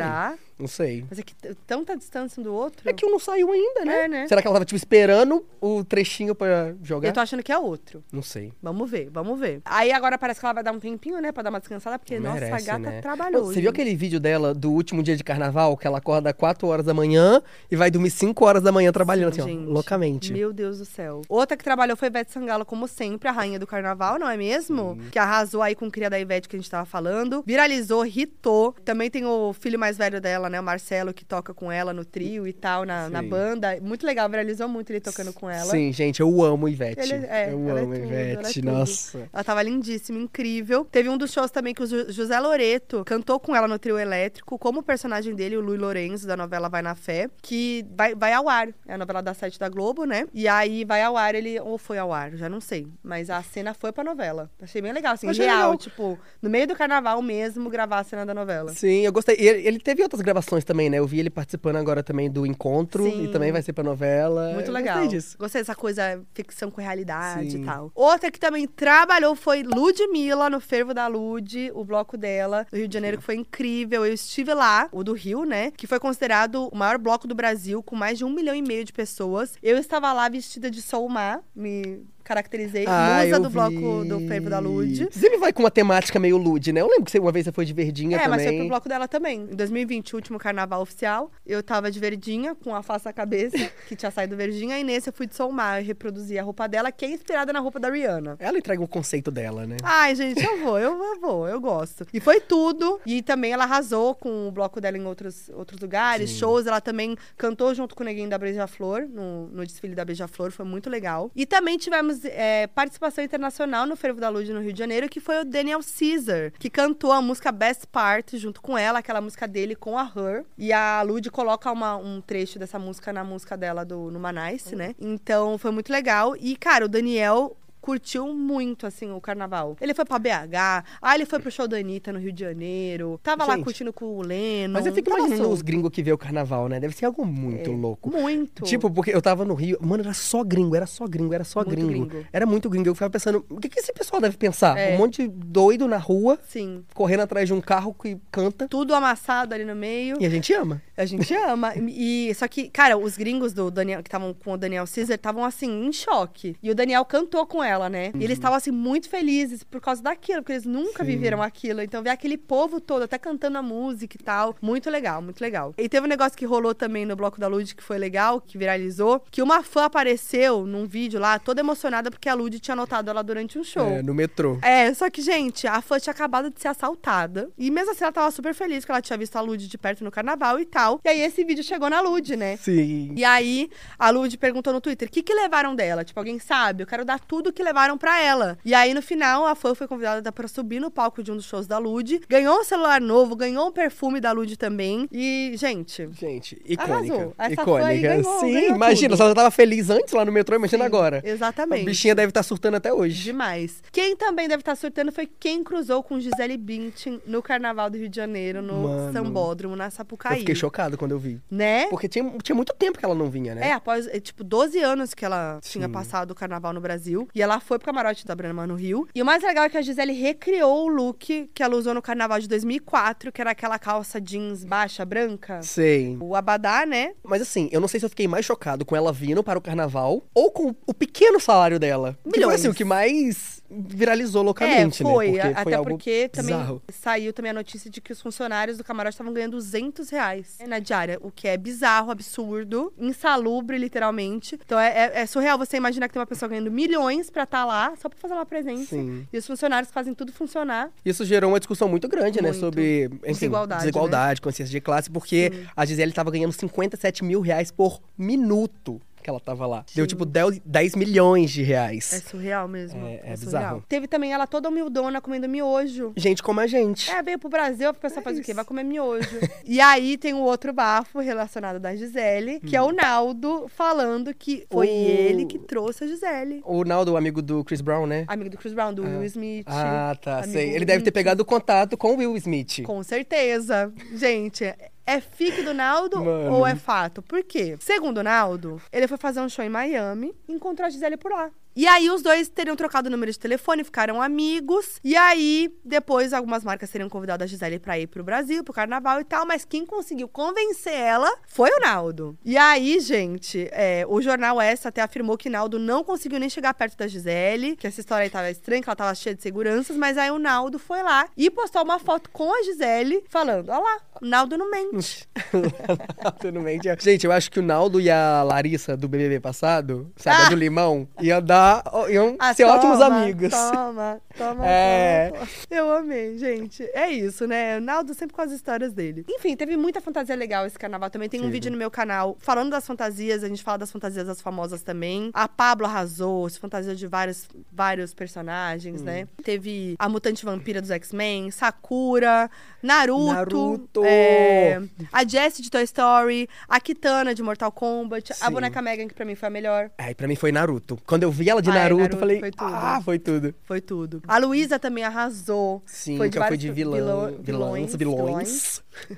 Não 0.59 0.67
sei. 0.67 1.05
Mas 1.09 1.19
é 1.19 1.21
que 1.21 1.35
t- 1.35 1.55
tanta 1.67 1.95
distância 1.95 2.39
um 2.39 2.43
do 2.43 2.53
outro. 2.53 2.89
É 2.89 2.93
que 2.93 3.05
um 3.05 3.11
não 3.11 3.19
saiu 3.19 3.51
ainda, 3.51 3.85
né? 3.85 4.03
É, 4.05 4.07
né? 4.07 4.27
Será 4.27 4.41
que 4.41 4.47
ela 4.47 4.55
tava, 4.55 4.65
tipo, 4.65 4.75
esperando 4.75 5.45
o 5.61 5.83
trechinho 5.83 6.33
pra 6.33 6.73
jogar? 6.81 7.07
Eu 7.09 7.13
tô 7.13 7.19
achando 7.19 7.43
que 7.43 7.51
é 7.51 7.57
outro. 7.57 8.03
Não 8.11 8.21
sei. 8.23 8.51
Vamos 8.61 8.89
ver, 8.89 9.09
vamos 9.11 9.39
ver. 9.39 9.61
Aí 9.65 9.91
agora 9.91 10.17
parece 10.17 10.39
que 10.39 10.45
ela 10.45 10.53
vai 10.53 10.63
dar 10.63 10.71
um 10.71 10.79
tempinho, 10.79 11.19
né? 11.21 11.31
Pra 11.31 11.43
dar 11.43 11.49
uma 11.51 11.59
descansada, 11.59 11.99
porque, 11.99 12.19
nossa, 12.19 12.45
a 12.45 12.59
gata 12.61 12.79
né? 12.79 13.01
trabalhou. 13.01 13.45
Você 13.45 13.53
viu 13.61 13.63
gente. 13.63 13.69
aquele 13.69 13.95
vídeo 13.95 14.19
dela 14.19 14.53
do 14.53 14.71
último 14.71 15.03
dia 15.03 15.15
de 15.15 15.23
carnaval, 15.23 15.77
que 15.77 15.85
ela 15.85 15.99
acorda 15.99 16.33
4 16.33 16.67
horas 16.67 16.85
da 16.85 16.93
manhã 16.93 17.41
e 17.69 17.75
vai 17.75 17.91
dormir 17.91 18.09
5 18.09 18.43
horas 18.45 18.63
da 18.63 18.71
manhã 18.71 18.91
trabalhando, 18.91 19.35
Sim, 19.35 19.41
assim, 19.41 19.59
gente. 19.59 19.69
ó, 19.69 19.73
loucamente. 19.73 20.33
Meu 20.33 20.51
Deus 20.51 20.79
do 20.79 20.85
céu. 20.85 21.21
Outra 21.29 21.55
que 21.55 21.63
trabalhou 21.63 21.95
foi 21.95 22.07
Ivete 22.07 22.31
Sangalo, 22.31 22.65
como 22.65 22.87
sempre, 22.87 23.27
a 23.27 23.31
rainha 23.31 23.59
do 23.59 23.67
carnaval, 23.67 24.17
não 24.17 24.29
é 24.29 24.35
mesmo? 24.37 24.97
Que 25.11 25.19
arrasou 25.19 25.61
aí 25.61 25.75
com 25.75 25.87
o 25.87 25.91
cria 25.91 26.09
da 26.09 26.19
Ivete 26.19 26.49
que 26.49 26.55
a 26.55 26.59
gente 26.59 26.69
tava 26.69 26.85
falando. 26.85 27.43
Viralizou, 27.45 28.05
hitou. 28.05 28.73
Também 28.83 29.09
tem 29.11 29.25
o 29.25 29.53
filho 29.53 29.77
mais 29.77 29.97
velho 29.97 30.19
dela, 30.19 30.46
né? 30.49 30.59
O 30.59 30.63
Marcelo, 30.63 31.13
que 31.13 31.25
toca 31.25 31.53
com 31.53 31.71
ela 31.71 31.93
no 31.93 32.03
trio 32.05 32.47
e 32.47 32.53
tal, 32.53 32.85
na, 32.85 33.09
na 33.09 33.21
banda. 33.21 33.77
Muito 33.81 34.05
legal, 34.05 34.29
viralizou 34.29 34.67
muito 34.67 34.89
ele 34.91 34.99
tocando 34.99 35.33
com 35.33 35.49
ela. 35.49 35.71
Sim, 35.71 35.91
gente, 35.91 36.19
eu 36.19 36.43
amo 36.43 36.67
Ivete. 36.67 37.01
Ele- 37.01 37.25
é, 37.25 37.51
eu 37.51 37.69
ela 37.69 37.79
é 37.79 37.83
amo 37.83 37.93
tudo, 37.93 38.05
ela 38.05 38.15
é 38.15 38.33
Ivete, 38.33 38.61
nossa. 38.61 39.29
Ela 39.31 39.43
tava 39.43 39.61
lindíssima, 39.63 40.19
incrível. 40.19 40.85
Teve 40.85 41.09
um 41.09 41.17
dos 41.17 41.31
shows 41.31 41.51
também 41.51 41.73
que 41.73 41.83
o 41.83 42.11
José 42.11 42.39
Loreto 42.39 43.03
cantou 43.05 43.39
com 43.39 43.55
ela 43.55 43.67
no 43.67 43.77
trio 43.79 43.97
elétrico, 43.97 44.57
como 44.57 44.79
o 44.79 44.83
personagem 44.83 45.33
dele, 45.35 45.57
o 45.57 45.61
Luiz 45.61 45.79
Lourenço, 45.79 46.27
da 46.27 46.37
novela 46.37 46.69
Vai 46.69 46.81
na 46.81 46.95
Fé, 46.95 47.29
que 47.41 47.85
vai, 47.95 48.15
vai 48.15 48.33
ao 48.33 48.47
ar. 48.49 48.69
É 48.87 48.93
a 48.93 48.97
novela 48.97 49.21
da 49.21 49.33
sete 49.33 49.59
da 49.59 49.69
Globo, 49.69 50.05
né? 50.05 50.27
E 50.33 50.47
aí 50.47 50.85
vai 50.85 51.01
ao 51.03 51.17
ar, 51.17 51.35
ele. 51.35 51.59
Ou 51.59 51.77
foi 51.77 51.97
ao 51.97 52.11
ar, 52.13 52.35
já 52.35 52.47
não 52.49 52.59
sei. 52.61 52.87
Mas 53.03 53.29
a 53.29 53.41
cena 53.43 53.73
foi 53.73 53.91
pra 53.91 54.03
novela. 54.03 54.49
Achei 54.61 54.81
bem 54.81 54.91
legal, 54.93 55.13
assim, 55.13 55.27
Achei 55.29 55.45
real. 55.45 55.57
legal. 55.71 55.77
Tipo, 55.77 56.19
no 56.41 56.49
meio 56.49 56.67
do 56.67 56.75
carnaval 56.75 57.21
mesmo, 57.21 57.69
gravar 57.69 57.99
a 57.99 58.03
cena 58.03 58.25
da 58.25 58.33
novela. 58.33 58.71
Sim, 58.73 59.01
eu 59.05 59.11
gostei. 59.11 59.35
Ele, 59.39 59.67
ele 59.67 59.79
teve 59.79 60.01
outras 60.03 60.21
gravações 60.21 60.36
também, 60.63 60.89
né? 60.89 60.99
Eu 60.99 61.07
vi 61.07 61.19
ele 61.19 61.29
participando 61.29 61.75
agora 61.77 62.03
também 62.03 62.29
do 62.29 62.45
Encontro 62.45 63.03
Sim. 63.03 63.25
e 63.25 63.27
também 63.29 63.51
vai 63.51 63.61
ser 63.61 63.73
pra 63.73 63.83
novela. 63.83 64.53
Muito 64.53 64.67
Eu 64.67 64.73
legal. 64.73 64.99
Gostei 64.99 65.17
disso. 65.17 65.37
Gostei 65.37 65.61
dessa 65.61 65.75
coisa 65.75 66.21
ficção 66.33 66.69
com 66.69 66.81
realidade 66.81 67.51
Sim. 67.51 67.61
e 67.61 67.65
tal. 67.65 67.91
Outra 67.95 68.31
que 68.31 68.39
também 68.39 68.67
trabalhou 68.67 69.35
foi 69.35 69.63
Ludmilla, 69.63 70.49
no 70.49 70.59
Fervo 70.59 70.93
da 70.93 71.07
Lud, 71.07 71.71
o 71.73 71.83
bloco 71.83 72.17
dela, 72.17 72.65
do 72.71 72.77
Rio 72.77 72.87
de 72.87 72.93
Janeiro, 72.93 73.17
que 73.17 73.23
foi 73.23 73.35
incrível. 73.35 74.05
Eu 74.05 74.13
estive 74.13 74.53
lá, 74.53 74.89
o 74.91 75.03
do 75.03 75.13
Rio, 75.13 75.43
né? 75.43 75.71
Que 75.71 75.87
foi 75.87 75.99
considerado 75.99 76.69
o 76.71 76.75
maior 76.75 76.97
bloco 76.97 77.27
do 77.27 77.35
Brasil, 77.35 77.81
com 77.83 77.95
mais 77.95 78.17
de 78.17 78.25
um 78.25 78.29
milhão 78.29 78.55
e 78.55 78.61
meio 78.61 78.83
de 78.83 78.93
pessoas. 78.93 79.53
Eu 79.61 79.77
estava 79.77 80.11
lá 80.13 80.27
vestida 80.29 80.69
de 80.69 80.81
Soulmar, 80.81 81.41
me 81.55 82.01
caracterizei, 82.27 82.85
Ah, 82.87 83.21
musa 83.23 83.39
do 83.39 83.49
bloco 83.49 84.01
vi. 84.03 84.09
do 84.09 84.19
Fervo 84.27 84.49
da 84.49 84.59
Lud. 84.59 85.07
Sempre 85.11 85.37
vai 85.37 85.53
com 85.53 85.63
uma 85.63 85.71
temática 85.71 86.19
meio 86.19 86.37
Lud, 86.37 86.71
né? 86.73 86.81
Eu 86.81 86.87
lembro 86.87 87.05
que 87.05 87.11
você- 87.11 87.19
uma 87.19 87.31
vez 87.31 87.45
você 87.45 87.51
foi 87.51 87.65
de 87.65 87.73
verdinha 87.73 88.17
É, 88.17 88.23
também. 88.23 88.37
mas 88.37 88.43
foi 88.47 88.57
pro 88.57 88.67
bloco 88.67 88.89
dela 88.89 89.07
também. 89.07 89.47
Em 89.51 89.55
2020, 89.55 90.13
o 90.13 90.17
último 90.17 90.37
carnaval 90.37 90.81
oficial, 90.81 91.31
eu 91.45 91.63
tava 91.63 91.89
de 91.89 91.99
verdinha, 91.99 92.53
com 92.55 92.75
a 92.75 92.83
face 92.83 93.05
na 93.05 93.13
cabeça, 93.13 93.55
que 93.87 93.95
tinha 93.95 94.11
saído 94.11 94.35
verdinha, 94.35 94.77
e 94.79 94.83
nesse 94.83 95.09
eu 95.09 95.13
fui 95.13 95.25
de 95.27 95.35
Soulmar, 95.35 95.79
eu 95.79 95.85
reproduzi 95.85 96.37
a 96.37 96.43
roupa 96.43 96.67
dela, 96.67 96.91
que 96.91 97.05
é 97.05 97.09
inspirada 97.09 97.53
na 97.53 97.59
roupa 97.59 97.79
da 97.79 97.89
Rihanna. 97.89 98.35
Ela 98.39 98.57
entrega 98.57 98.81
o 98.83 98.87
conceito 98.87 99.31
dela, 99.31 99.65
né? 99.65 99.77
Ai, 99.83 100.13
gente, 100.15 100.43
eu 100.43 100.59
vou, 100.63 100.77
eu, 100.79 101.01
eu 101.03 101.19
vou, 101.21 101.47
eu 101.47 101.61
gosto. 101.61 102.05
E 102.13 102.19
foi 102.19 102.39
tudo. 102.41 102.99
E 103.05 103.21
também 103.21 103.51
ela 103.53 103.63
arrasou 103.63 104.13
com 104.15 104.47
o 104.47 104.51
bloco 104.51 104.81
dela 104.81 104.97
em 104.97 105.05
outros, 105.05 105.49
outros 105.53 105.79
lugares, 105.79 106.29
shows. 106.31 106.67
Ela 106.67 106.81
também 106.81 107.15
cantou 107.37 107.73
junto 107.73 107.95
com 107.95 108.03
o 108.03 108.05
Neguinho 108.05 108.29
da 108.29 108.37
Beija-Flor, 108.37 109.07
no, 109.07 109.47
no 109.47 109.65
desfile 109.65 109.95
da 109.95 110.03
Beija-Flor, 110.03 110.51
foi 110.51 110.65
muito 110.65 110.89
legal. 110.89 111.31
E 111.35 111.45
também 111.45 111.77
tivemos 111.77 112.16
é, 112.25 112.67
participação 112.67 113.23
internacional 113.23 113.85
no 113.85 113.95
Fervo 113.95 114.19
da 114.19 114.29
Luz 114.29 114.47
no 114.49 114.61
Rio 114.61 114.73
de 114.73 114.79
Janeiro, 114.79 115.09
que 115.09 115.19
foi 115.19 115.39
o 115.39 115.45
Daniel 115.45 115.79
Caesar, 115.81 116.51
que 116.59 116.69
cantou 116.69 117.11
a 117.11 117.21
música 117.21 117.51
Best 117.51 117.87
Part 117.87 118.37
junto 118.37 118.61
com 118.61 118.77
ela, 118.77 118.99
aquela 118.99 119.21
música 119.21 119.47
dele 119.47 119.75
com 119.75 119.97
a 119.97 120.03
Her. 120.15 120.43
E 120.57 120.71
a 120.73 121.01
Lud 121.01 121.29
coloca 121.31 121.71
uma- 121.71 121.95
um 121.97 122.21
trecho 122.21 122.57
dessa 122.59 122.77
música 122.79 123.11
na 123.13 123.23
música 123.23 123.57
dela 123.57 123.83
do, 123.85 124.11
no 124.11 124.19
Manice, 124.19 124.75
né? 124.75 124.95
Então 124.99 125.57
foi 125.57 125.71
muito 125.71 125.91
legal. 125.91 126.35
E, 126.39 126.55
cara, 126.55 126.85
o 126.85 126.89
Daniel 126.89 127.55
curtiu 127.87 128.33
muito, 128.33 128.85
assim, 128.85 129.13
o 129.13 129.21
carnaval. 129.21 129.77
Ele 129.79 129.93
foi 129.93 130.03
pra 130.03 130.19
BH, 130.19 130.83
ah, 131.01 131.15
ele 131.15 131.25
foi 131.25 131.39
pro 131.39 131.49
show 131.49 131.69
da 131.69 131.77
Anitta 131.77 132.11
no 132.11 132.19
Rio 132.19 132.33
de 132.33 132.41
Janeiro, 132.41 133.17
tava 133.23 133.45
lá 133.45 133.55
Gente, 133.55 133.63
curtindo 133.63 133.93
com 133.93 134.17
o 134.17 134.21
Leno. 134.21 134.73
Mas 134.73 134.85
eu 134.85 134.93
fico 134.93 135.09
imaginando 135.09 135.49
os 135.49 135.61
gringos 135.61 135.89
que 135.89 136.03
vê 136.03 136.11
o 136.11 136.17
carnaval, 136.17 136.67
né? 136.67 136.81
Deve 136.81 136.93
ser 136.93 137.05
algo 137.05 137.25
muito 137.25 137.69
É, 137.69 137.73
louco. 137.73 138.11
Muito. 138.11 138.65
Tipo, 138.65 138.91
porque 138.91 139.15
eu 139.15 139.21
tava 139.21 139.45
no 139.45 139.53
Rio, 139.53 139.77
mano, 139.79 140.03
era 140.03 140.13
só 140.13 140.43
gringo, 140.43 140.75
era 140.75 140.85
só 140.85 141.07
gringo, 141.07 141.33
era 141.33 141.45
só 141.45 141.63
gringo. 141.63 141.87
gringo. 141.87 142.25
Era 142.33 142.45
muito 142.45 142.69
gringo. 142.69 142.89
Eu 142.89 142.93
ficava 142.93 143.09
pensando, 143.09 143.45
o 143.49 143.57
que, 143.57 143.69
que 143.69 143.79
esse 143.79 143.93
pessoal 143.93 144.21
deve 144.21 144.35
pensar? 144.35 144.77
É. 144.77 144.95
Um 144.95 144.97
monte 144.97 145.21
de 145.21 145.29
doido 145.29 145.87
na 145.87 145.97
rua, 145.97 146.37
Sim. 146.45 146.83
correndo 146.93 147.21
atrás 147.21 147.47
de 147.47 147.53
um 147.53 147.61
carro 147.61 147.93
que 147.93 148.17
canta. 148.29 148.67
Tudo 148.67 148.93
amassado 148.93 149.53
ali 149.53 149.63
no 149.63 149.75
meio. 149.75 150.17
E 150.19 150.25
a 150.25 150.29
gente 150.29 150.53
ama. 150.53 150.81
A 150.97 151.05
gente 151.05 151.33
ama. 151.33 151.73
E 151.77 152.33
só 152.35 152.47
que, 152.47 152.69
cara, 152.69 152.97
os 152.97 153.15
gringos 153.15 153.53
do 153.53 153.69
Daniel 153.69 154.01
que 154.01 154.07
estavam 154.07 154.33
com 154.33 154.53
o 154.53 154.57
Daniel 154.57 154.85
Caesar 154.85 155.15
estavam 155.15 155.45
assim 155.45 155.85
em 155.85 155.91
choque. 155.91 156.55
E 156.61 156.71
o 156.71 156.75
Daniel 156.75 157.05
cantou 157.05 157.45
com 157.45 157.63
ela, 157.63 157.89
né? 157.89 158.11
E 158.15 158.23
eles 158.23 158.37
estavam 158.37 158.57
assim 158.57 158.71
muito 158.71 159.09
felizes 159.09 159.63
por 159.63 159.79
causa 159.79 160.01
daquilo, 160.01 160.41
porque 160.41 160.53
eles 160.53 160.65
nunca 160.65 161.03
Sim. 161.03 161.11
viveram 161.11 161.41
aquilo. 161.41 161.81
Então 161.81 162.01
ver 162.01 162.09
aquele 162.09 162.37
povo 162.37 162.81
todo 162.81 163.03
até 163.03 163.17
cantando 163.17 163.57
a 163.57 163.61
música 163.61 164.17
e 164.19 164.23
tal, 164.23 164.55
muito 164.61 164.89
legal, 164.89 165.21
muito 165.21 165.39
legal. 165.39 165.73
E 165.77 165.87
teve 165.87 166.05
um 166.05 166.09
negócio 166.09 166.37
que 166.37 166.45
rolou 166.45 166.73
também 166.73 167.05
no 167.05 167.15
bloco 167.15 167.39
da 167.39 167.47
Lud 167.47 167.75
que 167.75 167.83
foi 167.83 167.97
legal, 167.97 168.41
que 168.41 168.57
viralizou, 168.57 169.21
que 169.29 169.41
uma 169.41 169.61
fã 169.63 169.85
apareceu 169.85 170.65
num 170.65 170.85
vídeo 170.85 171.19
lá 171.19 171.37
toda 171.37 171.61
emocionada 171.61 172.09
porque 172.09 172.29
a 172.29 172.33
Lud 172.33 172.59
tinha 172.59 172.75
notado 172.75 173.09
ela 173.09 173.21
durante 173.21 173.59
um 173.59 173.63
show. 173.63 173.87
É, 173.87 174.01
no 174.01 174.13
metrô. 174.13 174.57
É, 174.61 174.93
só 174.93 175.09
que, 175.09 175.21
gente, 175.21 175.67
a 175.67 175.81
fã 175.81 175.99
tinha 175.99 176.11
acabado 176.11 176.49
de 176.49 176.59
ser 176.59 176.69
assaltada. 176.69 177.49
E 177.57 177.69
mesmo 177.69 177.91
assim, 177.91 178.03
ela 178.03 178.13
tava 178.13 178.31
super 178.31 178.53
feliz 178.53 178.83
que 178.83 178.91
ela 178.91 179.01
tinha 179.01 179.17
visto 179.17 179.35
a 179.35 179.41
Lud 179.41 179.67
de 179.67 179.77
perto 179.77 180.03
no 180.03 180.11
carnaval 180.11 180.59
e 180.59 180.65
tal. 180.65 180.86
E 181.03 181.09
aí, 181.09 181.21
esse 181.21 181.43
vídeo 181.43 181.63
chegou 181.63 181.89
na 181.89 182.01
Lud, 182.01 182.35
né? 182.35 182.57
Sim. 182.57 183.13
E 183.15 183.23
aí, 183.23 183.69
a 183.97 184.09
Lud 184.09 184.37
perguntou 184.37 184.71
no 184.73 184.81
Twitter: 184.81 185.07
o 185.07 185.11
que, 185.11 185.21
que 185.23 185.33
levaram 185.33 185.75
dela? 185.75 186.03
Tipo, 186.03 186.19
alguém 186.19 186.39
sabe? 186.39 186.83
Eu 186.83 186.87
quero 186.87 187.03
dar 187.05 187.19
tudo 187.19 187.51
que 187.51 187.61
levaram 187.63 187.97
pra 187.97 188.21
ela. 188.21 188.57
E 188.63 188.73
aí, 188.73 188.93
no 188.93 189.01
final, 189.01 189.45
a 189.45 189.55
fã 189.55 189.73
foi 189.75 189.87
convidada 189.87 190.31
pra 190.31 190.47
subir 190.47 190.79
no 190.79 190.89
palco 190.91 191.21
de 191.23 191.31
um 191.31 191.35
dos 191.35 191.45
shows 191.45 191.67
da 191.67 191.77
Lud. 191.77 192.21
Ganhou 192.29 192.59
um 192.59 192.63
celular 192.63 193.01
novo, 193.01 193.35
ganhou 193.35 193.67
um 193.67 193.71
perfume 193.71 194.19
da 194.19 194.31
Lud 194.31 194.55
também. 194.57 195.07
E, 195.11 195.53
gente. 195.55 196.09
Gente, 196.13 196.61
icônica. 196.65 197.13
Arrasou. 197.13 197.33
Essa 197.37 197.53
icônica. 197.61 198.01
ganhou- 198.07 198.39
Sim, 198.39 198.53
ganhou 198.53 198.75
imagina, 198.75 199.09
tudo. 199.09 199.17
se 199.17 199.23
ela 199.23 199.35
tava 199.35 199.51
feliz 199.51 199.89
antes 199.89 200.13
lá 200.13 200.23
no 200.25 200.31
metrô, 200.31 200.55
imagina 200.55 200.83
sim, 200.83 200.87
agora. 200.87 201.21
Exatamente. 201.25 201.81
A 201.81 201.85
bichinha 201.85 202.15
deve 202.15 202.29
estar 202.29 202.43
surtando 202.43 202.75
até 202.75 202.93
hoje. 202.93 203.23
Demais. 203.23 203.81
Quem 203.91 204.15
também 204.15 204.47
deve 204.47 204.61
estar 204.61 204.75
surtando 204.75 205.11
foi 205.11 205.27
quem 205.39 205.63
cruzou 205.63 206.03
com 206.03 206.19
Gisele 206.19 206.57
Bündchen 206.57 207.21
no 207.25 207.41
Carnaval 207.41 207.89
do 207.89 207.97
Rio 207.97 208.09
de 208.09 208.15
Janeiro, 208.15 208.61
no 208.61 208.83
Mano. 208.83 209.13
Sambódromo, 209.13 209.75
na 209.75 209.85
Eu 209.87 209.91
Sapucaí. 209.91 210.39
fiquei 210.39 210.55
chocado 210.55 210.76
quando 210.97 211.11
eu 211.11 211.19
vi. 211.19 211.41
Né? 211.49 211.87
Porque 211.87 212.07
tinha, 212.07 212.29
tinha 212.43 212.55
muito 212.55 212.73
tempo 212.73 212.99
que 212.99 213.05
ela 213.05 213.15
não 213.15 213.29
vinha, 213.29 213.55
né? 213.55 213.69
É, 213.69 213.71
após, 213.73 214.07
é, 214.07 214.19
tipo, 214.19 214.43
12 214.43 214.79
anos 214.79 215.13
que 215.13 215.25
ela 215.25 215.59
tinha 215.61 215.87
Sim. 215.87 215.91
passado 215.91 216.31
o 216.31 216.35
carnaval 216.35 216.73
no 216.73 216.81
Brasil. 216.81 217.27
E 217.33 217.41
ela 217.41 217.59
foi 217.59 217.79
pro 217.79 217.85
camarote 217.85 218.25
da 218.25 218.35
Brahma 218.35 218.67
no 218.67 218.75
Rio. 218.75 219.07
E 219.15 219.21
o 219.21 219.25
mais 219.25 219.41
legal 219.41 219.65
é 219.65 219.69
que 219.69 219.77
a 219.77 219.81
Gisele 219.81 220.13
recriou 220.13 220.85
o 220.85 220.87
look 220.87 221.49
que 221.53 221.63
ela 221.63 221.75
usou 221.75 221.93
no 221.93 222.01
carnaval 222.01 222.39
de 222.39 222.47
2004, 222.47 223.31
que 223.31 223.41
era 223.41 223.51
aquela 223.51 223.79
calça 223.79 224.19
jeans 224.21 224.63
baixa, 224.63 225.03
branca. 225.05 225.61
Sei. 225.61 226.17
O 226.19 226.35
abadá, 226.35 226.85
né? 226.85 227.13
Mas 227.23 227.41
assim, 227.41 227.69
eu 227.71 227.79
não 227.79 227.87
sei 227.87 227.99
se 227.99 228.05
eu 228.05 228.09
fiquei 228.09 228.27
mais 228.27 228.45
chocado 228.45 228.85
com 228.85 228.95
ela 228.95 229.11
vindo 229.11 229.43
para 229.43 229.57
o 229.57 229.61
carnaval 229.61 230.23
ou 230.33 230.51
com 230.51 230.75
o 230.85 230.93
pequeno 230.93 231.39
salário 231.39 231.79
dela. 231.79 232.17
Que 232.23 232.29
foi 232.29 232.39
Milhões. 232.39 232.55
assim, 232.59 232.67
o 232.67 232.73
que 232.73 232.85
mais 232.85 233.57
viralizou 233.69 234.43
loucamente, 234.43 235.03
é, 235.03 235.05
foi. 235.05 235.31
né? 235.31 235.41
Porque 235.41 235.59
até 235.59 235.75
foi 235.77 235.85
porque 235.85 236.29
também 236.29 236.55
bizarro. 236.55 236.81
saiu 236.89 237.33
também 237.33 237.51
a 237.51 237.53
notícia 237.53 237.89
de 237.89 237.99
que 237.99 238.11
os 238.11 238.21
funcionários 238.21 238.77
do 238.77 238.83
camarote 238.83 239.13
estavam 239.13 239.33
ganhando 239.33 239.51
200 239.51 240.09
reais 240.09 240.55
na 240.67 240.79
diária, 240.79 241.17
o 241.21 241.31
que 241.31 241.47
é 241.47 241.57
bizarro, 241.57 242.11
absurdo, 242.11 242.93
insalubre, 242.97 243.77
literalmente. 243.77 244.55
Então 244.63 244.79
é, 244.79 244.87
é- 244.87 245.21
é 245.21 245.25
surreal 245.25 245.57
você 245.57 245.77
imaginar 245.77 246.07
que 246.07 246.13
tem 246.13 246.19
uma 246.19 246.27
pessoa 246.27 246.49
ganhando 246.49 246.69
milhões 246.71 247.29
pra 247.29 247.43
estar 247.43 247.65
lá, 247.65 247.93
só 247.97 248.09
pra 248.09 248.17
fazer 248.17 248.33
uma 248.33 248.45
presença. 248.45 248.95
Sim. 248.95 249.27
E 249.31 249.37
os 249.37 249.45
funcionários 249.47 249.91
fazem 249.91 250.13
tudo 250.13 250.31
funcionar. 250.31 250.89
Isso 251.05 251.23
gerou 251.25 251.51
uma 251.51 251.59
discussão 251.59 251.87
muito 251.87 252.07
grande, 252.07 252.41
né? 252.41 252.49
Muito. 252.49 252.59
Sobre 252.59 253.05
enfim, 253.05 253.31
Desigualdade, 253.33 253.81
desigualdade 253.81 254.41
consciência 254.41 254.71
de 254.71 254.81
classe, 254.81 255.09
porque 255.09 255.51
a 255.75 255.85
Gisele 255.85 256.11
tava 256.11 256.29
ganhando 256.31 256.51
57 256.53 257.23
mil 257.23 257.41
reais 257.41 257.71
por 257.71 258.01
minuto 258.17 259.01
que 259.27 259.29
ela 259.29 259.41
tava 259.41 259.67
lá. 259.67 259.83
Deu 259.93 260.05
Sim. 260.05 260.07
tipo 260.07 260.25
10, 260.25 260.61
10 260.63 260.95
milhões 260.95 261.51
de 261.51 261.61
É 261.61 261.65
reais. 261.65 262.23
surreal 262.29 262.65
mesmo. 262.65 263.05
É- 263.05 263.15
é 263.15 263.35
surreal. 263.35 263.37
bizarro. 263.39 263.83
Teve 263.89 264.07
também 264.07 264.31
ela 264.31 264.47
toda 264.47 264.69
humildona 264.69 265.19
comendo 265.19 265.49
miojo. 265.49 266.13
Gente 266.15 266.41
como 266.41 266.61
a 266.61 266.67
gente. 266.67 267.11
É, 267.11 267.21
veio 267.21 267.37
pro 267.37 267.49
Brasil, 267.49 267.89
a 267.89 267.93
pessoa 267.93 268.21
faz 268.21 268.37
o 268.37 268.41
quê? 268.41 268.51
isso. 268.51 268.55
Vai 268.55 268.63
comer 268.63 268.83
miojo. 268.83 269.27
e 269.65 269.81
aí 269.81 270.17
tem 270.17 270.33
o 270.33 270.39
outro 270.39 270.71
bafo 270.71 271.19
relacionado 271.19 271.77
da 271.77 271.93
Gisele, 271.93 272.61
que 272.61 272.73
é 272.73 272.81
o 272.81 272.93
Naldo 272.93 273.67
falando 273.75 274.33
que 274.33 274.65
foi 274.71 274.87
O- 274.87 274.89
ele 274.89 275.45
que 275.45 275.59
trouxe 275.59 276.05
a 276.05 276.07
Gisele. 276.07 276.61
O 276.63 276.85
Naldo, 276.85 277.11
o 277.11 277.17
amigo 277.17 277.41
do 277.41 277.65
Chris 277.65 277.81
Brown, 277.81 278.07
né? 278.07 278.23
Amigo 278.29 278.49
do 278.49 278.57
Chris 278.57 278.71
Brown, 278.73 278.93
do 278.93 279.03
Will 279.03 279.25
Smith. 279.25 279.65
Ah, 279.67 280.15
tá, 280.21 280.43
sei. 280.43 280.69
Ele 280.73 280.85
deve 280.85 281.03
ter 281.03 281.11
pegado 281.11 281.43
contato 281.43 281.97
com 281.97 282.13
o 282.13 282.17
Will 282.19 282.37
Smith. 282.37 282.83
Com 282.83 283.03
certeza. 283.03 283.91
Gente, 284.15 284.63
é 285.07 285.21
fique 285.21 285.63
do 285.63 285.73
Naldo 285.73 286.23
Mano. 286.23 286.53
ou 286.53 286.67
é 286.67 286.75
fato? 286.75 287.21
Por 287.21 287.41
quê? 287.43 287.77
Segundo 287.79 288.17
o 288.17 288.23
Naldo, 288.23 288.81
ele 288.91 289.07
foi 289.07 289.17
fazer 289.17 289.39
um 289.39 289.47
show 289.49 289.63
em 289.63 289.69
Miami 289.69 290.35
e 290.47 290.53
encontrou 290.53 290.85
a 290.85 290.89
Gisele 290.89 291.15
por 291.15 291.31
lá. 291.31 291.49
E 291.77 291.85
aí 291.85 292.09
os 292.09 292.23
dois 292.23 292.49
teriam 292.49 292.75
trocado 292.75 293.07
o 293.07 293.11
número 293.11 293.31
de 293.31 293.37
telefone, 293.37 293.83
ficaram 293.83 294.19
amigos. 294.19 294.99
E 295.03 295.15
aí, 295.15 295.71
depois, 295.85 296.33
algumas 296.33 296.63
marcas 296.63 296.89
teriam 296.89 297.07
convidado 297.07 297.43
a 297.43 297.47
Gisele 297.47 297.77
pra 297.77 297.99
ir 297.99 298.07
pro 298.07 298.23
Brasil, 298.23 298.63
pro 298.63 298.73
carnaval 298.73 299.21
e 299.21 299.23
tal. 299.23 299.45
Mas 299.45 299.63
quem 299.63 299.85
conseguiu 299.85 300.27
convencer 300.27 300.95
ela 300.95 301.31
foi 301.47 301.69
o 301.69 301.79
Naldo. 301.79 302.35
E 302.43 302.57
aí, 302.57 302.99
gente, 302.99 303.69
é, 303.71 304.03
o 304.07 304.19
jornal 304.19 304.59
Essa 304.59 304.89
até 304.89 305.03
afirmou 305.03 305.37
que 305.37 305.51
Naldo 305.51 305.77
não 305.77 306.03
conseguiu 306.03 306.39
nem 306.39 306.49
chegar 306.49 306.73
perto 306.73 306.97
da 306.97 307.05
Gisele, 307.05 307.75
que 307.75 307.85
essa 307.85 307.99
história 307.99 308.23
aí 308.23 308.29
tava 308.31 308.49
estranha, 308.49 308.81
que 308.81 308.89
ela 308.89 308.95
tava 308.95 309.13
cheia 309.13 309.35
de 309.35 309.43
seguranças. 309.43 309.95
Mas 309.95 310.17
aí 310.17 310.31
o 310.31 310.39
Naldo 310.39 310.79
foi 310.79 311.03
lá 311.03 311.29
e 311.37 311.47
postou 311.51 311.83
uma 311.83 311.99
foto 311.99 312.31
com 312.31 312.51
a 312.59 312.63
Gisele, 312.63 313.23
falando: 313.29 313.69
Ó 313.69 313.79
lá, 313.79 313.99
Naldo 314.19 314.57
não 314.57 314.71
mente. 314.71 315.29
Naldo 316.23 316.51
não 316.51 316.61
mente. 316.61 316.87
Gente, 316.99 317.27
eu 317.27 317.31
acho 317.31 317.51
que 317.51 317.59
o 317.59 317.63
Naldo 317.63 318.01
e 318.01 318.09
a 318.09 318.41
Larissa 318.41 318.97
do 318.97 319.07
BBB 319.07 319.39
passado, 319.39 320.11
sabe, 320.15 320.41
a 320.41 320.49
do 320.49 320.55
Limão, 320.55 321.07
iam 321.21 321.39
dar, 321.39 321.66
iam 322.09 322.35
Ah, 322.39 322.53
ser 322.53 322.65
ótimos 322.65 322.99
toma, 322.99 323.21
amigos. 323.23 323.51
Toma, 323.51 324.21
toma, 324.37 324.63
É. 324.67 325.31
toma. 325.33 325.47
Eu 325.69 325.91
amei, 325.93 326.37
gente. 326.37 326.83
É 326.93 327.09
isso, 327.09 327.45
né? 327.47 327.77
O 327.77 327.81
Naldo 327.81 328.13
sempre 328.13 328.35
com 328.35 328.41
as 328.41 328.51
histórias 328.51 328.93
dele. 328.93 329.25
Enfim, 329.29 329.55
teve 329.55 329.75
muita 329.77 330.01
fantasia 330.01 330.35
legal 330.35 330.65
esse 330.65 330.77
carnaval 330.77 331.09
também. 331.09 331.29
Tem 331.29 331.41
um 331.41 331.49
vídeo 331.49 331.71
no 331.71 331.77
meu 331.77 331.89
canal 331.91 332.35
falando 332.39 332.71
das 332.71 332.85
fantasias. 332.85 333.43
A 333.43 333.47
gente 333.47 333.63
fala 333.63 333.77
das 333.79 333.91
fantasias 333.91 334.27
das 334.27 334.41
famosas 334.41 334.81
também. 334.81 335.29
A 335.33 335.47
Pablo 335.47 335.85
arrasou, 335.85 336.49
se 336.49 336.59
fantasia 336.59 336.95
de 336.95 337.07
vários, 337.07 337.47
vários 337.71 338.13
personagens, 338.13 339.01
né? 339.01 339.27
Teve 339.43 339.95
a 339.99 340.07
mutante 340.09 340.43
vampira 340.45 340.81
dos 340.81 340.91
X-Men, 340.91 341.51
Sakura, 341.51 342.49
Naruto. 342.81 343.33
Naruto. 343.33 344.03
é, 344.05 344.81
a 345.11 345.25
Jessie 345.25 345.63
de 345.63 345.69
Toy 345.69 345.83
Story, 345.83 346.47
a 346.67 346.79
Kitana 346.79 347.33
de 347.33 347.41
Mortal 347.43 347.71
Kombat, 347.71 348.31
a 348.31 348.35
Sim. 348.35 348.51
boneca 348.51 348.81
Megan, 348.81 349.07
que 349.07 349.13
pra 349.13 349.25
mim 349.25 349.35
foi 349.35 349.47
a 349.47 349.49
melhor. 349.49 349.89
Aí, 349.97 350.13
pra 350.15 350.27
mim 350.27 350.35
foi 350.35 350.51
Naruto. 350.51 350.97
Quando 351.05 351.23
eu 351.23 351.31
vi 351.31 351.49
ela 351.49 351.56
de 351.61 351.69
Naruto, 351.69 351.95
Naruto 351.97 352.15
eu 352.15 352.19
falei, 352.19 352.39
foi 352.39 352.51
tudo. 352.51 352.73
ah, 352.73 353.01
foi 353.03 353.19
tudo. 353.19 353.55
Foi 353.63 353.81
tudo. 353.81 354.21
A 354.27 354.37
Luísa 354.37 354.79
também 354.79 355.03
arrasou. 355.03 355.81
Sim, 355.85 356.17
foi 356.17 356.29
ela 356.35 356.47
foi 356.47 356.57
de 356.57 356.71
vilã, 356.71 356.97
vilão- 356.97 357.35
vilões, 357.41 357.95
vilões. 357.95 358.81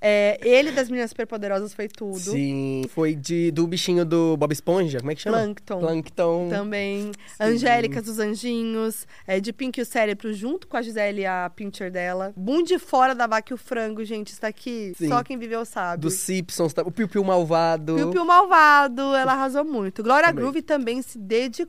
É, 0.00 0.38
ele 0.42 0.70
das 0.70 0.88
Meninas 0.88 1.10
Superpoderosas 1.10 1.74
foi 1.74 1.88
tudo. 1.88 2.18
Sim, 2.18 2.84
foi 2.94 3.14
de, 3.14 3.50
do 3.50 3.66
bichinho 3.66 4.04
do 4.04 4.36
Bob 4.36 4.52
Esponja, 4.52 5.00
como 5.00 5.10
é 5.10 5.14
que 5.14 5.20
chama? 5.20 5.36
Plankton. 5.38 5.80
Plankton. 5.80 6.48
Também. 6.48 7.12
Angélicas 7.38 8.04
dos 8.04 8.18
Anjinhos. 8.18 9.06
É, 9.26 9.40
de 9.40 9.52
Pink 9.52 9.78
e 9.78 9.82
o 9.82 9.86
Cérebro, 9.86 10.32
junto 10.32 10.66
com 10.66 10.76
a 10.76 10.82
Gisele 10.82 11.22
e 11.22 11.26
a 11.26 11.50
Pincher 11.54 11.90
dela. 11.90 12.32
Boom 12.36 12.62
de 12.62 12.78
fora 12.78 13.14
da 13.14 13.26
vaca 13.26 13.52
e 13.52 13.54
o 13.54 13.58
frango, 13.58 14.04
gente. 14.04 14.28
Isso 14.28 14.40
daqui, 14.40 14.92
Sim. 14.96 15.08
só 15.08 15.22
quem 15.22 15.36
viveu 15.36 15.64
sabe. 15.64 16.00
Dos 16.00 16.14
Simpsons, 16.14 16.72
tá? 16.72 16.82
o 16.82 16.90
Piu 16.90 17.08
Piu 17.08 17.22
Malvado. 17.24 17.96
Piu 17.96 18.10
Piu 18.10 18.24
Malvado, 18.24 19.14
ela 19.14 19.32
arrasou 19.32 19.64
muito. 19.64 20.02
Glória 20.02 20.28
Também. 20.28 20.42
Groove 20.42 20.62
também 20.62 21.02
se 21.02 21.18
dedicou. 21.18 21.67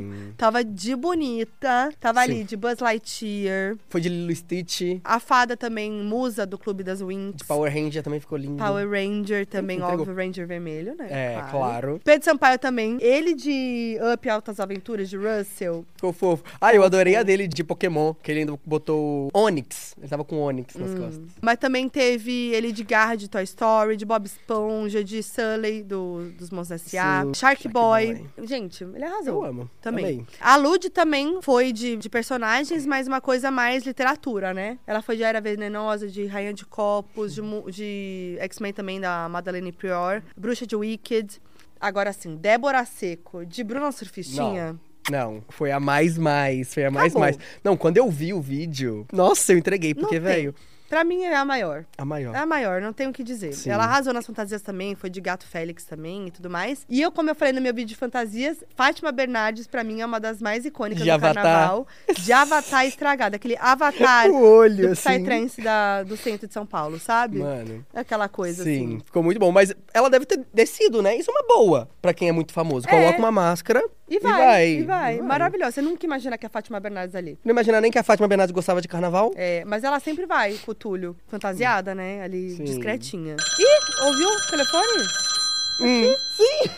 Sim. 0.00 0.32
Tava 0.36 0.62
de 0.64 0.94
bonita. 0.96 1.90
Tava 2.00 2.24
Sim. 2.24 2.30
ali 2.32 2.44
de 2.44 2.56
Buzz 2.56 2.78
Lightyear. 2.80 3.76
Foi 3.88 4.00
de 4.00 4.08
Lilo 4.08 4.34
Stitch. 4.34 5.00
A 5.04 5.18
fada 5.20 5.56
também, 5.56 5.90
musa 5.90 6.46
do 6.46 6.58
Clube 6.58 6.82
das 6.82 7.00
Winx. 7.02 7.36
De 7.36 7.44
Power 7.44 7.72
Ranger 7.72 8.02
também 8.02 8.20
ficou 8.20 8.38
lindo. 8.38 8.56
Power 8.62 8.88
Ranger 8.88 9.46
também, 9.46 9.78
Entregou. 9.78 10.00
óbvio, 10.00 10.14
Ranger 10.14 10.46
vermelho, 10.46 10.94
né? 10.96 11.06
É, 11.10 11.42
claro. 11.50 12.00
Pedro 12.04 12.24
Sampaio 12.24 12.58
também. 12.58 12.98
Ele 13.00 13.34
de 13.34 13.98
Up 14.14 14.28
Altas 14.28 14.60
Aventuras, 14.60 15.08
de 15.08 15.16
Russell. 15.16 15.84
Ficou 15.94 16.12
fofo. 16.12 16.44
Ah, 16.60 16.74
eu 16.74 16.82
adorei 16.82 17.16
a 17.16 17.22
dele 17.22 17.46
de 17.48 17.64
Pokémon, 17.64 18.14
que 18.22 18.30
ele 18.30 18.40
ainda 18.40 18.58
botou 18.64 19.28
Onix. 19.34 19.94
Ele 19.98 20.08
tava 20.08 20.24
com 20.24 20.36
Onix 20.40 20.74
nas 20.76 20.90
Hum. 20.90 20.96
costas. 20.96 21.20
Mas 21.40 21.58
também 21.58 21.88
teve 21.88 22.48
ele 22.54 22.72
de 22.72 22.84
Garra, 22.84 23.16
de 23.16 23.28
Toy 23.28 23.42
Story, 23.44 23.96
de 23.96 24.04
Bob 24.04 24.26
Esponja, 24.26 25.02
de 25.02 25.22
Sully, 25.22 25.82
do, 25.82 26.30
dos 26.38 26.50
Monstros 26.50 26.82
S.A. 26.82 27.00
Shark, 27.02 27.36
Shark 27.38 27.68
Boy. 27.68 28.14
Boy. 28.36 28.46
Gente, 28.46 28.84
ele 28.84 29.04
arrasou. 29.04 29.37
Eu 29.38 29.44
amo. 29.44 29.70
Também. 29.80 30.04
Amei. 30.04 30.26
A 30.40 30.56
Lud 30.56 30.90
também 30.90 31.40
foi 31.42 31.72
de, 31.72 31.96
de 31.96 32.08
personagens, 32.08 32.84
mas 32.86 33.06
uma 33.06 33.20
coisa 33.20 33.50
mais 33.50 33.84
literatura, 33.84 34.52
né? 34.52 34.78
Ela 34.86 35.02
foi 35.02 35.16
de 35.16 35.22
Era 35.22 35.40
Venenosa, 35.40 36.08
de 36.08 36.26
Rainha 36.26 36.52
de 36.52 36.64
Copos, 36.64 37.34
de, 37.34 37.42
de 37.70 38.36
X-Men 38.40 38.72
também, 38.72 39.00
da 39.00 39.28
Madeleine 39.28 39.72
Prior, 39.72 40.22
Bruxa 40.36 40.66
de 40.66 40.76
Wicked. 40.76 41.40
Agora 41.80 42.12
sim, 42.12 42.36
Débora 42.36 42.84
Seco, 42.84 43.46
de 43.46 43.62
Bruna 43.62 43.92
Surfistinha. 43.92 44.78
Não, 45.10 45.42
foi 45.48 45.70
a 45.72 45.80
mais 45.80 46.18
mais, 46.18 46.74
foi 46.74 46.84
a 46.84 46.90
mais 46.90 47.12
Acabou. 47.12 47.20
mais. 47.20 47.38
Não, 47.64 47.76
quando 47.76 47.96
eu 47.96 48.10
vi 48.10 48.34
o 48.34 48.40
vídeo, 48.40 49.06
nossa, 49.12 49.52
eu 49.52 49.58
entreguei, 49.58 49.94
Não 49.94 50.00
porque, 50.02 50.18
velho, 50.20 50.54
Pra 50.88 51.04
mim 51.04 51.22
é 51.24 51.34
a 51.36 51.44
maior. 51.44 51.84
a 51.96 52.04
maior. 52.04 52.34
É 52.34 52.38
a 52.38 52.46
maior, 52.46 52.80
não 52.80 52.92
tenho 52.92 53.10
o 53.10 53.12
que 53.12 53.22
dizer. 53.22 53.52
Sim. 53.52 53.70
Ela 53.70 53.84
arrasou 53.84 54.12
nas 54.12 54.24
fantasias 54.26 54.62
também, 54.62 54.94
foi 54.94 55.10
de 55.10 55.20
Gato 55.20 55.46
Félix 55.46 55.84
também 55.84 56.28
e 56.28 56.30
tudo 56.30 56.48
mais. 56.48 56.84
E 56.88 57.00
eu, 57.02 57.12
como 57.12 57.28
eu 57.30 57.34
falei 57.34 57.52
no 57.52 57.60
meu 57.60 57.74
vídeo 57.74 57.88
de 57.88 57.96
fantasias, 57.96 58.64
Fátima 58.74 59.12
Bernardes, 59.12 59.66
pra 59.66 59.84
mim, 59.84 60.00
é 60.00 60.06
uma 60.06 60.18
das 60.18 60.40
mais 60.40 60.64
icônicas 60.64 61.02
De 61.04 61.10
do 61.10 61.12
Avatar. 61.12 61.42
carnaval. 61.44 61.86
De 62.18 62.32
Avatar 62.32 62.86
estragado. 62.86 63.36
Aquele 63.36 63.56
Avatar 63.58 64.28
O 64.32 64.42
olho, 64.42 64.86
do 64.88 64.92
assim. 64.92 65.10
Psytrance 65.10 65.60
da, 65.60 66.02
do 66.02 66.16
centro 66.16 66.46
de 66.48 66.54
São 66.54 66.64
Paulo, 66.64 66.98
sabe? 66.98 67.38
Mano. 67.38 67.84
Aquela 67.94 68.28
coisa 68.28 68.64
Sim, 68.64 68.86
assim. 68.96 69.00
ficou 69.04 69.22
muito 69.22 69.38
bom. 69.38 69.52
Mas 69.52 69.74
ela 69.92 70.08
deve 70.08 70.24
ter 70.26 70.44
descido, 70.54 71.02
né? 71.02 71.16
Isso 71.16 71.30
é 71.30 71.34
uma 71.34 71.46
boa 71.46 71.88
pra 72.00 72.14
quem 72.14 72.28
é 72.28 72.32
muito 72.32 72.52
famoso. 72.52 72.88
Coloca 72.88 73.18
uma 73.18 73.30
máscara 73.30 73.82
E 74.08 74.18
vai, 74.18 74.68
e 74.78 74.82
vai. 74.84 75.20
Maravilhoso. 75.20 75.72
Você 75.72 75.82
nunca 75.82 76.06
imagina 76.06 76.38
que 76.38 76.46
é 76.46 76.48
a 76.48 76.50
Fátima 76.50 76.80
Bernardes 76.80 77.14
ali. 77.14 77.38
Não 77.44 77.50
imagina 77.52 77.80
nem 77.80 77.90
que 77.90 77.98
a 77.98 78.02
Fátima 78.02 78.26
Bernardes 78.26 78.52
gostava 78.54 78.80
de 78.80 78.88
carnaval. 78.88 79.32
É, 79.36 79.64
mas 79.66 79.84
ela 79.84 80.00
sempre 80.00 80.24
vai 80.24 80.54
Túlio, 80.78 81.16
fantasiada, 81.28 81.94
né? 81.94 82.22
Ali, 82.22 82.56
Sim. 82.56 82.64
discretinha. 82.64 83.36
Ih, 83.58 84.04
ouviu 84.04 84.28
o 84.28 84.40
telefone? 84.48 85.02
Hum, 85.80 86.14
sim! 86.36 86.70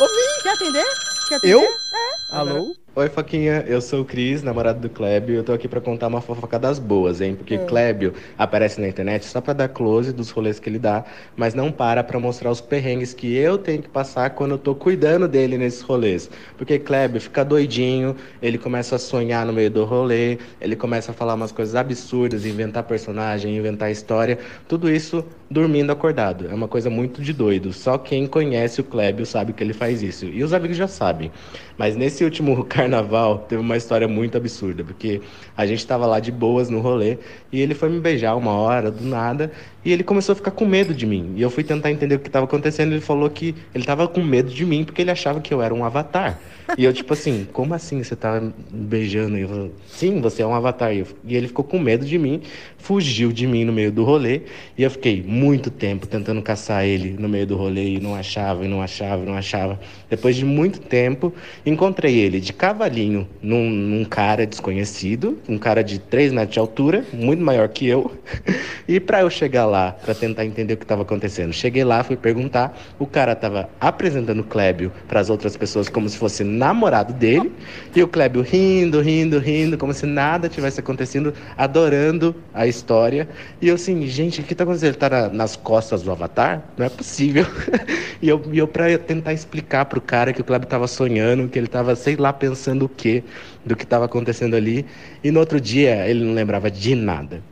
Ouvi! 0.00 0.42
Quer 0.42 0.50
atender? 0.54 0.86
Quer 1.28 1.34
atender? 1.36 1.54
Eu? 1.54 1.85
Alô? 2.28 2.76
Oi, 2.96 3.10
Foquinha, 3.10 3.62
eu 3.68 3.78
sou 3.82 4.00
o 4.00 4.04
Cris, 4.06 4.42
namorado 4.42 4.80
do 4.80 4.88
Clébio, 4.88 5.34
e 5.34 5.36
eu 5.36 5.44
tô 5.44 5.52
aqui 5.52 5.68
pra 5.68 5.82
contar 5.82 6.06
uma 6.06 6.22
fofoca 6.22 6.58
das 6.58 6.78
boas, 6.78 7.20
hein? 7.20 7.34
Porque 7.34 7.58
Clébio 7.58 8.14
aparece 8.38 8.80
na 8.80 8.88
internet 8.88 9.26
só 9.26 9.38
pra 9.38 9.52
dar 9.52 9.68
close 9.68 10.14
dos 10.14 10.30
rolês 10.30 10.58
que 10.58 10.66
ele 10.66 10.78
dá, 10.78 11.04
mas 11.36 11.52
não 11.52 11.70
para 11.70 12.02
pra 12.02 12.18
mostrar 12.18 12.50
os 12.50 12.62
perrengues 12.62 13.12
que 13.12 13.36
eu 13.36 13.58
tenho 13.58 13.82
que 13.82 13.88
passar 13.90 14.30
quando 14.30 14.52
eu 14.52 14.58
tô 14.58 14.74
cuidando 14.74 15.28
dele 15.28 15.58
nesses 15.58 15.82
rolês. 15.82 16.30
Porque 16.56 16.78
Clébio 16.78 17.20
fica 17.20 17.44
doidinho, 17.44 18.16
ele 18.40 18.56
começa 18.56 18.96
a 18.96 18.98
sonhar 18.98 19.44
no 19.44 19.52
meio 19.52 19.70
do 19.70 19.84
rolê, 19.84 20.38
ele 20.58 20.74
começa 20.74 21.10
a 21.12 21.14
falar 21.14 21.34
umas 21.34 21.52
coisas 21.52 21.74
absurdas, 21.74 22.46
inventar 22.46 22.82
personagem, 22.84 23.54
inventar 23.54 23.90
história, 23.90 24.38
tudo 24.66 24.90
isso 24.90 25.22
dormindo 25.50 25.92
acordado. 25.92 26.48
É 26.48 26.54
uma 26.54 26.66
coisa 26.66 26.88
muito 26.88 27.20
de 27.20 27.34
doido. 27.34 27.74
Só 27.74 27.98
quem 27.98 28.26
conhece 28.26 28.80
o 28.80 28.84
Clébio 28.84 29.26
sabe 29.26 29.52
que 29.52 29.62
ele 29.62 29.74
faz 29.74 30.02
isso. 30.02 30.24
E 30.24 30.42
os 30.42 30.54
amigos 30.54 30.78
já 30.78 30.88
sabem. 30.88 31.30
Mas 31.78 31.85
nesse 31.94 32.24
último 32.24 32.64
carnaval 32.66 33.38
teve 33.40 33.60
uma 33.60 33.76
história 33.76 34.08
muito 34.08 34.36
absurda, 34.36 34.82
porque 34.82 35.20
a 35.56 35.66
gente 35.66 35.86
tava 35.86 36.06
lá 36.06 36.20
de 36.20 36.30
boas 36.30 36.68
no 36.68 36.80
rolê 36.80 37.18
e 37.52 37.60
ele 37.60 37.74
foi 37.74 37.88
me 37.88 37.98
beijar 38.00 38.34
uma 38.36 38.52
hora 38.52 38.90
do 38.90 39.04
nada 39.04 39.50
e 39.84 39.92
ele 39.92 40.02
começou 40.02 40.32
a 40.32 40.36
ficar 40.36 40.50
com 40.50 40.66
medo 40.66 40.92
de 40.92 41.06
mim. 41.06 41.32
E 41.36 41.42
eu 41.42 41.48
fui 41.50 41.62
tentar 41.64 41.90
entender 41.90 42.16
o 42.16 42.18
que 42.18 42.28
estava 42.28 42.44
acontecendo, 42.44 42.92
ele 42.92 43.00
falou 43.00 43.30
que 43.30 43.54
ele 43.74 43.84
tava 43.84 44.06
com 44.08 44.22
medo 44.22 44.50
de 44.50 44.64
mim 44.66 44.84
porque 44.84 45.00
ele 45.00 45.10
achava 45.10 45.40
que 45.40 45.54
eu 45.54 45.62
era 45.62 45.72
um 45.72 45.84
avatar. 45.84 46.38
E 46.76 46.84
eu 46.84 46.92
tipo 46.92 47.12
assim, 47.12 47.46
como 47.54 47.72
assim 47.74 48.02
você 48.02 48.16
tá 48.16 48.40
me 48.40 48.52
beijando? 48.72 49.38
E 49.38 49.42
eu 49.42 49.70
sim, 49.86 50.20
você 50.20 50.42
é 50.42 50.46
um 50.46 50.54
avatar. 50.54 50.92
E, 50.92 50.98
eu- 51.00 51.06
e 51.24 51.36
ele 51.36 51.46
ficou 51.46 51.64
com 51.64 51.78
medo 51.78 52.04
de 52.04 52.18
mim, 52.18 52.42
fugiu 52.76 53.32
de 53.32 53.46
mim 53.46 53.64
no 53.64 53.72
meio 53.72 53.92
do 53.92 54.02
rolê 54.04 54.42
e 54.76 54.82
eu 54.82 54.90
fiquei 54.90 55.22
muito 55.22 55.70
tempo 55.70 56.06
tentando 56.06 56.42
caçar 56.42 56.84
ele 56.84 57.16
no 57.18 57.28
meio 57.28 57.46
do 57.46 57.56
rolê 57.56 57.90
e 57.94 58.00
não 58.00 58.14
achava, 58.16 58.64
e 58.64 58.68
não 58.68 58.82
achava, 58.82 59.22
e 59.22 59.26
não 59.26 59.34
achava. 59.36 59.78
Depois 60.10 60.34
de 60.36 60.44
muito 60.44 60.80
tempo, 60.80 61.32
encontrei 61.64 62.16
ele 62.18 62.40
de 62.40 62.52
cavalinho 62.52 63.28
num, 63.40 63.70
num 63.70 64.04
cara 64.04 64.44
desconhecido, 64.46 65.38
um 65.48 65.58
cara 65.58 65.82
de 65.82 65.98
3 65.98 66.32
metros 66.32 66.54
de 66.54 66.58
altura, 66.58 67.04
muito 67.12 67.42
maior 67.42 67.68
que 67.68 67.86
eu. 67.86 68.12
E 68.88 69.00
pra 69.00 69.20
eu 69.22 69.28
chegar 69.28 69.66
lá, 69.66 69.90
pra 69.90 70.14
tentar 70.14 70.44
entender 70.44 70.74
o 70.74 70.76
que 70.76 70.84
estava 70.84 71.02
acontecendo, 71.02 71.52
cheguei 71.52 71.82
lá, 71.82 72.04
fui 72.04 72.16
perguntar, 72.16 72.78
o 73.00 73.04
cara 73.04 73.34
tava 73.34 73.68
apresentando 73.80 74.38
o 74.42 74.44
Clébio 74.44 74.92
pras 75.08 75.28
outras 75.28 75.56
pessoas 75.56 75.88
como 75.88 76.08
se 76.08 76.16
fosse 76.16 76.44
namorado 76.44 77.12
dele, 77.12 77.52
e 77.96 78.00
o 78.00 78.06
Clébio 78.06 78.42
rindo, 78.42 79.00
rindo, 79.00 79.40
rindo, 79.40 79.76
como 79.76 79.92
se 79.92 80.06
nada 80.06 80.48
tivesse 80.48 80.78
acontecendo, 80.78 81.34
adorando 81.56 82.36
a 82.54 82.68
história. 82.68 83.28
E 83.60 83.66
eu 83.66 83.74
assim, 83.74 84.06
gente, 84.06 84.40
o 84.40 84.44
que 84.44 84.54
tá 84.54 84.62
acontecendo? 84.62 84.90
Ele 84.90 84.96
tá 84.96 85.10
na- 85.10 85.28
nas 85.30 85.56
costas 85.56 86.02
do 86.02 86.12
Avatar? 86.12 86.62
Não 86.76 86.86
é 86.86 86.88
possível. 86.88 87.44
e 88.22 88.28
eu, 88.28 88.40
eu 88.52 88.68
pra 88.68 88.96
tentar 88.98 89.32
explicar 89.32 89.84
pro 89.86 90.00
cara 90.00 90.32
que 90.32 90.40
o 90.40 90.44
Clébio 90.44 90.68
tava 90.68 90.86
sonhando, 90.86 91.48
que 91.48 91.58
ele 91.58 91.66
tava, 91.66 91.96
sei 91.96 92.14
lá, 92.14 92.32
pensando 92.32 92.84
o 92.84 92.88
quê 92.88 93.24
do 93.66 93.76
que 93.76 93.84
tava 93.86 94.04
acontecendo 94.04 94.54
ali. 94.54 94.86
E 95.22 95.30
no 95.30 95.40
outro 95.40 95.60
dia, 95.60 96.08
ele 96.08 96.24
não 96.24 96.32
lembrava 96.32 96.70
de 96.70 96.94
nada. 96.94 97.42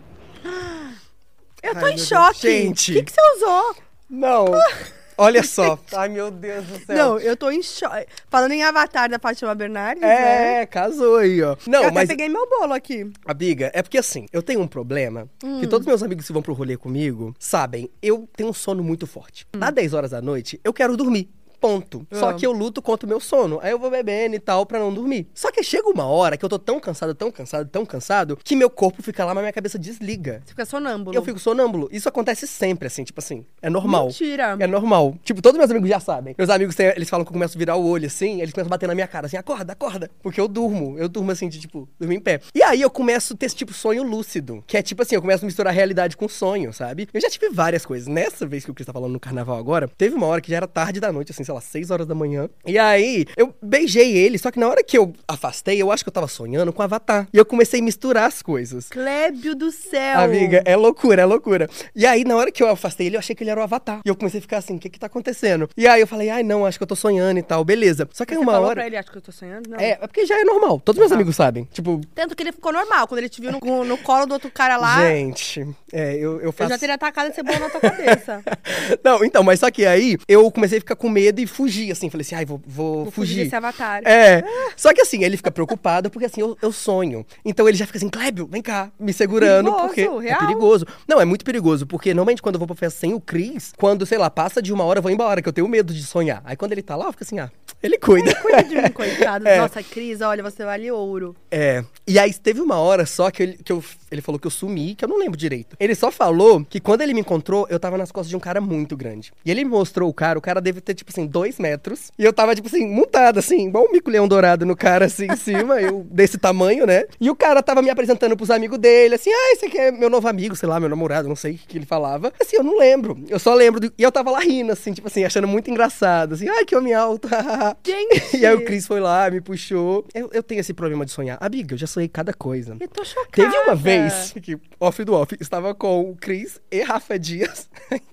Eu 1.63 1.75
tô 1.75 1.87
Ai, 1.87 1.93
em 1.95 1.99
choque. 1.99 2.41
Gente. 2.43 2.93
O 2.93 2.95
que, 2.95 3.03
que 3.05 3.13
você 3.13 3.21
usou? 3.37 3.77
Não. 4.09 4.45
Olha 5.17 5.43
só. 5.45 5.79
Ai, 5.93 6.09
meu 6.09 6.31
Deus 6.31 6.65
do 6.67 6.85
céu. 6.85 6.97
Não, 6.97 7.19
eu 7.21 7.37
tô 7.37 7.49
em 7.51 7.63
choque. 7.63 8.07
Falando 8.29 8.53
em 8.53 8.65
Avatar 8.65 9.09
da 9.09 9.19
Fátima 9.19 9.55
Bernardes, 9.55 10.03
né? 10.03 10.63
É, 10.63 10.67
casou 10.67 11.19
aí, 11.19 11.41
ó. 11.41 11.57
Não, 11.69 11.85
eu 11.85 11.93
mas, 11.93 12.05
até 12.05 12.17
peguei 12.17 12.29
meu 12.29 12.49
bolo 12.49 12.73
aqui. 12.73 13.11
amiga, 13.25 13.71
é 13.73 13.81
porque 13.81 13.97
assim, 13.97 14.27
eu 14.33 14.43
tenho 14.43 14.61
um 14.61 14.67
problema 14.67 15.29
Hum. 15.43 15.61
que 15.61 15.69
todos 15.69 15.87
meus 15.87 16.03
amigos 16.03 16.27
que 16.27 16.33
vão 16.33 16.43
pro 16.43 16.53
rolê 16.53 16.77
comigo 16.77 17.33
sabem, 17.39 17.89
eu 18.03 18.29
tenho 18.37 18.51
um 18.51 18.53
sono 18.53 18.83
muito 18.83 19.07
forte. 19.07 19.47
Hum. 19.55 19.61
Dá 19.61 19.71
10 19.71 19.95
horas 19.95 20.11
da 20.11 20.21
noite, 20.21 20.61
eu 20.65 20.73
quero 20.73 20.97
dormir. 20.97 21.31
Ponto. 21.65 22.07
Só 22.13 22.29
Amo. 22.29 22.39
que 22.39 22.47
eu 22.47 22.53
luto 22.53 22.83
contra 22.83 23.07
o 23.07 23.09
meu 23.09 23.19
sono. 23.19 23.59
Aí 23.63 23.71
eu 23.71 23.79
vou 23.79 23.91
bebendo 23.91 24.37
e 24.37 24.39
tal 24.39 24.67
pra 24.67 24.79
não 24.79 24.93
dormir. 24.93 25.27
Só 25.33 25.51
que 25.51 25.63
chega 25.63 25.89
uma 25.89 26.05
hora 26.05 26.37
que 26.37 26.45
eu 26.45 26.49
tô 26.49 26.59
tão 26.59 26.79
cansado, 26.79 27.15
tão 27.15 27.31
cansado, 27.33 27.67
tão 27.71 27.87
cansado, 27.87 28.39
que 28.45 28.55
meu 28.55 28.69
corpo 28.69 29.03
fica 29.03 29.25
lá, 29.25 29.33
mas 29.33 29.43
minha 29.43 29.53
cabeça 29.53 29.79
desliga. 29.79 30.43
Você 30.45 30.51
fica 30.51 30.67
sonâmbulo. 30.67 31.17
Eu 31.17 31.23
fico 31.23 31.39
sonâmbulo. 31.39 31.89
Isso 31.91 32.07
acontece 32.07 32.47
sempre, 32.47 32.87
assim, 32.89 33.03
tipo 33.03 33.19
assim. 33.19 33.47
É 33.63 33.71
normal. 33.71 34.09
Mentira. 34.09 34.57
É 34.61 34.67
normal. 34.67 35.17
Tipo, 35.25 35.41
todos 35.41 35.57
meus 35.59 35.71
amigos 35.71 35.89
já 35.89 35.99
sabem. 36.01 36.35
Meus 36.37 36.51
amigos, 36.51 36.75
têm- 36.75 36.89
eles 36.95 37.09
falam 37.09 37.25
que 37.25 37.31
eu 37.31 37.33
começo 37.33 37.57
a 37.57 37.59
virar 37.59 37.77
o 37.77 37.87
olho, 37.87 38.07
assim, 38.07 38.43
eles 38.43 38.53
começam 38.53 38.69
a 38.69 38.75
bater 38.75 38.87
na 38.87 38.95
minha 38.95 39.07
cara, 39.09 39.27
assim, 39.27 39.39
acorda, 39.39 39.73
acorda. 39.73 40.11
Porque 40.23 40.39
eu 40.41 40.47
durmo. 40.49 40.99
Eu 40.99 41.09
durmo, 41.09 41.31
assim, 41.31 41.49
de, 41.49 41.59
tipo, 41.61 41.89
dormir 41.99 42.17
em 42.17 42.21
pé. 42.21 42.41
E 42.55 42.63
aí 42.63 42.83
eu 42.83 42.91
começo 42.91 43.33
a 43.33 43.37
ter 43.37 43.47
esse, 43.47 43.57
tipo, 43.57 43.73
sonho 43.73 44.03
lúcido. 44.03 44.63
Que 44.67 44.77
é, 44.77 44.83
tipo 44.83 45.01
assim, 45.03 45.15
eu 45.15 45.23
começo 45.23 45.45
a 45.45 45.47
misturar 45.47 45.73
a 45.73 45.75
realidade 45.75 46.15
com 46.17 46.29
sonho, 46.29 46.73
sabe? 46.75 47.09
Eu 47.15 47.21
já 47.23 47.31
tive 47.31 47.49
várias 47.49 47.87
coisas. 47.87 48.07
Nessa 48.07 48.47
vez 48.47 48.67
que 48.67 48.71
o 48.71 48.75
Cris 48.75 48.87
tá 48.87 48.93
falando 48.93 49.13
no 49.13 49.21
carnaval 49.21 49.57
agora, 49.57 49.89
teve 49.97 50.15
uma 50.15 50.27
hora 50.27 50.41
que 50.43 50.51
já 50.51 50.57
era 50.59 50.67
tarde 50.69 51.01
da 51.01 51.11
noite, 51.11 51.33
assim, 51.33 51.43
sei 51.45 51.54
lá, 51.55 51.61
6 51.61 51.91
horas 51.91 52.07
da 52.07 52.15
manhã. 52.15 52.49
E 52.67 52.79
aí, 52.79 53.27
eu 53.37 53.55
beijei 53.63 54.17
ele, 54.17 54.39
só 54.39 54.51
que 54.51 54.59
na 54.59 54.69
hora 54.69 54.83
que 54.83 54.97
eu 54.97 55.13
afastei, 55.29 55.81
eu 55.81 55.93
acho 55.93 56.03
que 56.03 56.09
eu 56.09 56.13
tava 56.13 56.27
sonhando 56.27 56.73
com 56.73 56.81
o 56.81 56.85
Avatar. 56.85 57.29
E 57.33 57.37
eu 57.37 57.45
comecei 57.45 57.81
a 57.81 57.83
misturar 57.83 58.25
as 58.25 58.43
coisas. 58.43 58.89
Clébio 58.89 59.55
do 59.55 59.71
céu. 59.71 60.21
Amiga, 60.21 60.63
é 60.65 60.75
loucura, 60.77 61.23
é 61.23 61.25
loucura. 61.25 61.69
E 61.95 62.07
aí, 62.07 62.25
na 62.25 62.37
hora 62.37 62.51
que 62.51 62.63
eu 62.63 62.69
afastei 62.69 63.07
ele, 63.07 63.17
eu 63.17 63.21
achei 63.21 63.37
que 63.37 63.43
ele 63.43 63.51
era 63.51 63.61
o 63.61 63.63
Avatar. 63.63 64.01
E 64.05 64.09
eu 64.09 64.17
comecei 64.17 64.39
a 64.39 64.43
ficar 64.43 64.59
assim, 64.59 64.77
o 64.77 64.79
que 64.79 64.89
que 64.89 64.99
tá 64.99 65.07
acontecendo? 65.07 65.69
E 65.77 65.87
aí 65.87 66.01
eu 66.01 66.07
falei, 66.07 66.31
ai 66.31 66.43
não, 66.43 66.65
acho 66.65 66.79
que 66.79 66.83
eu 66.83 66.89
tô 66.89 66.97
sonhando 66.97 67.39
e 67.39 67.43
tal, 67.43 67.65
beleza. 67.65 68.09
Só 68.13 68.25
que 68.25 68.33
aí 68.33 68.39
uma 68.39 68.53
falou 68.53 68.69
hora... 68.69 68.77
pra 68.77 68.87
ele, 68.87 68.97
acho 68.97 69.11
que 69.11 69.19
eu 69.19 69.23
tô 69.23 69.33
sonhando? 69.33 69.69
Não. 69.69 69.79
É, 69.79 69.91
é 70.01 70.07
porque 70.07 70.25
já 70.25 70.41
é 70.41 70.45
normal. 70.45 70.81
Todos 70.81 70.99
meus 70.99 71.13
amigos 71.13 71.37
sabem. 71.37 71.69
Tipo, 71.73 72.01
Tanto 72.15 72.35
que 72.35 72.43
ele 72.43 72.53
ficou 72.53 72.73
normal. 72.73 73.07
Quando 73.07 73.19
ele 73.19 73.29
te 73.29 73.41
viu 73.41 73.53
no, 73.53 73.85
no 73.85 73.99
colo 73.99 74.27
do 74.27 74.33
outro 74.33 74.51
cara 74.51 74.77
lá, 74.77 75.07
gente, 75.07 75.67
é, 75.93 76.17
eu, 76.17 76.41
eu 76.41 76.45
eu 76.45 76.53
faço... 76.53 76.71
já 76.71 76.79
teria 76.79 76.95
atacado 76.95 77.31
esse 77.31 77.43
bolo 77.43 77.59
na 77.59 77.71
tua 77.71 77.81
cabeça. 77.81 78.43
não, 79.03 79.25
então, 79.25 79.43
mas 79.43 79.61
só 79.61 79.71
que 79.71 79.85
aí 79.85 80.17
eu 80.29 80.51
comecei 80.51 80.79
a 80.79 80.81
ficar 80.81 80.97
com 80.97 81.09
medo 81.09 81.41
e 81.41 81.44
fugir, 81.47 81.91
assim. 81.93 82.11
Falei 82.11 82.23
assim, 82.23 82.35
ai, 82.35 82.45
vou, 82.45 82.61
vou, 82.67 83.03
Vou 83.05 83.11
fugir 83.13 83.33
fugir. 83.35 83.45
desse 83.45 83.57
avatar. 83.57 84.03
É. 84.05 84.43
Só 84.77 84.93
que 84.93 85.01
assim, 85.01 85.25
ele 85.25 85.37
fica 85.37 85.51
preocupado 85.51 86.11
porque 86.11 86.27
assim, 86.27 86.41
eu, 86.41 86.57
eu 86.61 86.73
sonho. 86.73 87.25
Então 87.45 87.69
ele 87.69 87.77
já 87.77 87.87
fica 87.87 87.99
assim, 87.99 88.09
Clébio, 88.09 88.47
vem 88.51 88.63
cá, 88.63 88.91
me 88.99 89.13
segurando, 89.13 89.71
Perigoso, 89.71 89.87
porque 89.87 90.01
é 90.01 90.21
real. 90.31 90.39
perigoso. 90.41 90.87
Não, 91.09 91.21
é 91.21 91.25
muito 91.25 91.45
perigoso, 91.45 91.87
porque 91.87 92.13
normalmente 92.15 92.43
quando 92.43 92.55
eu 92.57 92.59
vou 92.59 92.67
pra 92.67 92.77
festa 92.77 93.01
sem 93.01 93.15
o 93.15 93.21
Cris, 93.21 93.73
quando, 93.77 94.05
sei 94.07 94.19
lá, 94.19 94.29
passa 94.31 94.61
de 94.63 94.73
uma 94.73 94.85
hora, 94.85 94.99
eu 94.99 95.03
vou 95.03 95.11
embora, 95.11 95.41
que 95.43 95.49
eu 95.49 95.53
tenho 95.53 95.69
medo 95.69 95.93
de 95.93 96.03
sonhar. 96.05 96.43
Aí 96.45 96.57
quando 96.57 96.73
ele 96.73 96.83
tá 96.83 96.97
lá, 96.97 97.07
eu 97.07 97.13
fico 97.13 97.25
assim, 97.25 97.39
ah, 97.39 97.51
ele 97.87 97.99
cuida. 97.99 98.35
Cuida 98.37 98.63
de 98.65 98.75
mim, 98.77 98.91
coitado. 98.93 99.47
É. 99.47 99.59
Nossa, 99.59 99.83
Cris, 99.83 100.21
olha, 100.21 100.43
você 100.43 100.65
vale 100.65 100.91
ouro. 100.91 101.35
É. 101.51 101.85
E 102.07 102.19
aí 102.19 102.33
teve 102.35 102.61
uma 102.61 102.77
hora 102.79 103.07
só 103.07 103.31
que, 103.31 103.43
ele, 103.43 103.59
que 103.65 103.73
eu, 103.73 103.83
ele 104.11 104.21
falou 104.21 104.39
que 104.39 104.47
eu 104.47 104.51
sumi, 104.51 104.95
que 104.95 105.05
eu 105.05 105.09
não 105.09 105.19
lembro 105.19 105.37
direito. 105.39 105.77
Ele 105.79 105.95
só 105.95 106.11
falou 106.11 106.65
que 106.65 106.81
quando 106.81 107.03
ele 107.03 107.15
me 107.15 107.21
encontrou, 107.21 107.67
eu 107.71 107.79
tava 107.79 107.97
nas 107.97 108.11
costas 108.13 108.29
de 108.31 108.37
um 108.37 108.41
cara 108.41 108.61
muito 108.61 108.97
grande. 108.97 109.33
E 109.45 109.51
ele 109.51 109.65
me 109.65 109.71
mostrou 109.71 110.09
o 110.09 110.15
cara, 110.15 110.39
o 110.39 110.43
cara 110.43 110.61
deve 110.61 110.81
ter, 110.81 110.95
tipo 110.95 111.11
assim, 111.11 111.27
dois 111.27 111.59
metros. 111.59 112.11
E 112.19 112.25
eu 112.25 112.33
tava, 112.33 112.55
tipo 112.55 112.69
assim, 112.69 112.87
montado, 112.87 113.39
assim, 113.39 113.69
igual 113.69 113.85
um 113.87 113.93
mico-leão 113.93 114.27
dourado 114.29 114.65
no 114.67 114.77
cara, 114.77 115.07
assim, 115.07 115.27
em 115.31 115.37
cima, 115.37 115.81
eu 115.83 116.07
desse 116.11 116.39
tamanho, 116.39 116.87
né? 116.87 117.05
E 117.21 117.31
o 117.31 117.37
cara 117.37 117.63
tava 117.63 117.81
me 117.83 117.91
apresentando 117.91 118.37
pros 118.37 118.51
amigos 118.51 118.79
dele, 118.79 119.15
assim, 119.15 119.31
ah, 119.31 119.53
esse 119.53 119.67
aqui 119.67 119.79
é 119.79 119.91
meu 119.91 120.11
novo 120.11 120.27
amigo, 120.29 120.57
sei 120.57 120.69
lá, 120.69 120.79
meu 120.81 120.89
namorado, 120.89 121.29
não 121.29 121.37
sei 121.37 121.53
o 121.55 121.59
que 121.59 121.79
ele 121.79 121.87
falava. 121.87 122.33
Assim, 122.41 122.57
eu 122.57 122.63
não 122.63 122.79
lembro. 122.79 123.19
Eu 123.29 123.39
só 123.39 123.55
lembro. 123.55 123.81
do- 123.81 123.93
E 123.99 124.03
eu 124.03 124.13
tava 124.13 124.31
lá 124.31 124.41
rindo, 124.41 124.73
assim, 124.73 124.93
tipo 124.93 125.09
assim, 125.09 125.25
achando 125.25 125.47
muito 125.49 125.71
engraçado, 125.71 126.35
assim, 126.35 126.49
ai, 126.49 126.65
que 126.65 126.77
homem 126.77 126.95
alto. 126.95 127.29
Gente! 127.85 128.37
e 128.39 128.47
aí 128.47 128.55
o 128.55 128.65
Cris 128.65 128.87
foi 128.87 129.01
lá, 129.01 129.31
me 129.31 129.41
puxou. 129.41 130.05
Eu, 130.15 130.31
eu 130.33 130.43
tenho 130.43 130.61
esse 130.61 130.73
problema 130.75 131.05
de 131.05 131.11
sonhar. 131.13 131.39
Amiga, 131.41 131.75
eu 131.75 131.79
já 131.79 131.87
sonhei 131.87 132.09
cada 132.09 132.33
coisa. 132.33 132.77
Eu 132.79 132.89
tô 132.89 133.05
chocada. 133.05 133.31
Teve 133.33 133.57
uma 133.59 133.75
vez 133.75 134.35
que, 134.43 134.59
off 134.79 135.03
do 135.05 135.15
off, 135.15 135.37
estava 135.41 135.75
com 135.75 136.11
o 136.11 136.17
Cris 136.17 136.61
e 136.71 136.81
Rafa 136.83 137.19
Dias. 137.19 137.69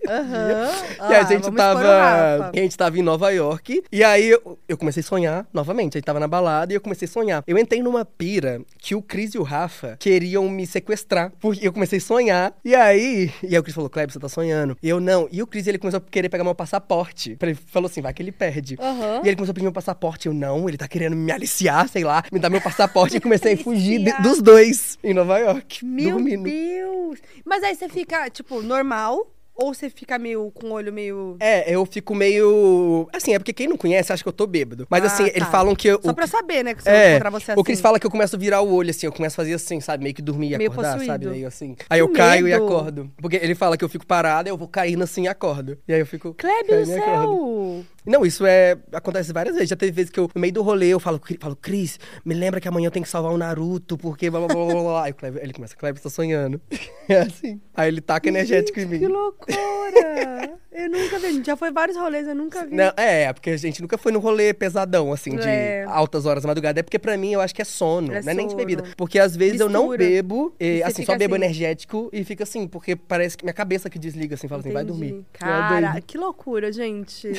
Aham. 0.07 0.69
e 1.09 1.13
a 1.15 1.19
Ah, 1.19 1.23
gente 1.23 1.41
expor 1.41 1.53
o 1.53 1.55
tava. 1.57 2.51
A 2.53 2.59
gente 2.59 2.77
tava 2.77 2.97
em 2.97 3.01
Nova 3.01 3.29
York. 3.31 3.83
E 3.91 4.03
aí 4.03 4.29
eu, 4.29 4.57
eu 4.67 4.77
comecei 4.77 5.01
a 5.01 5.03
sonhar 5.03 5.45
novamente. 5.53 5.97
A 5.97 5.99
gente 5.99 6.05
tava 6.05 6.19
na 6.19 6.27
balada 6.27 6.73
e 6.73 6.75
eu 6.75 6.81
comecei 6.81 7.07
a 7.07 7.11
sonhar. 7.11 7.43
Eu 7.47 7.57
entrei 7.57 7.81
numa 7.81 8.03
pira 8.05 8.61
que 8.77 8.95
o 8.95 9.01
Cris 9.01 9.33
e 9.33 9.37
o 9.37 9.43
Rafa 9.43 9.95
queriam 9.99 10.47
me 10.49 10.65
sequestrar. 10.65 11.31
Porque 11.39 11.65
eu 11.65 11.73
comecei 11.73 11.97
a 11.97 12.01
sonhar. 12.01 12.53
E 12.63 12.75
aí. 12.75 13.31
E 13.43 13.47
aí 13.55 13.59
o 13.59 13.63
Cris 13.63 13.75
falou, 13.75 13.89
Kleber, 13.89 14.11
você 14.13 14.19
tá 14.19 14.29
sonhando. 14.29 14.77
E 14.81 14.89
eu 14.89 14.99
não. 14.99 15.27
E 15.31 15.41
o 15.41 15.47
Cris 15.47 15.67
ele 15.67 15.77
começou 15.77 15.99
a 15.99 16.01
querer 16.01 16.29
pegar 16.29 16.43
meu 16.43 16.55
passaporte. 16.55 17.37
Ele 17.41 17.55
falou 17.55 17.87
assim, 17.89 18.01
vai 18.01 18.13
que 18.13 18.21
ele 18.21 18.31
perde. 18.31 18.77
Aham. 18.79 19.21
E 19.23 19.27
ele 19.27 19.35
começou 19.41 19.51
a 19.51 19.53
pedir 19.55 19.65
meu 19.65 19.71
passaporte. 19.73 20.27
Eu 20.27 20.33
não, 20.33 20.67
ele 20.69 20.77
tá 20.77 20.87
querendo 20.87 21.15
me 21.15 21.31
aliciar, 21.31 21.87
sei 21.89 22.03
lá, 22.03 22.23
me 22.31 22.39
dar 22.39 22.49
meu 22.49 22.61
passaporte. 22.61 23.17
e 23.17 23.19
comecei 23.19 23.53
a 23.53 23.57
fugir 23.57 23.99
de- 24.03 24.21
dos 24.21 24.41
dois 24.41 24.97
em 25.03 25.13
Nova 25.13 25.37
York. 25.39 25.83
Meu 25.85 26.11
dormindo. 26.11 26.43
Deus! 26.43 27.19
Mas 27.45 27.63
aí 27.63 27.75
você 27.75 27.89
fica, 27.89 28.29
tipo, 28.29 28.61
normal? 28.61 29.27
Ou 29.53 29.73
você 29.73 29.89
fica 29.89 30.17
meio 30.17 30.49
com 30.51 30.67
o 30.67 30.71
olho 30.71 30.91
meio. 30.93 31.35
É, 31.39 31.75
eu 31.75 31.85
fico 31.85 32.15
meio. 32.15 33.07
Assim, 33.13 33.33
é 33.35 33.37
porque 33.37 33.51
quem 33.53 33.67
não 33.67 33.75
conhece 33.77 34.11
acha 34.11 34.23
que 34.23 34.29
eu 34.29 34.33
tô 34.33 34.47
bêbado. 34.47 34.87
Mas 34.89 35.03
Ah, 35.03 35.07
assim, 35.07 35.25
tá. 35.25 35.31
eles 35.35 35.47
falam 35.49 35.75
que. 35.75 35.89
eu- 35.89 35.99
Só 36.01 36.09
o- 36.11 36.15
pra 36.15 36.25
saber, 36.25 36.63
né? 36.63 36.73
Que 36.73 36.87
É, 36.89 37.11
encontrar 37.11 37.29
você 37.29 37.51
assim. 37.51 37.61
o 37.61 37.63
Cris 37.63 37.81
fala 37.81 37.99
que 37.99 38.05
eu 38.05 38.09
começo 38.09 38.35
a 38.35 38.39
virar 38.39 38.61
o 38.61 38.73
olho, 38.73 38.89
assim, 38.89 39.05
eu 39.05 39.11
começo 39.11 39.35
a 39.35 39.43
fazer 39.43 39.53
assim, 39.53 39.79
sabe? 39.81 40.03
Meio 40.03 40.15
que 40.15 40.21
dormir 40.21 40.53
e 40.53 40.57
Meio 40.57 40.71
acordar, 40.71 40.93
possuído. 40.93 41.11
sabe? 41.11 41.27
Meio 41.27 41.47
assim. 41.47 41.75
Aí 41.89 41.99
eu 41.99 42.07
Que 42.07 42.13
caio 42.15 42.47
e 42.47 42.51
medo. 42.51 42.63
acordo. 42.65 43.11
Porque 43.21 43.35
ele 43.35 43.53
fala 43.53 43.77
que 43.77 43.83
eu 43.83 43.89
fico 43.89 44.07
parado, 44.07 44.47
eu 44.49 44.57
vou 44.57 44.69
caindo 44.69 45.03
assim 45.03 45.23
e 45.23 45.27
acordo. 45.27 45.77
E 45.87 45.93
aí 45.93 45.99
eu 45.99 46.07
fico. 46.07 46.33
Clébio 46.33 46.77
do 46.77 46.81
e 46.83 46.85
céu! 46.85 47.85
Não, 48.05 48.25
isso 48.25 48.45
é. 48.45 48.77
Acontece 48.91 49.31
várias 49.31 49.53
vezes. 49.55 49.69
Já 49.69 49.75
teve 49.75 49.91
vezes 49.91 50.09
que 50.11 50.19
eu, 50.19 50.29
no 50.33 50.41
meio 50.41 50.53
do 50.53 50.61
rolê, 50.61 50.87
eu 50.89 50.99
falo, 50.99 51.19
"Cri- 51.19 51.37
falo 51.39 51.55
Cris, 51.55 51.99
me 52.25 52.33
lembra 52.33 52.59
que 52.59 52.67
amanhã 52.67 52.87
eu 52.87 52.91
tenho 52.91 53.03
que 53.03 53.09
salvar 53.11 53.31
o 53.31 53.37
Naruto, 53.37 53.97
porque 53.97 54.29
blá 54.29 54.39
blá 54.39 54.55
blá 54.55 54.65
blá 54.65 54.81
blá. 54.83 55.03
Aí 55.05 55.11
o 55.11 55.15
Kleber, 55.15 55.43
ele 55.43 55.53
começa, 55.53 55.75
Kleber, 55.75 55.97
você 56.01 56.03
tá 56.03 56.09
sonhando. 56.09 56.59
É 57.09 57.21
assim. 57.21 57.59
Aí 57.75 57.89
ele 57.89 57.99
taca 57.99 58.29
energético 58.29 58.79
em 58.79 58.85
mim. 58.85 58.99
Que 58.99 59.07
loucura! 59.07 60.53
eu 60.71 60.89
nunca 60.89 61.19
vi. 61.19 61.33
Gente 61.33 61.45
já 61.47 61.57
foi 61.57 61.69
vários 61.71 61.97
rolês, 61.97 62.25
eu 62.25 62.33
nunca 62.35 62.65
vi. 62.65 62.73
Não, 62.73 62.93
é, 62.95 63.33
porque 63.33 63.49
a 63.49 63.57
gente 63.57 63.81
nunca 63.81 63.97
foi 63.97 64.13
no 64.13 64.19
rolê 64.19 64.53
pesadão, 64.53 65.11
assim, 65.11 65.35
de 65.35 65.45
É. 65.47 65.83
altas 65.89 66.25
horas 66.25 66.43
da 66.43 66.47
madrugada. 66.47 66.79
É 66.79 66.83
porque 66.83 66.97
pra 66.99 67.17
mim 67.17 67.33
eu 67.33 67.41
acho 67.41 67.53
que 67.53 67.61
é 67.61 67.65
sono, 67.65 68.13
É 68.13 68.21
não 68.21 68.31
é 68.31 68.33
nem 68.33 68.47
de 68.47 68.55
bebida. 68.55 68.83
Porque 68.95 69.19
às 69.19 69.35
vezes 69.35 69.59
eu 69.59 69.67
não 69.67 69.89
Mistura. 69.89 69.97
bebo, 70.05 70.55
e, 70.59 70.77
E 70.77 70.83
assim, 70.83 71.03
só 71.03 71.17
bebo 71.17 71.35
assim. 71.35 71.43
energético 71.43 72.09
e 72.13 72.23
fica 72.23 72.43
assim, 72.43 72.65
porque 72.67 72.95
parece 72.95 73.35
que 73.37 73.43
minha 73.43 73.53
cabeça 73.53 73.89
que 73.89 73.99
desliga, 73.99 74.35
assim, 74.35 74.47
fala 74.47 74.61
assim, 74.61 74.71
vai 74.71 74.83
Entendi. 74.83 74.99
dormir. 74.99 75.25
É 75.33 75.37
Cara, 75.37 76.01
que 76.01 76.17
loucura, 76.17 76.71
gente. 76.71 77.29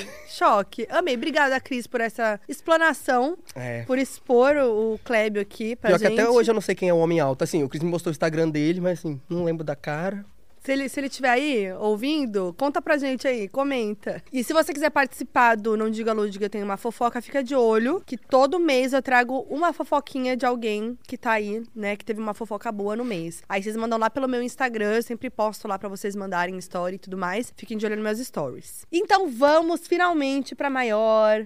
Choque. 0.52 0.86
Amei. 0.90 1.14
Obrigada, 1.14 1.58
Cris, 1.60 1.86
por 1.86 2.00
essa 2.00 2.38
explanação, 2.48 3.36
É. 3.54 3.82
por 3.84 3.98
expor 3.98 4.56
o, 4.56 4.94
o 4.94 4.98
Clébio 4.98 5.40
aqui 5.40 5.74
pra 5.76 5.90
Pior 5.90 5.98
gente. 5.98 6.14
que 6.14 6.20
até 6.20 6.30
hoje 6.30 6.50
eu 6.50 6.54
não 6.54 6.60
sei 6.60 6.74
quem 6.74 6.88
é 6.88 6.94
o 6.94 6.98
homem 6.98 7.20
alto. 7.20 7.42
Assim, 7.44 7.62
o 7.62 7.68
Cris 7.68 7.82
me 7.82 7.90
mostrou 7.90 8.10
o 8.10 8.14
Instagram 8.14 8.48
dele, 8.48 8.80
mas 8.80 8.98
assim, 8.98 9.20
não 9.28 9.44
lembro 9.44 9.64
da 9.64 9.74
cara. 9.74 10.24
Se 10.62 10.72
ele, 10.72 10.88
se 10.88 11.00
ele 11.00 11.08
estiver 11.08 11.30
aí 11.30 11.72
ouvindo, 11.72 12.54
conta 12.56 12.80
pra 12.80 12.96
gente 12.96 13.26
aí, 13.26 13.48
comenta. 13.48 14.22
E 14.32 14.44
se 14.44 14.52
você 14.52 14.72
quiser 14.72 14.90
participar 14.90 15.56
do 15.56 15.76
Não 15.76 15.90
Diga 15.90 16.12
Lúdica 16.12 16.48
Tem 16.48 16.62
Uma 16.62 16.76
Fofoca, 16.76 17.20
fica 17.20 17.42
de 17.42 17.52
olho, 17.54 18.00
que 18.06 18.16
todo 18.16 18.60
mês 18.60 18.92
eu 18.92 19.02
trago 19.02 19.40
uma 19.50 19.72
fofoquinha 19.72 20.36
de 20.36 20.46
alguém 20.46 20.96
que 21.02 21.18
tá 21.18 21.32
aí, 21.32 21.64
né, 21.74 21.96
que 21.96 22.04
teve 22.04 22.20
uma 22.20 22.32
fofoca 22.32 22.70
boa 22.70 22.94
no 22.94 23.04
mês. 23.04 23.42
Aí 23.48 23.60
vocês 23.60 23.76
mandam 23.76 23.98
lá 23.98 24.08
pelo 24.08 24.28
meu 24.28 24.40
Instagram, 24.40 24.94
eu 24.94 25.02
sempre 25.02 25.28
posto 25.28 25.66
lá 25.66 25.76
pra 25.76 25.88
vocês 25.88 26.14
mandarem 26.14 26.56
story 26.58 26.94
e 26.94 26.98
tudo 26.98 27.18
mais. 27.18 27.52
Fiquem 27.56 27.76
de 27.76 27.84
olho 27.84 27.96
nos 27.96 28.04
meus 28.04 28.18
stories. 28.20 28.86
Então 28.92 29.28
vamos 29.28 29.88
finalmente 29.88 30.54
pra 30.54 30.70
maior 30.70 31.44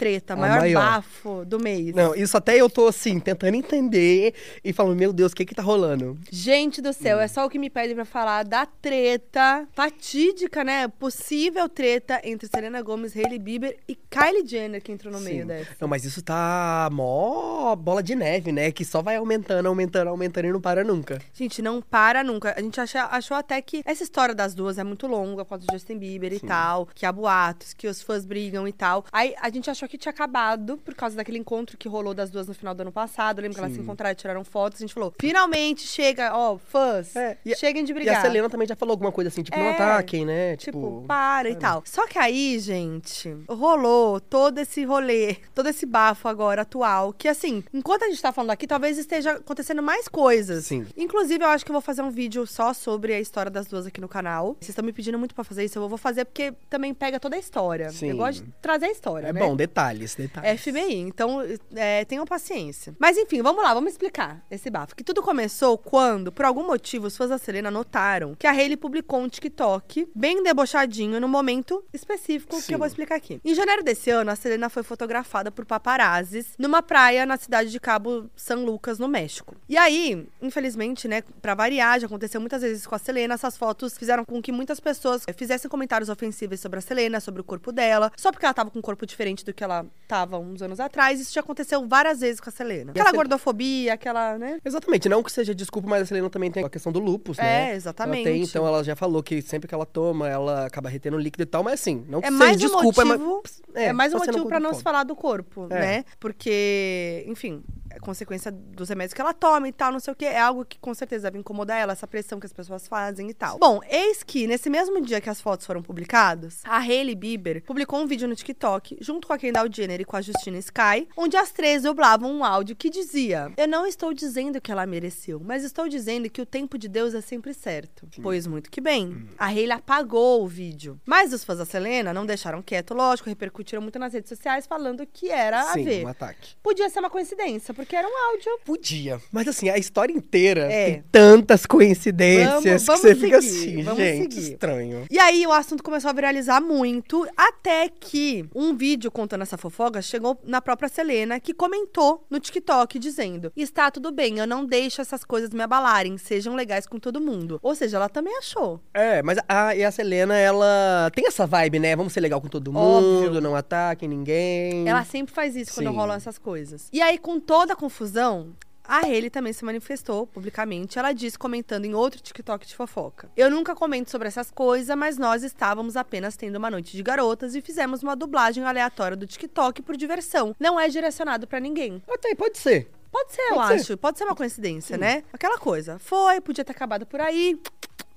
treta, 0.00 0.32
A 0.32 0.36
maior, 0.36 0.60
maior. 0.60 0.80
bafo 0.82 1.44
do 1.44 1.60
mês. 1.60 1.94
Não, 1.94 2.14
isso 2.14 2.34
até 2.34 2.56
eu 2.56 2.70
tô 2.70 2.86
assim, 2.88 3.20
tentando 3.20 3.54
entender 3.54 4.32
e 4.64 4.72
falando, 4.72 4.96
meu 4.96 5.12
Deus, 5.12 5.32
o 5.32 5.36
que 5.36 5.44
que 5.44 5.54
tá 5.54 5.62
rolando? 5.62 6.18
Gente 6.30 6.80
do 6.80 6.90
céu, 6.94 7.20
é 7.20 7.28
só 7.28 7.44
o 7.44 7.50
que 7.50 7.58
me 7.58 7.68
pedem 7.68 7.94
pra 7.94 8.06
falar 8.06 8.44
da 8.44 8.64
treta 8.64 9.68
fatídica, 9.74 10.64
né? 10.64 10.88
Possível 10.88 11.68
treta 11.68 12.18
entre 12.24 12.48
Selena 12.48 12.80
Gomez, 12.80 13.14
Hailey 13.14 13.38
Bieber 13.38 13.76
e 13.86 13.94
Kylie 13.94 14.46
Jenner, 14.46 14.82
que 14.82 14.90
entrou 14.90 15.12
no 15.12 15.20
meio 15.20 15.42
Sim. 15.42 15.46
dessa. 15.48 15.70
Não, 15.78 15.86
mas 15.88 16.04
isso 16.06 16.22
tá 16.22 16.88
mó 16.90 17.76
bola 17.76 18.02
de 18.02 18.14
neve, 18.14 18.52
né? 18.52 18.70
Que 18.72 18.84
só 18.84 19.02
vai 19.02 19.16
aumentando, 19.16 19.66
aumentando, 19.66 20.08
aumentando 20.08 20.46
e 20.48 20.52
não 20.52 20.60
para 20.60 20.82
nunca. 20.82 21.20
Gente, 21.34 21.60
não 21.60 21.82
para 21.82 22.24
nunca. 22.24 22.54
A 22.56 22.62
gente 22.62 22.80
acha- 22.80 23.06
achou 23.10 23.36
até 23.36 23.60
que 23.60 23.82
essa 23.84 24.02
história 24.02 24.34
das 24.34 24.54
duas 24.54 24.78
é 24.78 24.84
muito 24.84 25.06
longa, 25.06 25.44
por 25.44 25.50
causa 25.50 25.66
do 25.66 25.72
Justin 25.72 25.98
Bieber 25.98 26.32
e 26.32 26.40
tal, 26.40 26.86
que 26.94 27.04
há 27.04 27.12
boatos, 27.12 27.74
que 27.74 27.86
os 27.86 28.00
fãs 28.00 28.24
brigam 28.24 28.66
e 28.66 28.72
tal. 28.72 29.04
Aí 29.12 29.34
a 29.40 29.50
gente 29.50 29.68
achou 29.70 29.88
que 29.90 29.98
tinha 29.98 30.10
acabado 30.10 30.78
por 30.78 30.94
causa 30.94 31.16
daquele 31.16 31.38
encontro 31.38 31.76
que 31.76 31.88
rolou 31.88 32.14
das 32.14 32.30
duas 32.30 32.46
no 32.46 32.54
final 32.54 32.74
do 32.74 32.80
ano 32.82 32.92
passado. 32.92 33.40
Lembra 33.40 33.54
que 33.54 33.60
elas 33.60 33.72
se 33.74 33.80
encontraram 33.80 34.12
e 34.12 34.14
tiraram 34.14 34.44
fotos? 34.44 34.80
A 34.80 34.84
gente 34.86 34.94
falou, 34.94 35.12
finalmente 35.20 35.86
chega, 35.86 36.34
ó, 36.34 36.56
fãs, 36.58 37.14
É, 37.16 37.36
e 37.44 37.54
cheguem 37.56 37.84
de 37.84 37.90
E 37.92 37.94
brigar. 37.94 38.18
a 38.18 38.20
Selena 38.20 38.48
também 38.48 38.66
já 38.68 38.76
falou 38.76 38.92
alguma 38.92 39.10
coisa 39.12 39.28
assim, 39.28 39.42
tipo, 39.42 39.56
não 39.58 39.64
É, 39.66 39.74
ataquem, 39.74 40.24
né? 40.24 40.56
Tipo, 40.56 41.04
para 41.06 41.50
e 41.50 41.56
tal. 41.56 41.82
Só 41.84 42.06
que 42.06 42.18
aí, 42.18 42.58
gente, 42.58 43.36
rolou 43.48 44.20
todo 44.20 44.58
esse 44.58 44.84
rolê, 44.84 45.36
todo 45.54 45.68
esse 45.68 45.84
bafo 45.86 46.28
agora 46.28 46.62
atual, 46.62 47.12
que 47.12 47.28
assim, 47.28 47.62
enquanto 47.72 48.04
a 48.04 48.08
gente 48.08 48.22
tá 48.22 48.32
falando 48.32 48.50
aqui, 48.50 48.66
talvez 48.66 48.96
esteja 48.98 49.32
acontecendo 49.32 49.82
mais 49.82 50.06
coisas. 50.08 50.66
Sim. 50.66 50.86
Inclusive, 50.96 51.42
eu 51.44 51.48
acho 51.48 51.64
que 51.64 51.70
eu 51.70 51.74
vou 51.74 51.82
fazer 51.82 52.02
um 52.02 52.10
vídeo 52.10 52.46
só 52.46 52.72
sobre 52.72 53.12
a 53.14 53.20
história 53.20 53.50
das 53.50 53.66
duas 53.66 53.86
aqui 53.86 54.00
no 54.00 54.08
canal. 54.08 54.56
Vocês 54.60 54.70
estão 54.70 54.84
me 54.84 54.92
pedindo 54.92 55.18
muito 55.18 55.34
pra 55.34 55.42
fazer 55.44 55.64
isso, 55.64 55.78
eu 55.78 55.88
vou 55.88 55.98
fazer 55.98 56.24
porque 56.24 56.52
também 56.68 56.94
pega 56.94 57.18
toda 57.18 57.36
a 57.36 57.38
história. 57.38 57.90
Sim. 57.90 58.10
Eu 58.10 58.16
gosto 58.16 58.44
de 58.44 58.52
trazer 58.62 58.86
a 58.86 58.90
história, 58.92 59.26
É 59.28 59.32
né? 59.32 59.40
bom, 59.40 59.56
detalhes, 59.80 60.14
detalhes. 60.14 60.60
FBI, 60.60 60.94
então 60.96 61.42
é, 61.74 62.04
tenham 62.04 62.24
paciência. 62.24 62.94
Mas 62.98 63.16
enfim, 63.16 63.42
vamos 63.42 63.62
lá, 63.62 63.72
vamos 63.72 63.92
explicar 63.92 64.44
esse 64.50 64.70
bafo. 64.70 64.94
Que 64.94 65.04
tudo 65.04 65.22
começou 65.22 65.78
quando, 65.78 66.30
por 66.30 66.44
algum 66.44 66.66
motivo, 66.66 67.06
os 67.06 67.16
fãs 67.16 67.30
da 67.30 67.38
Selena 67.38 67.70
notaram 67.70 68.34
que 68.34 68.46
a 68.46 68.50
Hailey 68.50 68.76
publicou 68.76 69.20
um 69.20 69.28
TikTok 69.28 70.08
bem 70.14 70.42
debochadinho 70.42 71.20
no 71.20 71.28
momento 71.28 71.82
específico 71.92 72.56
que 72.56 72.62
Sim. 72.62 72.72
eu 72.74 72.78
vou 72.78 72.86
explicar 72.86 73.16
aqui. 73.16 73.40
Em 73.44 73.54
janeiro 73.54 73.82
desse 73.82 74.10
ano, 74.10 74.30
a 74.30 74.36
Selena 74.36 74.68
foi 74.68 74.82
fotografada 74.82 75.50
por 75.50 75.64
paparazzis 75.64 76.54
numa 76.58 76.82
praia 76.82 77.24
na 77.24 77.36
cidade 77.36 77.70
de 77.70 77.80
Cabo 77.80 78.30
San 78.36 78.56
Lucas, 78.56 78.98
no 78.98 79.08
México. 79.08 79.56
E 79.68 79.76
aí, 79.76 80.26
infelizmente, 80.42 81.08
né, 81.08 81.22
pra 81.40 81.54
variar, 81.54 82.00
já 82.00 82.06
aconteceu 82.06 82.40
muitas 82.40 82.62
vezes 82.62 82.86
com 82.86 82.94
a 82.94 82.98
Selena, 82.98 83.34
essas 83.34 83.56
fotos 83.56 83.96
fizeram 83.96 84.24
com 84.24 84.42
que 84.42 84.52
muitas 84.52 84.80
pessoas 84.80 85.22
eh, 85.26 85.32
fizessem 85.32 85.70
comentários 85.70 86.08
ofensivos 86.08 86.60
sobre 86.60 86.78
a 86.78 86.82
Selena, 86.82 87.20
sobre 87.20 87.40
o 87.40 87.44
corpo 87.44 87.72
dela, 87.72 88.12
só 88.16 88.30
porque 88.30 88.44
ela 88.44 88.54
tava 88.54 88.70
com 88.70 88.78
um 88.78 88.82
corpo 88.82 89.06
diferente 89.06 89.44
do 89.44 89.52
que 89.52 89.62
ela 89.62 89.69
tava 90.08 90.38
uns 90.38 90.60
anos 90.60 90.80
atrás. 90.80 91.20
Isso 91.20 91.32
já 91.32 91.40
aconteceu 91.40 91.86
várias 91.86 92.20
vezes 92.20 92.40
com 92.40 92.48
a 92.48 92.52
Selena. 92.52 92.90
Aquela 92.90 93.12
gordofobia, 93.12 93.94
aquela, 93.94 94.36
né? 94.36 94.58
Exatamente, 94.64 95.08
não 95.08 95.22
que 95.22 95.30
seja 95.32 95.54
desculpa, 95.54 95.88
mas 95.88 96.02
a 96.02 96.06
Selena 96.06 96.28
também 96.28 96.50
tem 96.50 96.64
a 96.64 96.68
questão 96.68 96.90
do 96.92 96.98
lupus, 96.98 97.38
né? 97.38 97.70
É, 97.70 97.74
exatamente. 97.76 98.26
Ela 98.26 98.34
tem, 98.36 98.42
então 98.42 98.66
ela 98.66 98.82
já 98.82 98.96
falou 98.96 99.22
que 99.22 99.40
sempre 99.42 99.68
que 99.68 99.74
ela 99.74 99.86
toma, 99.86 100.28
ela 100.28 100.66
acaba 100.66 100.88
retendo 100.88 101.16
líquido 101.16 101.42
e 101.42 101.46
tal, 101.46 101.62
mas 101.62 101.74
assim, 101.80 102.04
não 102.08 102.20
que 102.20 102.26
É 102.26 102.30
seja 102.30 102.38
mais 102.44 102.56
um 102.56 102.58
desculpa, 102.60 103.04
motivo, 103.04 103.42
é, 103.74 103.92
mais 103.92 104.12
um 104.14 104.18
só 104.18 104.24
sendo 104.24 104.32
motivo 104.38 104.48
pra 104.48 104.60
não 104.60 104.74
se 104.74 104.82
falar 104.82 105.04
do 105.04 105.14
corpo, 105.14 105.66
É. 105.70 105.80
né? 105.80 106.04
Porque, 106.18 107.24
enfim, 107.28 107.62
é 107.89 107.89
consequência 108.00 108.50
dos 108.50 108.88
remédios 108.88 109.14
que 109.14 109.20
ela 109.20 109.32
toma 109.34 109.68
e 109.68 109.72
tal, 109.72 109.92
não 109.92 110.00
sei 110.00 110.12
o 110.12 110.16
quê. 110.16 110.26
É 110.26 110.40
algo 110.40 110.64
que 110.64 110.78
com 110.78 110.92
certeza 110.94 111.24
deve 111.24 111.38
incomodar 111.38 111.78
ela, 111.78 111.92
essa 111.92 112.06
pressão 112.06 112.40
que 112.40 112.46
as 112.46 112.52
pessoas 112.52 112.86
fazem 112.88 113.28
e 113.30 113.34
tal. 113.34 113.58
Bom, 113.58 113.80
eis 113.88 114.22
que 114.22 114.46
nesse 114.46 114.70
mesmo 114.70 115.00
dia 115.00 115.20
que 115.20 115.30
as 115.30 115.40
fotos 115.40 115.66
foram 115.66 115.82
publicadas, 115.82 116.60
a 116.64 116.78
Hailey 116.78 117.14
Bieber 117.14 117.62
publicou 117.64 118.00
um 118.00 118.06
vídeo 118.06 118.28
no 118.28 118.34
TikTok, 118.34 118.96
junto 119.00 119.26
com 119.26 119.32
a 119.32 119.38
Kendall 119.38 119.68
Jenner 119.72 120.00
e 120.00 120.04
com 120.04 120.16
a 120.16 120.22
Justina 120.22 120.58
Sky, 120.58 121.08
onde 121.16 121.36
as 121.36 121.50
três 121.50 121.82
dublavam 121.82 122.30
um 122.32 122.44
áudio 122.44 122.76
que 122.76 122.90
dizia: 122.90 123.52
Eu 123.56 123.68
não 123.68 123.86
estou 123.86 124.12
dizendo 124.12 124.60
que 124.60 124.72
ela 124.72 124.86
mereceu, 124.86 125.40
mas 125.44 125.64
estou 125.64 125.88
dizendo 125.88 126.28
que 126.30 126.40
o 126.40 126.46
tempo 126.46 126.78
de 126.78 126.88
Deus 126.88 127.14
é 127.14 127.20
sempre 127.20 127.52
certo. 127.54 128.08
Pois 128.22 128.46
muito 128.46 128.70
que 128.70 128.80
bem. 128.80 129.28
A 129.38 129.46
Hailey 129.46 129.72
apagou 129.72 130.42
o 130.42 130.46
vídeo. 130.48 131.00
Mas 131.06 131.32
os 131.32 131.44
fãs 131.44 131.58
da 131.58 131.64
Selena 131.64 132.12
não 132.12 132.26
deixaram 132.26 132.62
quieto, 132.62 132.94
lógico, 132.94 133.28
repercutiram 133.28 133.82
muito 133.82 133.98
nas 133.98 134.12
redes 134.12 134.28
sociais 134.28 134.66
falando 134.66 135.06
que 135.06 135.30
era 135.30 135.60
a 135.60 135.72
Sim, 135.74 135.84
ver. 135.84 136.04
um 136.04 136.08
ataque. 136.08 136.56
Podia 136.62 136.88
ser 136.88 137.00
uma 137.00 137.10
coincidência, 137.10 137.72
porque 137.74 137.89
era 137.96 138.06
um 138.08 138.16
áudio. 138.30 138.58
Podia. 138.64 139.20
Mas 139.32 139.48
assim, 139.48 139.68
a 139.68 139.78
história 139.78 140.12
inteira 140.12 140.70
É. 140.72 140.84
tem 140.86 141.04
tantas 141.10 141.66
coincidências 141.66 142.48
Vamos- 142.50 142.84
que 142.84 142.86
você 143.08 143.14
fica 143.14 143.38
vamos 143.40 143.44
seguir, 143.50 143.70
assim, 143.70 143.82
vamos 143.82 144.00
gente, 144.02 144.34
seguir. 144.34 144.52
estranho. 144.52 145.04
E 145.10 145.18
aí 145.18 145.46
o 145.46 145.52
assunto 145.52 145.82
começou 145.82 146.08
a 146.10 146.12
viralizar 146.12 146.60
muito, 146.60 147.26
até 147.36 147.88
que 147.88 148.44
um 148.54 148.74
vídeo 148.76 149.10
contando 149.10 149.42
essa 149.42 149.56
fofoca 149.58 150.00
chegou 150.02 150.38
na 150.44 150.60
própria 150.60 150.88
Selena, 150.88 151.38
que 151.40 151.52
comentou 151.54 152.24
no 152.30 152.38
TikTok 152.40 152.98
dizendo: 152.98 153.52
Está 153.56 153.90
tudo 153.90 154.10
bem, 154.12 154.38
eu 154.38 154.46
não 154.46 154.64
deixo 154.64 155.00
essas 155.00 155.24
coisas 155.24 155.50
me 155.50 155.62
abalarem, 155.62 156.16
sejam 156.18 156.54
legais 156.54 156.86
com 156.86 156.98
todo 156.98 157.20
mundo. 157.20 157.58
Ou 157.62 157.74
seja, 157.74 157.96
ela 157.96 158.08
também 158.08 158.36
achou. 158.38 158.80
É, 158.94 159.22
mas 159.22 159.38
a, 159.48 159.74
e 159.74 159.84
a 159.84 159.90
Selena, 159.90 160.36
ela 160.36 161.10
tem 161.14 161.26
essa 161.26 161.46
vibe, 161.46 161.78
né? 161.78 161.94
Vamos 161.96 162.12
ser 162.12 162.20
legal 162.20 162.40
com 162.40 162.48
todo 162.48 162.68
Óbvio. 162.74 163.10
mundo, 163.30 163.40
não 163.40 163.54
ataquem 163.54 164.08
ninguém. 164.08 164.88
Ela 164.88 165.04
sempre 165.04 165.34
faz 165.34 165.56
isso 165.56 165.74
quando 165.74 165.88
Sim. 165.90 165.96
rolam 165.96 166.16
essas 166.16 166.38
coisas. 166.38 166.88
E 166.92 167.00
aí, 167.00 167.18
com 167.18 167.38
toda 167.40 167.72
a 167.72 167.76
confusão. 167.80 168.54
A 168.84 169.06
Hailey 169.06 169.30
também 169.30 169.52
se 169.52 169.64
manifestou 169.64 170.26
publicamente. 170.26 170.98
Ela 170.98 171.12
disse, 171.12 171.38
comentando 171.38 171.84
em 171.84 171.94
outro 171.94 172.20
TikTok 172.20 172.66
de 172.66 172.74
fofoca: 172.74 173.30
Eu 173.36 173.50
nunca 173.50 173.74
comento 173.74 174.10
sobre 174.10 174.28
essas 174.28 174.50
coisas, 174.50 174.94
mas 174.96 175.16
nós 175.16 175.42
estávamos 175.42 175.96
apenas 175.96 176.36
tendo 176.36 176.56
uma 176.56 176.70
noite 176.70 176.96
de 176.96 177.02
garotas 177.02 177.54
e 177.54 177.62
fizemos 177.62 178.02
uma 178.02 178.14
dublagem 178.16 178.64
aleatória 178.64 179.16
do 179.16 179.26
TikTok 179.26 179.80
por 179.82 179.96
diversão. 179.96 180.54
Não 180.58 180.78
é 180.78 180.88
direcionado 180.88 181.46
pra 181.46 181.60
ninguém. 181.60 182.02
Até 182.10 182.34
pode 182.34 182.58
ser. 182.58 182.90
Pode 183.12 183.32
ser, 183.32 183.42
eu 183.42 183.54
Pode 183.54 183.68
ser. 183.68 183.74
acho. 183.74 183.96
Pode 183.96 184.18
ser 184.18 184.24
uma 184.24 184.36
coincidência, 184.36 184.96
né? 184.96 185.24
Aquela 185.32 185.58
coisa. 185.58 185.98
Foi, 185.98 186.40
podia 186.40 186.64
ter 186.64 186.72
acabado 186.72 187.06
por 187.06 187.20
aí. 187.20 187.60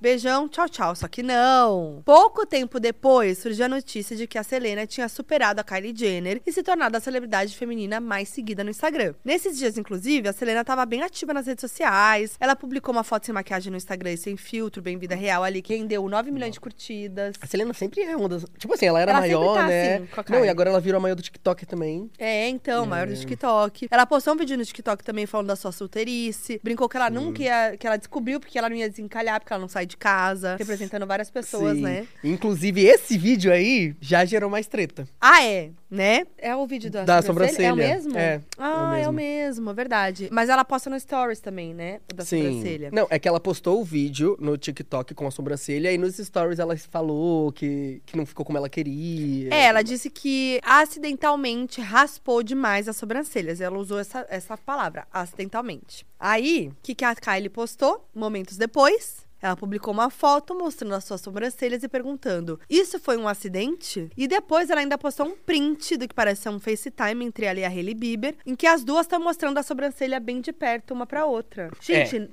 Beijão, 0.04 0.50
tchau, 0.50 0.68
tchau. 0.68 0.94
Só 0.98 1.08
que 1.08 1.24
não. 1.24 2.02
Pouco 2.04 2.46
tempo 2.46 2.78
depois, 2.78 3.38
surgiu 3.38 3.64
a 3.64 3.70
notícia 3.70 4.18
de 4.18 4.28
que 4.28 4.38
a 4.38 4.44
Selena 4.44 4.86
tinha 4.86 5.08
superado 5.08 5.62
a 5.62 5.64
Kylie 5.64 5.96
Jenner 5.96 6.42
e 6.46 6.52
se 6.52 6.62
tornado 6.62 6.98
a 6.98 7.00
celebridade 7.00 7.56
feminina 7.56 8.02
mais 8.02 8.28
seguida 8.28 8.66
no 8.66 8.70
Instagram. 8.70 9.14
Nesses 9.24 9.58
dias, 9.58 9.78
inclusive, 9.78 10.28
a 10.28 10.34
Selena 10.34 10.60
estava 10.60 10.86
bem 10.86 11.04
ativa 11.04 11.34
nas 11.34 11.48
redes 11.48 11.62
sociais. 11.62 12.36
Ela 12.38 12.54
publicou 12.54 12.94
uma 12.94 13.06
foto 13.06 13.26
sem 13.26 13.34
maquiagem 13.34 13.72
no 13.72 13.78
Instagram 13.78 14.12
e 14.12 14.18
sem 14.18 14.36
filtro, 14.36 14.82
bem 14.82 14.98
vida 14.98 15.16
real 15.16 15.42
ali, 15.42 15.62
que 15.62 15.74
rendeu 15.74 16.06
9 16.06 16.32
milhões 16.32 16.52
de 16.52 16.60
curtidas. 16.60 17.38
A 17.40 17.48
Selena 17.48 17.74
sempre 17.74 18.02
é 18.02 18.14
uma 18.18 18.28
das. 18.28 18.44
Tipo 18.58 18.74
assim, 18.74 18.88
ela 18.88 19.00
era 19.00 19.12
Ela 19.12 19.22
maior, 19.22 19.56
tá 19.56 19.68
né? 19.68 19.96
assim, 19.96 20.06
com 20.08 20.20
a 20.20 20.26
não, 20.28 20.44
e 20.44 20.50
agora 20.50 20.70
ela 20.70 20.82
virou 20.82 20.98
a 20.98 21.02
maior 21.02 21.16
do 21.16 21.22
TikTok 21.22 21.66
também. 21.66 22.12
É, 22.18 22.50
então, 22.50 22.86
maior 22.86 23.08
do 23.08 23.16
TikTok. 23.16 23.88
Ela 23.90 24.06
postou 24.06 24.34
um 24.34 24.38
vídeo 24.38 24.58
no 24.58 24.66
TikTok 24.66 25.02
também 25.02 25.26
falando 25.26 25.48
da 25.48 25.56
sua 25.56 25.72
solteirice. 25.72 26.60
Brincou 26.62 26.90
que 26.90 26.98
ela 26.98 27.10
nunca 27.10 27.42
ia. 27.42 27.78
que 27.78 27.88
ela 27.88 27.96
descobriu 27.96 28.38
porque 28.42 28.60
ela 28.60 28.68
não 28.68 28.76
ia 28.76 28.90
desencalhar, 28.90 29.40
porque 29.40 29.54
ela 29.54 29.62
não 29.62 29.70
sai 29.70 29.86
de 29.86 29.93
casa. 29.98 30.56
Representando 30.58 31.06
várias 31.06 31.30
pessoas, 31.30 31.76
Sim. 31.78 31.84
né? 31.84 32.08
Inclusive, 32.24 32.84
esse 32.86 33.18
vídeo 33.18 33.52
aí 33.52 33.96
já 34.02 34.26
gerou 34.26 34.50
mais 34.50 34.68
treta. 34.68 35.08
Ah, 35.20 35.44
é, 35.46 35.70
né? 35.90 36.26
É 36.38 36.56
o 36.56 36.66
vídeo 36.66 36.90
da, 36.92 37.04
Da 37.04 37.16
É 37.18 37.20
o 37.20 37.24
sobrancelha. 37.24 37.76
mesmo? 37.76 38.18
É, 38.18 38.42
Ah, 38.58 38.98
é 38.98 39.04
é 39.04 39.08
o 39.08 39.12
o 39.12 39.14
mesmo, 39.14 39.70
é 39.70 39.74
verdade. 39.74 40.28
Mas 40.32 40.50
ela 40.50 40.66
posta 40.66 40.90
no 40.90 41.00
Stories 41.00 41.40
também, 41.40 41.74
né? 41.74 42.00
O 42.12 42.16
da 42.16 42.26
sobrancelha. 42.26 42.90
Não, 42.92 43.08
é 43.10 43.20
que 43.20 43.28
ela 43.28 43.40
postou 43.40 43.80
o 43.80 43.84
vídeo 43.84 44.36
no 44.40 44.58
TikTok 44.58 45.14
com 45.14 45.28
a 45.28 45.32
sobrancelha 45.32 45.92
e 45.92 45.98
nos 45.98 46.16
stories 46.18 46.60
ela 46.60 46.76
falou 46.78 47.52
que, 47.52 48.02
que 48.06 48.18
não 48.18 48.26
ficou 48.26 48.44
como 48.46 48.58
ela 48.58 48.70
queria. 48.70 49.54
É, 49.54 49.66
ela 49.66 49.82
disse 49.84 50.10
que 50.10 50.60
acidentalmente 50.64 51.82
raspou 51.82 52.42
demais 52.42 52.88
as 52.88 52.96
sobrancelhas. 52.98 53.60
Ela 53.62 53.78
usou 53.78 54.00
essa, 54.00 54.26
essa 54.30 54.58
palavra, 54.58 55.06
acidentalmente. 55.12 56.06
Aí, 56.20 56.70
o 56.70 56.76
que, 56.82 56.96
que 56.96 57.04
a 57.06 57.14
Kylie 57.16 57.50
postou? 57.50 58.08
Momentos 58.16 58.58
depois. 58.58 59.24
Ela 59.44 59.58
publicou 59.58 59.94
uma 59.94 60.10
foto 60.10 60.56
mostrando 60.56 60.96
as 60.96 61.04
suas 61.04 61.20
sobrancelhas 61.20 61.84
e 61.84 61.90
perguntando: 61.90 62.58
Isso 62.70 62.98
foi 62.98 63.18
um 63.18 63.28
acidente? 63.28 64.10
E 64.16 64.26
depois 64.26 64.70
ela 64.70 64.80
ainda 64.80 64.98
postou 64.98 65.26
um 65.28 65.36
print 65.36 65.98
do 65.98 66.08
que 66.08 66.16
parece 66.16 66.44
ser 66.44 66.50
um 66.50 66.62
FaceTime 66.62 67.26
entre 67.26 67.46
ela 67.46 67.60
e 67.60 67.66
a 67.66 67.68
Hailey 67.68 67.94
Bieber, 67.94 68.36
em 68.46 68.56
que 68.56 68.66
as 68.66 68.86
duas 68.86 69.02
estão 69.06 69.20
mostrando 69.22 69.58
a 69.58 69.64
sobrancelha 69.64 70.18
bem 70.18 70.40
de 70.40 70.54
perto 70.54 70.94
uma 70.94 71.06
pra 71.06 71.26
outra. 71.26 71.70
Gente, 71.82 72.30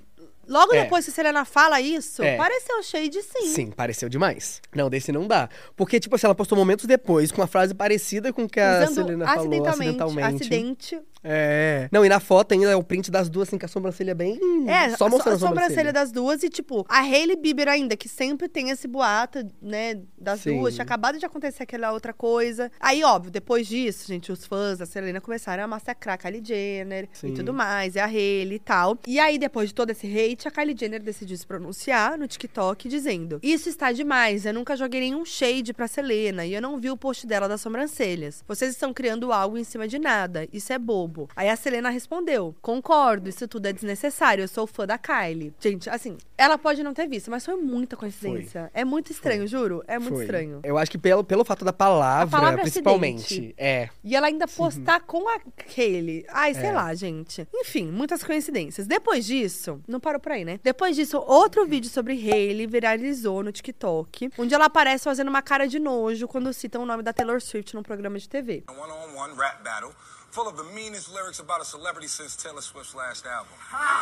logo 0.47 0.73
É. 0.73 0.85
depois 0.85 1.05
que 1.05 1.11
a 1.11 1.15
Selena 1.15 1.45
fala 1.45 1.81
isso, 1.81 2.23
É. 2.23 2.37
pareceu 2.37 2.81
cheio 2.85 3.09
de 3.11 3.21
sim. 3.25 3.47
Sim, 3.55 3.71
pareceu 3.73 4.09
demais. 4.09 4.61
Não, 4.73 4.89
desse 4.89 5.11
não 5.11 5.27
dá. 5.27 5.49
Porque, 5.75 5.99
tipo 5.99 6.15
assim, 6.15 6.27
ela 6.29 6.35
postou 6.35 6.57
momentos 6.57 6.85
depois 6.85 7.33
com 7.33 7.41
uma 7.41 7.49
frase 7.49 7.75
parecida 7.75 8.33
com 8.33 8.45
o 8.45 8.49
que 8.49 8.61
a 8.61 8.83
Usando 8.85 8.95
Selena 8.95 9.27
falou 9.27 9.41
acidentalmente. 9.69 10.37
acidente, 10.45 11.01
É. 11.23 11.89
Não, 11.93 12.05
e 12.05 12.09
na 12.09 12.21
foto 12.21 12.53
ainda 12.53 12.71
é 12.71 12.77
o 12.77 12.83
print 12.83 13.11
das 13.11 13.29
duas, 13.29 13.49
assim, 13.49 13.59
com 13.59 13.67
a 13.67 13.69
sobrancelha 13.69 14.15
bem. 14.15 14.39
É, 14.67 14.97
só 14.97 15.09
mostrando 15.09 15.35
a 15.35 15.37
a 15.37 15.49
sobrancelha. 15.49 15.93
das 15.93 16.11
duas 16.11 16.43
e, 16.43 16.49
tipo, 16.49 16.85
a 16.89 17.01
Hailey 17.01 17.37
Bieber 17.37 17.69
ainda, 17.69 17.97
que 17.97 18.09
sempre 18.09 18.49
tem 18.49 18.71
esse 18.71 18.89
boato, 18.89 19.47
né, 19.61 20.01
das 20.19 20.41
Sim. 20.41 20.59
duas. 20.59 20.75
Tinha 20.75 20.85
acabado 20.85 21.19
de 21.19 21.27
acontecer 21.27 21.63
aquela 21.63 21.93
outra 21.93 22.13
coisa. 22.13 22.71
Aí, 22.81 23.05
óbvio, 23.05 23.31
depois 23.31 23.67
disso, 23.67 24.07
gente, 24.09 24.33
os 24.33 24.45
fãs 24.47 24.79
da 24.79 24.87
Selena 24.87 25.21
começaram 25.21 25.63
a 25.63 25.67
massacrar 25.67 26.15
a 26.15 26.19
Kylie 26.19 26.43
Jenner 26.45 27.09
Sim. 27.13 27.29
e 27.29 27.35
tudo 27.35 27.53
mais, 27.53 27.97
e 27.97 27.99
a 27.99 28.07
Hailey 28.07 28.55
e 28.55 28.59
tal. 28.59 28.99
E 29.07 29.19
aí, 29.19 29.39
depois 29.39 29.69
de 29.69 29.75
todo 29.75 29.91
esse 29.91 30.07
hate, 30.07 30.49
a 30.49 30.51
Kylie 30.51 30.77
Jenner 30.79 31.03
decidiu 31.03 31.37
se 31.37 31.47
pronunciar 31.47 32.17
no 32.19 32.27
TikTok, 32.27 32.89
dizendo: 32.89 33.39
Isso 33.43 33.69
está 33.69 33.93
demais, 33.93 34.47
eu 34.47 34.55
nunca 34.55 34.77
joguei 34.77 35.01
nenhum 35.01 35.25
shade 35.25 35.73
pra 35.73 35.87
Selena 35.87 36.47
e 36.47 36.55
eu 36.55 36.63
não 36.63 36.79
vi 36.79 36.91
o 36.91 36.97
post 36.97 37.27
dela 37.27 37.49
das 37.49 37.61
sobrancelhas. 37.61 38.43
Vocês 38.49 38.73
estão 38.73 38.93
criando 38.93 39.33
algo 39.33 39.59
em 39.59 39.65
cima 39.65 39.87
de 39.87 39.99
nada, 39.99 40.49
isso 40.53 40.73
é 40.73 40.79
bobo. 40.79 41.10
Aí 41.37 41.49
a 41.49 41.57
Selena 41.57 41.91
respondeu: 41.91 42.55
Concordo, 42.61 43.29
isso 43.29 43.47
tudo 43.49 43.67
é 43.67 43.73
desnecessário, 43.73 44.43
eu 44.45 44.49
sou 44.49 44.67
fã 44.67 44.87
da 44.87 44.97
Kylie. 44.99 45.53
Gente, 45.61 45.89
assim, 45.91 46.17
ela 46.37 46.57
pode 46.59 46.83
não 46.83 46.95
ter 46.95 47.07
visto, 47.09 47.31
mas 47.31 47.45
foi 47.45 47.57
muita 47.57 47.97
coincidência. 47.97 48.71
É 48.73 48.85
muito 48.85 49.11
estranho, 49.13 49.47
juro. 49.47 49.83
É 49.87 49.99
muito 49.99 50.15
Foi. 50.15 50.25
estranho. 50.25 50.61
Eu 50.63 50.79
acho 50.79 50.91
que 50.91 50.99
pelo, 50.99 51.23
pelo 51.25 51.45
fato 51.45 51.65
da 51.65 51.73
palavra, 51.73 52.39
palavra 52.39 52.63
principalmente. 52.63 53.25
acidente. 53.25 53.55
É. 53.59 53.89
E 54.05 54.15
ela 54.17 54.27
ainda 54.29 54.47
postar 54.49 55.01
com 55.01 55.29
a 55.29 55.39
Hailey. 55.77 56.25
Ai, 56.29 56.55
sei 56.55 56.67
É. 56.67 56.73
lá, 56.73 56.95
gente. 56.95 57.47
Enfim, 57.55 57.91
muitas 57.91 58.23
coincidências. 58.23 58.87
Depois 58.87 59.25
disso, 59.27 59.81
não 59.87 60.01
parou 60.01 60.21
por 60.21 60.33
aí, 60.33 60.45
né? 60.45 60.59
Depois 60.63 60.97
disso, 60.97 61.19
outro 61.19 61.67
vídeo 61.67 61.91
sobre 61.91 62.15
Hailey 62.15 62.67
viralizou 62.67 63.43
no 63.43 63.53
TikTok, 63.53 64.31
onde 64.39 64.55
ela 64.55 64.67
aparece 64.67 65.05
fazendo 65.05 65.29
uma 65.29 65.43
cara 65.43 65.67
de 65.67 65.79
nojo 65.79 66.27
quando 66.29 66.53
citam 66.53 66.83
o 66.83 66.87
nome 66.87 67.03
da 67.03 67.13
Taylor 67.13 67.41
Swift 67.41 67.75
num 67.75 67.83
programa 67.83 68.19
de 68.19 68.29
TV. 68.29 68.65
A 68.67 68.73
one-on-one 68.73 69.35
rap 69.37 69.63
battle 69.63 69.93
full 70.31 70.47
of 70.47 70.57
the 70.57 70.75
meanest 70.75 71.11
lyrics 71.13 71.41
about 71.41 71.61
a 71.61 71.65
celebrity 71.65 72.09
since 72.09 72.37
Taylor 72.37 72.63
Swift's 72.63 72.95
last 72.95 73.27
album. 73.27 73.55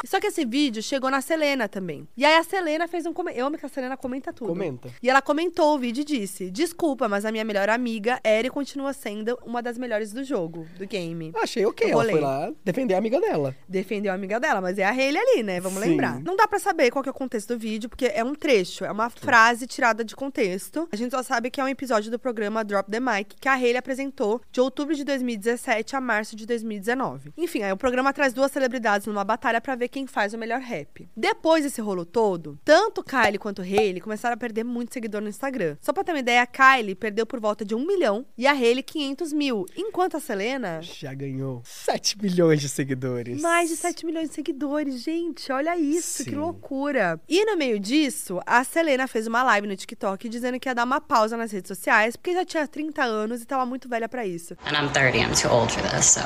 Só 0.07 0.21
que 0.21 0.27
esse 0.27 0.45
vídeo 0.45 0.83
chegou 0.83 1.11
na 1.11 1.21
Selena 1.21 1.69
também. 1.69 2.07
E 2.17 2.25
aí 2.25 2.37
a 2.37 2.45
Selena 2.45 2.87
fez 2.87 3.07
um 3.07 3.13
comentário. 3.13 3.41
Eu 3.41 3.47
amo 3.47 3.59
que 3.59 3.67
a 3.67 3.69
Selena 3.69 3.97
comenta 3.97 4.33
tudo. 4.33 4.49
Comenta. 4.49 4.91
E 5.03 5.09
ela 5.09 5.23
comentou 5.23 5.75
o 5.75 5.79
vídeo 5.79 6.03
e 6.03 6.05
disse: 6.05 6.51
Desculpa, 6.51 7.09
mas 7.09 7.25
a 7.25 7.33
minha 7.33 7.45
melhor 7.45 7.69
amiga 7.69 8.21
Eri 8.25 8.51
continua 8.51 8.93
sendo 8.93 9.39
uma 9.45 9.63
das 9.63 9.79
melhores 9.79 10.13
do 10.13 10.23
jogo, 10.23 10.67
do 10.79 10.87
game. 10.87 11.33
Achei 11.43 11.65
ok. 11.65 11.91
Ela 11.91 12.05
foi 12.05 12.21
lá 12.21 12.53
defender 12.65 12.95
a 12.95 12.99
amiga 12.99 13.21
dela. 13.21 13.55
defendeu 13.69 14.13
a 14.13 14.15
amiga 14.15 14.39
dela, 14.39 14.61
mas 14.61 14.79
é 14.79 14.85
a 14.85 14.91
Hailey 14.91 15.19
ali, 15.19 15.43
né? 15.43 15.61
Vamos 15.61 15.83
Sim. 15.83 15.91
lembrar. 15.91 16.21
Não 16.21 16.37
dá 16.37 16.47
pra 16.47 16.59
saber 16.59 16.91
qual 16.91 17.03
que 17.03 17.09
é 17.09 17.13
o 17.13 17.15
contexto 17.15 17.55
do 17.55 17.59
vídeo, 17.59 17.89
porque 17.89 18.07
é 18.07 18.23
um 18.23 18.35
trecho, 18.35 18.85
é 18.85 18.91
uma 18.91 19.11
frase 19.11 19.67
tirada 19.67 20.05
de 20.05 20.15
contexto. 20.15 20.89
A 20.93 20.97
gente 20.97 21.11
só 21.11 21.23
sabe 21.23 21.51
que 21.51 21.61
é 21.61 21.65
um 21.65 21.69
episódio 21.69 22.11
do 22.11 22.19
programa 22.19 22.65
Drop 22.65 22.91
the 22.91 23.01
Mic 23.01 23.37
que 23.41 23.49
a 23.49 23.55
Hailey 23.55 23.77
apresentou 23.77 24.41
de 24.51 24.61
outubro 24.61 24.95
de 24.95 25.05
2017 25.05 25.97
a 25.97 26.01
março 26.01 26.18
março 26.19 26.35
de 26.35 26.47
2019. 26.47 27.33
Enfim, 27.37 27.63
aí 27.63 27.71
o 27.71 27.77
programa 27.77 28.13
traz 28.13 28.33
duas 28.33 28.51
celebridades 28.51 29.07
numa 29.07 29.23
batalha 29.23 29.61
pra 29.61 29.77
ver 29.77 29.87
quem 29.89 30.05
faz 30.05 30.35
o 30.35 30.39
melhor 30.39 30.61
rap. 30.61 31.09
Depois 31.17 31.63
desse 31.63 31.81
rolo 31.81 32.05
todo, 32.05 32.59
tanto 32.65 33.05
Kylie 33.05 33.39
quanto 33.39 33.63
Hailey 33.63 34.01
começaram 34.01 34.35
a 34.35 34.37
perder 34.37 34.65
muito 34.65 34.93
seguidor 34.93 35.21
no 35.21 35.29
Instagram. 35.29 35.77
Só 35.81 35.93
pra 35.93 36.03
ter 36.03 36.11
uma 36.13 36.19
ideia, 36.19 36.43
a 36.43 36.47
Kylie 36.47 36.97
perdeu 36.97 37.25
por 37.25 37.39
volta 37.39 37.65
de 37.65 37.73
um 37.75 37.87
milhão 37.87 38.27
e 38.37 38.49
a 38.49 38.53
Hailey 38.53 38.83
500 38.83 39.33
mil, 39.33 39.65
enquanto 39.77 40.17
a 40.17 40.21
Selena 40.21 40.81
Já 40.83 41.15
ganhou 41.15 41.63
7 41.65 42.21
milhões 42.21 42.61
de 42.61 42.69
seguidores. 42.69 43.41
mais 43.41 43.69
de 43.69 43.77
7 43.77 44.05
milhões 44.05 44.29
de 44.31 44.35
seguidores, 44.35 45.01
gente. 45.01 45.53
Olha 45.53 45.79
isso, 45.79 46.25
que 46.25 46.31
Sim. 46.31 46.37
loucura. 46.37 47.21
E 47.29 47.45
no 47.45 47.57
meio 47.57 47.79
disso, 47.79 48.41
a 48.45 48.65
Selena 48.65 49.07
fez 49.07 49.29
uma 49.29 49.45
live 49.45 49.69
no 49.69 49.77
TikTok 49.77 50.29
dizendo 50.29 50.59
que 50.59 50.69
ia 50.69 50.75
dar 50.75 50.85
uma 50.85 51.01
pausa 51.01 51.37
nas 51.37 51.53
redes 51.53 51.69
sociais, 51.69 52.17
porque 52.17 52.33
já 52.33 52.45
tinha 52.45 52.67
30 52.67 53.05
anos 53.05 53.41
e 53.41 53.47
tava 53.47 53.65
muito 53.65 53.89
velha 53.89 54.09
pra 54.09 54.27
isso. 54.27 54.55
And 54.67 54.73
I'm 54.73 54.91
30, 54.93 55.17
I'm 55.19 55.35
too 55.41 55.49
old 55.55 55.73
for 55.73 55.83
this, 55.91 56.08
so. 56.09 56.21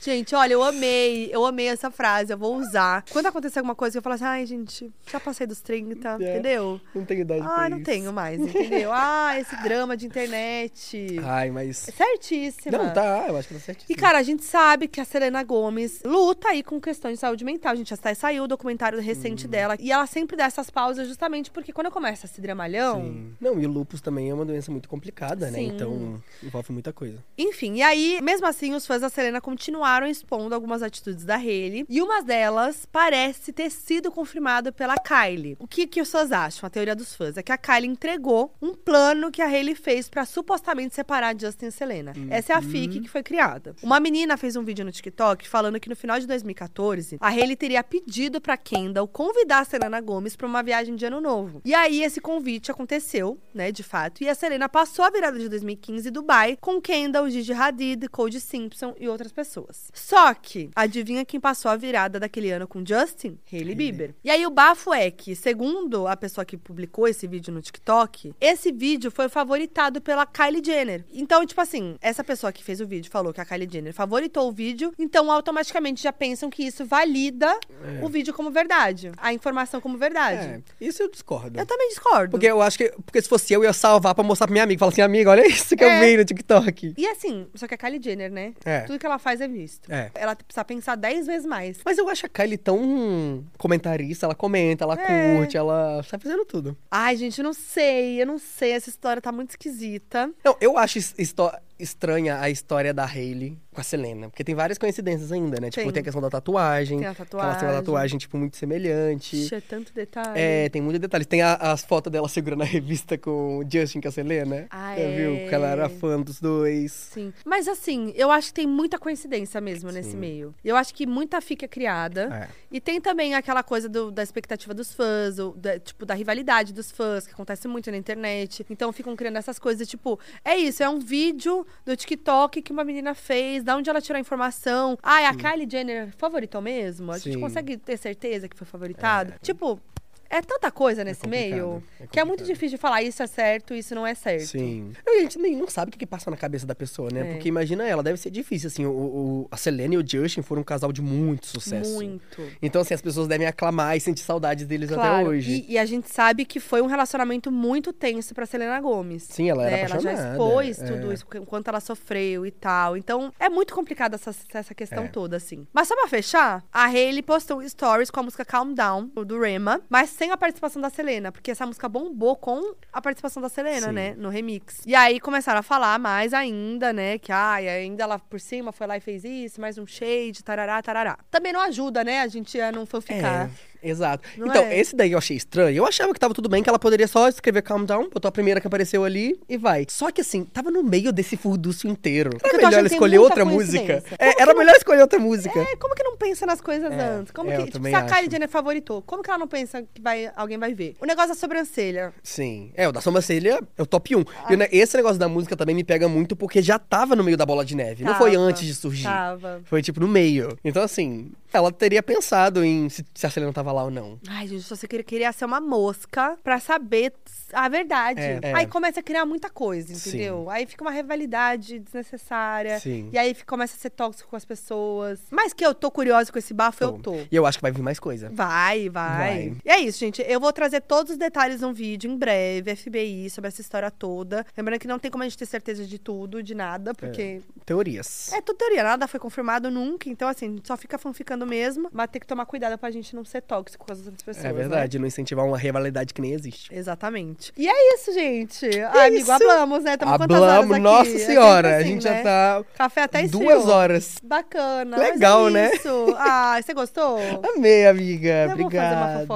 Gente, 0.00 0.32
olha, 0.32 0.52
eu 0.52 0.62
amei, 0.62 1.28
eu 1.32 1.44
amei 1.44 1.66
essa 1.66 1.90
frase, 1.90 2.32
eu 2.32 2.38
vou 2.38 2.56
usar. 2.56 3.04
Quando 3.10 3.26
acontecer 3.26 3.58
alguma 3.58 3.74
coisa 3.74 3.94
que 3.94 3.98
eu 3.98 4.02
falo 4.02 4.14
assim, 4.14 4.24
ai, 4.24 4.46
gente, 4.46 4.90
já 5.10 5.18
passei 5.18 5.44
dos 5.44 5.60
30, 5.60 6.08
É. 6.08 6.14
entendeu? 6.14 6.80
Não 6.94 7.04
tenho 7.04 7.22
idade 7.22 7.42
pra 7.42 7.64
Ah, 7.64 7.68
não 7.68 7.78
isso. 7.78 7.84
tenho 7.86 8.12
mais, 8.12 8.40
entendeu? 8.40 8.90
ah, 8.94 9.34
esse 9.38 9.60
drama 9.60 9.96
de 9.96 10.06
internet. 10.06 11.18
Ai, 11.24 11.50
mas... 11.50 11.78
Certíssima. 11.78 12.78
Não, 12.78 12.92
tá, 12.92 13.24
eu 13.28 13.36
acho 13.36 13.48
que 13.48 13.54
tá 13.54 13.60
certíssimo. 13.60 13.92
E, 13.92 14.00
cara, 14.00 14.18
a 14.18 14.22
gente 14.22 14.44
sabe 14.44 14.86
que 14.86 15.00
a 15.00 15.04
Selena 15.04 15.42
Gomes 15.42 16.00
luta 16.04 16.48
aí 16.50 16.62
com 16.62 16.80
questões 16.80 17.14
de 17.14 17.20
saúde 17.20 17.44
mental. 17.44 17.72
A 17.72 17.76
gente 17.76 17.88
já 17.90 17.96
até 17.96 18.14
saiu 18.14 18.44
o 18.44 18.48
documentário 18.48 19.00
recente 19.00 19.44
Uhum. 19.46 19.50
dela. 19.50 19.76
E 19.80 19.90
ela 19.90 20.06
sempre 20.06 20.36
dá 20.36 20.44
essas 20.44 20.70
pausas 20.70 21.08
justamente 21.08 21.50
porque 21.50 21.72
quando 21.72 21.90
começa 21.90 22.24
esse 22.26 22.40
dramalhão. 22.40 23.02
Sim. 23.02 23.34
Não, 23.40 23.58
e 23.60 23.66
o 23.66 23.68
lupus 23.70 24.00
também 24.00 24.30
é 24.30 24.34
uma 24.34 24.44
doença 24.44 24.70
muito 24.70 24.88
complicada, 24.88 25.50
né? 25.50 25.58
Sim. 25.58 25.66
Então, 25.74 26.22
envolve 26.42 26.72
muita 26.72 26.92
coisa. 26.92 27.18
Enfim, 27.36 27.74
e 27.74 27.82
aí, 27.82 28.20
mesmo 28.22 28.46
assim, 28.46 28.74
os 28.74 28.86
fãs 28.86 29.00
da 29.00 29.07
Selena 29.10 29.40
continuaram 29.40 30.06
expondo 30.06 30.54
algumas 30.54 30.82
atitudes 30.82 31.24
da 31.24 31.36
Hailey. 31.36 31.86
E 31.88 32.02
uma 32.02 32.22
delas 32.22 32.86
parece 32.90 33.52
ter 33.52 33.70
sido 33.70 34.10
confirmada 34.10 34.72
pela 34.72 34.96
Kylie. 34.96 35.56
O 35.58 35.66
que, 35.66 35.86
que 35.86 36.00
os 36.00 36.10
fãs 36.10 36.32
acham? 36.32 36.66
A 36.66 36.70
teoria 36.70 36.94
dos 36.94 37.14
fãs 37.14 37.36
é 37.36 37.42
que 37.42 37.52
a 37.52 37.58
Kylie 37.58 37.88
entregou 37.90 38.54
um 38.60 38.74
plano 38.74 39.30
que 39.30 39.42
a 39.42 39.46
Hailey 39.46 39.74
fez 39.74 40.08
pra 40.08 40.24
supostamente 40.24 40.94
separar 40.94 41.38
Justin 41.38 41.66
e 41.66 41.72
Selena. 41.72 42.12
Essa 42.30 42.52
é 42.52 42.56
a 42.56 42.62
FIC 42.62 43.00
que 43.00 43.08
foi 43.08 43.22
criada. 43.22 43.74
Uma 43.82 44.00
menina 44.00 44.36
fez 44.36 44.56
um 44.56 44.64
vídeo 44.64 44.84
no 44.84 44.92
TikTok 44.92 45.48
falando 45.48 45.80
que 45.80 45.88
no 45.88 45.96
final 45.96 46.18
de 46.18 46.26
2014, 46.26 47.18
a 47.20 47.28
Hailey 47.28 47.56
teria 47.56 47.82
pedido 47.82 48.40
pra 48.40 48.56
Kendall 48.56 49.08
convidar 49.08 49.60
a 49.60 49.64
Selena 49.64 50.00
Gomes 50.00 50.36
pra 50.36 50.46
uma 50.46 50.62
viagem 50.62 50.96
de 50.96 51.04
ano 51.06 51.20
novo. 51.20 51.60
E 51.64 51.74
aí 51.74 52.02
esse 52.02 52.20
convite 52.20 52.70
aconteceu, 52.70 53.38
né, 53.54 53.70
de 53.72 53.82
fato, 53.82 54.22
e 54.22 54.28
a 54.28 54.34
Selena 54.34 54.68
passou 54.68 55.04
a 55.04 55.10
virada 55.10 55.38
de 55.38 55.48
2015 55.48 56.08
em 56.08 56.12
Dubai 56.12 56.58
com 56.60 56.80
Kendall, 56.80 57.28
Gigi 57.30 57.52
Hadid, 57.52 58.08
Cody 58.08 58.40
Simpson 58.40 58.94
e 59.00 59.08
outras 59.08 59.32
pessoas. 59.32 59.90
Só 59.92 60.32
que, 60.34 60.70
adivinha 60.74 61.24
quem 61.24 61.40
passou 61.40 61.70
a 61.70 61.76
virada 61.76 62.18
daquele 62.20 62.50
ano 62.50 62.66
com 62.66 62.84
Justin? 62.84 63.38
Hailey 63.52 63.74
Bieber. 63.74 64.14
E 64.24 64.30
aí 64.30 64.46
o 64.46 64.50
bafo 64.50 64.92
é 64.92 65.10
que, 65.10 65.34
segundo 65.34 66.06
a 66.06 66.16
pessoa 66.16 66.44
que 66.44 66.56
publicou 66.56 67.06
esse 67.08 67.26
vídeo 67.26 67.52
no 67.52 67.60
TikTok, 67.62 68.34
esse 68.40 68.72
vídeo 68.72 69.10
foi 69.10 69.28
favoritado 69.28 70.00
pela 70.00 70.26
Kylie 70.26 70.62
Jenner. 70.64 71.04
Então, 71.12 71.44
tipo 71.46 71.60
assim, 71.60 71.96
essa 72.00 72.22
pessoa 72.24 72.52
que 72.52 72.62
fez 72.64 72.80
o 72.80 72.86
vídeo 72.86 73.10
falou 73.10 73.32
que 73.32 73.40
a 73.40 73.44
Kylie 73.44 73.68
Jenner 73.70 73.92
favoritou 73.94 74.48
o 74.48 74.52
vídeo, 74.52 74.92
então 74.98 75.30
automaticamente 75.30 76.02
já 76.02 76.12
pensam 76.12 76.50
que 76.50 76.62
isso 76.62 76.84
valida 76.84 77.58
o 78.02 78.08
vídeo 78.08 78.32
como 78.34 78.50
verdade, 78.50 79.12
a 79.16 79.32
informação 79.32 79.80
como 79.80 79.96
verdade. 79.96 80.62
É, 80.80 80.84
isso 80.84 81.02
eu 81.02 81.10
discordo. 81.10 81.58
Eu 81.58 81.66
também 81.66 81.88
discordo. 81.88 82.30
Porque 82.30 82.46
eu 82.46 82.60
acho 82.62 82.78
que. 82.78 82.92
Porque 83.04 83.20
se 83.22 83.28
fosse 83.28 83.52
eu, 83.52 83.60
eu 83.62 83.68
ia 83.68 83.72
salvar 83.72 84.14
pra 84.14 84.22
mostrar 84.24 84.46
pra 84.46 84.52
minha 84.52 84.64
amiga. 84.64 84.78
Falar 84.78 84.92
assim, 84.92 85.00
amiga, 85.02 85.30
olha 85.30 85.46
isso 85.46 85.76
que 85.76 85.84
É. 85.84 85.96
eu 85.96 86.00
vi 86.06 86.16
no 86.16 86.24
TikTok. 86.24 86.94
E 86.96 87.06
assim, 87.06 87.46
só 87.54 87.66
que 87.66 87.74
a 87.74 87.78
Kylie 87.78 88.00
Jenner, 88.02 88.30
né? 88.30 88.54
É. 88.64 88.84
Tudo 88.88 88.98
que 88.98 89.06
ela 89.06 89.18
faz 89.18 89.40
é 89.40 89.46
visto. 89.46 89.92
É. 89.92 90.10
Ela 90.14 90.34
precisa 90.34 90.64
pensar 90.64 90.96
10 90.96 91.26
vezes 91.26 91.46
mais. 91.46 91.78
Mas 91.84 91.96
eu 91.98 92.08
acho 92.08 92.26
a 92.26 92.28
Kylie 92.28 92.58
tão 92.58 93.44
comentarista, 93.56 94.26
ela 94.26 94.34
comenta, 94.34 94.84
ela 94.84 94.94
É. 95.00 95.36
curte, 95.36 95.56
ela 95.56 96.02
sai 96.02 96.18
fazendo 96.18 96.44
tudo. 96.44 96.76
Ai, 96.90 97.16
gente, 97.16 97.38
eu 97.38 97.44
não 97.44 97.52
sei, 97.52 98.20
eu 98.20 98.26
não 98.26 98.38
sei. 98.38 98.72
Essa 98.72 98.88
história 98.88 99.22
tá 99.22 99.30
muito 99.30 99.50
esquisita. 99.50 100.30
Não, 100.44 100.56
eu 100.60 100.76
acho 100.76 100.98
es- 100.98 101.14
histó- 101.18 101.52
estranha 101.78 102.40
a 102.40 102.50
história 102.50 102.92
da 102.92 103.04
Hailey 103.04 103.58
com 103.72 103.80
a 103.80 103.84
Selena. 103.84 104.28
Porque 104.28 104.42
tem 104.42 104.54
várias 104.54 104.78
coincidências 104.78 105.30
ainda, 105.30 105.60
né? 105.60 105.70
Tipo, 105.70 105.84
Tem. 105.84 105.92
tem 105.92 106.00
a 106.00 106.04
questão 106.04 106.20
da 106.20 106.28
tatuagem. 106.30 106.98
Tem 106.98 107.06
a 107.06 107.14
que 107.14 107.20
Ela 107.20 107.26
tem 107.28 107.38
uma 107.38 107.52
tatuagem. 107.54 107.78
tatuagem, 107.78 108.18
tipo, 108.18 108.36
muito 108.36 108.56
semelhante. 108.56 109.36
Ixi, 109.36 109.54
é 109.54 109.60
tanto 109.60 109.92
detalhe. 109.92 110.32
É, 110.40 110.68
tem 110.68 110.82
muitos 110.82 111.00
detalhes. 111.00 111.26
Tem 111.26 111.42
a- 111.42 111.54
as 111.54 111.84
fotos 111.84 112.10
dela 112.10 112.28
segurando 112.28 112.62
a 112.62 112.66
revista 112.66 113.16
com 113.16 113.58
o 113.58 113.62
Justin 113.70 113.98
e 113.98 114.02
com 114.02 114.08
a 114.08 114.10
Selena. 114.10 114.66
Ah, 114.70 114.96
Já 114.96 115.06
viu? 115.08 115.34
é. 115.36 115.48
Que 115.48 115.54
ela 115.54 115.68
era 115.68 115.88
fã 115.88 116.20
dos 116.20 116.40
dois. 116.40 116.90
Sim. 116.92 117.32
Mas 117.44 117.68
assim, 117.68 118.12
eu 118.16 118.30
acho 118.30 118.48
que 118.48 118.54
tem 118.54 118.66
muita 118.66 118.98
coincidência 118.98 119.60
mesmo 119.60 119.90
nesse 119.92 120.16
meio. 120.16 120.54
Eu 120.64 120.76
acho 120.76 120.92
que 120.94 121.06
muita 121.06 121.40
fica 121.40 121.68
criada. 121.68 122.28
É. 122.32 122.48
E 122.72 122.80
tem 122.80 123.00
também 123.00 123.34
aquela 123.34 123.62
coisa 123.62 123.88
do- 123.88 124.10
da 124.10 124.22
expectativa 124.22 124.74
dos 124.74 124.92
fãs, 124.92 125.38
ou 125.38 125.52
da, 125.54 125.78
tipo, 125.78 126.04
da 126.04 126.14
rivalidade 126.14 126.72
dos 126.72 126.90
fãs, 126.90 127.26
que 127.26 127.32
acontece 127.32 127.68
muito 127.68 127.90
na 127.90 127.96
internet. 127.96 128.66
Então 128.68 128.92
ficam 128.92 129.14
criando 129.14 129.36
essas 129.36 129.58
coisas, 129.58 129.86
tipo, 129.86 130.18
é 130.44 130.56
isso, 130.56 130.82
é 130.82 130.88
um 130.88 130.98
vídeo 130.98 131.66
do 131.84 131.96
TikTok 131.96 132.62
que 132.62 132.72
uma 132.72 132.84
menina 132.84 133.14
fez, 133.14 133.62
da 133.62 133.76
onde 133.76 133.88
ela 133.88 134.00
tirou 134.00 134.16
a 134.16 134.20
informação. 134.20 134.98
Ah, 135.02 135.20
é 135.20 135.26
a 135.26 135.34
Kylie 135.34 135.68
Jenner 135.70 136.12
favoritou 136.16 136.60
mesmo? 136.60 137.12
A 137.12 137.18
gente 137.18 137.34
Sim. 137.34 137.40
consegue 137.40 137.76
ter 137.76 137.96
certeza 137.96 138.48
que 138.48 138.56
foi 138.56 138.66
favoritado? 138.66 139.34
Tipo. 139.42 139.80
É 140.30 140.40
tanta 140.42 140.70
coisa 140.70 141.02
nesse 141.04 141.22
complicado, 141.22 141.50
meio 141.54 141.82
é 142.00 142.06
que 142.06 142.20
é 142.20 142.24
muito 142.24 142.44
difícil 142.44 142.70
de 142.70 142.76
falar 142.76 143.02
isso 143.02 143.22
é 143.22 143.26
certo, 143.26 143.74
isso 143.74 143.94
não 143.94 144.06
é 144.06 144.14
certo. 144.14 144.46
Sim. 144.46 144.92
A 145.06 145.20
gente 145.20 145.38
nem 145.38 145.56
não 145.56 145.68
sabe 145.68 145.88
o 145.88 145.92
que, 145.92 145.98
que 145.98 146.06
passa 146.06 146.30
na 146.30 146.36
cabeça 146.36 146.66
da 146.66 146.74
pessoa, 146.74 147.08
né? 147.12 147.20
É. 147.20 147.32
Porque 147.32 147.48
imagina 147.48 147.86
ela, 147.86 148.02
deve 148.02 148.18
ser 148.18 148.30
difícil, 148.30 148.68
assim. 148.68 148.84
O, 148.86 148.90
o- 148.90 149.48
a 149.50 149.56
Selena 149.56 149.94
e 149.94 149.96
o 149.98 150.04
Justin 150.06 150.42
foram 150.42 150.62
um 150.62 150.64
casal 150.64 150.92
de 150.92 151.00
muito 151.00 151.46
sucesso. 151.46 151.94
Muito. 151.94 152.42
Então, 152.60 152.82
assim, 152.82 152.94
as 152.94 153.00
pessoas 153.00 153.26
devem 153.26 153.46
aclamar 153.46 153.96
e 153.96 154.00
sentir 154.00 154.22
saudades 154.22 154.66
deles 154.66 154.90
até 154.92 155.00
Claro. 155.00 155.28
hoje. 155.28 155.64
E, 155.68 155.72
e 155.72 155.78
a 155.78 155.84
gente 155.86 156.10
sabe 156.10 156.44
que 156.44 156.60
foi 156.60 156.82
um 156.82 156.86
relacionamento 156.86 157.50
muito 157.50 157.92
tenso 157.92 158.34
pra 158.34 158.44
Selena 158.46 158.80
Gomes. 158.80 159.22
Sim, 159.24 159.48
ela 159.50 159.64
era 159.66 159.70
né? 159.70 159.78
Ela 159.80 159.88
já 160.00 160.10
apaixonada, 160.10 160.32
expôs 160.32 160.82
é. 160.82 160.86
tudo 160.86 161.12
isso, 161.12 161.26
o 161.40 161.46
quanto 161.46 161.68
ela 161.68 161.80
sofreu 161.80 162.44
e 162.44 162.50
tal. 162.50 162.96
Então, 162.96 163.32
é 163.40 163.48
muito 163.48 163.74
complicada 163.74 164.16
essa, 164.16 164.34
essa 164.52 164.74
questão 164.74 165.04
É. 165.04 165.08
toda, 165.08 165.36
assim. 165.36 165.66
Mas 165.72 165.88
só 165.88 165.94
pra 165.96 166.06
fechar, 166.08 166.64
a 166.72 166.84
Hailey 166.84 167.22
postou 167.22 167.66
stories 167.68 168.10
com 168.10 168.20
a 168.20 168.22
música 168.22 168.44
Calm 168.44 168.72
Down, 168.74 169.06
do 169.26 169.40
Rema, 169.40 169.80
mas 169.88 170.10
sem 170.18 170.32
a 170.32 170.36
participação 170.36 170.82
da 170.82 170.90
Selena, 170.90 171.30
porque 171.30 171.52
essa 171.52 171.64
música 171.64 171.88
bombou 171.88 172.34
com 172.34 172.74
a 172.92 173.00
participação 173.00 173.40
da 173.40 173.48
Selena, 173.48 173.86
Sim. 173.86 173.92
né? 173.92 174.14
No 174.18 174.28
remix. 174.28 174.80
E 174.84 174.92
aí 174.92 175.20
começaram 175.20 175.60
a 175.60 175.62
falar 175.62 175.96
mais 176.00 176.34
ainda, 176.34 176.92
né? 176.92 177.18
Que, 177.18 177.30
ai, 177.30 177.68
ainda 177.68 178.02
ela 178.02 178.18
por 178.18 178.40
cima 178.40 178.72
foi 178.72 178.88
lá 178.88 178.96
e 178.96 179.00
fez 179.00 179.22
isso, 179.22 179.60
mais 179.60 179.78
um 179.78 179.86
shade, 179.86 180.42
tarará, 180.42 180.82
tarará. 180.82 181.16
Também 181.30 181.52
não 181.52 181.60
ajuda, 181.60 182.02
né? 182.02 182.20
A 182.20 182.26
gente 182.26 182.60
a 182.60 182.72
não 182.72 182.84
fanficar. 182.84 183.46
É, 183.46 183.50
exato. 183.82 184.28
Não 184.36 184.46
então, 184.48 184.64
é? 184.64 184.78
esse 184.78 184.94
daí 184.96 185.12
eu 185.12 185.18
achei 185.18 185.36
estranho. 185.36 185.76
Eu 185.76 185.86
achava 185.86 186.12
que 186.12 186.20
tava 186.20 186.34
tudo 186.34 186.48
bem, 186.48 186.62
que 186.62 186.68
ela 186.68 186.78
poderia 186.78 187.06
só 187.08 187.28
escrever 187.28 187.62
Calm 187.62 187.84
Down, 187.84 188.08
botou 188.10 188.28
a 188.28 188.32
primeira 188.32 188.60
que 188.60 188.66
apareceu 188.66 189.04
ali 189.04 189.38
e 189.48 189.56
vai. 189.56 189.86
Só 189.88 190.10
que 190.10 190.20
assim, 190.20 190.44
tava 190.44 190.70
no 190.70 190.82
meio 190.82 191.12
desse 191.12 191.36
furdúcio 191.36 191.88
inteiro. 191.88 192.30
eu 192.42 192.48
Era 192.48 192.56
melhor 192.58 192.78
ela 192.78 192.86
escolher 192.86 193.18
outra 193.18 193.44
música. 193.44 194.02
É, 194.18 194.42
era 194.42 194.52
não- 194.52 194.58
melhor 194.58 194.74
escolher 194.76 195.00
outra 195.02 195.18
música. 195.18 195.58
É, 195.60 195.76
como 195.76 195.94
que 195.94 196.02
não 196.02 196.16
pensa 196.16 196.44
nas 196.46 196.60
coisas 196.60 196.90
É, 196.92 197.00
antes? 197.00 197.32
Como 197.32 197.50
é, 197.50 197.56
que, 197.58 197.70
tipo, 197.70 197.84
se 197.86 197.94
a. 197.94 198.02
Kylie 198.02 198.30
Jenner 198.30 198.48
favoritou, 198.48 199.02
como 199.02 199.22
que 199.22 199.30
ela 199.30 199.38
não 199.38 199.48
pensa 199.48 199.82
que 199.82 200.00
vai, 200.00 200.30
alguém 200.36 200.58
vai 200.58 200.74
ver? 200.74 200.96
O 201.00 201.06
negócio 201.06 201.30
da 201.30 201.34
sobrancelha. 201.34 202.12
Sim. 202.22 202.70
É, 202.74 202.88
o 202.88 202.92
da 202.92 203.00
sobrancelha 203.00 203.60
é 203.76 203.82
o 203.82 203.86
top 203.86 204.16
1. 204.16 204.24
E 204.50 204.56
né, 204.56 204.68
esse 204.72 204.96
negócio 204.96 205.18
da 205.18 205.28
música 205.28 205.56
também 205.56 205.74
me 205.74 205.84
pega 205.84 206.08
muito 206.08 206.34
porque 206.36 206.60
já 206.62 206.78
tava 206.78 207.14
no 207.16 207.22
meio 207.24 207.36
da 207.36 207.44
bola 207.46 207.64
de 207.64 207.74
neve. 207.76 208.04
Não 208.04 208.14
foi 208.14 208.32
Tava, 208.32 208.42
antes 208.44 208.64
de 208.64 208.74
surgir. 208.74 209.04
Tava. 209.04 209.60
Foi 209.64 209.82
tipo 209.82 210.00
no 210.00 210.08
meio. 210.08 210.56
Então, 210.64 210.82
assim, 210.82 211.30
ela 211.58 211.70
teria 211.72 212.02
pensado 212.02 212.64
em 212.64 212.88
se, 212.88 213.04
se 213.14 213.26
a 213.26 213.30
Selena 213.30 213.52
tava 213.52 213.72
lá 213.72 213.84
ou 213.84 213.90
não. 213.90 214.18
Ai, 214.28 214.46
gente, 214.48 214.62
só 214.62 214.74
você 214.76 214.86
queria, 214.88 215.04
queria 215.04 215.32
ser 215.32 215.44
uma 215.44 215.60
mosca 215.60 216.36
pra 216.42 216.58
saber 216.60 217.12
a 217.52 217.68
verdade. 217.68 218.20
É, 218.20 218.38
é. 218.42 218.54
Aí 218.54 218.66
começa 218.66 219.00
a 219.00 219.02
criar 219.02 219.24
muita 219.26 219.48
coisa, 219.50 219.94
Sim. 219.94 220.08
entendeu? 220.10 220.50
Aí 220.50 220.66
fica 220.66 220.82
uma 220.84 220.90
rivalidade 220.90 221.78
desnecessária. 221.78 222.78
Sim. 222.80 223.10
E 223.12 223.18
aí 223.18 223.34
fica- 223.34 223.48
começa 223.48 223.74
a 223.76 223.78
ser 223.78 223.90
tóxico 223.90 224.30
com 224.30 224.36
as 224.36 224.44
pessoas. 224.44 225.20
Mas 225.30 225.52
que 225.52 225.64
eu 225.64 225.74
tô 225.74 225.90
curiosa 225.90 226.30
com 226.32 226.38
esse 226.38 226.52
bafo, 226.54 226.84
eu 226.84 226.92
tô. 226.92 227.14
E 227.14 227.28
eu 227.34 227.44
acho 227.46 227.58
que 227.58 227.62
vai 227.62 227.72
vir 227.72 227.82
mais 227.82 227.98
coisa. 227.98 228.30
Vai, 228.30 228.88
vai, 228.88 229.18
Vai. 229.18 229.56
E 229.64 229.70
é 229.70 229.80
isso, 229.80 229.98
gente. 229.98 230.22
Eu 230.26 230.38
vou 230.40 230.52
trazer 230.52 230.80
todos 230.82 231.12
os 231.12 231.18
detalhes 231.18 231.60
num 231.60 231.72
vídeo 231.72 232.10
em 232.10 232.16
breve, 232.16 232.74
FBI, 232.76 233.28
sobre 233.30 233.48
essa 233.48 233.60
história 233.60 233.90
toda. 233.90 234.44
Lembrando 234.56 234.78
que 234.78 234.86
não 234.88 234.98
tem 234.98 235.10
como 235.10 235.22
a 235.24 235.26
gente 235.26 235.38
ter 235.38 235.46
certeza 235.46 235.84
de 235.84 235.98
tudo, 235.98 236.42
de 236.42 236.54
nada, 236.54 236.94
porque 236.94 237.40
Teorias. 237.64 238.32
é 238.32 238.40
tudo 238.40 238.56
teoria, 238.58 238.82
nada 238.82 239.06
foi 239.08 239.18
confirmado 239.20 239.70
nunca. 239.70 240.08
Então, 240.08 240.28
assim, 240.28 240.60
só 240.64 240.76
fica 240.76 240.98
fanficando 240.98 241.46
mesmo, 241.48 241.88
mas 241.92 242.08
tem 242.10 242.20
que 242.20 242.26
tomar 242.26 242.46
cuidado 242.46 242.78
pra 242.78 242.90
gente 242.90 243.16
não 243.16 243.24
ser 243.24 243.40
tóxico 243.42 243.86
com 243.86 243.92
as 243.92 243.98
outras 244.00 244.22
pessoas. 244.22 244.44
É 244.44 244.48
né? 244.48 244.54
verdade, 244.54 244.98
não 244.98 245.06
incentivar 245.06 245.44
uma 245.44 245.58
rivalidade 245.58 246.12
que 246.14 246.20
nem 246.20 246.32
existe. 246.32 246.72
Exatamente. 246.74 247.52
E 247.56 247.68
é 247.68 247.94
isso, 247.94 248.12
gente. 248.12 248.66
Ai, 248.92 249.08
amigo, 249.08 249.22
isso. 249.22 249.32
hablamos, 249.32 249.82
né? 249.84 249.96
Tamo 249.96 250.16
quantas 250.16 250.40
horas 250.40 250.70
aqui? 250.70 250.80
nossa 250.80 251.10
É 251.10 251.18
senhora, 251.18 251.68
sempre 251.68 251.68
a 251.68 251.76
assim, 251.78 251.88
gente 251.88 252.04
né? 252.04 252.16
já 252.18 252.22
tá 252.22 252.64
Café 252.76 253.02
até 253.02 253.22
esfriou. 253.22 253.44
duas 253.44 253.68
horas. 253.68 254.16
Bacana. 254.22 254.96
Legal, 254.96 255.48
é 255.48 255.50
né? 255.50 255.74
Isso. 255.74 256.14
Ah, 256.18 256.60
você 256.62 256.74
gostou? 256.74 257.18
Amei, 257.56 257.86
amiga. 257.86 258.44
Uma 258.46 258.52
Obrigado. 258.54 259.28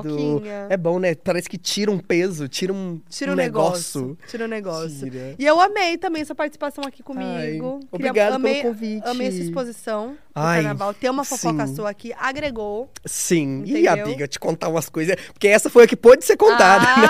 É 0.69 0.77
bom, 0.77 0.99
né? 0.99 1.15
Parece 1.15 1.49
que 1.49 1.59
tira 1.59 1.91
um 1.91 1.99
peso, 1.99 2.49
tira 2.49 2.73
um, 2.73 3.01
Tira 3.09 3.31
um 3.31 3.35
o 3.35 3.37
negócio. 3.37 4.19
Tira 4.29 4.45
o 4.45 4.49
negócio. 4.49 5.11
Tira. 5.11 5.35
E 5.39 5.45
eu 5.47 5.61
amei 5.61 5.97
também 5.97 6.25
sua 6.25 6.35
participação 6.35 6.85
aqui 6.85 7.03
comigo. 7.03 7.27
Ai, 7.31 7.89
obrigado 7.91 8.27
pelo 8.27 8.37
amei, 8.37 8.63
convite. 8.63 9.09
Amei 9.09 9.29
essa 9.29 9.39
exposição 9.39 10.09
do 10.13 10.17
Ai, 10.35 10.63
carnaval. 10.63 10.95
Ter 10.95 11.11
uma 11.11 11.25
fofoca 11.25 11.67
sim. 11.67 11.75
sua 11.77 11.92
aqui 11.93 12.13
agregou. 12.19 12.91
Sim. 13.05 13.63
E, 13.65 13.71
Entendeu? 13.73 14.05
amiga, 14.05 14.27
te 14.29 14.39
contar 14.39 14.69
umas 14.69 14.89
coisas. 14.89 15.15
Porque 15.33 15.47
essa 15.49 15.71
foi 15.71 15.85
a 15.85 15.87
que 15.87 15.97
pôde 15.97 16.25
ser 16.25 16.37
contada, 16.37 16.85
né? 16.85 17.07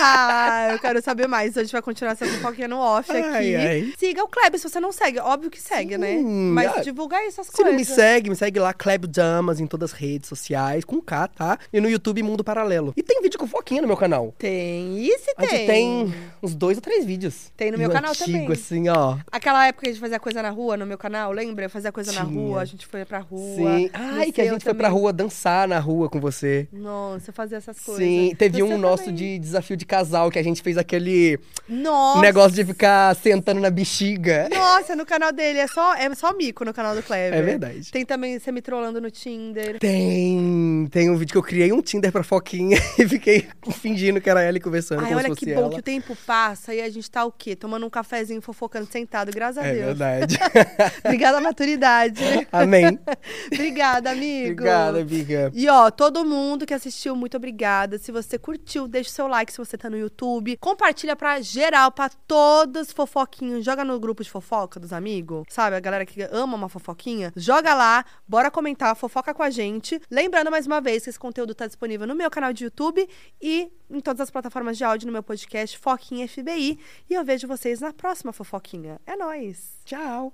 Ah, 0.00 0.68
eu 0.72 0.78
quero 0.78 1.00
saber 1.02 1.26
mais. 1.26 1.56
A 1.56 1.62
gente 1.62 1.72
vai 1.72 1.82
continuar 1.82 2.12
essa 2.12 2.26
fofoquinha 2.26 2.68
no 2.68 2.78
off 2.78 3.10
Ai, 3.10 3.22
aqui. 3.22 3.56
ai. 3.56 3.92
Siga 3.98 4.22
o 4.22 4.28
Kleber 4.28 4.58
se 4.60 4.68
você 4.68 4.80
não 4.80 4.92
segue. 4.92 5.18
Óbvio 5.18 5.50
que 5.50 5.60
segue, 5.60 5.96
né? 5.98 6.16
Sim, 6.18 6.50
Mas 6.52 6.76
ah, 6.76 6.80
divulga 6.80 7.16
aí 7.16 7.26
essas 7.28 7.46
Se 7.46 7.52
coisas. 7.52 7.72
não 7.72 7.78
me 7.78 7.84
segue, 7.84 8.30
me 8.30 8.36
segue 8.36 8.58
lá, 8.60 8.72
Kleb 8.72 9.06
Damas, 9.06 9.60
em 9.60 9.66
todas 9.66 9.92
as 9.92 9.98
redes 9.98 10.28
sociais, 10.28 10.84
com 10.84 11.00
K, 11.00 11.28
tá? 11.28 11.58
E 11.72 11.80
no 11.80 11.88
YouTube 11.88 12.22
Mundo 12.22 12.42
Paralelo. 12.44 12.92
E 12.96 13.02
tem 13.02 13.20
vídeo 13.22 13.38
com 13.38 13.46
foquinha 13.46 13.80
no 13.82 13.88
meu 13.88 13.96
canal. 13.96 14.34
Tem. 14.38 14.98
E 14.98 15.18
se 15.18 15.30
A 15.36 15.40
tem? 15.42 15.48
gente 15.50 15.66
tem 15.66 16.14
uns 16.42 16.54
dois 16.54 16.76
ou 16.78 16.82
três 16.82 17.04
vídeos. 17.04 17.52
Tem 17.56 17.70
no 17.70 17.78
meu 17.78 17.90
E 17.90 17.92
canal 17.92 18.10
antigo, 18.10 18.26
também. 18.26 18.52
assim, 18.52 18.88
ó. 18.88 19.16
Aquela 19.30 19.66
época 19.66 19.84
que 19.84 19.90
a 19.90 19.92
gente 19.92 20.00
fazia 20.00 20.18
coisa 20.20 20.42
na 20.42 20.50
rua, 20.50 20.76
no 20.76 20.86
meu 20.86 20.98
canal, 20.98 21.32
lembra? 21.32 21.66
Eu 21.66 21.70
fazia 21.70 21.92
coisa 21.92 22.12
na 22.12 22.24
Tinha. 22.24 22.34
rua, 22.40 22.60
a 22.60 22.64
gente 22.64 22.86
foi 22.86 23.04
pra 23.04 23.18
rua. 23.18 23.56
Sim. 23.56 23.90
No 23.94 24.07
Ai, 24.12 24.32
que 24.32 24.40
a 24.40 24.44
gente 24.52 24.62
foi 24.64 24.74
pra 24.74 24.88
também. 24.88 25.00
rua 25.00 25.12
dançar 25.12 25.66
na 25.68 25.78
rua 25.78 26.08
com 26.08 26.20
você. 26.20 26.68
Nossa, 26.72 27.32
fazia 27.32 27.58
essas 27.58 27.78
coisas. 27.80 28.02
Sim, 28.04 28.34
teve 28.36 28.58
No 28.60 28.66
um 28.66 28.78
nosso 28.78 29.04
também. 29.04 29.16
de 29.16 29.38
desafio 29.38 29.76
de 29.76 29.84
casal, 29.86 30.30
que 30.30 30.38
a 30.38 30.42
gente 30.42 30.62
fez 30.62 30.76
aquele 30.78 31.38
Nossa! 31.68 32.20
negócio 32.20 32.52
de 32.52 32.64
ficar 32.64 33.14
sentando 33.16 33.60
na 33.60 33.70
bexiga. 33.70 34.48
Nossa, 34.50 34.94
no 34.96 35.04
canal 35.06 35.32
dele 35.32 35.58
é 35.58 35.66
só, 35.66 35.94
é 35.94 36.12
só 36.14 36.32
mico 36.34 36.64
no 36.64 36.72
canal 36.74 36.94
do 36.94 37.02
Kleber. 37.02 37.38
É 37.38 37.42
verdade. 37.42 37.90
Tem 37.90 38.04
também 38.04 38.38
você 38.38 38.50
me 38.52 38.60
trollando 38.62 39.00
no 39.00 39.10
Tinder. 39.10 39.78
Tem, 39.78 40.88
tem 40.90 41.10
um 41.10 41.16
vídeo 41.16 41.32
que 41.32 41.38
eu 41.38 41.42
criei 41.42 41.72
um 41.72 41.80
Tinder 41.82 42.10
pra 42.12 42.22
Foquinha 42.22 42.78
e 42.98 43.06
fiquei 43.08 43.46
fingindo 43.72 44.20
que 44.20 44.28
era 44.30 44.42
ela 44.42 44.56
e 44.56 44.60
conversando 44.60 45.04
Ai, 45.04 45.14
olha 45.14 45.34
que 45.34 45.46
bom 45.54 45.60
ela. 45.62 45.70
que 45.70 45.78
o 45.80 45.82
tempo 45.82 46.16
passa 46.26 46.74
e 46.74 46.80
a 46.80 46.88
gente 46.88 47.10
tá 47.10 47.24
o 47.24 47.32
quê? 47.32 47.54
Tomando 47.56 47.86
um 47.86 47.90
cafezinho, 47.90 48.40
fofocando, 48.40 48.86
sentado, 48.90 49.30
graças 49.32 49.58
a 49.58 49.66
É 49.66 49.72
Deus. 49.74 49.86
verdade. 49.86 50.38
Obrigada, 51.04 51.40
maturidade. 51.40 52.22
Amém. 52.52 52.98
Obrigada, 53.98 54.10
amigo. 54.10 54.52
Obrigada, 54.52 55.00
amiga. 55.00 55.52
E 55.54 55.68
ó, 55.68 55.90
todo 55.90 56.24
mundo 56.24 56.64
que 56.64 56.74
assistiu, 56.74 57.14
muito 57.16 57.36
obrigada. 57.36 57.98
Se 57.98 58.10
você 58.12 58.38
curtiu, 58.38 58.86
deixa 58.88 59.10
o 59.10 59.12
seu 59.12 59.26
like 59.28 59.52
se 59.52 59.58
você 59.58 59.76
tá 59.76 59.90
no 59.90 59.98
YouTube. 59.98 60.56
Compartilha 60.58 61.16
pra 61.16 61.40
geral, 61.40 61.90
pra 61.92 62.08
todos 62.08 62.92
fofoquinhos. 62.92 63.64
Joga 63.64 63.84
no 63.84 63.98
grupo 63.98 64.22
de 64.22 64.30
fofoca 64.30 64.80
dos 64.80 64.92
amigos, 64.92 65.44
sabe? 65.48 65.76
A 65.76 65.80
galera 65.80 66.06
que 66.06 66.22
ama 66.30 66.56
uma 66.56 66.68
fofoquinha. 66.68 67.32
Joga 67.36 67.74
lá, 67.74 68.04
bora 68.26 68.50
comentar, 68.50 68.94
fofoca 68.96 69.34
com 69.34 69.42
a 69.42 69.50
gente. 69.50 70.00
Lembrando 70.10 70.50
mais 70.50 70.66
uma 70.66 70.80
vez 70.80 71.04
que 71.04 71.10
esse 71.10 71.18
conteúdo 71.18 71.54
tá 71.54 71.66
disponível 71.66 72.06
no 72.06 72.14
meu 72.14 72.30
canal 72.30 72.52
de 72.52 72.64
YouTube 72.64 73.08
e 73.40 73.70
em 73.90 74.00
todas 74.00 74.20
as 74.20 74.30
plataformas 74.30 74.76
de 74.76 74.84
áudio 74.84 75.06
no 75.06 75.12
meu 75.12 75.22
podcast 75.22 75.78
Foquinha 75.78 76.28
FBI. 76.28 76.78
E 77.08 77.14
eu 77.14 77.24
vejo 77.24 77.48
vocês 77.48 77.80
na 77.80 77.92
próxima 77.92 78.32
fofoquinha. 78.32 79.00
É 79.06 79.16
nóis! 79.16 79.78
Tchau. 79.84 80.32